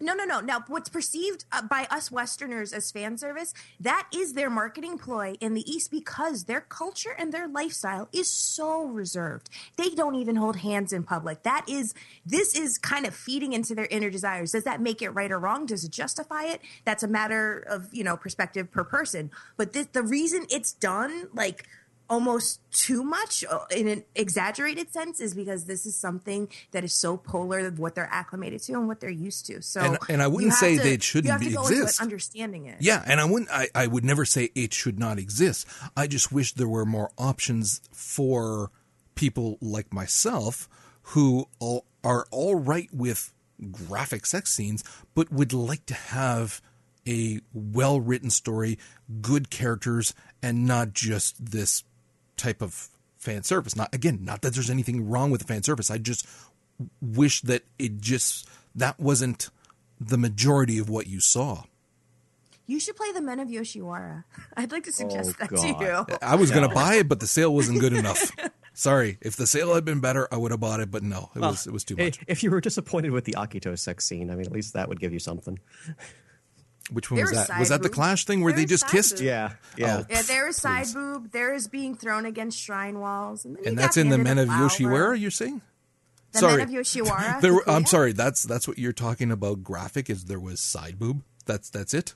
no, 0.00 0.12
no, 0.14 0.24
no. 0.24 0.40
Now, 0.40 0.64
what's 0.66 0.88
perceived 0.88 1.44
uh, 1.52 1.62
by 1.62 1.86
us 1.90 2.10
Westerners 2.10 2.72
as 2.72 2.90
fan 2.90 3.16
service, 3.16 3.54
that 3.80 4.08
is 4.14 4.32
their 4.32 4.50
marketing 4.50 4.98
ploy 4.98 5.34
in 5.40 5.54
the 5.54 5.68
East 5.70 5.90
because 5.90 6.44
their 6.44 6.60
culture 6.60 7.14
and 7.16 7.32
their 7.32 7.46
lifestyle 7.46 8.08
is 8.12 8.28
so 8.28 8.84
reserved. 8.84 9.48
They 9.76 9.90
don't 9.90 10.16
even 10.16 10.36
hold 10.36 10.56
hands 10.56 10.92
in 10.92 11.04
public. 11.04 11.42
That 11.44 11.64
is, 11.68 11.94
this 12.26 12.56
is 12.56 12.76
kind 12.78 13.06
of 13.06 13.14
feeding 13.14 13.52
into 13.52 13.74
their 13.74 13.88
inner 13.90 14.10
desires. 14.10 14.52
Does 14.52 14.64
that 14.64 14.80
make 14.80 15.00
it 15.00 15.10
right 15.10 15.30
or 15.30 15.38
wrong? 15.38 15.66
Does 15.66 15.84
it 15.84 15.92
justify 15.92 16.44
it? 16.44 16.60
That's 16.84 17.02
a 17.02 17.08
matter 17.08 17.64
of, 17.68 17.88
you 17.92 18.04
know, 18.04 18.16
perspective 18.16 18.70
per 18.70 18.84
person. 18.84 19.30
But 19.56 19.72
this, 19.72 19.86
the 19.86 20.02
reason 20.02 20.46
it's 20.50 20.72
done, 20.72 21.28
like, 21.32 21.66
almost 22.10 22.60
too 22.70 23.02
much 23.02 23.44
uh, 23.50 23.60
in 23.74 23.88
an 23.88 24.04
exaggerated 24.14 24.92
sense 24.92 25.20
is 25.20 25.34
because 25.34 25.64
this 25.64 25.86
is 25.86 25.96
something 25.96 26.48
that 26.72 26.84
is 26.84 26.92
so 26.92 27.16
polar 27.16 27.60
of 27.60 27.78
what 27.78 27.94
they're 27.94 28.08
acclimated 28.12 28.60
to 28.62 28.72
and 28.74 28.86
what 28.88 29.00
they're 29.00 29.10
used 29.10 29.46
to. 29.46 29.62
So, 29.62 29.80
And- 29.80 29.98
and 30.08 30.22
I 30.22 30.26
wouldn't 30.26 30.52
say 30.54 30.76
to- 30.76 30.82
that 30.82 30.92
it 30.92 31.02
shouldn't 31.02 31.26
you 31.26 31.32
have 31.32 31.40
to 31.42 31.50
go 31.50 31.62
into 31.62 31.74
it 31.74 31.82
exist. 31.82 32.00
understanding 32.02 32.66
it. 32.66 32.76
Yeah, 32.80 33.02
and 33.06 33.20
I 33.20 33.24
wouldn't. 33.24 33.50
I, 33.50 33.68
I 33.74 33.86
would 33.86 34.04
never 34.04 34.24
say 34.24 34.50
it 34.54 34.74
should 34.74 34.98
not 34.98 35.18
exist. 35.18 35.66
I 35.96 36.06
just 36.06 36.30
wish 36.30 36.52
there 36.52 36.68
were 36.68 36.84
more 36.84 37.10
options 37.16 37.80
for 37.92 38.70
people 39.14 39.58
like 39.60 39.92
myself 39.92 40.68
who 41.08 41.46
all, 41.58 41.86
are 42.02 42.26
all 42.30 42.56
right 42.56 42.88
with 42.92 43.32
graphic 43.70 44.26
sex 44.26 44.52
scenes, 44.52 44.82
but 45.14 45.30
would 45.32 45.52
like 45.52 45.86
to 45.86 45.94
have 45.94 46.60
a 47.06 47.40
well 47.52 48.00
written 48.00 48.30
story, 48.30 48.78
good 49.20 49.50
characters, 49.50 50.14
and 50.42 50.66
not 50.66 50.92
just 50.92 51.52
this 51.52 51.84
type 52.36 52.62
of 52.62 52.88
fan 53.18 53.42
service. 53.42 53.76
Not 53.76 53.94
again, 53.94 54.20
not 54.22 54.42
that 54.42 54.54
there's 54.54 54.70
anything 54.70 55.08
wrong 55.08 55.30
with 55.30 55.40
the 55.40 55.46
fan 55.46 55.62
service. 55.62 55.90
I 55.90 55.98
just 55.98 56.26
wish 57.00 57.40
that 57.42 57.62
it 57.78 58.00
just 58.00 58.48
that 58.74 58.98
wasn't 58.98 59.50
the 60.00 60.18
majority 60.18 60.78
of 60.78 60.88
what 60.88 61.06
you 61.06 61.20
saw. 61.20 61.64
You 62.66 62.80
should 62.80 62.96
play 62.96 63.12
the 63.12 63.20
Men 63.20 63.40
of 63.40 63.48
Yoshiwara. 63.48 64.24
I'd 64.56 64.72
like 64.72 64.84
to 64.84 64.92
suggest 64.92 65.36
Oh, 65.40 65.46
that 65.46 65.50
to 65.50 65.66
you. 66.12 66.18
I 66.22 66.34
was 66.36 66.50
going 66.50 66.66
to 66.66 66.74
buy 66.74 66.94
it, 66.94 67.08
but 67.08 67.20
the 67.20 67.26
sale 67.26 67.54
wasn't 67.54 67.78
good 67.80 67.92
enough. 67.92 68.32
Sorry, 68.72 69.18
if 69.20 69.36
the 69.36 69.46
sale 69.46 69.74
had 69.74 69.84
been 69.84 70.00
better, 70.00 70.26
I 70.32 70.36
would 70.38 70.50
have 70.50 70.60
bought 70.60 70.80
it. 70.80 70.90
But 70.90 71.02
no, 71.02 71.30
it 71.36 71.40
was 71.40 71.66
it 71.66 71.72
was 71.72 71.84
too 71.84 71.94
much. 71.94 72.18
If 72.26 72.42
you 72.42 72.50
were 72.50 72.60
disappointed 72.60 73.12
with 73.12 73.24
the 73.24 73.34
Akito 73.34 73.78
sex 73.78 74.04
scene, 74.06 74.30
I 74.30 74.34
mean, 74.34 74.46
at 74.46 74.52
least 74.52 74.72
that 74.72 74.88
would 74.88 74.98
give 74.98 75.12
you 75.12 75.18
something. 75.20 75.58
Which 76.90 77.10
one 77.10 77.16
There 77.16 77.24
was 77.24 77.32
was 77.32 77.46
that? 77.48 77.58
Was 77.58 77.68
side 77.68 77.74
that 77.78 77.82
the. 77.82 77.88
Clash 77.88 78.24
thing 78.26 78.42
where 78.42 78.52
There 78.52 78.60
they 78.62 78.66
just 78.66 78.86
kissed? 78.88 79.16
boob. 79.16 79.24
Yeah, 79.24 79.52
yeah. 79.76 80.00
Oh, 80.02 80.06
Yeah, 80.10 80.22
there 80.22 80.48
is 80.48 80.56
side 80.56 80.84
please. 80.84 80.94
boob. 80.94 81.30
There 81.32 81.54
is 81.54 81.66
being 81.68 81.94
thrown 81.96 82.26
against 82.26 82.58
shrine 82.60 82.98
walls, 83.00 83.44
and, 83.44 83.56
then 83.56 83.66
And 83.68 83.78
that's 83.78 83.96
in 83.96 84.10
the 84.10 84.18
Men 84.18 84.38
of 84.38 84.48
flower. 84.48 84.68
Yoshiwara. 84.68 85.18
You're 85.20 85.30
saying? 85.30 85.62
The 86.32 86.38
sorry, 86.40 86.56
Men 86.58 86.68
of 86.68 86.74
Yoshiwara. 86.74 87.40
There, 87.40 87.54
were- 87.54 87.68
I'm 87.70 87.82
Yeah. 87.82 87.88
sorry. 87.88 88.12
That's 88.12 88.42
that's 88.42 88.68
what 88.68 88.78
you're 88.78 88.92
talking 88.92 89.30
about. 89.30 89.62
Graphic 89.62 90.10
is 90.10 90.24
there 90.26 90.40
was 90.40 90.60
side 90.60 90.98
boob. 90.98 91.22
That's 91.46 91.70
that's 91.70 91.94
it. 91.94 92.14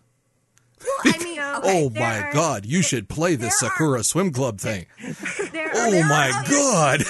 Well, 0.80 1.14
I 1.14 1.18
mean, 1.24 1.40
okay, 1.40 1.60
oh 1.86 1.90
my 1.90 2.18
are- 2.24 2.32
god! 2.32 2.66
You 2.66 2.82
should 2.82 3.08
play 3.08 3.36
this 3.36 3.58
there 3.60 3.68
are- 3.70 3.72
Sakura 3.72 4.04
Swim 4.04 4.32
Club 4.32 4.60
thing. 4.60 4.86
There 5.52 5.68
are 5.68 5.72
Oh 5.74 6.02
my 6.08 6.44
god! 6.50 7.04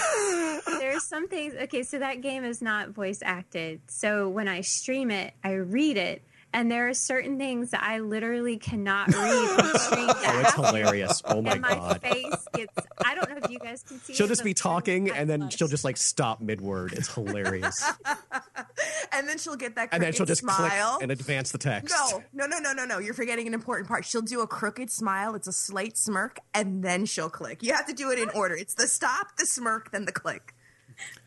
There's 0.80 1.02
some 1.04 1.28
things. 1.28 1.54
Okay, 1.54 1.82
so 1.82 1.98
that 1.98 2.20
game 2.20 2.44
is 2.44 2.62
not 2.62 2.90
voice 2.90 3.20
acted. 3.22 3.80
So 3.88 4.28
when 4.28 4.46
I 4.48 4.60
stream 4.60 5.10
it, 5.10 5.34
I 5.42 5.52
read 5.52 5.96
it, 5.96 6.22
and 6.52 6.70
there 6.70 6.88
are 6.88 6.94
certain 6.94 7.38
things 7.38 7.70
that 7.72 7.82
I 7.82 7.98
literally 8.00 8.56
cannot 8.56 9.08
read 9.14 9.16
on 9.60 9.78
stream. 9.78 10.06
Oh, 10.08 10.12
that 10.22 10.34
Oh, 10.34 10.40
it's 10.40 10.54
hilarious. 10.54 11.22
Oh 11.24 11.42
my 11.42 11.52
and 11.52 11.60
my 11.60 11.74
god. 11.74 12.00
face 12.02 12.46
gets. 12.54 12.74
I 13.04 13.14
don't 13.14 13.30
know 13.30 13.36
if 13.42 13.50
you 13.50 13.58
guys 13.58 13.82
can 13.82 13.98
see. 14.00 14.14
She'll 14.14 14.26
it, 14.26 14.30
just 14.30 14.44
be 14.44 14.54
talking 14.54 15.10
and 15.10 15.28
then 15.28 15.40
much. 15.40 15.58
she'll 15.58 15.68
just 15.68 15.84
like 15.84 15.96
stop 15.96 16.40
mid 16.40 16.60
word. 16.60 16.92
It's 16.94 17.12
hilarious. 17.12 17.90
and 19.12 19.28
then 19.28 19.38
she'll 19.38 19.56
get 19.56 19.74
that 19.76 19.88
and 19.92 20.02
then 20.02 20.12
she'll 20.12 20.26
just 20.26 20.42
smile. 20.42 20.92
click 20.96 21.02
and 21.02 21.12
advance 21.12 21.52
the 21.52 21.58
text. 21.58 21.94
No, 21.94 22.22
no, 22.32 22.46
no, 22.46 22.58
no, 22.58 22.72
no, 22.72 22.84
no. 22.84 22.98
You're 22.98 23.14
forgetting 23.14 23.46
an 23.46 23.54
important 23.54 23.88
part. 23.88 24.04
She'll 24.04 24.22
do 24.22 24.40
a 24.40 24.46
crooked 24.46 24.90
smile. 24.90 25.34
It's 25.34 25.46
a 25.48 25.52
slight 25.52 25.96
smirk, 25.96 26.38
and 26.54 26.82
then 26.82 27.04
she'll 27.06 27.30
click. 27.30 27.62
You 27.62 27.74
have 27.74 27.86
to 27.86 27.92
do 27.94 28.10
it 28.10 28.18
in 28.18 28.30
order. 28.30 28.54
It's 28.54 28.74
the 28.74 28.86
stop, 28.86 29.36
the 29.38 29.46
smirk, 29.46 29.90
then 29.90 30.04
the 30.04 30.12
click. 30.12 30.54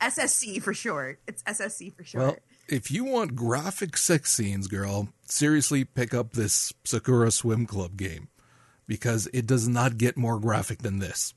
SSC 0.01 0.61
for 0.61 0.73
short. 0.73 1.19
It's 1.27 1.43
SSC 1.43 1.95
for 1.95 2.03
short. 2.03 2.23
Well, 2.25 2.35
if 2.71 2.89
you 2.89 3.03
want 3.03 3.35
graphic 3.35 3.97
sex 3.97 4.31
scenes, 4.31 4.67
girl, 4.67 5.09
seriously 5.25 5.83
pick 5.83 6.13
up 6.13 6.31
this 6.31 6.73
Sakura 6.85 7.29
Swim 7.29 7.65
Club 7.65 7.97
game 7.97 8.29
because 8.87 9.27
it 9.33 9.45
does 9.45 9.67
not 9.67 9.97
get 9.97 10.17
more 10.17 10.39
graphic 10.39 10.79
than 10.79 10.99
this 10.99 11.33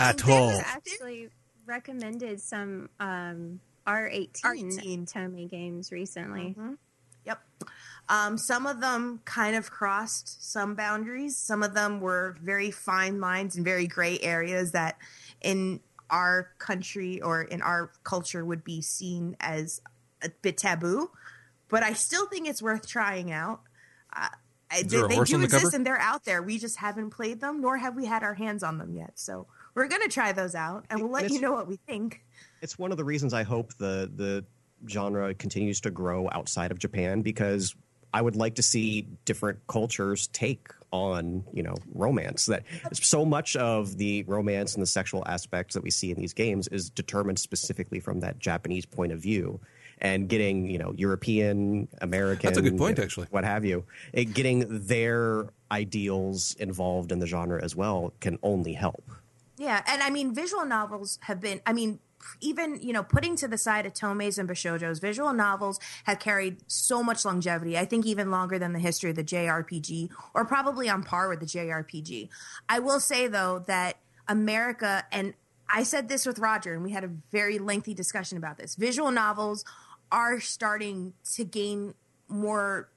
at 0.00 0.26
all. 0.28 0.50
actually 0.64 1.28
recommended 1.66 2.40
some 2.40 2.88
um, 2.98 3.60
R18, 3.86 4.40
R18. 4.40 5.12
Otome 5.12 5.50
games 5.50 5.92
recently. 5.92 6.56
Yep. 7.24 7.40
Um, 8.08 8.36
some 8.36 8.66
of 8.66 8.80
them 8.80 9.20
kind 9.24 9.54
of 9.54 9.70
crossed 9.70 10.50
some 10.50 10.74
boundaries. 10.74 11.36
Some 11.36 11.62
of 11.62 11.74
them 11.74 12.00
were 12.00 12.36
very 12.42 12.70
fine 12.70 13.20
lines 13.20 13.54
and 13.54 13.64
very 13.64 13.86
gray 13.86 14.18
areas 14.20 14.72
that 14.72 14.96
in 15.40 15.80
our 16.10 16.50
country 16.58 17.20
or 17.22 17.42
in 17.42 17.62
our 17.62 17.90
culture 18.04 18.44
would 18.44 18.64
be 18.64 18.82
seen 18.82 19.36
as 19.40 19.80
a 20.22 20.30
bit 20.42 20.56
taboo. 20.56 21.10
But 21.68 21.82
I 21.82 21.94
still 21.94 22.26
think 22.26 22.48
it's 22.48 22.62
worth 22.62 22.86
trying 22.86 23.32
out. 23.32 23.60
Uh, 24.14 24.28
I- 24.70 24.82
there 24.82 25.04
a 25.04 25.08
they 25.08 25.14
do 25.16 25.34
on 25.34 25.40
the 25.40 25.44
exist 25.44 25.64
cover? 25.64 25.76
and 25.76 25.86
they're 25.86 26.00
out 26.00 26.24
there. 26.24 26.42
We 26.42 26.58
just 26.58 26.76
haven't 26.76 27.10
played 27.10 27.40
them, 27.40 27.60
nor 27.60 27.76
have 27.76 27.94
we 27.94 28.06
had 28.06 28.22
our 28.22 28.34
hands 28.34 28.62
on 28.62 28.78
them 28.78 28.94
yet. 28.94 29.12
So 29.18 29.46
we're 29.74 29.88
gonna 29.88 30.08
try 30.08 30.32
those 30.32 30.54
out, 30.54 30.86
and 30.90 31.00
we'll 31.00 31.10
let 31.10 31.24
And 31.24 31.32
you 31.34 31.40
know 31.40 31.52
what 31.52 31.66
we 31.68 31.76
think. 31.76 32.22
It's 32.62 32.78
one 32.78 32.90
of 32.90 32.96
the 32.96 33.04
reasons 33.04 33.34
I 33.34 33.42
hope 33.42 33.74
the 33.74 34.10
the 34.14 34.44
genre 34.88 35.32
continues 35.34 35.80
to 35.82 35.90
grow 35.90 36.28
outside 36.32 36.70
of 36.72 36.78
Japan 36.78 37.22
because 37.22 37.74
I 38.14 38.20
would 38.20 38.36
like 38.36 38.56
to 38.56 38.62
see 38.62 39.08
different 39.24 39.66
cultures 39.66 40.26
take 40.28 40.68
on, 40.90 41.44
you 41.52 41.62
know, 41.62 41.74
romance. 41.94 42.46
That 42.46 42.64
so 42.92 43.24
much 43.24 43.56
of 43.56 43.96
the 43.96 44.22
romance 44.24 44.74
and 44.74 44.82
the 44.82 44.86
sexual 44.86 45.22
aspects 45.26 45.74
that 45.74 45.82
we 45.82 45.90
see 45.90 46.10
in 46.10 46.18
these 46.18 46.34
games 46.34 46.68
is 46.68 46.90
determined 46.90 47.38
specifically 47.38 48.00
from 48.00 48.20
that 48.20 48.38
Japanese 48.38 48.84
point 48.84 49.12
of 49.12 49.20
view. 49.20 49.60
And 50.02 50.28
getting, 50.28 50.68
you 50.68 50.78
know, 50.78 50.92
European, 50.96 51.86
American, 52.00 52.48
That's 52.48 52.58
a 52.58 52.62
good 52.62 52.76
point, 52.76 52.98
actually. 52.98 53.28
what 53.30 53.44
have 53.44 53.64
you, 53.64 53.84
it, 54.12 54.34
getting 54.34 54.66
their 54.86 55.46
ideals 55.70 56.56
involved 56.58 57.12
in 57.12 57.20
the 57.20 57.26
genre 57.26 57.62
as 57.62 57.76
well 57.76 58.12
can 58.18 58.36
only 58.42 58.72
help. 58.72 59.04
Yeah, 59.56 59.80
and 59.86 60.02
I 60.02 60.10
mean, 60.10 60.34
visual 60.34 60.64
novels 60.64 61.20
have 61.22 61.40
been. 61.40 61.60
I 61.64 61.72
mean, 61.72 62.00
even 62.40 62.80
you 62.82 62.92
know, 62.92 63.02
putting 63.02 63.36
to 63.36 63.48
the 63.48 63.58
side 63.58 63.84
Otomes 63.86 64.38
and 64.38 64.48
Bishojos, 64.48 65.00
visual 65.00 65.32
novels 65.32 65.78
have 66.04 66.18
carried 66.18 66.58
so 66.66 67.02
much 67.02 67.24
longevity. 67.24 67.78
I 67.78 67.84
think 67.84 68.06
even 68.06 68.30
longer 68.30 68.58
than 68.58 68.72
the 68.72 68.78
history 68.78 69.10
of 69.10 69.16
the 69.16 69.24
JRPG, 69.24 70.10
or 70.34 70.44
probably 70.44 70.88
on 70.88 71.02
par 71.02 71.28
with 71.28 71.40
the 71.40 71.46
JRPG. 71.46 72.28
I 72.68 72.78
will 72.78 73.00
say 73.00 73.28
though 73.28 73.60
that 73.66 73.98
America 74.28 75.04
and 75.12 75.34
I 75.74 75.84
said 75.84 76.08
this 76.08 76.26
with 76.26 76.38
Roger, 76.38 76.74
and 76.74 76.82
we 76.82 76.90
had 76.90 77.04
a 77.04 77.10
very 77.30 77.58
lengthy 77.58 77.94
discussion 77.94 78.36
about 78.36 78.58
this. 78.58 78.74
Visual 78.74 79.10
novels 79.10 79.64
are 80.12 80.38
starting 80.38 81.14
to 81.34 81.44
gain 81.44 81.94
more 82.28 82.88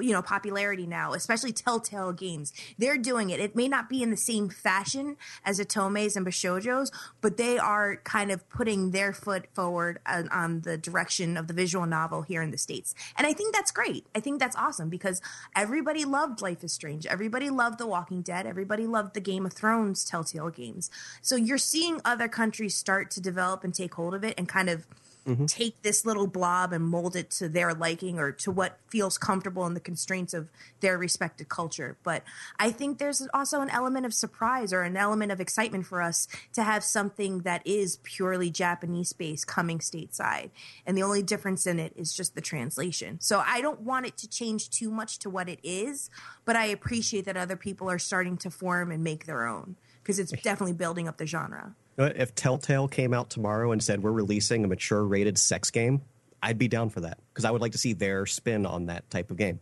you 0.00 0.12
know 0.12 0.22
popularity 0.22 0.86
now 0.86 1.12
especially 1.12 1.52
telltale 1.52 2.12
games. 2.12 2.52
They're 2.78 2.98
doing 2.98 3.30
it. 3.30 3.40
It 3.40 3.56
may 3.56 3.68
not 3.68 3.88
be 3.88 4.02
in 4.02 4.10
the 4.10 4.16
same 4.16 4.48
fashion 4.48 5.16
as 5.44 5.60
otomes 5.60 6.16
and 6.16 6.26
bishojos 6.26 6.90
but 7.20 7.36
they 7.36 7.58
are 7.58 7.96
kind 7.96 8.30
of 8.30 8.48
putting 8.48 8.90
their 8.90 9.12
foot 9.12 9.46
forward 9.52 9.98
on, 10.06 10.28
on 10.28 10.60
the 10.62 10.78
direction 10.78 11.36
of 11.36 11.48
the 11.48 11.54
visual 11.54 11.86
novel 11.86 12.22
here 12.22 12.42
in 12.42 12.50
the 12.50 12.58
states. 12.58 12.94
And 13.16 13.26
i 13.26 13.32
think 13.32 13.54
that's 13.54 13.70
great. 13.70 14.06
I 14.14 14.20
think 14.20 14.38
that's 14.40 14.56
awesome 14.56 14.88
because 14.88 15.20
everybody 15.54 16.04
loved 16.04 16.40
life 16.40 16.64
is 16.64 16.72
strange. 16.72 17.06
Everybody 17.06 17.50
loved 17.50 17.78
the 17.78 17.86
walking 17.86 18.22
dead. 18.22 18.46
Everybody 18.46 18.86
loved 18.86 19.14
the 19.14 19.20
game 19.20 19.44
of 19.46 19.52
thrones 19.52 20.04
telltale 20.04 20.50
games. 20.50 20.90
So 21.20 21.36
you're 21.36 21.58
seeing 21.58 22.00
other 22.04 22.28
countries 22.28 22.74
start 22.74 23.10
to 23.12 23.20
develop 23.20 23.64
and 23.64 23.74
take 23.74 23.94
hold 23.94 24.14
of 24.14 24.24
it 24.24 24.34
and 24.38 24.48
kind 24.48 24.70
of 24.70 24.86
Mm-hmm. 25.24 25.46
take 25.46 25.80
this 25.82 26.04
little 26.04 26.26
blob 26.26 26.72
and 26.72 26.84
mold 26.84 27.14
it 27.14 27.30
to 27.30 27.48
their 27.48 27.72
liking 27.72 28.18
or 28.18 28.32
to 28.32 28.50
what 28.50 28.78
feels 28.88 29.18
comfortable 29.18 29.64
in 29.66 29.74
the 29.74 29.78
constraints 29.78 30.34
of 30.34 30.48
their 30.80 30.98
respective 30.98 31.48
culture. 31.48 31.96
But 32.02 32.24
I 32.58 32.72
think 32.72 32.98
there's 32.98 33.24
also 33.32 33.60
an 33.60 33.70
element 33.70 34.04
of 34.04 34.12
surprise 34.12 34.72
or 34.72 34.82
an 34.82 34.96
element 34.96 35.30
of 35.30 35.40
excitement 35.40 35.86
for 35.86 36.02
us 36.02 36.26
to 36.54 36.64
have 36.64 36.82
something 36.82 37.42
that 37.42 37.64
is 37.64 38.00
purely 38.02 38.50
Japanese 38.50 39.12
based 39.12 39.46
coming 39.46 39.78
stateside. 39.78 40.50
And 40.86 40.98
the 40.98 41.04
only 41.04 41.22
difference 41.22 41.68
in 41.68 41.78
it 41.78 41.92
is 41.94 42.12
just 42.12 42.34
the 42.34 42.40
translation. 42.40 43.20
So 43.20 43.44
I 43.46 43.60
don't 43.60 43.82
want 43.82 44.06
it 44.06 44.16
to 44.18 44.28
change 44.28 44.70
too 44.70 44.90
much 44.90 45.20
to 45.20 45.30
what 45.30 45.48
it 45.48 45.60
is, 45.62 46.10
but 46.44 46.56
I 46.56 46.64
appreciate 46.64 47.26
that 47.26 47.36
other 47.36 47.56
people 47.56 47.88
are 47.88 48.00
starting 48.00 48.36
to 48.38 48.50
form 48.50 48.90
and 48.90 49.04
make 49.04 49.26
their 49.26 49.46
own 49.46 49.76
because 50.02 50.18
it's 50.18 50.32
definitely 50.42 50.72
building 50.72 51.06
up 51.06 51.18
the 51.18 51.26
genre. 51.26 51.76
Uh, 51.98 52.10
If 52.16 52.34
Telltale 52.34 52.88
came 52.88 53.12
out 53.14 53.30
tomorrow 53.30 53.72
and 53.72 53.82
said 53.82 54.02
we're 54.02 54.12
releasing 54.12 54.64
a 54.64 54.68
mature 54.68 55.04
rated 55.04 55.38
sex 55.38 55.70
game, 55.70 56.02
I'd 56.42 56.58
be 56.58 56.68
down 56.68 56.90
for 56.90 57.00
that 57.00 57.18
because 57.32 57.44
I 57.44 57.50
would 57.50 57.60
like 57.60 57.72
to 57.72 57.78
see 57.78 57.92
their 57.92 58.26
spin 58.26 58.66
on 58.66 58.86
that 58.86 59.08
type 59.10 59.30
of 59.30 59.36
game. 59.36 59.60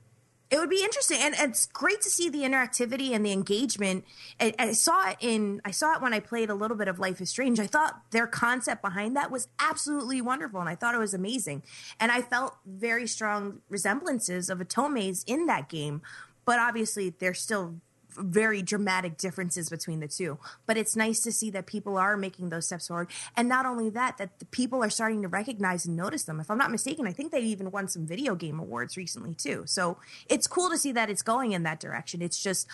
it 0.51 0.59
would 0.59 0.71
be 0.71 0.83
interesting 0.83 1.19
and, 1.21 1.35
it's 1.39 1.67
great 1.67 2.01
to 2.01 2.11
see 2.11 2.29
the 2.29 2.41
interactivity 2.41 3.13
and 3.13 3.25
the 3.25 3.31
engagement. 3.33 4.05
I, 4.41 4.53
I 4.59 4.73
saw 4.73 5.11
it 5.11 5.17
in 5.21 5.61
i 5.65 5.71
saw 5.71 5.95
it 5.95 6.03
when 6.03 6.13
i 6.13 6.19
played 6.21 6.51
a 6.51 6.55
little 6.55 6.77
bit 6.77 6.89
of 6.89 6.99
life 6.99 7.21
is 7.21 7.31
strange. 7.31 7.61
I 7.61 7.67
thought 7.67 8.01
their 8.11 8.27
concept 8.27 8.83
behind 8.83 9.15
that 9.17 9.31
was 9.31 9.47
absolutely 9.61 10.21
wonderful 10.21 10.59
and 10.59 10.69
i 10.69 10.75
thought 10.75 10.95
it 10.95 10.99
was 10.99 11.15
amazing. 11.15 11.63
And 12.01 12.11
i 12.11 12.23
felt 12.23 12.57
very 12.67 13.07
strong 13.07 13.61
resemblances 13.69 14.49
of 14.51 14.59
otomes 14.59 15.23
in 15.27 15.47
that 15.47 15.69
game 15.69 16.03
but 16.45 16.59
obviously 16.59 17.11
they're 17.11 17.35
still 17.35 17.77
very 18.17 18.63
dramatic 18.63 19.17
differences 19.17 19.69
between 19.69 20.01
the 20.01 20.09
two 20.09 20.39
but 20.67 20.77
it's 20.77 20.97
nice 20.97 21.21
to 21.21 21.33
see 21.33 21.51
that 21.51 21.67
people 21.67 21.97
are 21.97 22.17
making 22.17 22.49
those 22.51 22.67
steps 22.67 22.89
forward 22.89 23.09
and 23.37 23.49
not 23.49 23.67
only 23.67 23.91
that 23.91 24.19
that 24.19 24.39
the 24.39 24.45
people 24.47 24.83
are 24.83 24.91
starting 24.91 25.23
to 25.23 25.29
recognize 25.29 25.87
and 25.87 25.97
notice 25.97 26.25
them 26.25 26.41
if 26.41 26.51
i'm 26.51 26.59
not 26.59 26.71
mistaken 26.71 27.07
i 27.07 27.13
think 27.13 27.33
they 27.33 27.41
even 27.41 27.71
won 27.71 27.89
some 27.89 28.07
video 28.07 28.35
game 28.35 28.59
awards 28.59 28.97
recently 28.97 29.35
too 29.35 29.63
so 29.67 29.97
it's 30.29 30.47
cool 30.47 30.71
to 30.71 30.79
see 30.79 30.93
that 30.93 31.11
it's 31.11 31.23
going 31.23 31.53
in 31.53 31.63
that 31.63 31.81
direction 31.81 32.23
it's 32.23 32.43
just 32.43 32.67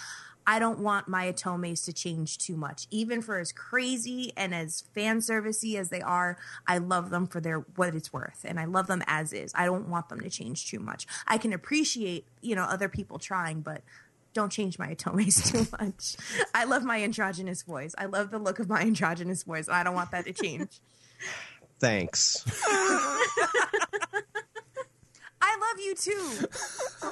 I 0.46 0.60
don't 0.60 0.78
want 0.78 1.08
my 1.08 1.32
Otomes 1.32 1.84
to 1.86 1.92
change 1.92 2.38
too 2.38 2.56
much. 2.56 2.86
Even 2.90 3.20
for 3.20 3.38
as 3.38 3.50
crazy 3.50 4.32
and 4.36 4.54
as 4.54 4.84
fan 4.94 5.18
servicey 5.18 5.74
as 5.74 5.88
they 5.88 6.00
are, 6.00 6.38
I 6.68 6.78
love 6.78 7.10
them 7.10 7.26
for 7.26 7.40
their 7.40 7.58
what 7.74 7.94
it's 7.94 8.12
worth. 8.12 8.44
And 8.44 8.60
I 8.60 8.64
love 8.64 8.86
them 8.86 9.02
as 9.08 9.32
is. 9.32 9.52
I 9.56 9.64
don't 9.64 9.88
want 9.88 10.08
them 10.08 10.20
to 10.20 10.30
change 10.30 10.70
too 10.70 10.78
much. 10.78 11.06
I 11.26 11.36
can 11.36 11.52
appreciate, 11.52 12.26
you 12.42 12.54
know, 12.54 12.62
other 12.62 12.88
people 12.88 13.18
trying, 13.18 13.60
but 13.60 13.82
don't 14.36 14.52
change 14.52 14.78
my 14.78 14.94
Otomes 14.94 15.50
too 15.50 15.66
much. 15.80 16.16
I 16.54 16.64
love 16.64 16.84
my 16.84 17.02
androgynous 17.02 17.62
voice. 17.62 17.94
I 17.98 18.04
love 18.04 18.30
the 18.30 18.38
look 18.38 18.58
of 18.60 18.68
my 18.68 18.80
androgynous 18.82 19.42
voice. 19.42 19.68
I 19.68 19.82
don't 19.82 19.94
want 19.94 20.12
that 20.12 20.26
to 20.26 20.32
change. 20.32 20.80
Thanks. 21.80 22.44
I 25.40 25.56
love 25.60 25.80
you 25.84 25.94
too. 25.94 26.48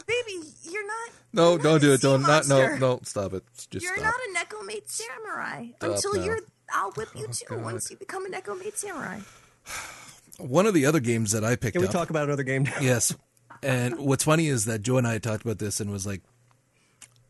Baby, 0.07 0.47
you're 0.63 0.87
not 0.87 1.11
No, 1.33 1.51
you're 1.51 1.59
don't 1.59 1.73
not 1.73 1.81
do 1.81 1.93
it. 1.93 2.01
Don't 2.01 2.23
not 2.23 2.49
no 2.49 2.59
monster. 2.61 2.79
no 2.79 3.01
stop 3.05 3.33
it. 3.35 3.45
Just 3.71 3.85
You're 3.85 3.97
stop. 3.97 4.15
not 4.15 4.15
a 4.15 4.45
Necomate 4.55 4.89
samurai 4.91 5.67
Stop 5.77 5.91
until 5.91 6.15
now. 6.15 6.21
Oh, 6.21 6.25
you're. 6.25 6.39
I'll 6.73 6.91
whip 6.93 7.09
you 7.15 7.27
oh, 7.29 7.33
too 7.33 7.45
God. 7.49 7.63
once 7.63 7.91
you 7.91 7.97
become 7.97 8.27
a 8.27 8.29
Necomate 8.29 8.77
samurai. 8.77 9.21
One 10.39 10.67
of 10.67 10.75
the 10.75 10.87
other 10.87 11.01
games 11.01 11.33
that 11.33 11.45
I 11.45 11.57
picked 11.57 11.73
Can 11.75 11.83
we 11.83 11.87
up. 11.89 11.93
talk 11.93 12.11
about 12.11 12.25
another 12.25 12.43
game? 12.43 12.65
now? 12.65 12.73
Yes. 12.81 13.15
And 13.63 13.99
what's 13.99 14.25
funny 14.25 14.49
is 14.49 14.65
that 14.67 14.83
Joe 14.83 14.99
and 14.99 15.07
I 15.07 15.13
had 15.15 15.23
talked 15.23 15.43
about 15.43 15.59
this 15.59 15.81
and 15.81 15.91
was 15.91 16.07
like, 16.07 16.23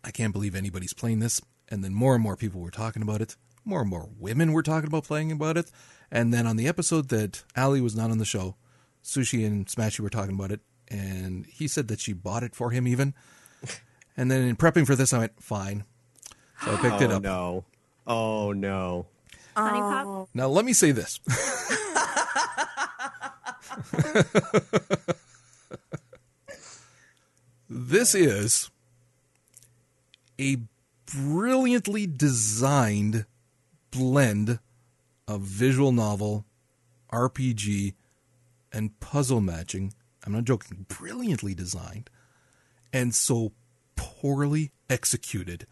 I 0.04 0.10
can't 0.10 0.32
believe 0.32 0.54
anybody's 0.54 0.92
playing 0.92 1.20
this. 1.20 1.40
And 1.68 1.82
then 1.82 1.94
more 1.94 2.14
and 2.14 2.22
more 2.22 2.36
people 2.36 2.60
were 2.60 2.70
talking 2.70 3.02
about 3.02 3.20
it. 3.22 3.36
More 3.64 3.80
and 3.80 3.88
more 3.90 4.08
women 4.18 4.52
were 4.52 4.62
talking 4.62 4.86
about 4.86 5.04
playing 5.04 5.32
about 5.32 5.56
it. 5.56 5.70
And 6.10 6.32
then 6.32 6.46
on 6.46 6.56
the 6.56 6.68
episode 6.68 7.08
that 7.08 7.42
Ali 7.56 7.80
was 7.80 7.96
not 7.96 8.10
on 8.10 8.18
the 8.18 8.24
show, 8.26 8.56
Sushi 9.02 9.46
and 9.46 9.66
Smashy 9.66 10.00
were 10.00 10.10
talking 10.10 10.34
about 10.34 10.52
it. 10.52 10.60
And 10.88 11.46
he 11.46 11.66
said 11.66 11.88
that 11.88 12.00
she 12.00 12.12
bought 12.12 12.42
it 12.42 12.54
for 12.54 12.70
him 12.70 12.86
even. 12.86 13.14
And 14.16 14.30
then 14.30 14.42
in 14.42 14.54
prepping 14.54 14.86
for 14.86 14.94
this, 14.94 15.12
I 15.12 15.18
went, 15.18 15.42
fine. 15.42 15.82
So 16.64 16.72
I 16.72 16.76
picked 16.76 17.02
it 17.02 17.10
Oh 17.10 17.16
up. 17.16 17.22
no! 17.24 17.64
Oh 18.06 18.52
no! 18.52 19.06
HuniePop. 19.56 20.28
Now, 20.32 20.46
let 20.46 20.64
me 20.64 20.72
say 20.72 20.92
this. 20.92 21.18
this 27.68 28.14
is 28.14 28.70
a 30.40 30.58
brilliantly 31.06 32.06
designed 32.06 33.26
blend 33.90 34.58
of 35.28 35.42
visual 35.42 35.92
novel, 35.92 36.44
RPG, 37.12 37.94
and 38.72 38.98
puzzle 39.00 39.40
matching. 39.40 39.92
I'm 40.26 40.32
not 40.32 40.44
joking, 40.44 40.86
brilliantly 40.88 41.54
designed, 41.54 42.10
and 42.92 43.14
so 43.14 43.52
poorly 43.96 44.72
executed 44.88 45.66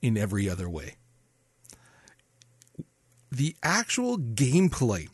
in 0.00 0.16
every 0.16 0.48
other 0.48 0.68
way 0.68 0.96
the 3.30 3.56
actual 3.62 4.18
gameplay, 4.18 5.08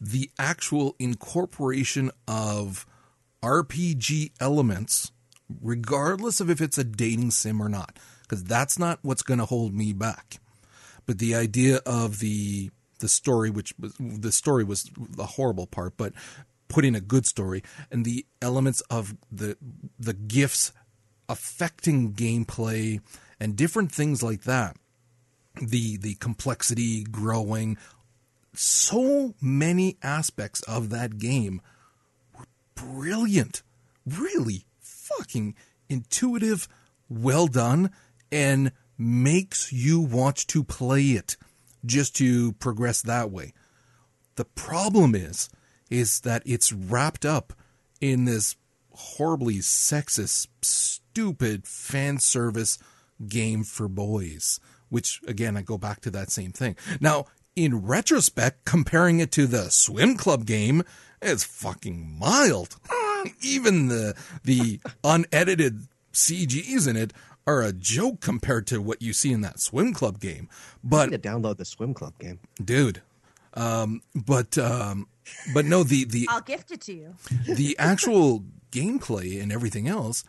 the 0.00 0.30
actual 0.38 0.96
incorporation 0.98 2.10
of 2.26 2.86
RPG 3.42 4.32
elements, 4.40 5.12
regardless 5.60 6.40
of 6.40 6.50
if 6.50 6.60
it's 6.60 6.78
a 6.78 6.84
dating 6.84 7.30
sim 7.30 7.60
or 7.60 7.68
not, 7.68 7.98
because 8.22 8.44
that's 8.44 8.78
not 8.78 8.98
what's 9.02 9.22
going 9.22 9.40
to 9.40 9.46
hold 9.46 9.74
me 9.74 9.92
back. 9.92 10.38
But 11.06 11.18
the 11.18 11.34
idea 11.34 11.80
of 11.86 12.18
the 12.20 12.70
the 13.00 13.08
story, 13.08 13.50
which 13.50 13.74
was 13.78 13.94
the 13.98 14.32
story 14.32 14.64
was 14.64 14.90
the 14.96 15.26
horrible 15.26 15.66
part, 15.66 15.96
but 15.96 16.12
putting 16.68 16.94
a 16.94 17.00
good 17.00 17.26
story 17.26 17.62
and 17.90 18.04
the 18.04 18.26
elements 18.40 18.80
of 18.82 19.14
the 19.30 19.56
the 19.98 20.14
gifts 20.14 20.72
affecting 21.28 22.12
gameplay 22.12 23.00
and 23.38 23.56
different 23.56 23.92
things 23.92 24.22
like 24.22 24.42
that 24.42 24.76
the 25.60 25.96
the 25.98 26.14
complexity 26.16 27.04
growing 27.04 27.76
so 28.54 29.34
many 29.40 29.96
aspects 30.02 30.62
of 30.62 30.90
that 30.90 31.18
game 31.18 31.60
were 32.36 32.46
brilliant 32.74 33.62
really 34.06 34.64
fucking 35.18 35.54
intuitive 35.88 36.68
well 37.08 37.46
done 37.46 37.90
and 38.32 38.72
makes 38.96 39.72
you 39.72 40.00
want 40.00 40.36
to 40.36 40.64
play 40.64 41.02
it 41.10 41.36
just 41.84 42.16
to 42.16 42.52
progress 42.54 43.02
that 43.02 43.30
way 43.30 43.52
the 44.36 44.44
problem 44.44 45.14
is 45.14 45.48
is 45.90 46.20
that 46.20 46.42
it's 46.46 46.72
wrapped 46.72 47.24
up 47.24 47.52
in 48.00 48.24
this 48.24 48.56
horribly 48.90 49.56
sexist 49.56 50.46
stupid 50.62 51.66
fan 51.66 52.18
service 52.18 52.78
game 53.28 53.62
for 53.64 53.88
boys 53.88 54.58
which 54.94 55.20
again 55.26 55.56
I 55.56 55.62
go 55.62 55.76
back 55.76 56.00
to 56.02 56.10
that 56.12 56.30
same 56.30 56.52
thing. 56.52 56.76
Now, 57.00 57.26
in 57.56 57.84
retrospect, 57.84 58.64
comparing 58.64 59.18
it 59.18 59.32
to 59.32 59.46
the 59.46 59.70
swim 59.70 60.16
club 60.16 60.46
game, 60.46 60.84
It's 61.20 61.42
fucking 61.42 62.16
mild. 62.18 62.76
Even 63.42 63.88
the 63.88 64.14
the 64.44 64.80
unedited 65.02 65.86
CGs 66.12 66.88
in 66.88 66.96
it 66.96 67.12
are 67.46 67.62
a 67.62 67.72
joke 67.72 68.20
compared 68.20 68.66
to 68.68 68.80
what 68.80 69.02
you 69.02 69.12
see 69.12 69.32
in 69.32 69.42
that 69.42 69.60
swim 69.60 69.92
club 69.92 70.18
game. 70.20 70.48
But 70.82 71.10
to 71.10 71.18
download 71.18 71.58
the 71.58 71.64
swim 71.64 71.94
club 71.94 72.14
game. 72.18 72.38
dude, 72.62 73.02
um, 73.54 74.02
but 74.14 74.56
um, 74.58 75.08
but 75.52 75.64
no, 75.64 75.82
the 75.82 76.04
the 76.04 76.26
I'll 76.30 76.40
gift 76.40 76.70
it 76.70 76.80
to 76.82 76.92
you. 76.94 77.14
the 77.46 77.76
actual 77.78 78.44
gameplay 78.72 79.40
and 79.42 79.52
everything 79.52 79.88
else 79.88 80.24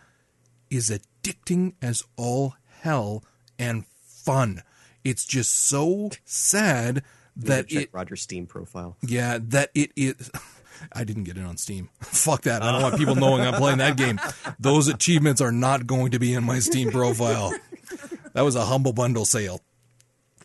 is 0.69 0.89
addicting 0.89 1.73
as 1.81 2.03
all 2.17 2.55
hell 2.81 3.23
and 3.57 3.85
fun. 4.05 4.61
It's 5.03 5.26
just 5.26 5.51
so 5.51 6.09
sad 6.26 7.03
that 7.35 7.67
Check 7.67 7.84
it 7.84 7.89
Roger's 7.91 8.22
Steam 8.22 8.45
profile. 8.47 8.97
yeah, 9.01 9.38
that 9.41 9.69
it 9.76 9.91
is. 9.95 10.31
I 10.91 11.03
didn't 11.03 11.23
get 11.23 11.38
it 11.38 11.43
on 11.43 11.57
Steam. 11.57 11.89
Fuck 12.02 12.43
that. 12.43 12.61
I 12.61 12.72
don't 12.72 12.81
want 12.81 12.97
people 12.97 13.15
knowing 13.15 13.41
I'm 13.41 13.56
playing 13.56 13.80
that 13.80 13.97
game. 13.97 14.19
Those 14.60 14.88
achievements 14.88 15.41
are 15.41 15.52
not 15.52 15.88
going 15.88 16.11
to 16.11 16.19
be 16.19 16.34
in 16.34 16.43
my 16.43 16.60
Steam 16.60 16.91
profile. 16.91 17.53
That 18.34 18.43
was 18.43 18.56
a 18.56 18.65
humble 18.65 18.93
bundle 18.93 19.26
sale. 19.26 19.61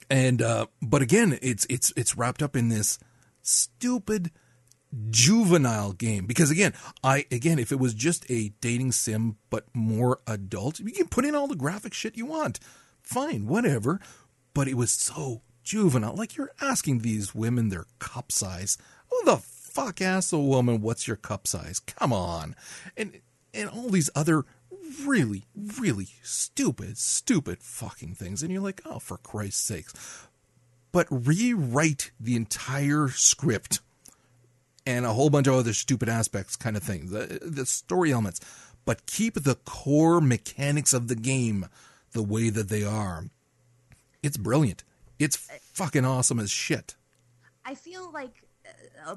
And 0.09 0.43
uh 0.43 0.67
but 0.83 1.03
again, 1.03 1.39
it's 1.43 1.67
it's 1.69 1.93
it's 1.97 2.17
wrapped 2.17 2.43
up 2.43 2.57
in 2.57 2.69
this 2.69 2.99
stupid 3.43 4.31
juvenile 5.11 5.93
game 5.93 6.27
because 6.27 6.51
again, 6.51 6.73
I 7.03 7.27
again 7.31 7.59
if 7.59 7.73
it 7.73 7.79
was 7.79 7.95
just 7.95 8.29
a 8.31 8.51
dating 8.61 8.93
sim 8.93 9.37
but 9.51 9.67
more 9.75 10.21
adult, 10.27 10.81
you 10.81 10.93
can 10.93 11.09
put 11.09 11.25
in 11.25 11.35
all 11.35 11.47
the 11.47 11.57
graphic 11.57 11.95
shit 11.95 12.17
you 12.17 12.27
want. 12.27 12.59
Fine, 13.03 13.47
whatever. 13.47 14.01
But 14.53 14.67
it 14.67 14.77
was 14.77 14.91
so 14.91 15.43
juvenile. 15.63 16.17
Like 16.17 16.37
you're 16.37 16.51
asking 16.61 16.99
these 16.99 17.35
women 17.35 17.69
their 17.69 17.87
cup 17.99 18.33
size. 18.33 18.77
Who 19.11 19.25
the 19.25 19.37
fuck 19.71 20.01
asked 20.01 20.33
a 20.33 20.39
woman 20.39 20.81
what's 20.83 21.07
your 21.07 21.17
cup 21.17 21.47
size? 21.47 21.81
Come 21.81 22.13
on. 22.13 22.55
And 22.97 23.21
and 23.53 23.69
all 23.69 23.89
these 23.89 24.11
other 24.15 24.45
really, 25.05 25.45
really 25.57 26.09
stupid, 26.23 26.99
stupid 26.99 27.63
fucking 27.63 28.15
things. 28.15 28.43
And 28.43 28.53
you're 28.53 28.63
like, 28.63 28.81
oh, 28.85 28.99
for 28.99 29.17
Christ's 29.19 29.61
sakes. 29.61 30.27
But 30.93 31.07
rewrite 31.11 32.11
the 32.19 32.37
entire 32.37 33.09
script 33.09 33.81
and 34.87 35.05
a 35.05 35.13
whole 35.13 35.31
bunch 35.31 35.47
of 35.47 35.55
other 35.55 35.73
stupid 35.73 36.09
aspects 36.09 36.57
kind 36.57 36.77
of 36.77 36.83
things, 36.83 37.11
the, 37.11 37.39
the 37.43 37.67
story 37.67 38.13
elements, 38.13 38.41
but 38.85 39.07
keep 39.07 39.35
the 39.35 39.55
core 39.55 40.21
mechanics 40.21 40.93
of 40.93 41.09
the 41.09 41.15
game 41.15 41.67
the 42.13 42.23
way 42.23 42.51
that 42.51 42.69
they 42.69 42.83
are. 42.83 43.27
It's 44.23 44.37
brilliant. 44.37 44.83
It's 45.19 45.37
fucking 45.37 46.05
awesome 46.05 46.41
as 46.41 46.51
shit. 46.51 46.97
I 47.65 47.75
feel 47.75 48.11
like 48.11 48.43
uh, 49.07 49.17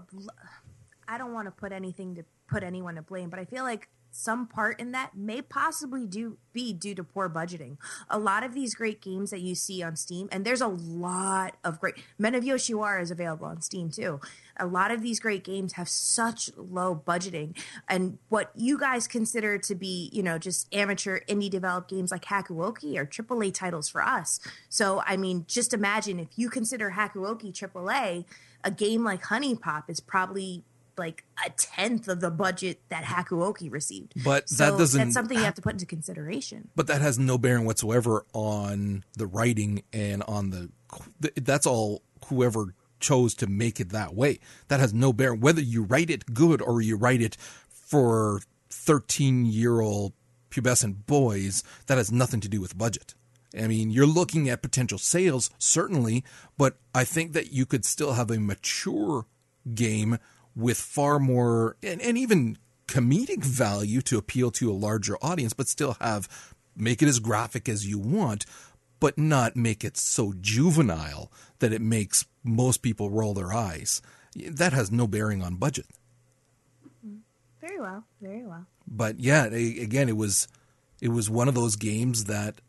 I 1.08 1.18
don't 1.18 1.34
want 1.34 1.48
to 1.48 1.52
put 1.52 1.72
anything 1.72 2.16
to 2.16 2.24
put 2.48 2.64
anyone 2.64 2.96
to 2.96 3.02
blame, 3.02 3.30
but 3.30 3.40
I 3.40 3.46
feel 3.46 3.64
like 3.64 3.90
some 4.16 4.46
part 4.48 4.80
in 4.80 4.92
that 4.92 5.16
may 5.16 5.42
possibly 5.42 6.06
do 6.06 6.38
be 6.54 6.72
due 6.72 6.94
to 6.94 7.04
poor 7.04 7.28
budgeting. 7.30 7.78
A 8.10 8.20
lot 8.20 8.44
of 8.44 8.54
these 8.54 8.76
great 8.76 9.02
games 9.02 9.32
that 9.32 9.42
you 9.42 9.56
see 9.56 9.82
on 9.82 9.96
Steam, 9.96 10.30
and 10.32 10.46
there's 10.46 10.62
a 10.62 10.68
lot 10.68 11.56
of 11.64 11.80
great 11.80 11.96
Men 12.20 12.36
of 12.36 12.44
Yoshiwara 12.44 13.02
is 13.02 13.10
available 13.10 13.48
on 13.48 13.62
Steam 13.62 13.90
too. 13.90 14.22
A 14.58 14.68
lot 14.68 14.92
of 14.92 15.02
these 15.02 15.20
great 15.20 15.44
games 15.44 15.74
have 15.74 15.90
such 15.90 16.52
low 16.56 16.96
budgeting, 16.96 17.58
and 17.90 18.20
what 18.30 18.52
you 18.56 18.78
guys 18.78 19.08
consider 19.08 19.58
to 19.58 19.74
be, 19.76 20.10
you 20.14 20.22
know, 20.22 20.38
just 20.38 20.74
amateur 20.74 21.22
indie 21.22 21.50
developed 21.50 21.90
games 21.90 22.12
like 22.12 22.26
Hakuoki 22.26 22.98
are 22.98 23.06
AAA 23.06 23.54
titles 23.54 23.90
for 23.90 24.04
us. 24.04 24.40
So, 24.70 25.02
I 25.08 25.18
mean, 25.18 25.46
just 25.48 25.74
imagine 25.74 26.20
if 26.20 26.30
you 26.36 26.50
consider 26.50 26.92
Hakuoki 26.92 27.52
AAA, 27.52 28.26
a 28.64 28.72
game 28.72 29.04
like 29.04 29.24
HuniePop 29.24 29.90
is 29.90 30.00
probably 30.00 30.64
like 30.98 31.24
a 31.44 31.50
tenth 31.50 32.08
of 32.08 32.20
the 32.22 32.30
budget 32.30 32.80
that 32.90 33.04
Hakuoki 33.04 33.72
received. 33.72 34.14
But 34.24 34.48
So 34.48 34.72
that 34.72 34.78
doesn't 34.78 35.00
That's 35.02 35.14
something 35.14 35.38
you 35.38 35.44
have 35.44 35.56
to 35.56 35.62
put 35.62 35.74
into 35.74 35.86
consideration. 35.88 36.70
but 36.76 36.86
that 36.88 37.02
has 37.02 37.18
no 37.18 37.38
bearing 37.38 37.66
whatsoever 37.66 38.26
on 38.34 39.04
the 39.18 39.26
writing 39.26 39.84
and 39.92 40.22
on 40.24 40.52
the 40.52 40.70
that's 41.36 41.66
all 41.66 42.04
whoever 42.28 42.76
chose 43.00 43.34
to 43.34 43.48
make 43.48 43.80
it 43.80 43.90
that 43.90 44.14
way 44.14 44.40
that 44.68 44.80
has 44.80 44.94
no 44.94 45.12
bearing 45.12 45.40
whether 45.40 45.62
you 45.62 45.82
write 45.84 46.10
it 46.12 46.34
good 46.34 46.62
or 46.62 46.80
you 46.82 46.96
write 46.96 47.22
it 47.22 47.36
for 47.68 48.40
13 48.70 49.46
year 49.46 49.82
old 49.82 50.14
pubescent 50.52 51.06
boys 51.08 51.64
that 51.88 51.98
has 51.98 52.12
nothing 52.12 52.40
to 52.40 52.48
do 52.48 52.62
with 52.62 52.78
budget 52.78 53.16
i 53.58 53.68
mean 53.68 53.90
you're 53.90 54.06
looking 54.06 54.50
at 54.50 54.62
potential 54.62 54.98
sales 54.98 55.50
certainly 55.58 56.24
but 56.58 56.78
i 56.94 57.04
think 57.04 57.34
that 57.34 57.52
you 57.52 57.66
could 57.66 57.86
still 57.86 58.14
have 58.14 58.32
a 58.32 58.40
mature 58.40 59.26
game 59.74 60.18
with 60.56 60.78
far 60.78 61.20
more 61.20 61.76
and, 61.82 62.02
and 62.02 62.18
even 62.18 62.58
comedic 62.88 63.44
value 63.44 64.02
to 64.02 64.18
appeal 64.18 64.52
to 64.52 64.72
a 64.72 64.74
larger 64.74 65.18
audience, 65.22 65.54
but 65.54 65.68
still 65.68 65.98
have 66.00 66.28
make 66.76 67.02
it 67.02 67.08
as 67.08 67.20
graphic 67.20 67.70
as 67.70 67.88
you 67.88 68.00
want, 68.00 68.46
but 69.00 69.18
not 69.18 69.56
make 69.56 69.84
it 69.84 69.98
so 69.98 70.34
juvenile 70.40 71.32
that 71.60 71.74
it 71.74 71.82
makes 71.82 72.26
most 72.44 72.82
people 72.82 73.10
roll 73.10 73.34
their 73.34 73.54
eyes. 73.54 74.02
That 74.36 74.74
has 74.74 74.92
no 74.92 75.08
bearing 75.08 75.42
on 75.42 75.56
budget. 75.56 75.86
Very 77.62 77.80
well. 77.80 78.04
Very 78.22 78.46
well. 78.46 78.66
But 78.88 79.20
yeah, 79.20 79.46
again, 79.46 80.10
it 80.10 80.18
was 80.18 80.48
it 81.02 81.10
was 81.10 81.30
one 81.30 81.48
of 81.48 81.56
those 81.56 81.76
games 81.76 82.26
that 82.26 82.62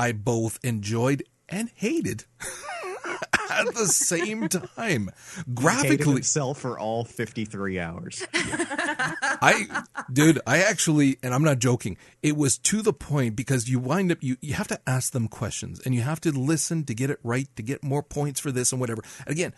I 0.00 0.12
both 0.12 0.58
enjoyed 0.62 1.24
and 1.46 1.70
hated 1.74 2.24
at 3.50 3.74
the 3.74 3.86
same 3.86 4.48
time. 4.48 5.10
Hated 5.36 5.54
Graphically, 5.54 6.14
himself 6.14 6.58
for 6.60 6.78
all 6.78 7.04
53 7.04 7.78
hours. 7.78 8.26
I, 8.32 9.84
dude, 10.10 10.40
I 10.46 10.62
actually, 10.62 11.18
and 11.22 11.34
I'm 11.34 11.44
not 11.44 11.58
joking. 11.58 11.98
It 12.22 12.34
was 12.34 12.56
to 12.60 12.80
the 12.80 12.94
point 12.94 13.36
because 13.36 13.68
you 13.68 13.78
wind 13.78 14.10
up, 14.10 14.22
you, 14.22 14.38
you 14.40 14.54
have 14.54 14.68
to 14.68 14.80
ask 14.86 15.12
them 15.12 15.28
questions 15.28 15.82
and 15.84 15.94
you 15.94 16.00
have 16.00 16.22
to 16.22 16.32
listen 16.32 16.84
to 16.84 16.94
get 16.94 17.10
it 17.10 17.18
right, 17.22 17.54
to 17.56 17.62
get 17.62 17.84
more 17.84 18.02
points 18.02 18.40
for 18.40 18.50
this 18.50 18.72
and 18.72 18.80
whatever. 18.80 19.02
Again, 19.26 19.52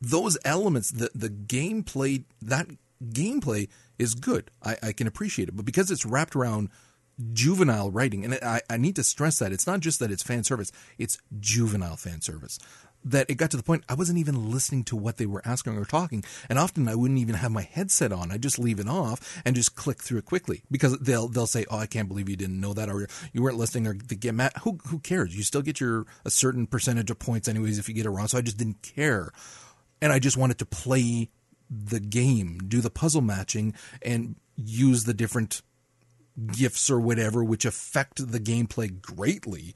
those 0.00 0.36
elements, 0.44 0.90
the, 0.90 1.10
the 1.14 1.30
gameplay, 1.30 2.24
that 2.42 2.66
gameplay 3.04 3.68
is 4.00 4.16
good. 4.16 4.50
I, 4.64 4.78
I 4.82 4.92
can 4.92 5.06
appreciate 5.06 5.48
it. 5.48 5.56
But 5.56 5.64
because 5.64 5.92
it's 5.92 6.04
wrapped 6.04 6.34
around 6.34 6.70
juvenile 7.32 7.90
writing, 7.90 8.24
and 8.24 8.34
I, 8.42 8.60
I 8.68 8.76
need 8.76 8.96
to 8.96 9.04
stress 9.04 9.38
that 9.38 9.52
it's 9.52 9.66
not 9.66 9.80
just 9.80 10.00
that 10.00 10.10
it's 10.10 10.22
fan 10.22 10.44
service, 10.44 10.70
it's 10.98 11.18
juvenile 11.38 11.96
fan 11.96 12.20
service. 12.20 12.58
That 13.04 13.30
it 13.30 13.36
got 13.36 13.52
to 13.52 13.56
the 13.56 13.62
point 13.62 13.84
I 13.88 13.94
wasn't 13.94 14.18
even 14.18 14.50
listening 14.50 14.82
to 14.84 14.96
what 14.96 15.16
they 15.16 15.26
were 15.26 15.42
asking 15.44 15.78
or 15.78 15.84
talking, 15.84 16.24
and 16.48 16.58
often 16.58 16.88
I 16.88 16.96
wouldn't 16.96 17.20
even 17.20 17.36
have 17.36 17.52
my 17.52 17.62
headset 17.62 18.12
on. 18.12 18.32
I'd 18.32 18.42
just 18.42 18.58
leave 18.58 18.80
it 18.80 18.88
off 18.88 19.40
and 19.44 19.54
just 19.54 19.76
click 19.76 20.02
through 20.02 20.18
it 20.18 20.24
quickly 20.24 20.64
because 20.70 20.98
they'll 20.98 21.28
they'll 21.28 21.46
say, 21.46 21.64
"Oh, 21.70 21.78
I 21.78 21.86
can't 21.86 22.08
believe 22.08 22.28
you 22.28 22.36
didn't 22.36 22.60
know 22.60 22.74
that," 22.74 22.88
or 22.88 23.06
"You 23.32 23.42
weren't 23.42 23.58
listening," 23.58 23.86
or 23.86 23.94
"They 23.94 24.16
get 24.16 24.34
mad." 24.34 24.52
Who 24.62 24.78
who 24.88 24.98
cares? 24.98 25.36
You 25.36 25.44
still 25.44 25.62
get 25.62 25.80
your 25.80 26.04
a 26.24 26.30
certain 26.30 26.66
percentage 26.66 27.10
of 27.10 27.20
points 27.20 27.46
anyways 27.46 27.78
if 27.78 27.88
you 27.88 27.94
get 27.94 28.06
it 28.06 28.10
wrong. 28.10 28.26
So 28.26 28.38
I 28.38 28.42
just 28.42 28.58
didn't 28.58 28.82
care, 28.82 29.30
and 30.02 30.12
I 30.12 30.18
just 30.18 30.36
wanted 30.36 30.58
to 30.58 30.66
play 30.66 31.30
the 31.70 32.00
game, 32.00 32.58
do 32.66 32.80
the 32.80 32.90
puzzle 32.90 33.22
matching, 33.22 33.74
and 34.02 34.34
use 34.56 35.04
the 35.04 35.14
different 35.14 35.62
gifts 36.52 36.90
or 36.90 37.00
whatever, 37.00 37.42
which 37.42 37.64
affect 37.64 38.30
the 38.30 38.40
gameplay 38.40 39.00
greatly. 39.00 39.74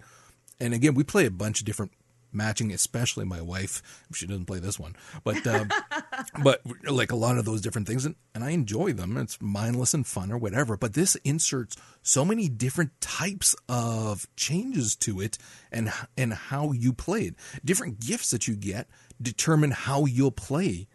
And 0.59 0.75
again, 0.75 0.95
we 0.95 1.05
play 1.05 1.27
a 1.27 1.31
bunch 1.31 1.61
of 1.61 1.67
different 1.67 1.93
matching, 2.33 2.73
especially 2.73 3.25
my 3.25 3.41
wife. 3.41 3.83
She 4.15 4.27
doesn't 4.27 4.47
play 4.47 4.59
this 4.59 4.79
one, 4.79 4.95
but 5.25 5.47
um, 5.47 5.71
but 6.43 6.61
like 6.89 7.13
a 7.13 7.17
lot 7.17 7.39
of 7.39 7.45
those 7.45 7.61
different 7.61 7.87
things, 7.87 8.05
and, 8.05 8.15
and 8.35 8.45
I 8.45 8.51
enjoy 8.51 8.93
them. 8.93 9.17
It's 9.17 9.41
mindless 9.41 9.95
and 9.95 10.07
fun 10.07 10.31
or 10.31 10.39
whatever. 10.39 10.77
But 10.77 10.95
this 10.95 11.17
inserts 11.17 11.77
so 12.03 12.25
many 12.25 12.49
different 12.49 13.01
types 13.01 13.57
of 13.69 14.27
changes 14.37 14.97
to 14.97 15.21
it, 15.21 15.39
and 15.73 15.93
and 16.17 16.33
how 16.33 16.73
you 16.73 16.93
play 16.93 17.23
it. 17.23 17.35
Different 17.65 18.01
gifts 18.01 18.31
that 18.31 18.47
you 18.47 18.57
get 18.57 18.89
determine 19.21 19.71
how 19.71 20.05
you'll 20.05 20.31
play 20.31 20.87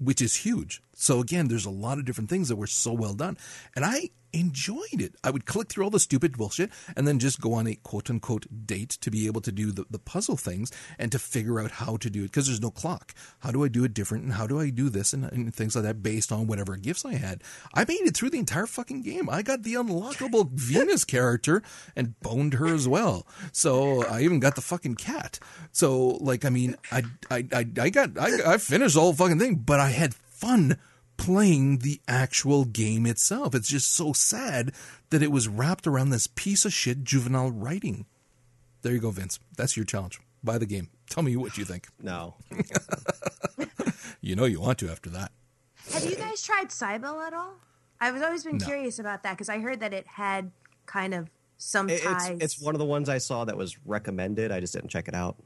which 0.00 0.22
is 0.22 0.34
huge. 0.34 0.82
So 0.94 1.20
again, 1.20 1.48
there's 1.48 1.66
a 1.66 1.70
lot 1.70 1.98
of 1.98 2.06
different 2.06 2.30
things 2.30 2.48
that 2.48 2.56
were 2.56 2.66
so 2.66 2.92
well 2.92 3.12
done. 3.12 3.36
And 3.76 3.84
I 3.84 4.08
enjoyed 4.32 5.00
it. 5.00 5.14
I 5.22 5.30
would 5.30 5.46
click 5.46 5.68
through 5.68 5.84
all 5.84 5.90
the 5.90 6.00
stupid 6.00 6.36
bullshit 6.36 6.70
and 6.96 7.06
then 7.06 7.18
just 7.18 7.40
go 7.40 7.54
on 7.54 7.66
a 7.66 7.74
quote 7.74 8.10
unquote 8.10 8.46
date 8.66 8.90
to 9.00 9.10
be 9.10 9.26
able 9.26 9.40
to 9.42 9.52
do 9.52 9.72
the, 9.72 9.84
the 9.90 9.98
puzzle 9.98 10.36
things 10.36 10.70
and 10.98 11.10
to 11.12 11.18
figure 11.18 11.60
out 11.60 11.70
how 11.72 11.96
to 11.98 12.10
do 12.10 12.20
it 12.20 12.26
because 12.26 12.46
there's 12.46 12.60
no 12.60 12.70
clock. 12.70 13.14
How 13.40 13.50
do 13.50 13.64
I 13.64 13.68
do 13.68 13.84
it 13.84 13.94
different 13.94 14.24
and 14.24 14.34
how 14.34 14.46
do 14.46 14.60
I 14.60 14.70
do 14.70 14.88
this 14.88 15.12
and, 15.12 15.24
and 15.24 15.54
things 15.54 15.74
like 15.74 15.84
that 15.84 16.02
based 16.02 16.32
on 16.32 16.46
whatever 16.46 16.76
gifts 16.76 17.04
I 17.04 17.14
had. 17.14 17.42
I 17.74 17.84
made 17.84 18.00
it 18.02 18.16
through 18.16 18.30
the 18.30 18.38
entire 18.38 18.66
fucking 18.66 19.02
game. 19.02 19.28
I 19.28 19.42
got 19.42 19.62
the 19.62 19.74
unlockable 19.74 20.50
Venus 20.52 21.04
character 21.04 21.62
and 21.96 22.18
boned 22.20 22.54
her 22.54 22.66
as 22.66 22.88
well. 22.88 23.26
So 23.52 24.04
I 24.06 24.22
even 24.22 24.40
got 24.40 24.54
the 24.54 24.60
fucking 24.60 24.96
cat. 24.96 25.38
So 25.72 26.18
like, 26.20 26.44
I 26.44 26.50
mean, 26.50 26.76
I, 26.92 27.02
I, 27.30 27.46
I, 27.52 27.66
I 27.80 27.90
got, 27.90 28.18
I, 28.18 28.54
I 28.54 28.58
finished 28.58 28.94
the 28.94 29.00
whole 29.00 29.12
fucking 29.12 29.38
thing, 29.38 29.56
but 29.56 29.80
I 29.80 29.90
had 29.90 30.14
fun 30.14 30.78
playing 31.20 31.78
the 31.78 32.00
actual 32.08 32.64
game 32.64 33.04
itself. 33.04 33.54
It's 33.54 33.68
just 33.68 33.92
so 33.94 34.14
sad 34.14 34.72
that 35.10 35.22
it 35.22 35.30
was 35.30 35.48
wrapped 35.48 35.86
around 35.86 36.08
this 36.10 36.26
piece 36.26 36.64
of 36.64 36.72
shit 36.72 37.04
juvenile 37.04 37.50
writing. 37.50 38.06
There 38.80 38.92
you 38.92 39.00
go, 39.00 39.10
Vince. 39.10 39.38
That's 39.56 39.76
your 39.76 39.84
challenge. 39.84 40.18
Buy 40.42 40.56
the 40.56 40.64
game. 40.64 40.88
Tell 41.10 41.22
me 41.22 41.36
what 41.36 41.58
you 41.58 41.64
think. 41.66 41.88
No. 42.02 42.36
You 44.22 44.34
know 44.36 44.44
you 44.44 44.60
want 44.60 44.78
to 44.78 44.90
after 44.90 45.10
that. 45.10 45.32
Have 45.92 46.04
you 46.04 46.16
guys 46.16 46.42
tried 46.42 46.68
Cibele 46.68 47.26
at 47.26 47.32
all? 47.34 47.54
I've 48.00 48.20
always 48.22 48.44
been 48.44 48.58
No. 48.58 48.66
curious 48.66 48.98
about 48.98 49.22
that 49.22 49.32
because 49.32 49.48
I 49.48 49.58
heard 49.58 49.80
that 49.80 49.92
it 49.94 50.06
had 50.06 50.50
kind 50.86 51.12
of 51.14 51.30
some 51.58 51.88
ties. 51.88 52.28
it's 52.30 52.44
it's 52.44 52.60
one 52.60 52.74
of 52.74 52.78
the 52.78 52.84
ones 52.86 53.08
I 53.08 53.18
saw 53.18 53.44
that 53.44 53.56
was 53.56 53.76
recommended. 53.86 54.52
I 54.52 54.60
just 54.60 54.72
didn't 54.74 54.88
check 54.90 55.08
it 55.08 55.14
out. 55.14 55.36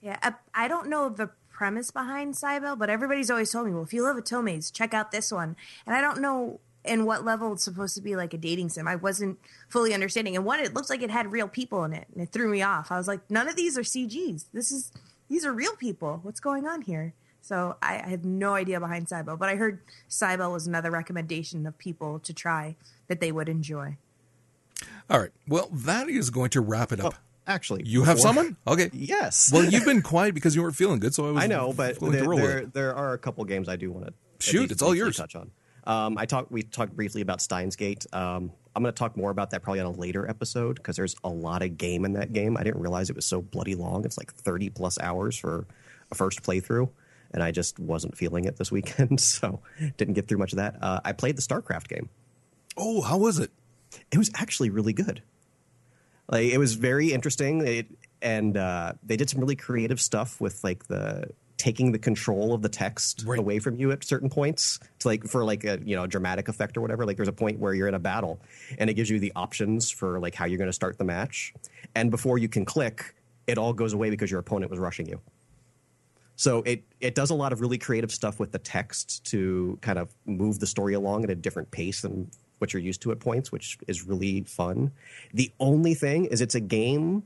Yeah, 0.00 0.16
I, 0.22 0.34
I 0.54 0.68
don't 0.68 0.88
know 0.88 1.08
the 1.08 1.30
premise 1.58 1.90
behind 1.90 2.34
Cibele, 2.34 2.78
but 2.78 2.88
everybody's 2.88 3.32
always 3.32 3.50
told 3.50 3.66
me, 3.66 3.72
well, 3.72 3.82
if 3.82 3.92
you 3.92 4.04
love 4.04 4.16
Otomes, 4.16 4.72
check 4.72 4.94
out 4.94 5.10
this 5.10 5.32
one. 5.32 5.56
And 5.86 5.96
I 5.96 6.00
don't 6.00 6.20
know 6.20 6.60
in 6.84 7.04
what 7.04 7.24
level 7.24 7.52
it's 7.52 7.64
supposed 7.64 7.96
to 7.96 8.00
be 8.00 8.14
like 8.14 8.32
a 8.32 8.38
dating 8.38 8.68
sim. 8.68 8.86
I 8.86 8.94
wasn't 8.94 9.40
fully 9.68 9.92
understanding. 9.92 10.36
And 10.36 10.44
one, 10.44 10.60
it 10.60 10.72
looks 10.72 10.88
like 10.88 11.02
it 11.02 11.10
had 11.10 11.32
real 11.32 11.48
people 11.48 11.82
in 11.82 11.92
it, 11.92 12.06
and 12.14 12.22
it 12.22 12.28
threw 12.30 12.48
me 12.48 12.62
off. 12.62 12.92
I 12.92 12.96
was 12.96 13.08
like, 13.08 13.28
none 13.28 13.48
of 13.48 13.56
these 13.56 13.76
are 13.76 13.82
CGs. 13.82 14.44
This 14.52 14.70
is 14.70 14.92
these 15.28 15.44
are 15.44 15.52
real 15.52 15.74
people. 15.74 16.20
What's 16.22 16.38
going 16.38 16.64
on 16.64 16.82
here? 16.82 17.12
So 17.42 17.74
I, 17.82 17.94
I 18.04 18.08
have 18.10 18.24
no 18.24 18.54
idea 18.54 18.78
behind 18.78 19.08
Cibele, 19.08 19.36
but 19.36 19.48
I 19.48 19.56
heard 19.56 19.80
Cibele 20.08 20.52
was 20.52 20.68
another 20.68 20.92
recommendation 20.92 21.66
of 21.66 21.76
people 21.76 22.20
to 22.20 22.32
try 22.32 22.76
that 23.08 23.18
they 23.18 23.32
would 23.32 23.48
enjoy. 23.48 23.96
All 25.10 25.18
right. 25.18 25.32
Well, 25.48 25.70
that 25.72 26.08
is 26.08 26.30
going 26.30 26.50
to 26.50 26.60
wrap 26.60 26.92
it 26.92 27.00
up. 27.00 27.14
Oh. 27.16 27.27
Actually, 27.48 27.82
you 27.86 28.04
have 28.04 28.18
before- 28.18 28.28
someone? 28.28 28.56
Okay. 28.66 28.90
Yes. 28.92 29.50
Well, 29.52 29.64
you've 29.64 29.84
been 29.84 30.02
quiet 30.02 30.34
because 30.34 30.54
you 30.54 30.62
weren't 30.62 30.76
feeling 30.76 31.00
good, 31.00 31.14
so 31.14 31.28
I 31.28 31.30
was. 31.32 31.44
I 31.44 31.46
know, 31.46 31.72
but 31.72 31.98
there, 31.98 32.22
to 32.22 32.28
roll 32.28 32.40
with 32.40 32.50
there, 32.50 32.66
there 32.66 32.94
are 32.94 33.14
a 33.14 33.18
couple 33.18 33.44
games 33.44 33.68
I 33.68 33.76
do 33.76 33.90
want 33.90 34.06
to 34.06 34.12
Shoot, 34.40 34.70
it's 34.70 34.82
all 34.82 34.94
yours. 34.94 35.16
Touch 35.16 35.34
on. 35.34 35.50
Um, 35.84 36.18
I 36.18 36.26
talked. 36.26 36.52
We 36.52 36.62
talked 36.62 36.94
briefly 36.94 37.22
about 37.22 37.40
Steins 37.40 37.76
Gate. 37.76 38.06
Um, 38.12 38.52
I'm 38.76 38.82
going 38.82 38.94
to 38.94 38.98
talk 38.98 39.16
more 39.16 39.30
about 39.30 39.50
that 39.50 39.62
probably 39.62 39.80
on 39.80 39.86
a 39.86 39.90
later 39.98 40.28
episode 40.28 40.76
because 40.76 40.96
there's 40.96 41.16
a 41.24 41.28
lot 41.28 41.62
of 41.62 41.76
game 41.78 42.04
in 42.04 42.12
that 42.12 42.32
game. 42.32 42.56
I 42.56 42.62
didn't 42.62 42.80
realize 42.80 43.10
it 43.10 43.16
was 43.16 43.24
so 43.24 43.42
bloody 43.42 43.74
long. 43.74 44.04
It's 44.04 44.18
like 44.18 44.32
30 44.32 44.70
plus 44.70 45.00
hours 45.00 45.36
for 45.36 45.66
a 46.12 46.14
first 46.14 46.42
playthrough, 46.42 46.88
and 47.32 47.42
I 47.42 47.50
just 47.50 47.78
wasn't 47.78 48.16
feeling 48.16 48.44
it 48.44 48.56
this 48.56 48.70
weekend, 48.70 49.20
so 49.20 49.60
didn't 49.96 50.14
get 50.14 50.28
through 50.28 50.38
much 50.38 50.52
of 50.52 50.58
that. 50.58 50.76
Uh, 50.80 51.00
I 51.04 51.12
played 51.12 51.36
the 51.36 51.42
StarCraft 51.42 51.88
game. 51.88 52.08
Oh, 52.76 53.00
how 53.00 53.18
was 53.18 53.38
it? 53.38 53.50
It 54.12 54.18
was 54.18 54.30
actually 54.34 54.70
really 54.70 54.92
good. 54.92 55.22
Like 56.28 56.50
it 56.52 56.58
was 56.58 56.74
very 56.74 57.12
interesting. 57.12 57.66
It, 57.66 57.86
and 58.20 58.56
uh, 58.56 58.94
they 59.02 59.16
did 59.16 59.30
some 59.30 59.40
really 59.40 59.56
creative 59.56 60.00
stuff 60.00 60.40
with 60.40 60.62
like 60.64 60.86
the 60.88 61.30
taking 61.56 61.90
the 61.90 61.98
control 61.98 62.54
of 62.54 62.62
the 62.62 62.68
text 62.68 63.24
Right. 63.26 63.38
away 63.38 63.58
from 63.58 63.76
you 63.76 63.90
at 63.90 64.04
certain 64.04 64.30
points 64.30 64.78
to 65.00 65.08
like 65.08 65.24
for 65.24 65.44
like 65.44 65.64
a 65.64 65.80
you 65.84 65.96
know 65.96 66.06
dramatic 66.06 66.48
effect 66.48 66.76
or 66.76 66.80
whatever. 66.80 67.04
Like 67.04 67.16
there's 67.16 67.28
a 67.28 67.32
point 67.32 67.58
where 67.58 67.74
you're 67.74 67.88
in 67.88 67.94
a 67.94 67.98
battle 67.98 68.40
and 68.78 68.88
it 68.88 68.94
gives 68.94 69.10
you 69.10 69.18
the 69.18 69.32
options 69.34 69.90
for 69.90 70.20
like 70.20 70.34
how 70.34 70.44
you're 70.44 70.58
going 70.58 70.68
to 70.68 70.72
start 70.72 70.98
the 70.98 71.04
match, 71.04 71.52
and 71.94 72.10
before 72.10 72.38
you 72.38 72.48
can 72.48 72.64
click, 72.64 73.14
it 73.46 73.58
all 73.58 73.72
goes 73.72 73.92
away 73.92 74.10
because 74.10 74.30
your 74.30 74.40
opponent 74.40 74.70
was 74.70 74.78
rushing 74.78 75.08
you. 75.08 75.20
So 76.36 76.62
it 76.62 76.84
it 77.00 77.14
does 77.16 77.30
a 77.30 77.34
lot 77.34 77.52
of 77.52 77.60
really 77.60 77.78
creative 77.78 78.12
stuff 78.12 78.38
with 78.38 78.52
the 78.52 78.60
text 78.60 79.24
to 79.30 79.78
kind 79.80 79.98
of 79.98 80.14
move 80.26 80.60
the 80.60 80.66
story 80.66 80.94
along 80.94 81.24
at 81.24 81.30
a 81.30 81.34
different 81.34 81.70
pace 81.72 82.02
than 82.02 82.30
what 82.58 82.72
you're 82.72 82.82
used 82.82 83.02
to 83.02 83.12
at 83.12 83.20
points, 83.20 83.50
which 83.52 83.78
is 83.86 84.06
really 84.06 84.42
fun. 84.42 84.92
The 85.32 85.50
only 85.60 85.94
thing 85.94 86.26
is 86.26 86.40
it's 86.40 86.54
a 86.54 86.60
game 86.60 87.22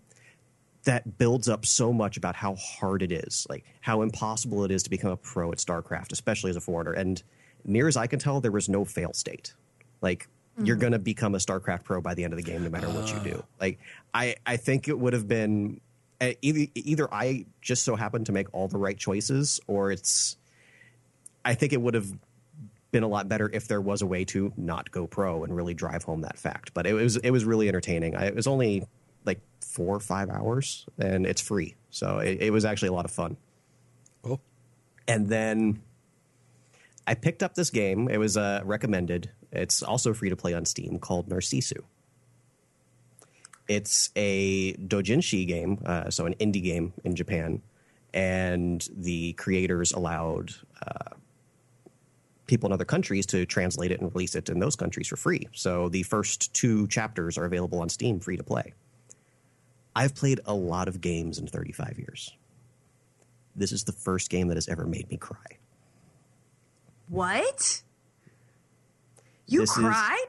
that 0.84 1.16
builds 1.18 1.48
up 1.48 1.64
so 1.64 1.92
much 1.92 2.16
about 2.16 2.34
how 2.34 2.56
hard 2.56 3.02
it 3.02 3.12
is, 3.12 3.46
like 3.48 3.64
how 3.80 4.02
impossible 4.02 4.64
it 4.64 4.70
is 4.70 4.82
to 4.82 4.90
become 4.90 5.12
a 5.12 5.16
pro 5.16 5.52
at 5.52 5.58
StarCraft, 5.58 6.12
especially 6.12 6.50
as 6.50 6.56
a 6.56 6.60
foreigner. 6.60 6.92
And 6.92 7.22
near 7.64 7.86
as 7.88 7.96
I 7.96 8.06
can 8.06 8.18
tell, 8.18 8.40
there 8.40 8.50
was 8.50 8.68
no 8.68 8.84
fail 8.84 9.12
state. 9.12 9.54
Like 10.00 10.28
you're 10.62 10.76
going 10.76 10.92
to 10.92 10.98
become 10.98 11.34
a 11.34 11.38
StarCraft 11.38 11.84
pro 11.84 12.00
by 12.00 12.14
the 12.14 12.24
end 12.24 12.32
of 12.32 12.36
the 12.36 12.42
game, 12.42 12.62
no 12.62 12.70
matter 12.70 12.88
what 12.88 13.12
you 13.12 13.18
do. 13.20 13.42
Like 13.60 13.78
I, 14.12 14.36
I 14.44 14.56
think 14.56 14.88
it 14.88 14.98
would 14.98 15.12
have 15.12 15.28
been 15.28 15.80
uh, 16.20 16.32
either, 16.42 16.70
either 16.74 17.12
I 17.12 17.46
just 17.60 17.84
so 17.84 17.96
happened 17.96 18.26
to 18.26 18.32
make 18.32 18.52
all 18.52 18.68
the 18.68 18.78
right 18.78 18.96
choices, 18.96 19.60
or 19.66 19.90
it's. 19.90 20.36
I 21.44 21.54
think 21.54 21.72
it 21.72 21.80
would 21.80 21.94
have 21.94 22.12
been 22.92 23.02
a 23.02 23.08
lot 23.08 23.28
better 23.28 23.50
if 23.52 23.66
there 23.66 23.80
was 23.80 24.02
a 24.02 24.06
way 24.06 24.24
to 24.26 24.52
not 24.56 24.90
go 24.90 25.06
pro 25.06 25.42
and 25.42 25.56
really 25.56 25.74
drive 25.74 26.04
home 26.04 26.20
that 26.20 26.38
fact. 26.38 26.72
But 26.74 26.86
it 26.86 26.92
was 26.92 27.16
it 27.16 27.30
was 27.30 27.44
really 27.44 27.68
entertaining. 27.68 28.14
I, 28.14 28.26
it 28.26 28.36
was 28.36 28.46
only 28.46 28.86
like 29.24 29.40
four 29.60 29.96
or 29.96 30.00
five 30.00 30.30
hours, 30.30 30.86
and 30.98 31.26
it's 31.26 31.40
free, 31.40 31.74
so 31.90 32.18
it, 32.18 32.40
it 32.40 32.50
was 32.52 32.64
actually 32.64 32.88
a 32.88 32.92
lot 32.92 33.04
of 33.04 33.10
fun. 33.10 33.36
Oh, 34.24 34.38
And 35.08 35.28
then 35.28 35.82
I 37.06 37.14
picked 37.14 37.42
up 37.42 37.54
this 37.54 37.70
game. 37.70 38.08
It 38.08 38.18
was 38.18 38.36
uh, 38.36 38.60
recommended. 38.64 39.30
It's 39.50 39.82
also 39.82 40.14
free 40.14 40.30
to 40.30 40.36
play 40.36 40.54
on 40.54 40.64
Steam 40.64 40.98
called 40.98 41.28
Narcissu. 41.28 41.80
It's 43.68 44.10
a 44.16 44.74
dojinshi 44.74 45.46
game, 45.46 45.80
uh, 45.86 46.10
so 46.10 46.26
an 46.26 46.34
indie 46.34 46.62
game 46.62 46.92
in 47.04 47.14
Japan, 47.14 47.62
and 48.12 48.86
the 48.94 49.32
creators 49.34 49.92
allowed 49.92 50.52
uh, 50.86 51.14
people 52.52 52.66
in 52.68 52.72
other 52.74 52.84
countries 52.84 53.24
to 53.24 53.46
translate 53.46 53.90
it 53.90 53.98
and 54.02 54.12
release 54.14 54.34
it 54.34 54.50
in 54.50 54.58
those 54.58 54.76
countries 54.76 55.08
for 55.08 55.16
free. 55.16 55.48
So 55.52 55.88
the 55.88 56.02
first 56.02 56.52
two 56.52 56.86
chapters 56.88 57.38
are 57.38 57.46
available 57.46 57.80
on 57.80 57.88
Steam 57.88 58.20
free 58.20 58.36
to 58.36 58.42
play. 58.42 58.74
I've 59.96 60.14
played 60.14 60.40
a 60.44 60.52
lot 60.52 60.86
of 60.86 61.00
games 61.00 61.38
in 61.38 61.46
35 61.46 61.98
years. 61.98 62.34
This 63.56 63.72
is 63.72 63.84
the 63.84 63.92
first 63.92 64.28
game 64.28 64.48
that 64.48 64.58
has 64.58 64.68
ever 64.68 64.84
made 64.84 65.08
me 65.10 65.16
cry. 65.16 65.56
What? 67.08 67.82
You 69.46 69.60
This 69.60 69.70
is- 69.70 69.76
cried? 69.78 70.26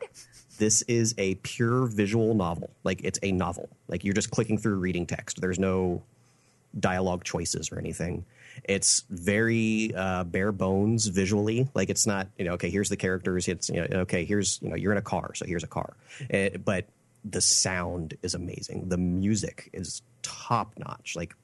This 0.59 0.81
is 0.83 1.13
a 1.17 1.35
pure 1.35 1.87
visual 1.87 2.35
novel. 2.35 2.69
Like 2.85 3.01
it's 3.03 3.19
a 3.21 3.33
novel. 3.33 3.67
Like 3.89 4.05
you're 4.05 4.13
just 4.13 4.31
clicking 4.31 4.57
through 4.57 4.75
reading 4.75 5.05
text. 5.05 5.41
There's 5.41 5.59
no 5.59 6.03
dialogue 6.79 7.25
choices 7.25 7.69
or 7.71 7.79
anything. 7.79 8.23
It's 8.63 9.03
very 9.09 9.93
uh, 9.95 10.23
bare 10.23 10.51
bones 10.51 11.07
visually. 11.07 11.67
Like 11.73 11.89
it's 11.89 12.05
not, 12.07 12.27
you 12.37 12.45
know, 12.45 12.53
okay, 12.53 12.69
here's 12.69 12.89
the 12.89 12.97
characters. 12.97 13.47
It's, 13.47 13.69
you 13.69 13.87
know, 13.87 13.99
okay, 14.01 14.25
here's, 14.25 14.59
you 14.61 14.69
know, 14.69 14.75
you're 14.75 14.91
in 14.91 14.97
a 14.97 15.03
car, 15.03 15.33
so 15.35 15.45
here's 15.45 15.63
a 15.63 15.67
car. 15.67 15.95
Eh, 16.29 16.57
but 16.63 16.85
the 17.25 17.41
sound 17.41 18.15
is 18.21 18.33
amazing. 18.33 18.89
The 18.89 18.97
music 18.97 19.69
is 19.73 20.01
top 20.21 20.73
notch. 20.77 21.15
Like 21.15 21.35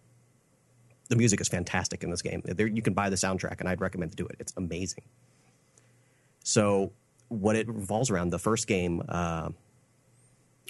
the 1.10 1.16
music 1.16 1.42
is 1.42 1.48
fantastic 1.48 2.04
in 2.04 2.12
this 2.12 2.22
game. 2.22 2.42
There, 2.46 2.68
you 2.68 2.82
can 2.82 2.94
buy 2.94 3.10
the 3.10 3.16
soundtrack, 3.16 3.60
and 3.60 3.68
I'd 3.68 3.82
recommend 3.82 4.12
to 4.12 4.18
do 4.18 4.28
it. 4.28 4.38
It's 4.40 4.54
amazing. 4.56 5.04
So, 6.44 6.92
what 7.28 7.56
it 7.56 7.68
revolves 7.68 8.10
around, 8.10 8.30
the 8.30 8.40
first 8.40 8.68
game, 8.68 9.04
uh, 9.10 9.50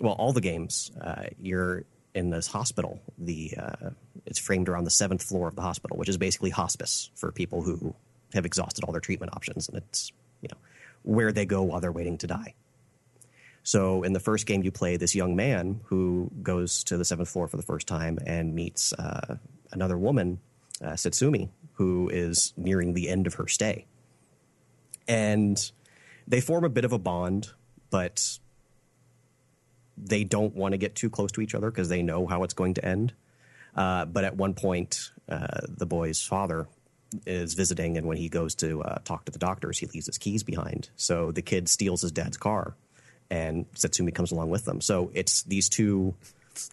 well, 0.01 0.13
all 0.13 0.33
the 0.33 0.41
games, 0.41 0.91
uh, 0.99 1.27
you're 1.39 1.83
in 2.13 2.29
this 2.29 2.47
hospital. 2.47 2.99
The 3.17 3.53
uh, 3.57 3.89
it's 4.25 4.39
framed 4.39 4.69
around 4.69 4.85
the 4.85 4.91
seventh 4.91 5.23
floor 5.23 5.47
of 5.47 5.55
the 5.55 5.61
hospital, 5.61 5.97
which 5.97 6.09
is 6.09 6.17
basically 6.17 6.49
hospice 6.49 7.11
for 7.15 7.31
people 7.31 7.61
who 7.61 7.95
have 8.33 8.45
exhausted 8.45 8.83
all 8.83 8.91
their 8.91 9.01
treatment 9.01 9.33
options, 9.35 9.67
and 9.67 9.77
it's 9.77 10.11
you 10.41 10.49
know 10.51 10.57
where 11.03 11.31
they 11.31 11.45
go 11.45 11.63
while 11.63 11.79
they're 11.79 11.91
waiting 11.91 12.17
to 12.19 12.27
die. 12.27 12.53
So 13.63 14.03
in 14.03 14.13
the 14.13 14.19
first 14.19 14.45
game, 14.45 14.63
you 14.63 14.71
play 14.71 14.97
this 14.97 15.15
young 15.15 15.35
man 15.35 15.81
who 15.85 16.31
goes 16.41 16.83
to 16.85 16.97
the 16.97 17.05
seventh 17.05 17.29
floor 17.29 17.47
for 17.47 17.57
the 17.57 17.63
first 17.63 17.87
time 17.87 18.17
and 18.25 18.55
meets 18.55 18.93
uh, 18.93 19.37
another 19.71 19.97
woman, 19.97 20.39
uh, 20.81 20.91
Setsumi, 20.93 21.49
who 21.73 22.09
is 22.09 22.53
nearing 22.57 22.93
the 22.93 23.09
end 23.09 23.27
of 23.27 23.35
her 23.35 23.47
stay. 23.47 23.85
And 25.07 25.71
they 26.27 26.41
form 26.41 26.63
a 26.63 26.69
bit 26.69 26.85
of 26.85 26.93
a 26.93 26.99
bond, 26.99 27.49
but 27.89 28.39
they 30.01 30.23
don't 30.23 30.55
want 30.55 30.73
to 30.73 30.77
get 30.77 30.95
too 30.95 31.09
close 31.09 31.31
to 31.33 31.41
each 31.41 31.55
other 31.55 31.69
because 31.69 31.89
they 31.89 32.01
know 32.01 32.27
how 32.27 32.43
it's 32.43 32.53
going 32.53 32.75
to 32.75 32.85
end. 32.85 33.13
Uh, 33.75 34.05
but 34.05 34.23
at 34.23 34.35
one 34.35 34.53
point, 34.53 35.11
uh, 35.27 35.61
the 35.67 35.85
boy's 35.85 36.21
father 36.21 36.67
is 37.25 37.53
visiting, 37.53 37.97
and 37.97 38.07
when 38.07 38.17
he 38.17 38.29
goes 38.29 38.55
to 38.55 38.81
uh, 38.83 38.99
talk 39.03 39.25
to 39.25 39.31
the 39.31 39.39
doctors, 39.39 39.79
he 39.79 39.85
leaves 39.87 40.05
his 40.05 40.17
keys 40.17 40.43
behind. 40.43 40.89
So 40.95 41.31
the 41.31 41.41
kid 41.41 41.69
steals 41.69 42.01
his 42.01 42.11
dad's 42.11 42.37
car, 42.37 42.75
and 43.29 43.71
Setsumi 43.73 44.13
comes 44.13 44.31
along 44.31 44.49
with 44.49 44.65
them. 44.65 44.81
So 44.81 45.11
it's 45.13 45.43
these 45.43 45.69
two 45.69 46.15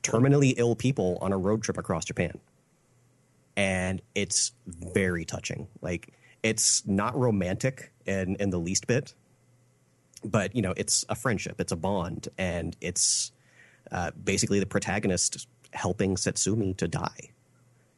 terminally 0.02 0.54
ill 0.56 0.74
people 0.74 1.18
on 1.20 1.32
a 1.32 1.38
road 1.38 1.62
trip 1.62 1.78
across 1.78 2.04
Japan. 2.04 2.38
And 3.56 4.02
it's 4.14 4.52
very 4.66 5.24
touching. 5.24 5.68
Like, 5.80 6.12
it's 6.42 6.86
not 6.86 7.16
romantic 7.16 7.92
in, 8.04 8.36
in 8.36 8.50
the 8.50 8.58
least 8.58 8.86
bit, 8.86 9.14
but, 10.24 10.54
you 10.54 10.62
know, 10.62 10.74
it's 10.76 11.04
a 11.08 11.14
friendship, 11.14 11.60
it's 11.60 11.72
a 11.72 11.76
bond, 11.76 12.28
and 12.38 12.76
it's 12.80 13.32
uh, 13.92 14.10
basically 14.12 14.60
the 14.60 14.66
protagonist 14.66 15.46
helping 15.72 16.16
Setsumi 16.16 16.76
to 16.78 16.88
die. 16.88 17.30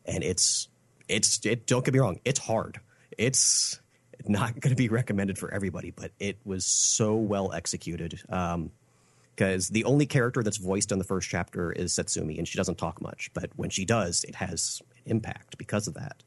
And 0.05 0.25
it's, 0.25 0.69
it's, 1.09 1.45
it, 1.45 1.67
don't 1.67 1.85
get 1.85 1.95
me 1.95 2.01
wrong, 2.01 2.21
it's 2.25 2.41
hard. 2.41 2.81
It's 3.17 3.81
not 4.27 4.61
going 4.61 4.75
to 4.75 4.77
be 4.77 4.89
recommended 4.89 5.39
for 5.39 5.53
everybody, 5.53 5.91
but 5.91 6.13
it 6.19 6.39
was 6.45 6.65
so 6.65 7.15
well 7.15 7.53
executed. 7.53 8.21
Um, 8.29 8.71
because 9.39 9.69
the 9.69 9.85
only 9.85 10.05
character 10.05 10.43
that's 10.43 10.57
voiced 10.57 10.91
in 10.91 10.99
the 10.99 11.05
first 11.05 11.29
chapter 11.29 11.71
is 11.71 11.93
Setsumi, 11.93 12.39
and 12.39 12.49
she 12.49 12.57
doesn't 12.57 12.77
talk 12.77 13.01
much. 13.01 13.31
But 13.35 13.51
when 13.55 13.71
she 13.71 13.85
does, 13.85 14.25
it 14.25 14.35
has 14.35 14.83
an 15.05 15.13
impact 15.13 15.57
because 15.59 15.87
of 15.87 15.95
that. 15.95 16.25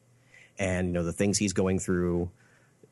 And 0.58 0.88
you 0.88 0.94
know 0.94 1.04
the 1.04 1.12
things 1.12 1.38
he's 1.38 1.52
going 1.52 1.80
through. 1.80 2.32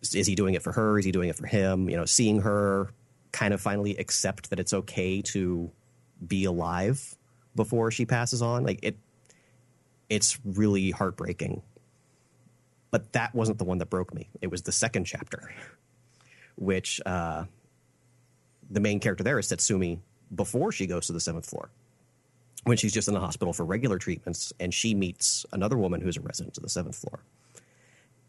Is 0.01 0.27
he 0.27 0.35
doing 0.35 0.53
it 0.53 0.61
for 0.61 0.71
her? 0.71 0.97
Is 0.97 1.05
he 1.05 1.11
doing 1.11 1.29
it 1.29 1.35
for 1.35 1.47
him? 1.47 1.89
You 1.89 1.97
know, 1.97 2.05
seeing 2.05 2.41
her 2.41 2.91
kind 3.31 3.53
of 3.53 3.61
finally 3.61 3.97
accept 3.97 4.49
that 4.49 4.59
it's 4.59 4.73
okay 4.73 5.21
to 5.21 5.71
be 6.25 6.45
alive 6.45 7.15
before 7.55 7.91
she 7.91 8.05
passes 8.05 8.41
on. 8.41 8.63
Like 8.63 8.79
it, 8.81 8.97
it's 10.09 10.39
really 10.43 10.91
heartbreaking. 10.91 11.61
But 12.91 13.13
that 13.13 13.35
wasn't 13.35 13.59
the 13.59 13.65
one 13.65 13.77
that 13.79 13.89
broke 13.89 14.13
me. 14.13 14.29
It 14.41 14.49
was 14.49 14.63
the 14.63 14.71
second 14.71 15.05
chapter 15.05 15.51
which 16.59 16.99
uh, 17.05 17.45
the 18.69 18.79
main 18.81 18.99
character 18.99 19.23
there 19.23 19.39
is 19.39 19.47
Setsumi 19.47 19.99
before 20.35 20.71
she 20.71 20.85
goes 20.85 21.07
to 21.07 21.13
the 21.13 21.19
seventh 21.19 21.49
floor 21.49 21.69
when 22.65 22.75
she's 22.75 22.93
just 22.93 23.07
in 23.07 23.13
the 23.13 23.19
hospital 23.19 23.53
for 23.53 23.65
regular 23.65 23.97
treatments 23.97 24.51
and 24.59 24.73
she 24.73 24.93
meets 24.93 25.45
another 25.53 25.77
woman 25.77 26.01
who's 26.01 26.17
a 26.17 26.21
resident 26.21 26.57
of 26.57 26.63
the 26.63 26.69
seventh 26.69 26.97
floor. 26.97 27.23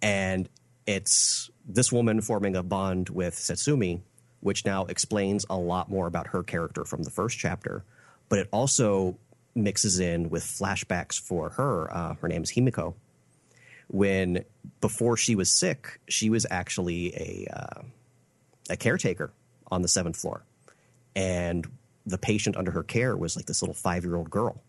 And 0.00 0.48
it's 0.86 1.50
this 1.66 1.92
woman 1.92 2.20
forming 2.20 2.56
a 2.56 2.62
bond 2.62 3.08
with 3.08 3.34
Setsumi, 3.34 4.00
which 4.40 4.64
now 4.64 4.86
explains 4.86 5.46
a 5.50 5.56
lot 5.56 5.90
more 5.90 6.06
about 6.06 6.28
her 6.28 6.42
character 6.42 6.84
from 6.84 7.02
the 7.02 7.10
first 7.10 7.38
chapter, 7.38 7.84
but 8.28 8.38
it 8.38 8.48
also 8.52 9.16
mixes 9.54 10.00
in 10.00 10.30
with 10.30 10.42
flashbacks 10.42 11.20
for 11.20 11.50
her. 11.50 11.92
Uh, 11.92 12.14
her 12.14 12.28
name 12.28 12.42
is 12.42 12.52
Himiko. 12.52 12.94
When 13.88 14.44
before 14.80 15.16
she 15.16 15.34
was 15.34 15.50
sick, 15.50 16.00
she 16.08 16.30
was 16.30 16.46
actually 16.50 17.14
a 17.14 17.46
uh, 17.52 17.82
a 18.70 18.76
caretaker 18.76 19.32
on 19.70 19.82
the 19.82 19.88
seventh 19.88 20.16
floor, 20.16 20.44
and 21.16 21.66
the 22.06 22.18
patient 22.18 22.56
under 22.56 22.70
her 22.70 22.84
care 22.84 23.16
was 23.16 23.36
like 23.36 23.46
this 23.46 23.62
little 23.62 23.74
five 23.74 24.04
year 24.04 24.16
old 24.16 24.30
girl 24.30 24.62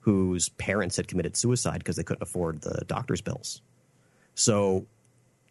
whose 0.00 0.48
parents 0.48 0.96
had 0.96 1.06
committed 1.06 1.36
suicide 1.36 1.78
because 1.78 1.96
they 1.96 2.02
couldn't 2.02 2.22
afford 2.22 2.62
the 2.62 2.84
doctor's 2.86 3.20
bills. 3.20 3.60
So 4.34 4.86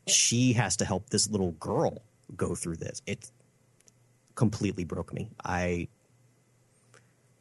she 0.07 0.53
has 0.53 0.77
to 0.77 0.85
help 0.85 1.09
this 1.09 1.29
little 1.29 1.51
girl 1.51 2.01
go 2.35 2.55
through 2.55 2.77
this. 2.77 3.01
It 3.05 3.29
completely 4.35 4.83
broke 4.83 5.13
me. 5.13 5.29
I 5.43 5.87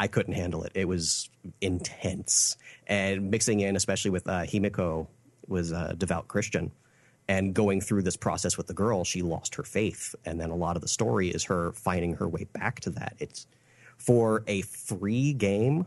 I 0.01 0.07
couldn't 0.07 0.35
handle 0.35 0.63
it. 0.63 0.73
It 0.75 0.87
was 0.87 1.29
intense, 1.61 2.57
and 2.87 3.31
mixing 3.31 3.61
in, 3.61 3.75
especially 3.75 4.13
with 4.13 4.29
uh, 4.29 4.43
Himiko, 4.43 5.09
was 5.49 5.73
a 5.73 5.95
devout 5.97 6.29
Christian, 6.29 6.71
and 7.27 7.53
going 7.53 7.81
through 7.81 8.03
this 8.03 8.17
process 8.17 8.57
with 8.57 8.69
the 8.69 8.75
girl, 8.75 9.03
she 9.05 9.23
lost 9.23 9.57
her 9.57 9.65
faith, 9.65 10.15
and 10.25 10.41
then 10.41 10.51
a 10.51 10.57
lot 10.57 10.77
of 10.77 10.83
the 10.83 10.89
story 10.89 11.29
is 11.29 11.45
her 11.45 11.73
finding 11.73 12.15
her 12.15 12.29
way 12.29 12.45
back 12.53 12.81
to 12.81 12.91
that. 12.91 13.15
It's 13.19 13.47
for 13.97 14.45
a 14.47 14.63
free 14.63 15.33
game 15.33 15.87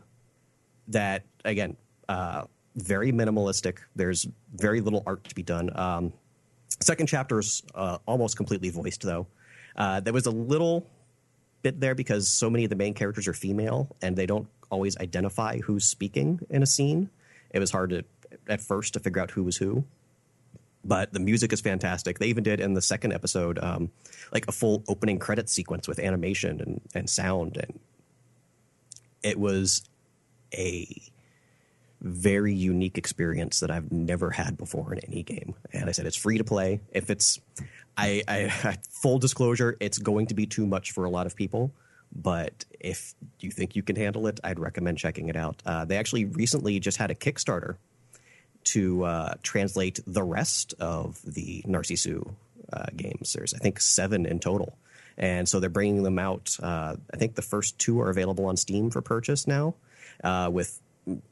that 0.90 1.24
again, 1.46 1.78
uh, 2.10 2.44
very 2.76 3.12
minimalistic. 3.12 3.80
There's 3.96 4.28
very 4.54 4.82
little 4.82 5.04
art 5.06 5.24
to 5.26 5.36
be 5.36 5.44
done. 5.44 5.78
Um, 5.78 6.14
second 6.82 7.08
chapter's 7.08 7.64
uh, 7.76 7.98
almost 8.06 8.38
completely 8.38 8.70
voiced 8.70 9.02
though. 9.02 9.28
Uh, 9.76 10.00
there 10.00 10.14
was 10.14 10.26
a 10.26 10.32
little 10.32 10.88
bit 11.62 11.80
there 11.80 11.96
because 11.96 12.28
so 12.28 12.50
many 12.50 12.64
of 12.64 12.70
the 12.70 12.76
main 12.76 12.94
characters 12.94 13.28
are 13.28 13.34
female 13.34 13.96
and 14.02 14.16
they 14.16 14.26
don't 14.26 14.48
always 14.70 14.98
identify 14.98 15.60
who's 15.60 15.86
speaking 15.86 16.40
in 16.50 16.64
a 16.64 16.66
scene. 16.66 17.10
It 17.52 17.60
was 17.60 17.72
hard 17.72 17.92
to 17.92 18.04
at 18.48 18.62
first 18.62 18.94
to 18.94 19.00
figure 19.00 19.22
out 19.22 19.32
who 19.32 19.44
was 19.44 19.58
who. 19.58 19.84
But 20.84 21.14
the 21.14 21.20
music 21.20 21.54
is 21.54 21.62
fantastic. 21.62 22.18
They 22.18 22.28
even 22.28 22.44
did 22.44 22.60
in 22.60 22.74
the 22.74 22.82
second 22.82 23.14
episode, 23.14 23.60
um, 23.62 23.92
like 24.32 24.48
a 24.48 24.52
full 24.52 24.84
opening 24.88 25.20
credit 25.20 25.48
sequence 25.48 25.88
with 25.88 26.00
animation 26.00 26.60
and, 26.60 26.82
and 26.96 27.08
sound, 27.08 27.58
and 27.58 27.80
it 29.22 29.40
was 29.40 29.84
a 30.54 30.88
very 32.02 32.54
unique 32.54 32.98
experience 32.98 33.60
that 33.60 33.70
I've 33.70 33.92
never 33.92 34.32
had 34.32 34.58
before 34.58 34.94
in 34.94 35.00
any 35.08 35.24
game. 35.24 35.54
And 35.72 35.88
I 35.88 35.92
said 35.92 36.06
it's 36.08 36.18
free 36.18 36.40
to 36.40 36.44
play. 36.44 36.82
If 36.92 37.10
it's, 37.10 37.40
I, 37.96 38.24
I 38.28 38.78
full 38.90 39.20
disclosure, 39.20 39.78
it's 39.80 40.00
going 40.00 40.28
to 40.28 40.34
be 40.34 40.48
too 40.48 40.66
much 40.66 40.92
for 40.92 41.06
a 41.06 41.10
lot 41.10 41.28
of 41.28 41.36
people. 41.36 41.72
But 42.14 42.66
if 42.80 43.14
you 43.40 43.52
think 43.52 43.76
you 43.76 43.84
can 43.84 43.96
handle 43.96 44.28
it, 44.28 44.40
I'd 44.44 44.60
recommend 44.60 44.98
checking 44.98 45.30
it 45.30 45.36
out. 45.36 45.62
Uh, 45.66 45.86
they 45.86 45.98
actually 45.98 46.26
recently 46.26 46.80
just 46.80 46.98
had 46.98 47.12
a 47.12 47.16
Kickstarter 47.16 47.78
to 48.64 49.04
uh, 49.04 49.34
translate 49.44 50.00
the 50.06 50.24
rest 50.24 50.74
of 50.80 51.22
the 51.26 51.64
Narcissu 51.68 52.34
uh, 52.74 52.86
games. 52.96 53.34
There's, 53.34 53.54
I 53.54 53.60
think, 53.60 53.80
seven 53.80 54.26
in 54.26 54.40
total. 54.40 54.78
And 55.18 55.48
so 55.48 55.60
they're 55.60 55.70
bringing 55.70 56.04
them 56.04 56.20
out. 56.20 56.58
Uh, 56.62 56.96
I 57.14 57.18
think 57.18 57.36
the 57.36 57.42
first 57.42 57.78
two 57.80 58.02
are 58.02 58.10
available 58.10 58.46
on 58.46 58.58
Steam 58.58 58.90
for 58.90 59.02
purchase 59.02 59.48
now 59.48 59.76
uh, 60.24 60.50
with 60.52 60.81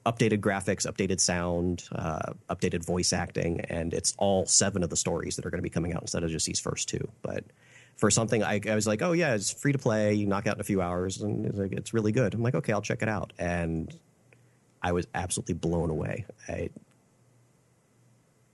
updated 0.06 0.40
graphics, 0.40 0.86
updated 0.86 1.20
sound, 1.20 1.84
uh, 1.92 2.34
updated 2.50 2.86
voice 2.86 3.14
acting. 3.14 3.62
And 3.62 3.94
it's 3.94 4.16
all 4.18 4.46
seven 4.46 4.84
of 4.84 4.90
the 4.90 4.96
stories 4.96 5.36
that 5.36 5.46
are 5.46 5.50
going 5.50 5.60
to 5.60 5.64
be 5.64 5.70
coming 5.70 5.94
out 5.94 6.02
instead 6.02 6.24
of 6.24 6.32
just 6.32 6.46
these 6.46 6.60
first 6.60 6.90
two. 6.90 7.08
But 7.22 7.44
for 7.96 8.10
something, 8.10 8.44
I, 8.44 8.62
I 8.68 8.76
was 8.76 8.88
like, 8.88 9.02
oh, 9.02 9.12
yeah, 9.12 9.36
it's 9.36 9.52
free 9.52 9.72
to 9.72 9.78
play. 9.78 10.14
You 10.14 10.26
knock 10.26 10.48
out 10.48 10.56
in 10.56 10.62
a 10.62 10.64
few 10.64 10.82
hours 10.82 11.22
and 11.22 11.46
it's, 11.46 11.58
like, 11.58 11.72
it's 11.74 11.94
really 11.94 12.12
good. 12.12 12.34
I'm 12.34 12.42
like, 12.42 12.56
okay, 12.56 12.74
I'll 12.74 12.82
check 12.82 13.02
it 13.02 13.10
out. 13.10 13.34
And 13.38 13.94
I 14.82 14.92
was 14.92 15.08
absolutely 15.14 15.56
blown 15.56 15.90
away. 15.90 16.26
I, 16.48 16.70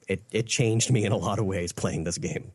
it, 0.08 0.22
it 0.32 0.48
changed 0.48 0.92
me 0.92 1.06
in 1.06 1.12
a 1.12 1.18
lot 1.18 1.40
of 1.40 1.46
ways 1.46 1.72
playing 1.72 2.04
this 2.04 2.18
game. 2.18 2.52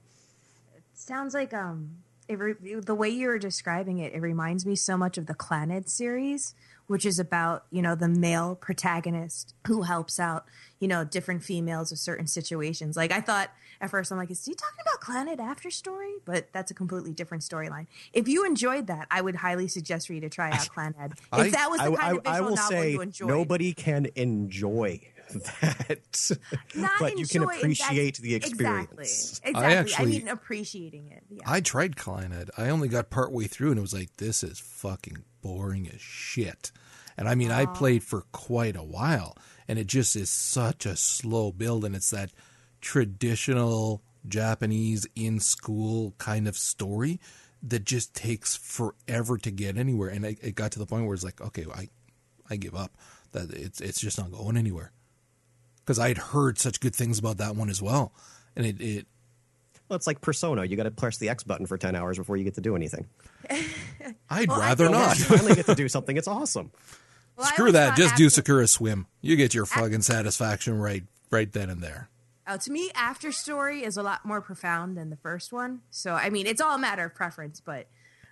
Sounds 0.95 1.35
like 1.35 1.55
um 1.55 1.91
it 2.29 2.39
re- 2.39 2.81
the 2.81 2.95
way 2.95 3.09
you 3.09 3.27
were 3.27 3.39
describing 3.39 3.99
it, 3.99 4.13
it 4.13 4.21
reminds 4.21 4.65
me 4.65 4.77
so 4.77 4.97
much 4.97 5.19
of 5.19 5.27
the 5.27 5.35
Clannad 5.35 5.89
series, 5.89 6.55
which 6.91 7.07
is 7.07 7.21
about 7.21 7.67
you 7.71 7.81
know 7.81 7.95
the 7.95 8.09
male 8.09 8.57
protagonist 8.57 9.55
who 9.69 9.83
helps 9.83 10.19
out 10.19 10.45
you 10.81 10.89
know 10.89 11.05
different 11.05 11.41
females 11.41 11.93
of 11.93 11.99
certain 11.99 12.27
situations. 12.27 12.97
Like 12.97 13.13
I 13.13 13.21
thought 13.21 13.53
at 13.81 13.91
first, 13.91 14.11
I'm 14.11 14.19
like, 14.19 14.31
is 14.31 14.45
he 14.45 14.55
talking 14.55 14.81
about 14.83 15.01
Clannad 15.01 15.39
After 15.41 15.71
Story? 15.71 16.15
But 16.25 16.49
that's 16.53 16.73
a 16.73 16.75
completely 16.75 17.13
different 17.13 17.45
storyline. 17.45 17.87
If 18.13 18.27
you 18.27 18.45
enjoyed 18.45 18.89
that, 18.89 19.07
I 19.09 19.21
would 19.21 19.37
highly 19.37 19.69
suggest 19.69 20.09
for 20.09 20.15
you 20.15 20.21
to 20.21 20.29
try 20.29 20.51
out 20.51 20.69
Clannad 20.69 21.13
If 21.33 21.53
that 21.53 21.71
was 21.71 21.79
the 21.79 21.93
I, 21.93 21.95
kind 21.95 22.01
I, 22.01 22.11
of 22.11 22.21
I 22.27 22.33
visual 22.33 22.49
will 22.49 22.57
novel 22.57 22.71
say 22.71 22.91
you 22.91 23.01
enjoyed, 23.03 23.29
nobody 23.29 23.73
can 23.73 24.09
enjoy 24.17 25.01
that, 25.33 26.31
Not 26.75 26.93
but 27.01 27.19
you 27.19 27.27
can 27.27 27.43
appreciate 27.45 28.19
the 28.19 28.35
experience. 28.35 29.41
Exactly. 29.45 29.51
exactly. 29.51 29.65
I, 29.65 29.73
actually- 29.75 30.19
mean, 30.19 30.29
appreciating 30.29 31.09
it. 31.11 31.25
Yeah. 31.29 31.43
I 31.47 31.61
tried 31.61 31.97
Clannad. 31.97 32.51
I 32.57 32.69
only 32.71 32.89
got 32.89 33.11
part 33.11 33.33
way 33.33 33.47
through 33.47 33.71
and 33.71 33.79
it 33.79 33.83
was 33.83 33.95
like, 33.95 34.17
this 34.17 34.43
is 34.43 34.59
fucking 34.59 35.25
boring 35.43 35.89
as 35.93 36.01
shit. 36.01 36.73
And 37.17 37.29
I 37.29 37.35
mean, 37.35 37.51
I 37.51 37.67
played 37.67 38.03
for 38.03 38.23
quite 38.33 38.77
a 38.77 38.83
while 38.83 39.37
and 39.69 39.79
it 39.79 39.87
just 39.87 40.17
is 40.17 40.31
such 40.31 40.87
a 40.87 40.97
slow 40.97 41.53
build 41.53 41.85
and 41.85 41.95
it's 41.95 42.11
that 42.11 42.31
traditional 42.81 44.03
Japanese 44.27 45.07
in 45.15 45.41
school 45.41 46.15
kind 46.19 46.49
of 46.49 46.57
story 46.57 47.21
that 47.63 47.85
just 47.85 48.15
takes 48.15 48.57
forever 48.57 49.37
to 49.39 49.51
get 49.51 49.77
anywhere. 49.77 50.09
And 50.09 50.25
it, 50.25 50.39
it 50.43 50.55
got 50.55 50.73
to 50.73 50.79
the 50.79 50.87
point 50.87 51.05
where 51.05 51.15
it's 51.15 51.25
like, 51.25 51.41
okay, 51.41 51.67
I, 51.75 51.89
I 52.49 52.57
give 52.57 52.75
up. 52.75 52.93
That 53.33 53.53
it's 53.53 53.81
it's 53.81 54.01
just 54.01 54.19
not 54.19 54.33
going 54.33 54.57
anywhere. 54.57 54.91
Because 55.91 55.99
I 55.99 56.07
had 56.07 56.19
heard 56.19 56.57
such 56.57 56.79
good 56.79 56.95
things 56.95 57.19
about 57.19 57.39
that 57.39 57.57
one 57.57 57.69
as 57.69 57.83
well, 57.83 58.13
and 58.55 58.65
it, 58.65 58.81
it 58.81 59.07
Well, 59.89 59.97
it's 59.97 60.07
like 60.07 60.21
Persona. 60.21 60.65
You 60.65 60.77
got 60.77 60.85
to 60.85 60.93
press 60.93 61.17
the 61.19 61.29
X 61.29 61.43
button 61.43 61.67
for 61.67 61.77
10 61.77 61.97
hours 61.97 62.17
before 62.17 62.37
you 62.37 62.45
get 62.45 62.55
to 62.55 62.61
do 62.61 62.77
anything. 62.77 63.09
I'd 64.31 64.47
Well, 64.49 64.61
rather 64.61 64.85
think 64.87 64.97
not. 64.97 65.19
you 65.19 65.25
finally 65.25 65.55
get 65.57 65.67
to 65.67 65.75
do 65.75 65.89
something. 65.89 66.17
It's 66.17 66.29
awesome. 66.29 66.71
Well, 67.37 67.47
Screw 67.49 67.73
that. 67.73 67.89
thought 67.91 67.97
Just 67.99 68.15
do 68.17 68.29
Sakura 68.29 68.67
Swim. 68.69 69.07
You 69.21 69.35
get 69.35 69.53
your 69.53 69.65
fucking 69.67 70.03
satisfaction 70.03 70.79
right 70.79 71.03
right 71.31 71.51
then 71.51 71.71
and 71.71 71.83
there. 71.83 72.09
Uh, 72.47 72.59
to 72.59 72.71
me, 72.71 72.91
After 72.95 73.33
Story 73.33 73.83
is 73.83 73.97
a 73.97 74.03
lot 74.05 74.25
more 74.25 74.41
profound 74.41 74.97
than 74.97 75.09
the 75.11 75.17
first 75.17 75.51
one. 75.53 75.81
So, 75.91 76.13
I 76.15 76.29
mean, 76.31 76.47
it's 76.47 76.61
all 76.61 76.75
a 76.77 76.79
matter 76.79 77.05
of 77.07 77.15
preference, 77.17 77.61
but 77.61 77.87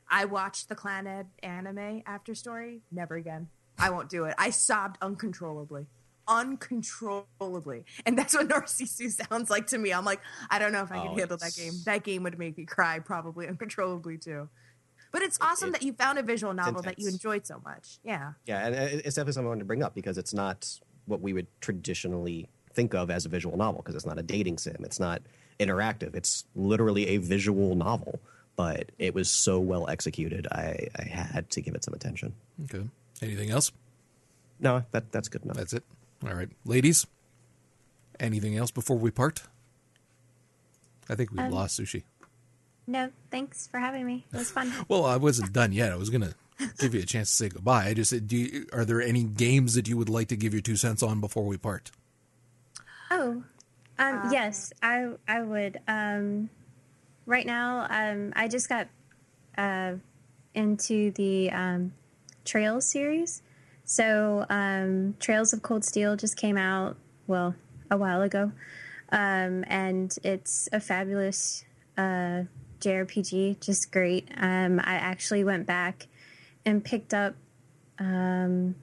I 0.09 0.27
watched 0.27 0.69
the 0.69 0.77
Clannad 0.77 1.27
anime 1.43 2.03
After 2.07 2.35
Story. 2.37 2.83
Never 2.93 3.17
again. 3.17 3.49
I 3.79 3.91
won't 3.91 4.11
do 4.11 4.27
it. 4.27 4.35
I 4.39 4.51
sobbed 4.51 4.99
uncontrollably. 5.01 5.87
Uncontrollably. 6.29 7.85
And 8.07 8.17
that's 8.19 8.35
what 8.35 8.49
Narcissu 8.49 9.11
sounds 9.11 9.51
like 9.51 9.67
to 9.69 9.79
me. 9.79 9.93
I'm 9.93 10.05
like, 10.05 10.21
I 10.51 10.59
don't 10.59 10.73
know 10.73 10.83
if 10.83 10.93
I 10.93 10.99
can 10.99 11.09
Oh, 11.09 11.17
handle 11.17 11.37
that 11.39 11.55
game. 11.55 11.73
That 11.85 12.05
game 12.05 12.23
would 12.25 12.39
make 12.39 12.57
me 12.59 12.65
cry 12.65 12.99
probably 13.01 13.49
uncontrollably 13.49 14.19
too. 14.19 14.49
But 15.11 15.23
it's 15.23 15.39
awesome 15.41 15.71
it- 15.71 15.73
that 15.73 15.83
you 15.83 15.93
found 15.95 16.19
a 16.19 16.23
visual 16.23 16.53
novel 16.53 16.83
that 16.83 16.99
you 16.99 17.09
enjoyed 17.09 17.47
so 17.47 17.61
much. 17.65 17.99
Yeah. 18.05 18.33
Yeah, 18.47 18.67
and 18.67 18.75
uh, 18.75 18.79
it's 19.05 19.15
definitely 19.17 19.33
something 19.33 19.47
I 19.47 19.49
wanted 19.49 19.61
to 19.61 19.65
bring 19.67 19.83
up 19.83 19.95
because 19.95 20.19
it's 20.19 20.35
not 20.35 20.79
what 21.07 21.21
we 21.21 21.33
would 21.33 21.47
traditionally 21.61 22.49
think 22.75 22.95
of 22.95 23.11
as 23.11 23.25
a 23.25 23.29
visual 23.29 23.57
novel 23.57 23.81
because 23.83 23.95
it's 23.95 24.05
not 24.07 24.19
a 24.19 24.23
dating 24.23 24.59
sim. 24.59 24.77
It's 24.81 25.01
not 25.01 25.23
interactive. 25.59 26.15
It's 26.15 26.45
literally 26.55 27.09
a 27.09 27.17
visual 27.17 27.75
novel, 27.75 28.21
but 28.57 28.93
it 28.99 29.15
was 29.15 29.31
so 29.31 29.59
well 29.59 29.89
executed. 29.89 30.47
I, 30.53 30.89
I 30.99 31.03
had 31.05 31.49
to 31.51 31.63
give 31.63 31.75
it 31.75 31.83
some 31.85 31.95
attention. 31.95 32.35
Okay. 32.65 32.87
Anything 33.23 33.51
else? 33.51 33.73
No, 34.61 34.85
that 34.91 35.11
that's 35.11 35.29
good 35.29 35.43
enough. 35.45 35.57
That's 35.57 35.73
it. 35.73 35.85
All 36.27 36.35
right, 36.35 36.49
ladies. 36.65 37.07
Anything 38.21 38.57
else 38.57 38.71
before 38.71 38.99
we 38.99 39.11
part? 39.11 39.43
I 41.09 41.15
think 41.15 41.31
we 41.33 41.39
Um, 41.39 41.53
lost 41.53 41.79
sushi. 41.79 42.03
No, 42.87 43.11
thanks 43.31 43.67
for 43.69 43.79
having 43.79 44.05
me. 44.07 44.27
It 44.33 44.37
was 44.39 44.51
fun. 44.51 44.73
Well, 44.89 45.05
I 45.05 45.17
wasn't 45.17 45.53
done 45.53 45.73
yet. 45.73 45.93
I 45.93 45.97
was 45.97 46.11
gonna 46.11 46.35
give 46.79 46.95
you 46.95 47.01
a 47.01 47.07
chance 47.07 47.29
to 47.31 47.37
say 47.37 47.49
goodbye. 47.49 47.87
I 47.87 47.95
just 47.95 48.11
said, 48.11 48.27
do 48.27 48.37
you, 48.37 48.67
are 48.73 48.85
there 48.85 49.01
any 49.01 49.23
games 49.25 49.75
that 49.75 49.87
you 49.89 49.97
would 49.97 50.09
like 50.09 50.29
to 50.29 50.37
give 50.37 50.53
your 50.53 50.63
two 50.63 50.77
cents 50.77 51.03
on 51.03 51.21
before 51.21 51.45
we 51.45 51.57
part? 51.57 51.91
Oh, 53.11 53.43
um, 53.99 54.29
yes, 54.33 54.73
I 54.83 55.13
I 55.29 55.41
would. 55.43 55.79
Um, 55.87 56.51
right 57.27 57.47
now, 57.47 57.87
um, 57.89 58.33
I 58.35 58.49
just 58.49 58.69
got 58.69 58.89
uh, 59.57 59.95
into 60.55 61.11
the 61.13 61.51
um, 61.53 61.93
Trails 62.45 62.87
series. 62.87 63.43
So, 63.91 64.45
um, 64.51 65.15
Trails 65.19 65.55
of 65.55 65.63
Cold 65.63 65.83
Steel 65.83 66.15
just 66.15 66.37
came 66.37 66.59
out, 66.59 66.99
well, 67.27 67.55
a 67.91 67.97
while 67.97 68.21
ago. 68.21 68.53
Um, 69.11 69.65
and 69.67 70.15
it's 70.23 70.69
a 70.75 70.79
fabulous 70.79 71.65
uh, 71.97 72.43
JRPG, 72.81 73.61
just 73.65 73.91
great. 73.91 74.29
Um, 74.37 74.79
I 74.79 74.97
actually 74.97 75.43
went 75.43 75.67
back 75.67 76.07
and 76.67 76.85
picked 76.85 77.15
up 77.15 77.35
um, 77.99 78.75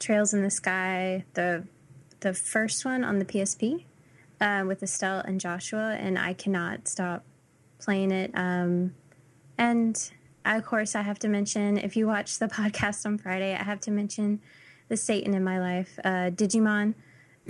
Trails 0.00 0.34
in 0.34 0.42
the 0.42 0.50
Sky, 0.50 1.24
the 1.34 1.68
the 2.18 2.34
first 2.34 2.84
one 2.84 3.04
on 3.04 3.20
the 3.20 3.24
PSP 3.24 3.84
uh, 4.40 4.64
with 4.66 4.82
Estelle 4.82 5.20
and 5.20 5.40
Joshua, 5.40 5.96
and 6.00 6.18
I 6.18 6.32
cannot 6.32 6.88
stop 6.88 7.22
playing 7.78 8.10
it. 8.10 8.32
Um, 8.34 8.92
and 9.56 10.10
of 10.44 10.64
course, 10.64 10.94
I 10.94 11.02
have 11.02 11.18
to 11.20 11.28
mention 11.28 11.78
if 11.78 11.96
you 11.96 12.06
watch 12.06 12.38
the 12.38 12.46
podcast 12.60 13.04
on 13.06 13.18
Friday, 13.18 13.54
I 13.54 13.62
have 13.62 13.80
to 13.82 13.90
mention 13.90 14.40
the 14.88 14.96
Satan 14.96 15.34
in 15.34 15.44
my 15.44 15.58
life, 15.60 15.98
uh, 16.04 16.30
Digimon 16.30 16.94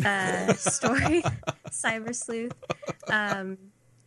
uh, 0.04 0.52
story, 0.54 1.22
Cyber 1.70 2.14
Sleuth. 2.14 2.52
Um, 3.10 3.56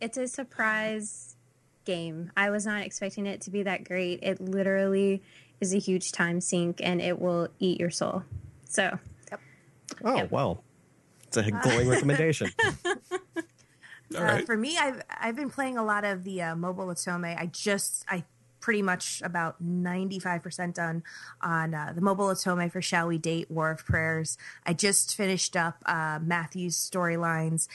it's 0.00 0.16
a 0.18 0.26
surprise 0.28 1.36
game. 1.84 2.30
I 2.36 2.50
was 2.50 2.64
not 2.66 2.82
expecting 2.82 3.26
it 3.26 3.40
to 3.42 3.50
be 3.50 3.62
that 3.64 3.84
great. 3.84 4.20
It 4.22 4.40
literally 4.40 5.22
is 5.60 5.74
a 5.74 5.78
huge 5.78 6.12
time 6.12 6.40
sink, 6.40 6.80
and 6.82 7.00
it 7.00 7.20
will 7.20 7.48
eat 7.58 7.80
your 7.80 7.90
soul. 7.90 8.22
So, 8.68 8.98
yep. 9.30 9.40
Oh 10.04 10.16
Yep. 10.16 10.30
well, 10.30 10.62
it's 11.26 11.36
a 11.36 11.50
glowing 11.50 11.88
recommendation. 11.88 12.50
Uh, 14.14 14.22
right. 14.22 14.46
for 14.46 14.56
me, 14.56 14.76
I've 14.78 15.02
I've 15.10 15.34
been 15.34 15.50
playing 15.50 15.76
a 15.76 15.82
lot 15.84 16.04
of 16.04 16.22
the 16.22 16.40
uh, 16.42 16.54
mobile 16.54 16.86
Otome. 16.86 17.36
I 17.36 17.46
just 17.46 18.04
I 18.08 18.22
pretty 18.64 18.80
much 18.80 19.20
about 19.22 19.60
ninety 19.60 20.18
five 20.18 20.42
percent 20.42 20.74
done 20.74 21.02
on 21.42 21.74
uh, 21.74 21.92
the 21.94 22.00
mobile 22.00 22.28
Otome 22.28 22.72
for 22.72 22.80
Shall 22.80 23.08
We 23.08 23.18
Date 23.18 23.50
War 23.50 23.70
of 23.70 23.84
Prayers. 23.84 24.38
I 24.64 24.72
just 24.72 25.14
finished 25.14 25.54
up 25.54 25.76
uh, 25.84 26.18
Matthew's 26.22 26.74
storylines. 26.74 27.68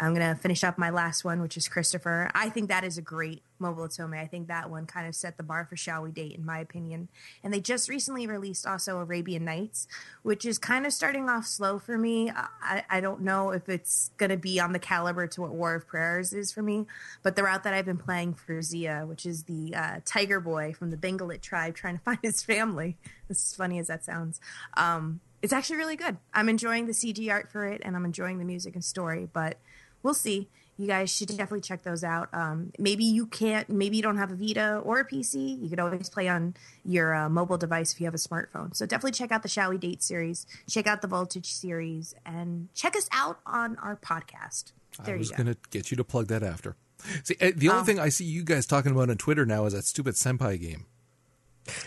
I'm 0.00 0.14
gonna 0.14 0.34
finish 0.34 0.64
up 0.64 0.78
my 0.78 0.88
last 0.88 1.24
one, 1.24 1.42
which 1.42 1.58
is 1.58 1.68
Christopher. 1.68 2.30
I 2.34 2.48
think 2.48 2.70
that 2.70 2.84
is 2.84 2.96
a 2.96 3.02
great 3.02 3.42
mobile 3.58 3.86
Otome. 3.86 4.18
I 4.18 4.26
think 4.26 4.48
that 4.48 4.70
one 4.70 4.86
kind 4.86 5.06
of 5.06 5.14
set 5.14 5.36
the 5.36 5.42
bar 5.42 5.66
for 5.66 5.76
Shall 5.76 6.02
We 6.02 6.10
Date, 6.10 6.34
in 6.34 6.44
my 6.44 6.58
opinion. 6.58 7.08
And 7.44 7.52
they 7.52 7.60
just 7.60 7.88
recently 7.88 8.26
released 8.26 8.66
also 8.66 8.98
Arabian 8.98 9.44
Nights, 9.44 9.86
which 10.22 10.46
is 10.46 10.58
kind 10.58 10.86
of 10.86 10.92
starting 10.92 11.28
off 11.28 11.46
slow 11.46 11.78
for 11.78 11.98
me. 11.98 12.30
I, 12.30 12.84
I 12.88 13.00
don't 13.00 13.20
know 13.20 13.50
if 13.50 13.68
it's 13.68 14.10
going 14.16 14.30
to 14.30 14.38
be 14.38 14.58
on 14.58 14.72
the 14.72 14.78
caliber 14.78 15.26
to 15.26 15.42
what 15.42 15.50
War 15.50 15.74
of 15.74 15.86
Prayers 15.86 16.32
is 16.32 16.50
for 16.50 16.62
me, 16.62 16.86
but 17.22 17.36
the 17.36 17.42
route 17.42 17.64
that 17.64 17.74
I've 17.74 17.84
been 17.84 17.98
playing 17.98 18.34
for 18.34 18.62
Zia, 18.62 19.04
which 19.06 19.26
is 19.26 19.44
the 19.44 19.74
uh, 19.74 20.00
tiger 20.04 20.40
boy 20.40 20.72
from 20.72 20.90
the 20.90 20.96
Bengalit 20.96 21.42
tribe 21.42 21.74
trying 21.74 21.98
to 21.98 22.02
find 22.04 22.18
his 22.22 22.42
family, 22.42 22.96
as 23.28 23.54
funny 23.54 23.78
as 23.78 23.88
that 23.88 24.04
sounds, 24.04 24.40
um, 24.74 25.20
it's 25.42 25.52
actually 25.52 25.76
really 25.76 25.96
good. 25.96 26.18
I'm 26.34 26.48
enjoying 26.48 26.86
the 26.86 26.92
CG 26.92 27.30
art 27.30 27.50
for 27.50 27.66
it, 27.66 27.80
and 27.84 27.96
I'm 27.96 28.04
enjoying 28.04 28.38
the 28.38 28.44
music 28.44 28.74
and 28.74 28.84
story, 28.84 29.28
but 29.30 29.58
we'll 30.02 30.14
see. 30.14 30.48
You 30.76 30.86
guys 30.86 31.14
should 31.14 31.28
definitely 31.28 31.60
check 31.60 31.82
those 31.82 32.02
out. 32.02 32.30
Um, 32.32 32.72
maybe 32.78 33.04
you 33.04 33.26
can't, 33.26 33.68
maybe 33.68 33.96
you 33.98 34.02
don't 34.02 34.16
have 34.16 34.30
a 34.30 34.34
Vita 34.34 34.78
or 34.82 35.00
a 35.00 35.06
PC. 35.06 35.62
You 35.62 35.68
could 35.68 35.78
always 35.78 36.08
play 36.08 36.26
on 36.26 36.54
your 36.86 37.14
uh, 37.14 37.28
mobile 37.28 37.58
device 37.58 37.92
if 37.92 38.00
you 38.00 38.06
have 38.06 38.14
a 38.14 38.18
smartphone. 38.18 38.74
So 38.74 38.86
definitely 38.86 39.12
check 39.12 39.30
out 39.30 39.42
the 39.42 39.48
Shall 39.50 39.68
We 39.70 39.76
Date 39.76 40.02
series, 40.02 40.46
check 40.70 40.86
out 40.86 41.02
the 41.02 41.08
Voltage 41.08 41.52
series, 41.52 42.14
and 42.24 42.68
check 42.74 42.96
us 42.96 43.08
out 43.12 43.40
on 43.44 43.76
our 43.76 43.94
podcast. 43.96 44.72
There 45.04 45.16
I 45.16 45.18
was 45.18 45.28
you 45.30 45.36
go. 45.36 45.42
going 45.44 45.54
to 45.54 45.60
get 45.70 45.90
you 45.90 45.98
to 45.98 46.04
plug 46.04 46.28
that 46.28 46.42
after. 46.42 46.76
See, 47.24 47.36
uh, 47.42 47.50
the 47.54 47.68
only 47.68 47.82
Oh. 47.82 47.84
thing 47.84 47.98
I 47.98 48.08
see 48.08 48.24
you 48.24 48.42
guys 48.42 48.64
talking 48.64 48.92
about 48.92 49.10
on 49.10 49.18
Twitter 49.18 49.44
now 49.44 49.66
is 49.66 49.74
that 49.74 49.84
stupid 49.84 50.14
senpai 50.14 50.58
game. 50.58 50.86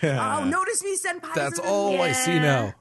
oh, 0.03 0.44
notice 0.49 0.84
me, 0.84 0.95
senpai. 0.98 1.34
That's 1.34 1.57
all 1.60 1.99
I 1.99 2.11
see 2.11 2.38
now. 2.40 2.73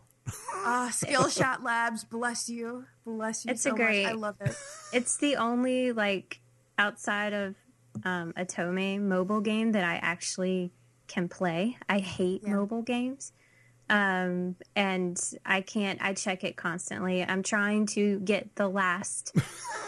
Uh, 0.65 0.89
Skillshot 0.91 1.63
Labs, 1.65 2.05
bless 2.05 2.49
you, 2.49 2.85
bless 3.05 3.45
you. 3.45 3.51
It's 3.51 3.67
a 3.67 3.71
so 3.71 3.75
great- 3.77 4.05
Much. 4.05 4.13
I 4.13 4.15
love 4.17 4.37
it. 4.41 4.55
it's 4.93 5.17
the 5.17 5.37
only 5.37 5.93
like 5.93 6.41
outside 6.79 7.33
of 7.33 7.57
um, 8.05 8.33
Otome 8.39 9.01
mobile 9.03 9.41
game 9.41 9.73
that 9.73 9.85
I 9.85 9.97
actually 9.97 10.73
can 11.09 11.29
play. 11.29 11.77
I 11.89 11.99
hate 11.99 12.43
Yeah. 12.45 12.55
mobile 12.55 12.83
games. 12.83 13.33
Um, 13.91 14.57
and 14.75 15.21
I 15.45 15.61
can't, 15.61 16.01
I 16.01 16.15
check 16.15 16.45
it 16.45 16.57
constantly. 16.57 17.23
I'm 17.23 17.43
trying 17.43 17.85
to 17.89 18.21
get 18.21 18.55
the 18.57 18.69
last 18.69 19.35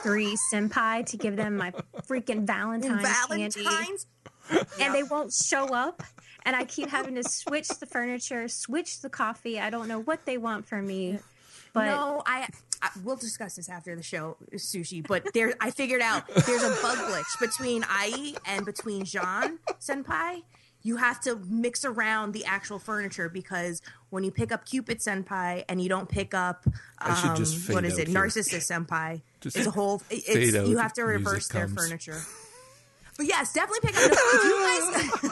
three 0.02 0.36
senpai 0.52 1.06
to 1.06 1.16
give 1.16 1.36
them 1.36 1.56
my 1.56 1.72
freaking 2.06 2.44
Valentine's, 2.46 3.02
candy 3.28 3.62
Valentine's. 3.64 4.06
and 4.80 4.94
they 4.94 5.02
won't 5.02 5.32
show 5.32 5.66
up. 5.74 6.02
And 6.46 6.54
I 6.54 6.64
keep 6.64 6.90
having 6.90 7.14
to 7.14 7.24
switch 7.24 7.68
the 7.68 7.86
furniture, 7.86 8.48
switch 8.48 9.00
the 9.00 9.08
coffee. 9.08 9.58
I 9.58 9.70
don't 9.70 9.88
know 9.88 10.00
what 10.00 10.26
they 10.26 10.36
want 10.36 10.66
from 10.66 10.86
me. 10.86 11.18
But 11.72 11.86
no, 11.86 12.22
I, 12.24 12.48
I 12.82 12.90
we'll 13.02 13.16
discuss 13.16 13.56
this 13.56 13.68
after 13.68 13.96
the 13.96 14.02
show, 14.02 14.36
sushi. 14.54 15.06
But 15.06 15.32
there, 15.34 15.54
I 15.60 15.70
figured 15.70 16.02
out 16.02 16.28
there's 16.46 16.62
a 16.62 16.70
bug 16.82 16.98
glitch 16.98 17.40
between 17.40 17.82
Ai 17.84 18.34
and 18.46 18.64
between 18.64 19.04
Jean 19.04 19.58
Senpai. 19.80 20.42
You 20.82 20.96
have 20.96 21.20
to 21.22 21.36
mix 21.48 21.86
around 21.86 22.32
the 22.32 22.44
actual 22.44 22.78
furniture 22.78 23.30
because 23.30 23.80
when 24.10 24.22
you 24.22 24.30
pick 24.30 24.52
up 24.52 24.66
Cupid 24.66 24.98
Senpai 24.98 25.64
and 25.66 25.80
you 25.80 25.88
don't 25.88 26.10
pick 26.10 26.34
up, 26.34 26.66
um, 27.00 27.36
what 27.70 27.86
is 27.86 27.98
it, 27.98 28.08
here. 28.08 28.20
Narcissist 28.20 28.70
Senpai. 28.70 29.22
Just 29.40 29.56
it's 29.56 29.66
a 29.66 29.70
whole. 29.70 30.02
It's, 30.10 30.68
you 30.68 30.76
have 30.76 30.92
to 30.92 31.04
reverse 31.04 31.48
their 31.48 31.66
comes. 31.66 31.74
furniture. 31.74 32.20
But 33.16 33.26
yes, 33.26 33.52
definitely 33.52 33.90
pick 33.90 33.96
up. 33.96 34.10
If 34.12 34.44
you 34.44 34.56
guys, 34.64 35.22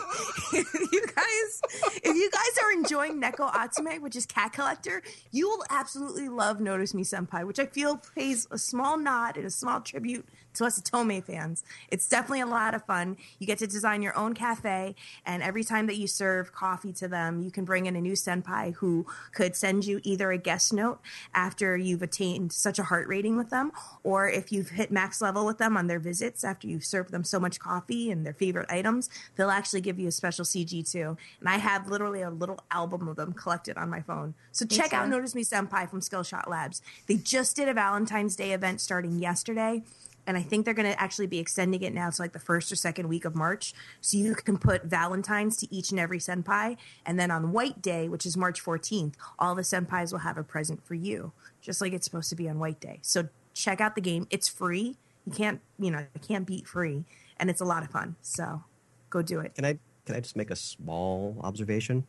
if 0.55 0.93
you 0.93 1.07
guys, 1.07 2.01
if 2.05 2.17
you 2.17 2.31
guys 2.31 2.65
are 2.65 2.73
enjoying 2.73 3.21
Neko 3.21 3.53
Atsume, 3.53 4.01
which 4.01 4.15
is 4.15 4.25
Cat 4.25 4.53
Collector, 4.53 5.03
you 5.33 5.49
will 5.49 5.65
absolutely 5.69 6.29
love 6.29 6.61
Notice 6.61 6.95
Me 6.95 7.03
Senpai, 7.03 7.45
which 7.45 7.59
I 7.59 7.67
feel 7.67 8.01
pays 8.15 8.47
a 8.51 8.59
small 8.59 8.97
nod 8.97 9.37
and 9.37 9.47
a 9.47 9.51
small 9.51 9.81
tribute 9.81 10.29
to 10.55 10.65
us 10.65 10.81
otome 10.81 11.25
fans. 11.25 11.65
It's 11.91 12.09
definitely 12.09 12.41
a 12.41 12.47
lot 12.47 12.75
of 12.75 12.85
fun. 12.85 13.17
You 13.39 13.47
get 13.47 13.59
to 13.59 13.67
design 13.67 14.03
your 14.03 14.17
own 14.17 14.35
cafe, 14.35 14.95
and 15.25 15.43
every 15.43 15.65
time 15.65 15.87
that 15.87 15.97
you 15.97 16.07
serve 16.07 16.53
coffee 16.53 16.93
to 16.95 17.09
them, 17.09 17.43
you 17.43 17.51
can 17.51 17.65
bring 17.65 17.87
in 17.87 17.97
a 17.97 18.01
new 18.01 18.13
senpai 18.13 18.75
who 18.75 19.07
could 19.33 19.57
send 19.57 19.85
you 19.85 20.01
either 20.03 20.31
a 20.31 20.39
guest 20.39 20.73
note 20.73 21.01
after 21.35 21.77
you've 21.77 22.03
attained 22.03 22.53
such 22.53 22.79
a 22.79 22.85
heart 22.85 23.09
rating 23.09 23.37
with 23.37 23.51
them, 23.51 23.73
or 24.03 24.29
if 24.29 24.53
you've 24.53 24.71
hit 24.71 24.91
max 24.91 25.21
level 25.21 25.47
with 25.47 25.59
them 25.59 25.77
on 25.77 25.87
their 25.87 25.99
visits 25.99 26.45
after 26.45 26.67
you've 26.67 26.85
served 26.85 27.11
them 27.11 27.25
so 27.25 27.39
much 27.39 27.59
coffee 27.59 28.11
and 28.11 28.27
their 28.27 28.35
favorite 28.35 28.71
items, 28.71 29.09
they'll 29.37 29.51
actually 29.51 29.81
give 29.81 29.99
you 29.99 30.09
a 30.09 30.13
special 30.13 30.45
CG 30.45 30.91
too. 30.91 31.17
And 31.41 31.49
I 31.49 31.59
have 31.59 31.89
literally 31.89 32.23
a 32.23 32.31
little 32.31 32.61
album 32.71 33.09
of 33.09 33.17
them 33.17 33.33
collected 33.33 33.77
on 33.77 33.89
my 33.91 34.01
phone. 34.01 34.35
So 34.51 34.65
check 34.67 34.93
out. 34.93 35.09
Notice 35.09 35.35
Me 35.35 35.45
Senpai 35.45 35.89
from 35.89 36.01
Skillshot 36.01 36.49
Labs. 36.49 36.83
They 37.07 37.17
just 37.17 37.57
did 37.57 37.69
a 37.69 37.75
Valentine's 37.75 38.37
Day 38.37 38.53
event 38.53 38.81
starting 38.81 39.19
yesterday. 39.19 39.83
And 40.27 40.37
I 40.37 40.43
think 40.43 40.65
they're 40.65 40.75
going 40.75 40.91
to 40.91 41.01
actually 41.01 41.27
be 41.27 41.39
extending 41.39 41.83
it 41.83 41.93
now 41.93 42.11
to 42.11 42.23
like 42.23 42.33
the 42.33 42.39
first 42.39 42.71
or 42.71 42.77
second 42.77 43.09
week 43.09 43.25
of 43.25 43.35
March. 43.35 43.75
So 44.01 44.17
you 44.17 44.35
can 44.35 44.57
put 44.57 44.85
Valentines 44.85 45.57
to 45.59 45.75
each 45.75 45.91
and 45.91 45.99
every 45.99 46.19
senpai. 46.19 46.77
And 47.05 47.19
then 47.19 47.31
on 47.31 47.53
White 47.53 47.83
Day, 47.83 48.09
which 48.09 48.25
is 48.25 48.37
March 48.37 48.63
14th, 48.63 49.15
all 49.39 49.55
the 49.55 49.63
senpais 49.63 50.13
will 50.13 50.21
have 50.21 50.39
a 50.39 50.45
present 50.45 50.85
for 50.85 50.95
you, 50.95 51.33
just 51.61 51.81
like 51.81 51.93
it's 51.93 52.05
supposed 52.05 52.31
to 52.31 52.37
be 52.37 52.49
on 52.49 52.59
White 52.59 52.81
Day. 52.81 53.01
So 53.03 53.29
check 53.53 53.81
out 53.81 53.95
the 53.95 54.01
game. 54.01 54.27
It's 54.31 54.49
free. 54.49 54.97
You 55.27 55.33
can't, 55.33 55.61
you 55.79 55.91
know, 55.91 56.01
you 56.15 56.21
can't 56.21 56.47
beat 56.47 56.67
free. 56.67 57.05
And 57.39 57.51
it's 57.51 57.61
a 57.61 57.65
lot 57.65 57.83
of 57.83 57.91
fun. 57.91 58.17
So 58.23 58.63
go 59.11 59.23
do 59.23 59.41
it. 59.41 59.55
Can 59.55 59.65
I 59.65 59.79
can 60.05 60.17
I 60.17 60.21
just 60.21 60.37
make 60.37 60.51
a 60.51 60.57
small 60.57 61.37
observation? 61.43 62.05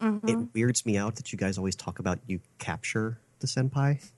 Mm-hmm. 0.00 0.28
It 0.28 0.48
weirds 0.52 0.84
me 0.84 0.98
out 0.98 1.16
that 1.16 1.32
you 1.32 1.38
guys 1.38 1.56
always 1.56 1.76
talk 1.76 1.98
about 1.98 2.18
you 2.26 2.40
capture 2.58 3.18
the 3.40 3.46
senpai. 3.46 4.10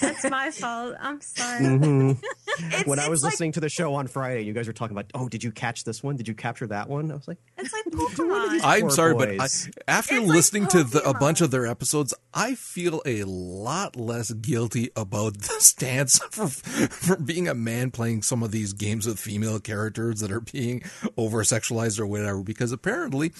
That's 0.00 0.28
my 0.30 0.50
fault. 0.50 0.94
I'm 1.00 1.20
sorry. 1.20 1.64
Mm-hmm. 1.64 2.12
It's, 2.56 2.86
when 2.86 3.00
I 3.00 3.08
was 3.08 3.24
like, 3.24 3.32
listening 3.32 3.50
to 3.52 3.60
the 3.60 3.68
show 3.68 3.94
on 3.94 4.06
Friday, 4.06 4.42
you 4.42 4.52
guys 4.52 4.68
were 4.68 4.72
talking 4.72 4.96
about, 4.96 5.10
oh, 5.12 5.28
did 5.28 5.42
you 5.42 5.50
catch 5.50 5.82
this 5.82 6.04
one? 6.04 6.16
Did 6.16 6.28
you 6.28 6.34
capture 6.34 6.68
that 6.68 6.88
one? 6.88 7.10
I 7.10 7.14
was 7.14 7.26
like, 7.26 7.38
It's 7.58 7.72
like 7.72 7.84
Pokemon. 7.86 8.60
I'm 8.62 8.82
Poor 8.82 8.90
sorry, 8.90 9.14
but 9.14 9.28
I, 9.30 9.48
after 9.88 10.14
It's 10.14 10.26
like 10.26 10.26
listening 10.26 10.66
to 10.68 10.84
the, 10.84 11.02
a 11.02 11.14
bunch 11.14 11.40
of 11.40 11.50
their 11.50 11.66
episodes, 11.66 12.14
I 12.32 12.54
feel 12.54 13.02
a 13.04 13.24
lot 13.24 13.96
less 13.96 14.32
guilty 14.32 14.90
about 14.94 15.38
the 15.38 15.56
stance 15.58 16.18
for, 16.30 16.46
for 16.46 17.16
being 17.16 17.48
a 17.48 17.54
man 17.54 17.90
playing 17.90 18.22
some 18.22 18.44
of 18.44 18.52
these 18.52 18.72
games 18.72 19.04
with 19.04 19.18
female 19.18 19.58
characters 19.58 20.20
that 20.20 20.30
are 20.30 20.40
being 20.40 20.82
over 21.16 21.42
sexualized 21.42 21.98
or 21.98 22.06
whatever, 22.06 22.44
because 22.44 22.70
apparently 22.70 23.32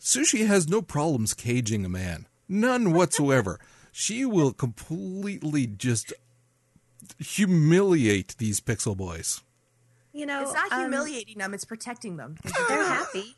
Sushi 0.00 0.46
has 0.46 0.68
no 0.68 0.82
problems 0.82 1.32
caging 1.32 1.84
a 1.84 1.88
man. 1.88 2.26
None 2.48 2.92
whatsoever. 2.92 3.60
she 3.98 4.24
will 4.24 4.52
completely 4.52 5.66
just 5.66 6.12
humiliate 7.18 8.36
these 8.38 8.60
pixel 8.60 8.96
boys. 8.96 9.42
You 10.12 10.24
know, 10.24 10.42
it's 10.42 10.54
not 10.54 10.70
um, 10.70 10.82
humiliating 10.82 11.38
them; 11.38 11.52
it's 11.52 11.64
protecting 11.64 12.16
them. 12.16 12.36
They're 12.68 12.84
happy. 12.84 13.34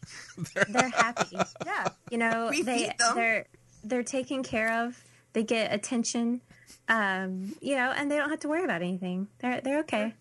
they're 0.69 0.91
happy. 0.91 1.39
yeah, 1.65 1.89
You 2.11 2.19
know, 2.19 2.49
We 2.51 2.61
they 2.61 2.93
they're 3.15 3.47
they're 3.83 4.03
taken 4.03 4.43
care 4.43 4.85
of. 4.85 5.03
They 5.33 5.45
get 5.45 5.73
attention. 5.73 6.43
Um, 6.89 7.57
you 7.63 7.77
know, 7.77 7.93
and 7.97 8.11
they 8.11 8.19
don't 8.19 8.29
have 8.29 8.41
to 8.41 8.49
worry 8.49 8.65
about 8.65 8.83
anything. 8.83 9.29
They're 9.39 9.63
they're 9.63 9.81
okay. 9.81 10.13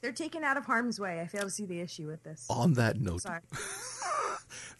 They're 0.00 0.12
taken 0.12 0.44
out 0.44 0.56
of 0.56 0.64
harm's 0.64 0.98
way. 1.00 1.20
I 1.20 1.26
fail 1.26 1.42
to 1.42 1.50
see 1.50 1.64
the 1.66 1.80
issue 1.80 2.06
with 2.06 2.22
this. 2.22 2.46
On 2.50 2.74
that 2.74 3.00
note, 3.00 3.22
Sorry. 3.22 3.40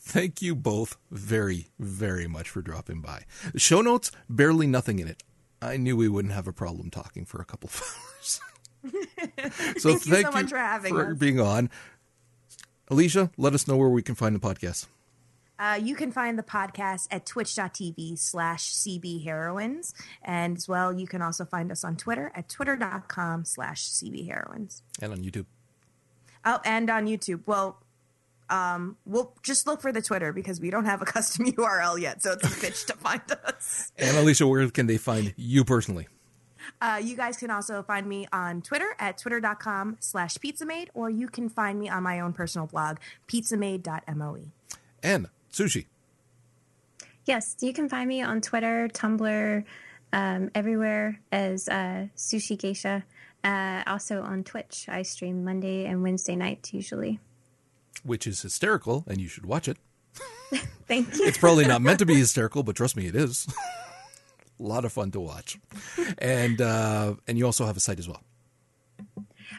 thank 0.01 0.43
you 0.43 0.55
both 0.55 0.97
very, 1.11 1.69
very 1.79 2.27
much 2.27 2.49
for 2.49 2.63
dropping 2.63 3.01
by. 3.01 3.23
Show 3.57 3.81
notes, 3.83 4.11
barely 4.29 4.67
nothing 4.67 4.99
in 4.99 5.09
it. 5.09 5.23
I 5.61 5.77
knew 5.77 5.97
we 5.97 6.09
wouldn't 6.09 6.35
have 6.35 6.47
a 6.47 6.53
problem 6.53 6.91
talking 6.91 7.25
for 7.25 7.41
a 7.41 7.45
couple 7.45 7.69
of 7.73 7.97
hours. 8.15 8.41
so 9.79 9.97
Thank 9.97 10.07
you 10.07 10.23
so 10.23 10.31
much 10.31 10.51
for 10.51 10.59
having 10.59 10.97
us. 10.99 11.19
being 11.19 11.41
on. 11.41 11.71
Alicia, 12.89 13.31
let 13.37 13.53
us 13.55 13.67
know 13.67 13.77
where 13.77 13.89
we 13.89 14.03
can 14.03 14.15
find 14.15 14.35
the 14.35 14.39
podcast. 14.39 14.87
Uh, 15.59 15.79
you 15.83 15.95
can 15.95 16.13
find 16.13 16.39
the 16.39 16.43
podcast 16.43 17.09
at 17.11 17.27
twitch.tv 17.27 18.19
slash 18.19 18.73
CB 18.73 19.25
Heroines. 19.25 19.95
And 20.23 20.57
as 20.57 20.69
well, 20.69 20.93
you 20.93 21.07
can 21.07 21.23
also 21.23 21.45
find 21.45 21.73
us 21.73 21.85
on 21.85 21.97
Twitter 21.97 22.31
at 22.35 22.49
twitter.com 22.49 23.45
slash 23.45 23.85
CB 23.85 24.29
Heroines. 24.29 24.83
And 25.01 25.13
on 25.13 25.19
YouTube. 25.19 25.47
Oh, 26.45 26.61
and 26.65 26.89
on 26.91 27.07
YouTube. 27.07 27.41
Well, 27.47 27.83
um, 28.49 28.97
we'll 29.05 29.35
just 29.43 29.67
look 29.67 29.81
for 29.81 29.93
the 29.93 30.03
Twitter 30.03 30.33
because 30.33 30.61
we 30.61 30.71
don't 30.71 30.85
have 30.85 31.03
a 31.03 31.05
custom 31.05 31.47
URL 31.53 32.01
yet. 32.01 32.23
So 32.23 32.33
it's 32.33 32.45
a 32.45 32.49
bitch 32.49 32.87
to 32.87 32.93
find 32.95 33.23
us. 33.45 33.93
And 33.97 34.17
Alicia, 34.17 34.47
where 34.47 34.69
can 34.71 34.87
they 34.87 34.99
find 34.99 35.35
you 35.37 35.65
personally? 35.65 36.09
Uh, 36.81 37.01
you 37.03 37.17
guys 37.17 37.37
can 37.37 37.51
also 37.51 37.83
find 37.83 38.07
me 38.07 38.27
on 38.33 38.61
Twitter 38.61 38.95
at 38.99 39.19
twitter.com 39.19 39.97
slash 40.01 40.37
pizzamade, 40.37 40.89
or 40.95 41.09
you 41.09 41.29
can 41.29 41.49
find 41.49 41.79
me 41.79 41.89
on 41.89 42.03
my 42.03 42.21
own 42.21 42.33
personal 42.33 42.67
blog, 42.67 42.99
pizzamade.moe. 43.29 44.39
And 45.03 45.29
Sushi. 45.57 45.87
Yes, 47.25 47.57
you 47.61 47.73
can 47.73 47.89
find 47.89 48.07
me 48.09 48.23
on 48.23 48.41
Twitter, 48.41 48.89
Tumblr, 48.93 49.65
um, 50.13 50.51
everywhere 50.55 51.19
as 51.33 51.69
uh, 51.69 52.07
Sushi 52.17 52.59
Geisha. 52.59 53.05
Uh, 53.43 53.83
also 53.87 54.23
on 54.23 54.45
Twitch, 54.45 54.87
I 54.89 55.03
stream 55.03 55.45
Monday 55.45 55.87
and 55.87 56.03
Wednesday 56.03 56.37
nights 56.37 56.73
usually. 56.75 57.21
Which 58.05 58.27
is 58.27 58.43
hysterical, 58.43 59.05
and 59.09 59.21
you 59.21 59.29
should 59.29 59.47
watch 59.47 59.67
it. 59.67 59.79
Thank 60.87 61.17
you. 61.17 61.25
It's 61.27 61.39
probably 61.39 61.67
not 61.67 61.83
meant 61.83 61.99
to 62.01 62.07
be 62.07 62.15
hysterical, 62.25 62.63
but 62.63 62.77
trust 62.77 62.97
me, 62.97 63.07
it 63.07 63.17
is. 63.17 63.49
a 63.49 64.63
lot 64.63 64.85
of 64.85 64.93
fun 64.93 65.11
to 65.13 65.21
watch. 65.21 65.59
And 66.19 66.61
uh, 66.61 67.15
and 67.27 67.39
you 67.39 67.47
also 67.47 67.65
have 67.67 67.77
a 67.77 67.81
site 67.81 67.99
as 67.99 68.09
well. 68.09 68.23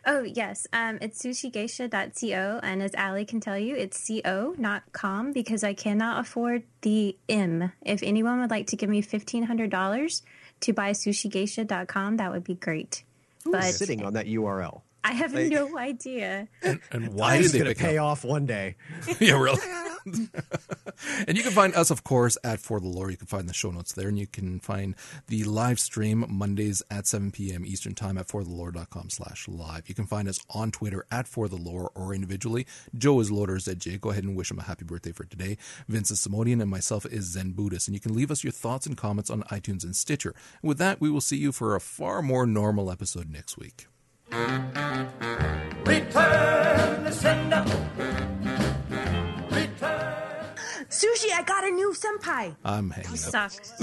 Oh, 0.10 0.24
yes. 0.24 0.66
Um, 0.72 1.00
it's 1.02 1.22
sushigeisha.co. 1.22 2.60
And 2.64 2.82
as 2.82 2.96
Ali 2.98 3.26
can 3.26 3.42
tell 3.42 3.58
you, 3.58 3.76
it's 3.76 4.10
co, 4.24 4.56
not 4.58 4.84
com, 4.94 5.34
because 5.34 5.66
I 5.66 5.74
cannot 5.74 6.22
afford 6.22 6.64
the 6.82 7.18
M. 7.28 7.74
If 7.86 8.02
anyone 8.04 8.40
would 8.40 8.50
like 8.50 8.68
to 8.68 8.78
give 8.78 8.90
me 8.90 9.04
$1,500 9.04 10.22
to 10.62 10.74
buy 10.74 10.92
sushigeisha.com, 10.92 12.18
that 12.18 12.32
would 12.32 12.46
be 12.46 12.56
great. 12.56 13.04
Who's 13.44 13.52
But 13.52 13.74
sitting 13.74 14.04
on 14.06 14.14
that 14.14 14.28
URL? 14.28 14.82
I 15.08 15.14
have 15.14 15.34
no 15.34 15.78
idea. 15.78 16.50
And, 16.62 16.82
and 16.92 17.14
why 17.14 17.38
did 17.38 17.46
It's 17.46 17.54
they 17.54 17.60
going 17.60 17.74
to 17.74 17.76
pick 17.76 17.86
pay 17.92 17.98
up? 17.98 18.06
off 18.06 18.26
one 18.26 18.46
day. 18.46 18.76
yeah, 19.20 19.40
really. 19.40 19.62
and 21.28 21.38
you 21.38 21.44
can 21.44 21.54
find 21.54 21.74
us, 21.76 21.90
of 21.92 22.04
course, 22.04 22.38
at 22.44 22.60
For 22.60 22.80
the 22.82 22.88
Lore. 22.88 23.10
You 23.10 23.16
can 23.18 23.28
find 23.28 23.48
the 23.48 23.54
show 23.54 23.72
notes 23.72 23.94
there, 23.94 24.10
and 24.10 24.20
you 24.20 24.28
can 24.28 24.60
find 24.60 24.96
the 25.28 25.46
live 25.46 25.80
stream 25.80 26.26
Mondays 26.28 26.84
at 26.92 27.08
7 27.08 27.32
p.m. 27.32 27.66
Eastern 27.66 27.96
Time 27.96 28.18
at 28.18 28.28
forthelore.com 28.28 29.10
slash 29.10 29.48
live. 29.48 29.88
You 29.88 29.96
can 29.96 30.06
find 30.08 30.28
us 30.28 30.40
on 30.50 30.72
Twitter 30.72 31.06
at 31.10 31.28
For 31.28 31.48
the 31.48 31.56
Lore 31.56 31.92
or 31.96 32.14
individually. 32.14 32.68
Joe 32.94 33.20
is 33.22 33.32
Loader 33.32 33.56
ZJ. 33.58 34.02
Go 34.02 34.10
ahead 34.10 34.26
and 34.26 34.36
wish 34.36 34.52
him 34.52 34.60
a 34.60 34.64
happy 34.64 34.84
birthday 34.84 35.14
for 35.14 35.24
today. 35.24 35.58
Vince 35.88 36.12
is 36.12 36.20
Simonian, 36.20 36.62
and 36.62 36.70
myself 36.70 37.06
is 37.06 37.32
Zen 37.32 37.52
Buddhist. 37.52 37.88
And 37.88 37.96
you 37.96 38.02
can 38.02 38.14
leave 38.14 38.32
us 38.32 38.44
your 38.44 38.52
thoughts 38.52 38.86
and 38.86 38.98
comments 38.98 39.30
on 39.30 39.44
iTunes 39.44 39.86
and 39.86 39.96
Stitcher. 39.96 40.36
And 40.62 40.68
with 40.68 40.80
that, 40.80 41.00
we 41.00 41.10
will 41.10 41.22
see 41.22 41.38
you 41.38 41.52
for 41.54 41.76
a 41.76 41.80
far 41.80 42.22
more 42.22 42.46
normal 42.46 42.92
episode 42.92 43.30
next 43.30 43.58
week. 43.58 43.88
Return 45.86 47.04
the 47.04 47.12
sender. 47.12 47.66
Sushi, 50.90 51.30
I 51.34 51.44
got 51.46 51.64
a 51.66 51.70
new 51.70 51.94
senpai. 51.94 52.56
I'm 52.64 52.90
hanging 52.90 53.12
up. 53.12 53.18
Sucks. 53.18 53.74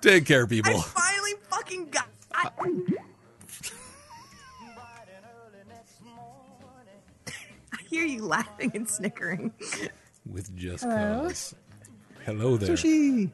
Take 0.00 0.24
care, 0.24 0.46
people. 0.46 0.76
I 0.78 0.80
finally 0.82 1.32
fucking 1.50 1.90
got. 1.90 2.06
I, 2.32 2.48
I 7.28 7.76
hear 7.88 8.04
you 8.04 8.24
laughing 8.24 8.70
and 8.74 8.88
snickering. 8.88 9.52
With 10.26 10.54
just 10.56 10.84
Hello? 10.84 11.26
cause. 11.28 11.54
Hello 12.24 12.56
there. 12.56 12.76
Sushi. 12.76 13.30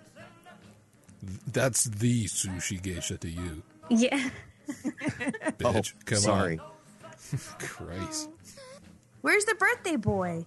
That's 1.52 1.84
the 1.84 2.24
sushi 2.26 2.80
geisha 2.82 3.16
to 3.18 3.28
you, 3.28 3.62
Yeah. 3.90 4.30
Oh, 4.68 4.72
bitch. 5.72 5.92
Come 6.04 6.18
Oh, 6.18 6.20
sorry. 6.20 6.58
on. 6.58 7.38
Christ. 7.58 8.30
Where's 9.22 9.44
the 9.44 9.54
birthday 9.54 9.96
boy? 9.96 10.46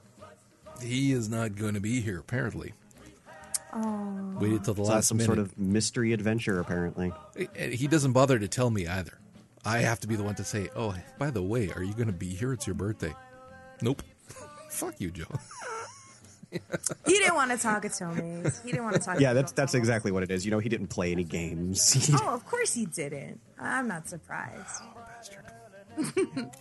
He 0.82 1.12
is 1.12 1.28
not 1.30 1.56
going 1.56 1.74
to 1.74 1.80
be 1.82 2.00
here, 2.02 2.20
apparently. 2.20 2.74
Oh. 3.74 4.36
Waited 4.40 4.64
till 4.64 4.74
the 4.74 4.82
It's 4.82 4.90
last 4.90 5.08
some 5.10 5.18
minute. 5.18 5.26
sort 5.28 5.40
of 5.40 5.58
mystery 5.58 6.14
adventure, 6.14 6.60
apparently. 6.60 7.12
He 7.56 7.88
doesn't 7.88 8.14
bother 8.14 8.40
to 8.40 8.48
tell 8.48 8.70
me 8.70 8.88
either. 8.88 9.20
I 9.66 9.80
have 9.80 10.00
to 10.02 10.08
be 10.08 10.16
the 10.16 10.24
one 10.24 10.36
to 10.36 10.44
say, 10.46 10.70
oh, 10.76 10.96
by 11.18 11.32
the 11.32 11.44
way, 11.44 11.70
are 11.76 11.84
you 11.84 11.94
going 11.94 12.08
to 12.08 12.14
be 12.14 12.30
here? 12.30 12.54
It's 12.54 12.66
your 12.66 12.76
birthday. 12.76 13.14
Nope. 13.82 14.02
Fuck 14.70 14.96
you, 15.02 15.12
Joe. 15.12 15.26
He 16.52 17.14
didn't 17.14 17.36
want 17.36 17.52
to 17.52 17.58
talk 17.58 17.86
at 17.86 17.92
Tomies. 17.92 18.64
He 18.64 18.72
didn't 18.72 18.84
want 18.84 18.96
to 18.96 19.02
talk. 19.02 19.20
Yeah, 19.20 19.30
at 19.32 19.34
that's 19.34 19.52
that's 19.52 19.74
exactly 19.76 20.12
what 20.12 20.24
it 20.24 20.32
is. 20.32 20.46
You 20.46 20.52
know, 20.52 20.60
he 20.60 20.70
didn't 20.70 20.88
play 20.88 21.12
any 21.12 21.24
games. 21.24 22.10
Oh, 22.22 22.34
of 22.34 22.46
course 22.46 22.74
he 22.74 22.86
didn't. 22.86 23.40
I'm 23.60 23.88
not 23.88 24.08
surprised. 24.10 24.82
Damn. 25.98 26.52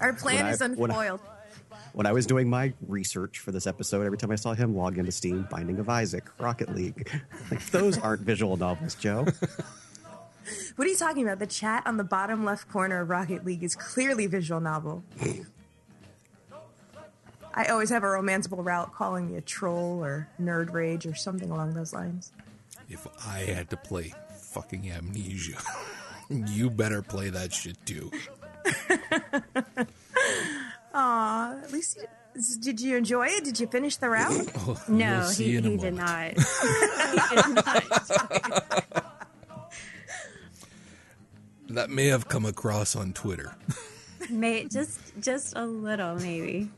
Our 0.00 0.12
plan 0.12 0.36
When 0.36 0.46
I- 0.46 0.50
is 0.50 0.60
when 0.60 0.90
I- 0.90 0.94
unfoiled. 1.06 1.20
when 1.92 2.06
I 2.06 2.12
was 2.12 2.26
doing 2.26 2.48
my 2.48 2.72
research 2.86 3.38
for 3.38 3.52
this 3.52 3.66
episode, 3.66 4.04
every 4.04 4.18
time 4.18 4.30
I 4.30 4.36
saw 4.36 4.54
him 4.54 4.76
log 4.76 4.98
into 4.98 5.12
Steam, 5.12 5.46
Binding 5.50 5.78
of 5.78 5.88
Isaac, 5.88 6.24
Rocket 6.38 6.74
League, 6.74 7.10
like 7.50 7.64
those 7.70 7.98
aren't 7.98 8.22
visual 8.22 8.56
novels, 8.56 8.94
Joe. 8.94 9.26
What 10.76 10.86
are 10.86 10.90
you 10.90 10.96
talking 10.96 11.22
about? 11.24 11.38
The 11.38 11.46
chat 11.46 11.82
on 11.86 11.96
the 11.96 12.04
bottom 12.04 12.44
left 12.44 12.68
corner 12.68 13.00
of 13.00 13.10
Rocket 13.10 13.44
League 13.44 13.62
is 13.62 13.74
clearly 13.76 14.26
visual 14.26 14.60
novel. 14.60 15.04
I 17.54 17.66
always 17.66 17.90
have 17.90 18.02
a 18.02 18.06
romanceable 18.06 18.64
route 18.64 18.94
calling 18.94 19.26
me 19.30 19.36
a 19.36 19.40
troll 19.40 20.04
or 20.04 20.28
nerd 20.40 20.72
rage 20.72 21.04
or 21.06 21.14
something 21.14 21.50
along 21.50 21.74
those 21.74 21.92
lines. 21.92 22.32
If 22.88 23.06
I 23.26 23.38
had 23.40 23.70
to 23.70 23.76
play 23.76 24.14
fucking 24.36 24.90
Amnesia, 24.90 25.58
you 26.30 26.70
better 26.70 27.02
play 27.02 27.30
that 27.30 27.52
shit 27.52 27.76
too. 27.84 28.10
Aw, 30.94 31.58
at 31.62 31.72
least 31.72 31.98
you, 32.00 32.06
did 32.60 32.80
you 32.80 32.96
enjoy 32.96 33.26
it? 33.28 33.44
Did 33.44 33.58
you 33.60 33.66
finish 33.66 33.96
the 33.96 34.08
route? 34.10 34.46
Oh, 34.58 34.80
No, 34.88 35.30
you'll 35.38 35.62
he, 35.62 35.70
he 35.70 35.76
did 35.76 35.94
not. 35.94 36.32
he 36.32 37.36
did 37.36 37.54
not. 37.54 38.84
That 41.70 41.88
may 41.90 42.06
have 42.06 42.26
come 42.28 42.44
across 42.44 42.96
on 42.96 43.12
Twitter. 43.12 43.54
May, 44.28 44.64
just, 44.64 44.98
just 45.20 45.54
a 45.56 45.64
little, 45.64 46.16
maybe. 46.16 46.68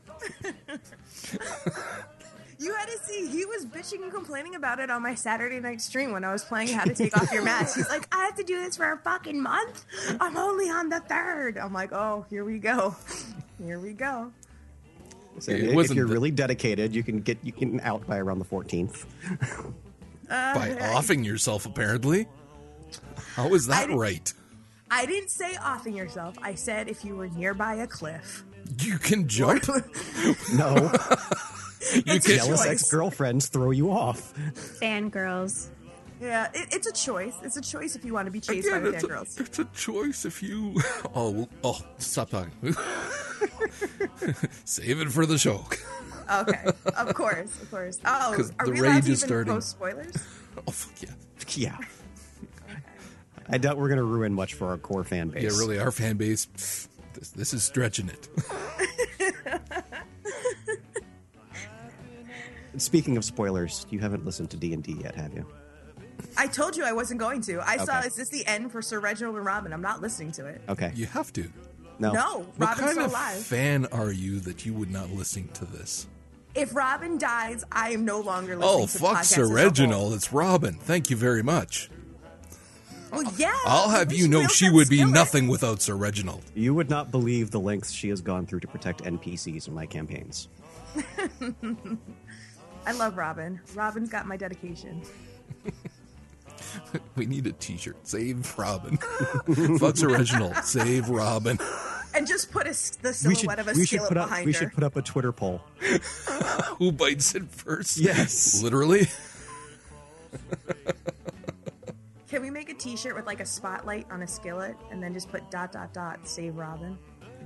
You 2.59 2.73
had 2.75 2.85
to 2.85 2.97
see, 2.99 3.27
he 3.27 3.43
was 3.45 3.65
bitching 3.65 4.03
and 4.03 4.11
complaining 4.13 4.55
about 4.55 4.79
it 4.79 4.89
on 4.89 5.01
my 5.01 5.15
Saturday 5.15 5.59
night 5.59 5.81
stream 5.81 6.11
when 6.13 6.23
I 6.23 6.31
was 6.31 6.45
playing 6.45 6.69
How 6.69 6.85
to 6.85 6.93
Take 6.93 7.17
Off 7.17 7.29
Your 7.33 7.43
Mask. 7.43 7.75
He's 7.75 7.89
like, 7.89 8.07
I 8.15 8.23
have 8.25 8.35
to 8.35 8.43
do 8.43 8.61
this 8.61 8.77
for 8.77 8.89
a 8.89 8.97
fucking 8.99 9.41
month. 9.41 9.83
I'm 10.21 10.37
only 10.37 10.69
on 10.69 10.87
the 10.87 11.01
third. 11.01 11.57
I'm 11.57 11.73
like, 11.73 11.91
oh, 11.91 12.25
here 12.29 12.45
we 12.45 12.59
go. 12.59 12.95
Here 13.61 13.79
we 13.79 13.91
go. 13.93 14.31
So 15.39 15.51
It 15.51 15.63
if 15.65 15.73
wasn't 15.75 15.97
you're 15.97 16.07
the- 16.07 16.13
really 16.13 16.31
dedicated, 16.31 16.95
you 16.95 17.03
can 17.03 17.19
get 17.21 17.37
you 17.43 17.51
can 17.51 17.81
out 17.81 18.05
by 18.07 18.17
around 18.19 18.39
the 18.39 18.45
14th. 18.45 19.05
Uh, 20.29 20.53
by 20.55 20.77
offing 20.95 21.23
yourself, 21.25 21.65
apparently. 21.65 22.27
How 23.35 23.53
is 23.55 23.65
that 23.67 23.89
I- 23.89 23.93
right? 23.93 24.33
I 24.89 25.05
didn't 25.05 25.29
say 25.31 25.57
offing 25.61 25.95
yourself. 25.95 26.35
I 26.41 26.53
said 26.55 26.87
if 26.87 27.03
you 27.03 27.15
were 27.15 27.27
nearby 27.29 27.73
a 27.75 27.87
cliff. 27.87 28.43
You 28.81 28.97
can 28.97 29.27
jump. 29.27 29.63
No, 30.55 30.75
You 31.93 32.01
can. 32.03 32.15
a 32.15 32.19
jealous 32.19 32.65
ex-girlfriends 32.65 33.47
throw 33.47 33.71
you 33.71 33.91
off. 33.91 34.33
Fangirls. 34.81 35.67
Yeah, 36.21 36.49
it, 36.53 36.67
it's 36.71 36.87
a 36.87 36.93
choice. 36.93 37.33
It's 37.43 37.57
a 37.57 37.61
choice 37.61 37.95
if 37.97 38.05
you 38.05 38.13
want 38.13 38.27
to 38.27 38.31
be 38.31 38.39
chased 38.39 38.67
Again, 38.67 38.83
by 38.83 38.89
the 38.91 38.95
it's, 38.95 39.03
a, 39.03 39.07
fangirls. 39.07 39.39
it's 39.41 39.59
a 39.59 39.65
choice 39.75 40.25
if 40.25 40.41
you. 40.41 40.75
Oh, 41.15 41.47
oh, 41.63 41.79
stop 41.97 42.29
talking. 42.29 42.51
Save 44.65 45.01
it 45.01 45.11
for 45.11 45.25
the 45.25 45.37
show. 45.37 45.65
Okay, 46.31 46.63
of 46.95 47.13
course, 47.13 47.61
of 47.61 47.69
course. 47.69 47.99
Oh, 48.05 48.33
'Cause 48.35 48.51
are 48.59 48.65
the 48.65 48.71
we 48.71 48.79
rage 48.81 48.89
allowed 48.91 49.03
to 49.03 49.11
is 49.11 49.19
even 49.23 49.27
starting. 49.27 49.53
post 49.53 49.69
spoilers? 49.71 50.15
Oh, 50.67 50.71
fuck 50.71 51.01
yeah. 51.01 51.09
Yeah, 51.55 51.77
I 53.49 53.57
doubt 53.57 53.77
we're 53.77 53.89
gonna 53.89 54.03
ruin 54.03 54.33
much 54.33 54.53
for 54.53 54.67
our 54.69 54.77
core 54.77 55.03
fan 55.03 55.29
base. 55.29 55.43
Yeah, 55.43 55.49
really, 55.59 55.77
our 55.79 55.91
fan 55.91 56.15
base, 56.15 56.45
pff, 56.47 56.87
this, 57.13 57.29
this 57.29 57.53
is 57.53 57.63
stretching 57.63 58.09
it. 58.09 58.27
Speaking 62.77 63.17
of 63.17 63.25
spoilers, 63.25 63.85
you 63.91 63.99
haven't 63.99 64.25
listened 64.25 64.49
to 64.51 64.57
D 64.57 64.73
and 64.73 64.81
D 64.83 64.93
yet, 65.03 65.13
have 65.15 65.33
you? 65.33 65.45
I 66.37 66.47
told 66.47 66.75
you 66.75 66.83
I 66.85 66.91
wasn't 66.91 67.19
going 67.19 67.41
to. 67.41 67.59
I 67.67 67.77
saw 67.77 67.99
is 67.99 68.15
this 68.15 68.29
the 68.29 68.45
end 68.47 68.71
for 68.71 68.81
Sir 68.81 68.99
Reginald 68.99 69.35
and 69.35 69.45
Robin? 69.45 69.71
I'm 69.73 69.81
not 69.81 70.01
listening 70.01 70.31
to 70.33 70.47
it. 70.47 70.61
Okay. 70.67 70.91
You 70.95 71.05
have 71.07 71.31
to. 71.33 71.51
No. 71.99 72.11
No, 72.11 72.39
What 72.57 72.69
Robin's 72.69 72.79
kind 72.79 72.91
still 72.93 73.05
of 73.05 73.11
alive. 73.11 73.37
fan 73.37 73.85
are 73.91 74.11
you 74.11 74.39
that 74.41 74.65
you 74.65 74.73
would 74.73 74.89
not 74.89 75.11
listen 75.11 75.47
to 75.49 75.65
this? 75.65 76.07
if 76.55 76.75
Robin 76.75 77.17
dies, 77.17 77.63
I 77.71 77.91
am 77.91 78.05
no 78.05 78.19
longer 78.19 78.53
oh, 78.53 78.57
listening 78.57 78.83
Oh, 78.83 78.85
to 78.85 78.93
the 78.93 78.99
fuck 78.99 79.17
podcast 79.17 79.23
Sir 79.25 79.41
as 79.43 79.49
a 79.49 79.53
whole. 79.53 79.63
Reginald. 79.63 80.13
It's 80.13 80.33
Robin. 80.33 80.73
Thank 80.75 81.09
you 81.09 81.15
very 81.15 81.41
much. 81.43 81.89
Well, 83.13 83.33
yeah. 83.37 83.55
I'll 83.65 83.89
have 83.89 84.11
you 84.11 84.27
know 84.27 84.47
she 84.47 84.69
would 84.69 84.89
be 84.89 84.97
skillet. 84.97 85.13
nothing 85.13 85.47
without 85.47 85.81
Sir 85.81 85.95
Reginald. 85.95 86.41
You 86.55 86.73
would 86.73 86.89
not 86.89 87.11
believe 87.11 87.51
the 87.51 87.59
lengths 87.59 87.91
she 87.91 88.09
has 88.09 88.21
gone 88.21 88.45
through 88.45 88.61
to 88.61 88.67
protect 88.67 89.03
NPCs 89.03 89.67
in 89.67 89.73
my 89.73 89.85
campaigns. 89.85 90.47
I 92.85 92.91
love 92.93 93.15
Robin. 93.17 93.59
Robin's 93.75 94.09
got 94.09 94.25
my 94.27 94.37
dedication. 94.37 95.01
We 97.15 97.27
need 97.27 97.45
a 97.45 97.51
T-shirt. 97.51 97.97
Save 98.07 98.57
Robin. 98.57 98.97
Fuck 99.77 99.95
Sir 99.97 100.09
Reginald. 100.09 100.55
Save 100.63 101.07
Robin. 101.09 101.59
And 102.15 102.25
just 102.25 102.51
put 102.51 102.65
a, 102.65 102.69
s- 102.71 102.95
the 102.95 103.09
We 103.09 103.35
silhouette 103.35 103.59
should, 103.59 103.59
of 103.59 103.67
a 103.67 103.73
we 103.77 103.85
skillet 103.85 104.07
put 104.07 104.17
up 104.17 104.27
behind 104.29 104.45
we 104.47 104.53
her. 104.53 104.59
We 104.59 104.65
should 104.65 104.73
put 104.73 104.83
up 104.83 104.95
a 104.95 105.01
Twitter 105.03 105.31
poll. 105.31 105.61
Who 106.79 106.91
bites 106.91 107.35
it 107.35 107.43
first? 107.51 107.97
Yes. 107.97 108.63
Literally. 108.63 109.07
Can 112.33 112.41
we 112.41 112.49
make 112.49 112.69
a 112.69 112.73
T-shirt 112.73 113.15
with 113.15 113.27
like 113.27 113.41
a 113.41 113.45
spotlight 113.45 114.07
on 114.09 114.23
a 114.23 114.27
skillet, 114.27 114.75
and 114.89 115.03
then 115.03 115.13
just 115.13 115.29
put 115.29 115.51
dot 115.51 115.71
dot 115.71 115.93
dot 115.93 116.27
save 116.27 116.55
Robin? 116.55 116.97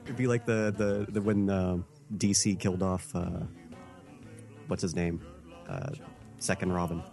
It'd 0.06 0.16
be 0.16 0.28
like 0.28 0.46
the 0.46 0.74
the, 0.78 1.12
the 1.12 1.22
when 1.22 1.50
uh, 1.50 1.80
DC 2.16 2.58
killed 2.58 2.82
off 2.82 3.14
uh, 3.14 3.42
what's 4.68 4.82
his 4.82 4.96
name, 4.96 5.20
uh, 5.68 5.90
second 6.40 6.72
Robin. 6.72 7.04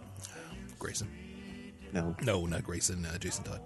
Grayson. 0.79 1.09
No, 1.91 2.15
No, 2.23 2.45
not 2.45 2.63
Grayson. 2.63 3.05
Uh, 3.05 3.17
Jason 3.17 3.43
Todd. 3.43 3.59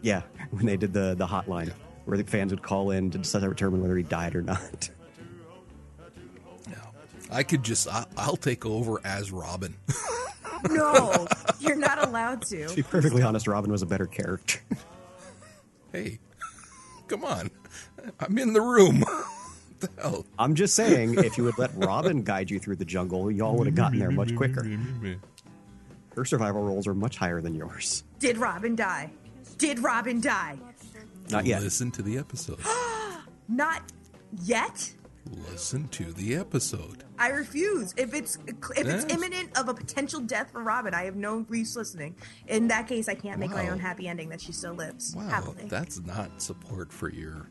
yeah, 0.00 0.22
when 0.50 0.64
they 0.64 0.76
did 0.76 0.92
the 0.92 1.16
the 1.16 1.26
hotline 1.26 1.72
where 2.04 2.16
the 2.16 2.22
fans 2.22 2.52
would 2.52 2.62
call 2.62 2.92
in 2.92 3.10
to 3.10 3.18
decide 3.18 3.40
to 3.40 3.48
determine 3.48 3.82
whether 3.82 3.96
he 3.96 4.04
died 4.04 4.36
or 4.36 4.42
not. 4.42 4.90
No. 7.30 7.36
I 7.36 7.42
could 7.42 7.62
just. 7.62 7.88
I, 7.88 8.04
I'll 8.16 8.36
take 8.36 8.64
over 8.66 9.00
as 9.04 9.32
Robin. 9.32 9.74
No, 10.70 11.26
you're 11.60 11.76
not 11.76 12.02
allowed 12.06 12.42
to. 12.46 12.66
to 12.68 12.74
be 12.76 12.82
perfectly 12.82 13.22
honest, 13.22 13.46
Robin 13.46 13.70
was 13.70 13.82
a 13.82 13.86
better 13.86 14.06
character. 14.06 14.58
hey, 15.92 16.18
come 17.08 17.24
on. 17.24 17.50
I'm 18.20 18.38
in 18.38 18.52
the 18.52 18.60
room. 18.60 19.04
the 19.80 19.90
hell? 20.00 20.26
I'm 20.38 20.54
just 20.54 20.74
saying, 20.74 21.18
if 21.18 21.36
you 21.36 21.44
would 21.44 21.58
let 21.58 21.72
Robin 21.74 22.22
guide 22.22 22.50
you 22.50 22.58
through 22.58 22.76
the 22.76 22.84
jungle, 22.84 23.30
y'all 23.30 23.56
would 23.56 23.66
have 23.66 23.76
gotten 23.76 23.98
there 23.98 24.10
much 24.10 24.34
quicker. 24.34 24.66
Her 26.14 26.24
survival 26.24 26.62
rolls 26.62 26.86
are 26.86 26.94
much 26.94 27.16
higher 27.16 27.40
than 27.40 27.54
yours. 27.54 28.04
Did 28.18 28.38
Robin 28.38 28.74
die? 28.74 29.10
Did 29.58 29.80
Robin 29.80 30.20
die? 30.20 30.56
Not 31.30 31.44
yet. 31.44 31.62
Listen 31.62 31.90
to 31.92 32.02
the 32.02 32.18
episode. 32.18 32.58
Not 33.48 33.82
yet. 34.42 34.92
Listen 35.50 35.88
to 35.88 36.12
the 36.12 36.36
episode. 36.36 37.04
I 37.18 37.28
refuse. 37.28 37.94
If 37.96 38.14
it's 38.14 38.36
if 38.46 38.86
it's 38.86 39.04
Yes. 39.04 39.06
imminent 39.10 39.56
of 39.58 39.68
a 39.68 39.74
potential 39.74 40.20
death 40.20 40.50
for 40.52 40.62
Robin, 40.62 40.94
I 40.94 41.04
have 41.04 41.16
no 41.16 41.44
use 41.50 41.74
listening. 41.76 42.14
In 42.46 42.68
that 42.68 42.86
case, 42.86 43.08
I 43.08 43.14
can't 43.14 43.38
make 43.40 43.50
my 43.50 43.68
own 43.68 43.78
happy 43.78 44.06
ending 44.08 44.28
that 44.28 44.40
she 44.40 44.52
still 44.52 44.74
lives 44.74 45.14
Wow, 45.16 45.28
happily. 45.28 45.64
that's 45.68 46.00
not 46.00 46.40
support 46.40 46.92
for 46.92 47.10
your. 47.10 47.48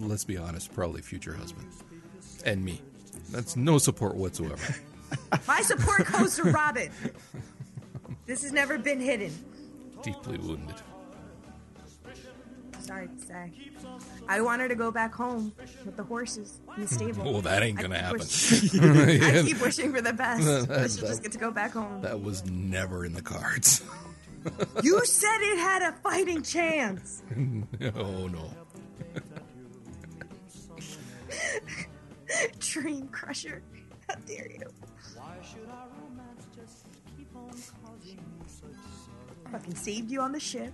Let's 0.00 0.24
be 0.24 0.36
honest, 0.38 0.72
probably 0.72 1.02
future 1.02 1.34
husband 1.34 1.68
and 2.44 2.64
me. 2.64 2.80
That's 3.30 3.56
no 3.56 3.78
support 3.78 4.16
whatsoever. 4.16 4.74
My 5.46 5.60
support 5.60 6.06
goes 6.10 6.36
to 6.36 6.44
Robin. 6.44 6.90
This 8.26 8.42
has 8.42 8.52
never 8.52 8.78
been 8.78 9.00
hidden. 9.00 9.32
Deeply 10.02 10.38
wounded. 10.38 10.76
Sorry 12.82 13.06
to 13.08 13.18
say. 13.26 13.52
I 14.28 14.40
want 14.40 14.60
her 14.60 14.68
to 14.68 14.74
go 14.74 14.90
back 14.90 15.14
home 15.14 15.52
with 15.84 15.96
the 15.96 16.02
horses 16.02 16.58
in 16.76 16.82
the 16.82 16.88
stable. 16.88 17.24
Well, 17.32 17.42
that 17.42 17.62
ain't 17.62 17.78
gonna 17.78 17.98
happen. 17.98 18.18
wishing- 18.20 18.80
I 18.82 19.42
keep 19.46 19.60
wishing 19.60 19.92
for 19.92 20.00
the 20.00 20.12
best. 20.12 20.42
She'll 20.42 20.66
that- 20.66 20.90
just 20.90 21.22
get 21.22 21.32
to 21.32 21.38
go 21.38 21.50
back 21.50 21.72
home. 21.72 22.02
That 22.02 22.20
was 22.22 22.44
never 22.46 23.04
in 23.04 23.12
the 23.14 23.22
cards. 23.22 23.82
You 24.82 25.04
said 25.04 25.38
it 25.40 25.58
had 25.58 25.82
a 25.82 25.92
fighting 26.02 26.42
chance. 26.42 27.22
oh 27.94 28.26
no. 28.26 28.50
Dream 32.58 33.08
crusher. 33.08 33.62
How 34.08 34.14
dare 34.26 34.50
you? 34.50 34.66
I 39.46 39.50
fucking 39.50 39.74
saved 39.74 40.10
you 40.10 40.20
on 40.20 40.32
the 40.32 40.40
ship. 40.40 40.72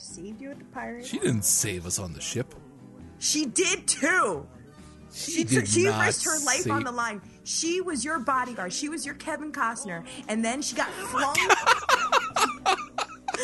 Saved 0.00 0.40
you 0.40 0.48
with 0.48 0.58
the 0.60 0.64
pirates. 0.66 1.08
She 1.08 1.18
didn't 1.18 1.44
save 1.44 1.84
us 1.84 1.98
on 1.98 2.14
the 2.14 2.20
ship. 2.22 2.54
She 3.18 3.44
did 3.44 3.86
too. 3.86 4.46
She 5.12 5.44
did 5.44 5.68
she 5.68 5.84
not 5.84 6.06
risked 6.06 6.24
her 6.24 6.38
life 6.46 6.60
say- 6.62 6.70
on 6.70 6.84
the 6.84 6.90
line. 6.92 7.20
She 7.44 7.80
was 7.82 8.02
your 8.04 8.18
bodyguard. 8.18 8.72
She 8.72 8.88
was 8.88 9.04
your 9.04 9.14
Kevin 9.16 9.52
Costner, 9.52 10.04
and 10.28 10.42
then 10.44 10.62
she 10.62 10.74
got 10.74 10.88
flung. 11.10 11.34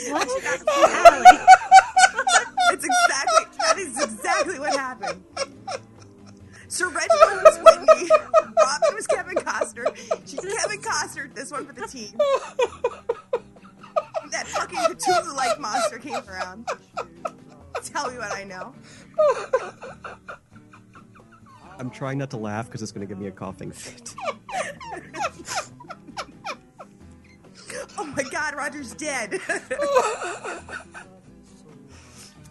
what? 0.08 0.30
She 0.30 0.40
got 0.40 0.60
flung. 0.60 1.24
it's 2.72 2.84
exactly 2.86 3.44
that 3.58 3.78
is 3.78 4.02
exactly 4.02 4.58
what 4.58 4.74
happened. 4.74 5.22
Sir 6.68 6.88
Reginald 6.88 7.42
was 7.44 7.58
Whitney. 7.58 8.08
Robin 8.42 8.94
was 8.94 9.06
Kevin 9.06 9.34
Costner. 9.36 9.94
She's 10.26 10.40
Kevin 10.40 10.80
Costner. 10.80 11.34
This 11.34 11.50
one 11.50 11.66
for 11.66 11.72
the 11.74 11.86
team. 11.86 12.12
That 14.98 15.14
fucking 15.14 15.30
Cthulhu-like 15.30 15.60
monster 15.60 15.98
came 15.98 16.22
around. 16.28 16.68
Tell 17.82 18.10
me 18.10 18.18
what 18.18 18.32
I 18.32 18.44
know. 18.44 18.74
I'm 21.78 21.90
trying 21.90 22.18
not 22.18 22.30
to 22.30 22.36
laugh 22.36 22.66
because 22.66 22.82
it's 22.82 22.92
going 22.92 23.06
to 23.06 23.12
give 23.12 23.18
me 23.18 23.28
a 23.28 23.32
coughing 23.32 23.70
fit. 23.70 24.14
Oh 27.98 28.04
my 28.04 28.22
God, 28.24 28.54
Roger's 28.54 28.94
dead. 28.94 29.40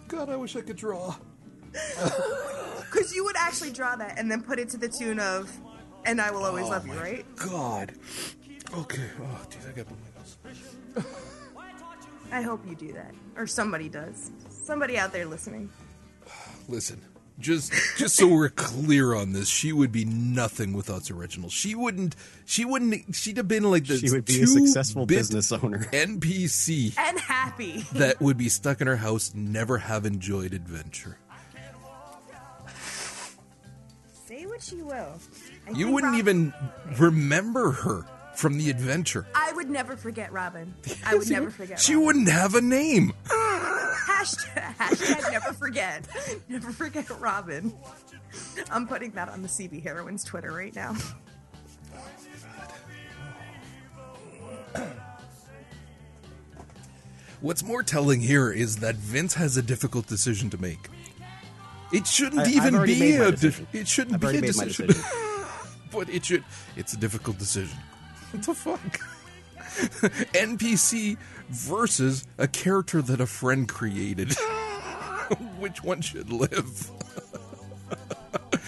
God, 0.07 0.29
I 0.29 0.35
wish 0.35 0.55
I 0.55 0.61
could 0.61 0.75
draw. 0.75 1.15
Because 1.71 3.13
you 3.13 3.23
would 3.25 3.35
actually 3.37 3.71
draw 3.71 3.95
that 3.95 4.17
and 4.17 4.29
then 4.31 4.41
put 4.41 4.59
it 4.59 4.69
to 4.69 4.77
the 4.77 4.87
tune 4.87 5.19
of 5.19 5.51
"And 6.05 6.21
I 6.21 6.31
Will 6.31 6.45
Always 6.45 6.67
Oh 6.67 6.69
Love 6.69 6.87
You," 6.87 6.93
right? 6.93 7.25
God. 7.35 7.93
Okay. 8.73 9.09
Oh, 9.19 9.45
jeez, 9.49 9.67
I 9.67 9.71
got 9.75 9.87
my 9.89 9.97
nose. 10.17 10.37
I 12.35 12.41
hope 12.41 12.67
you 12.67 12.75
do 12.75 12.91
that, 12.91 13.13
or 13.37 13.47
somebody 13.47 13.87
does. 13.87 14.29
Somebody 14.49 14.97
out 14.97 15.13
there 15.13 15.25
listening. 15.25 15.69
Listen, 16.67 16.99
just 17.39 17.71
just 17.95 18.15
so 18.17 18.27
we're 18.27 18.49
clear 18.49 19.13
on 19.15 19.31
this, 19.31 19.47
she 19.47 19.71
would 19.71 19.91
be 19.93 20.03
nothing 20.03 20.73
without 20.73 21.05
Sir 21.05 21.13
Reginald. 21.13 21.53
She 21.53 21.75
wouldn't. 21.75 22.13
She 22.45 22.65
wouldn't. 22.65 23.15
She'd 23.15 23.37
have 23.37 23.47
been 23.47 23.63
like 23.63 23.85
the 23.87 23.97
She 23.97 24.09
would 24.11 24.25
be 24.25 24.41
a 24.41 24.47
successful 24.47 25.05
business 25.05 25.51
owner. 25.53 25.85
NPC 25.93 26.93
And 26.97 27.17
happy. 27.19 27.85
that 27.93 28.19
would 28.19 28.37
be 28.37 28.49
stuck 28.49 28.81
in 28.81 28.87
her 28.87 28.97
house, 28.97 29.31
never 29.33 29.77
have 29.77 30.05
enjoyed 30.05 30.53
adventure. 30.53 31.17
Say 34.27 34.45
what 34.45 34.71
you 34.71 34.85
will. 34.85 35.19
I 35.67 35.71
You 35.71 35.91
wouldn't 35.91 36.11
Rob- 36.13 36.19
even 36.19 36.53
remember 36.97 37.71
her 37.71 38.05
from 38.37 38.57
the 38.57 38.69
adventure. 38.69 39.25
I 39.35 39.51
would 39.53 39.69
never 39.69 39.95
forget 39.97 40.31
Robin. 40.31 40.73
I 41.05 41.15
would 41.15 41.29
never 41.29 41.49
forget. 41.49 41.79
She 41.79 41.93
Robin. 41.93 42.05
wouldn't 42.05 42.29
have 42.29 42.55
a 42.55 42.61
name. 42.61 43.13
Hashtag, 43.25 44.75
hashtag 44.77 45.31
never 45.31 45.53
forget. 45.53 46.07
Never 46.49 46.71
forget 46.71 47.09
Robin. 47.19 47.73
I'm 48.71 48.87
putting 48.87 49.11
that 49.11 49.29
on 49.29 49.41
the 49.41 49.47
CB 49.47 49.83
Heroines 49.83 50.23
Twitter 50.23 50.51
right 50.51 50.73
now. 50.75 50.95
What's 57.41 57.63
more 57.63 57.83
telling 57.83 58.21
here 58.21 58.51
is 58.51 58.77
that 58.77 58.95
Vince 58.95 59.33
has 59.35 59.57
a 59.57 59.61
difficult 59.61 60.07
decision 60.07 60.49
to 60.51 60.57
make. 60.61 60.89
It 61.93 62.07
shouldn't 62.07 62.47
I- 62.47 62.51
even 62.51 62.81
be 62.83 63.15
a. 63.17 63.31
decision. 63.31 63.67
Di- 63.71 63.79
it 63.79 63.87
shouldn't 63.87 64.15
I've 64.15 64.31
be 64.31 64.37
a 64.37 64.41
decision. 64.41 64.87
decision. 64.87 65.11
but 65.91 66.09
it 66.09 66.25
should. 66.25 66.43
It's 66.75 66.93
a 66.93 66.97
difficult 66.97 67.37
decision. 67.37 67.77
What 68.35 68.45
the 68.45 68.53
fuck? 68.53 68.99
NPC 70.33 71.17
versus 71.49 72.27
a 72.37 72.47
character 72.47 73.01
that 73.01 73.21
a 73.21 73.25
friend 73.25 73.67
created. 73.67 74.33
Which 75.59 75.83
one 75.83 76.01
should 76.01 76.31
live? 76.31 76.91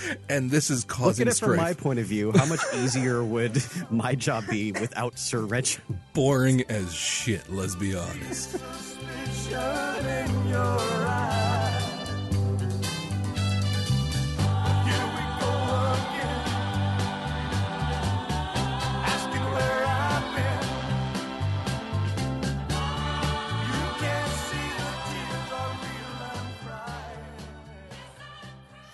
and 0.30 0.50
this 0.50 0.70
is 0.70 0.84
Look 0.84 0.90
causing 0.90 1.28
at 1.28 1.34
it 1.34 1.40
from 1.40 1.58
my 1.58 1.74
point 1.74 2.00
of 2.00 2.06
view. 2.06 2.32
How 2.32 2.46
much 2.46 2.62
easier 2.76 3.24
would 3.24 3.62
my 3.90 4.16
job 4.16 4.46
be 4.50 4.72
without 4.72 5.20
Sir 5.20 5.42
Reginald? 5.42 6.00
Boring 6.14 6.64
as 6.70 6.94
shit. 6.94 7.50
Let's 7.50 7.76
be 7.76 7.96
honest. 7.96 8.58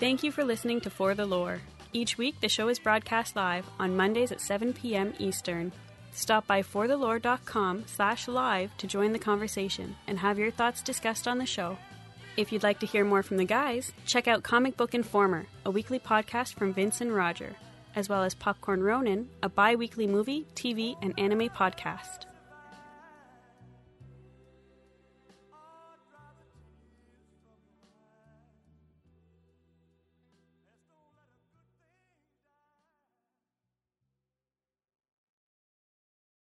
Thank 0.03 0.21
you 0.21 0.33
for 0.33 0.43
listening 0.43 0.81
to 0.81 0.89
For 0.89 1.15
the 1.15 1.25
Lore. 1.25 1.61
Each 1.93 2.17
week, 2.17 2.41
the 2.41 2.49
show 2.49 2.67
is 2.67 2.77
broadcast 2.77 3.37
live 3.37 3.65
on 3.79 3.95
Mondays 3.95 4.33
at 4.33 4.41
7 4.41 4.73
p.m. 4.73 5.13
Eastern. 5.17 5.71
Stop 6.11 6.45
by 6.45 6.61
forthelore.com 6.61 7.85
slash 7.87 8.27
live 8.27 8.75
to 8.79 8.85
join 8.85 9.13
the 9.13 9.17
conversation 9.17 9.95
and 10.05 10.19
have 10.19 10.37
your 10.37 10.51
thoughts 10.51 10.81
discussed 10.81 11.25
on 11.25 11.37
the 11.37 11.45
show. 11.45 11.77
If 12.35 12.51
you'd 12.51 12.63
like 12.63 12.81
to 12.81 12.85
hear 12.85 13.05
more 13.05 13.23
from 13.23 13.37
the 13.37 13.45
guys, 13.45 13.93
check 14.05 14.27
out 14.27 14.43
Comic 14.43 14.75
Book 14.75 14.93
Informer, 14.93 15.45
a 15.65 15.71
weekly 15.71 15.99
podcast 15.99 16.55
from 16.55 16.73
Vince 16.73 16.99
and 16.99 17.15
Roger, 17.15 17.55
as 17.95 18.09
well 18.09 18.23
as 18.23 18.35
Popcorn 18.35 18.83
Ronin, 18.83 19.29
a 19.41 19.47
bi 19.47 19.73
weekly 19.73 20.05
movie, 20.05 20.45
TV, 20.53 20.97
and 21.01 21.13
anime 21.17 21.47
podcast. 21.47 22.25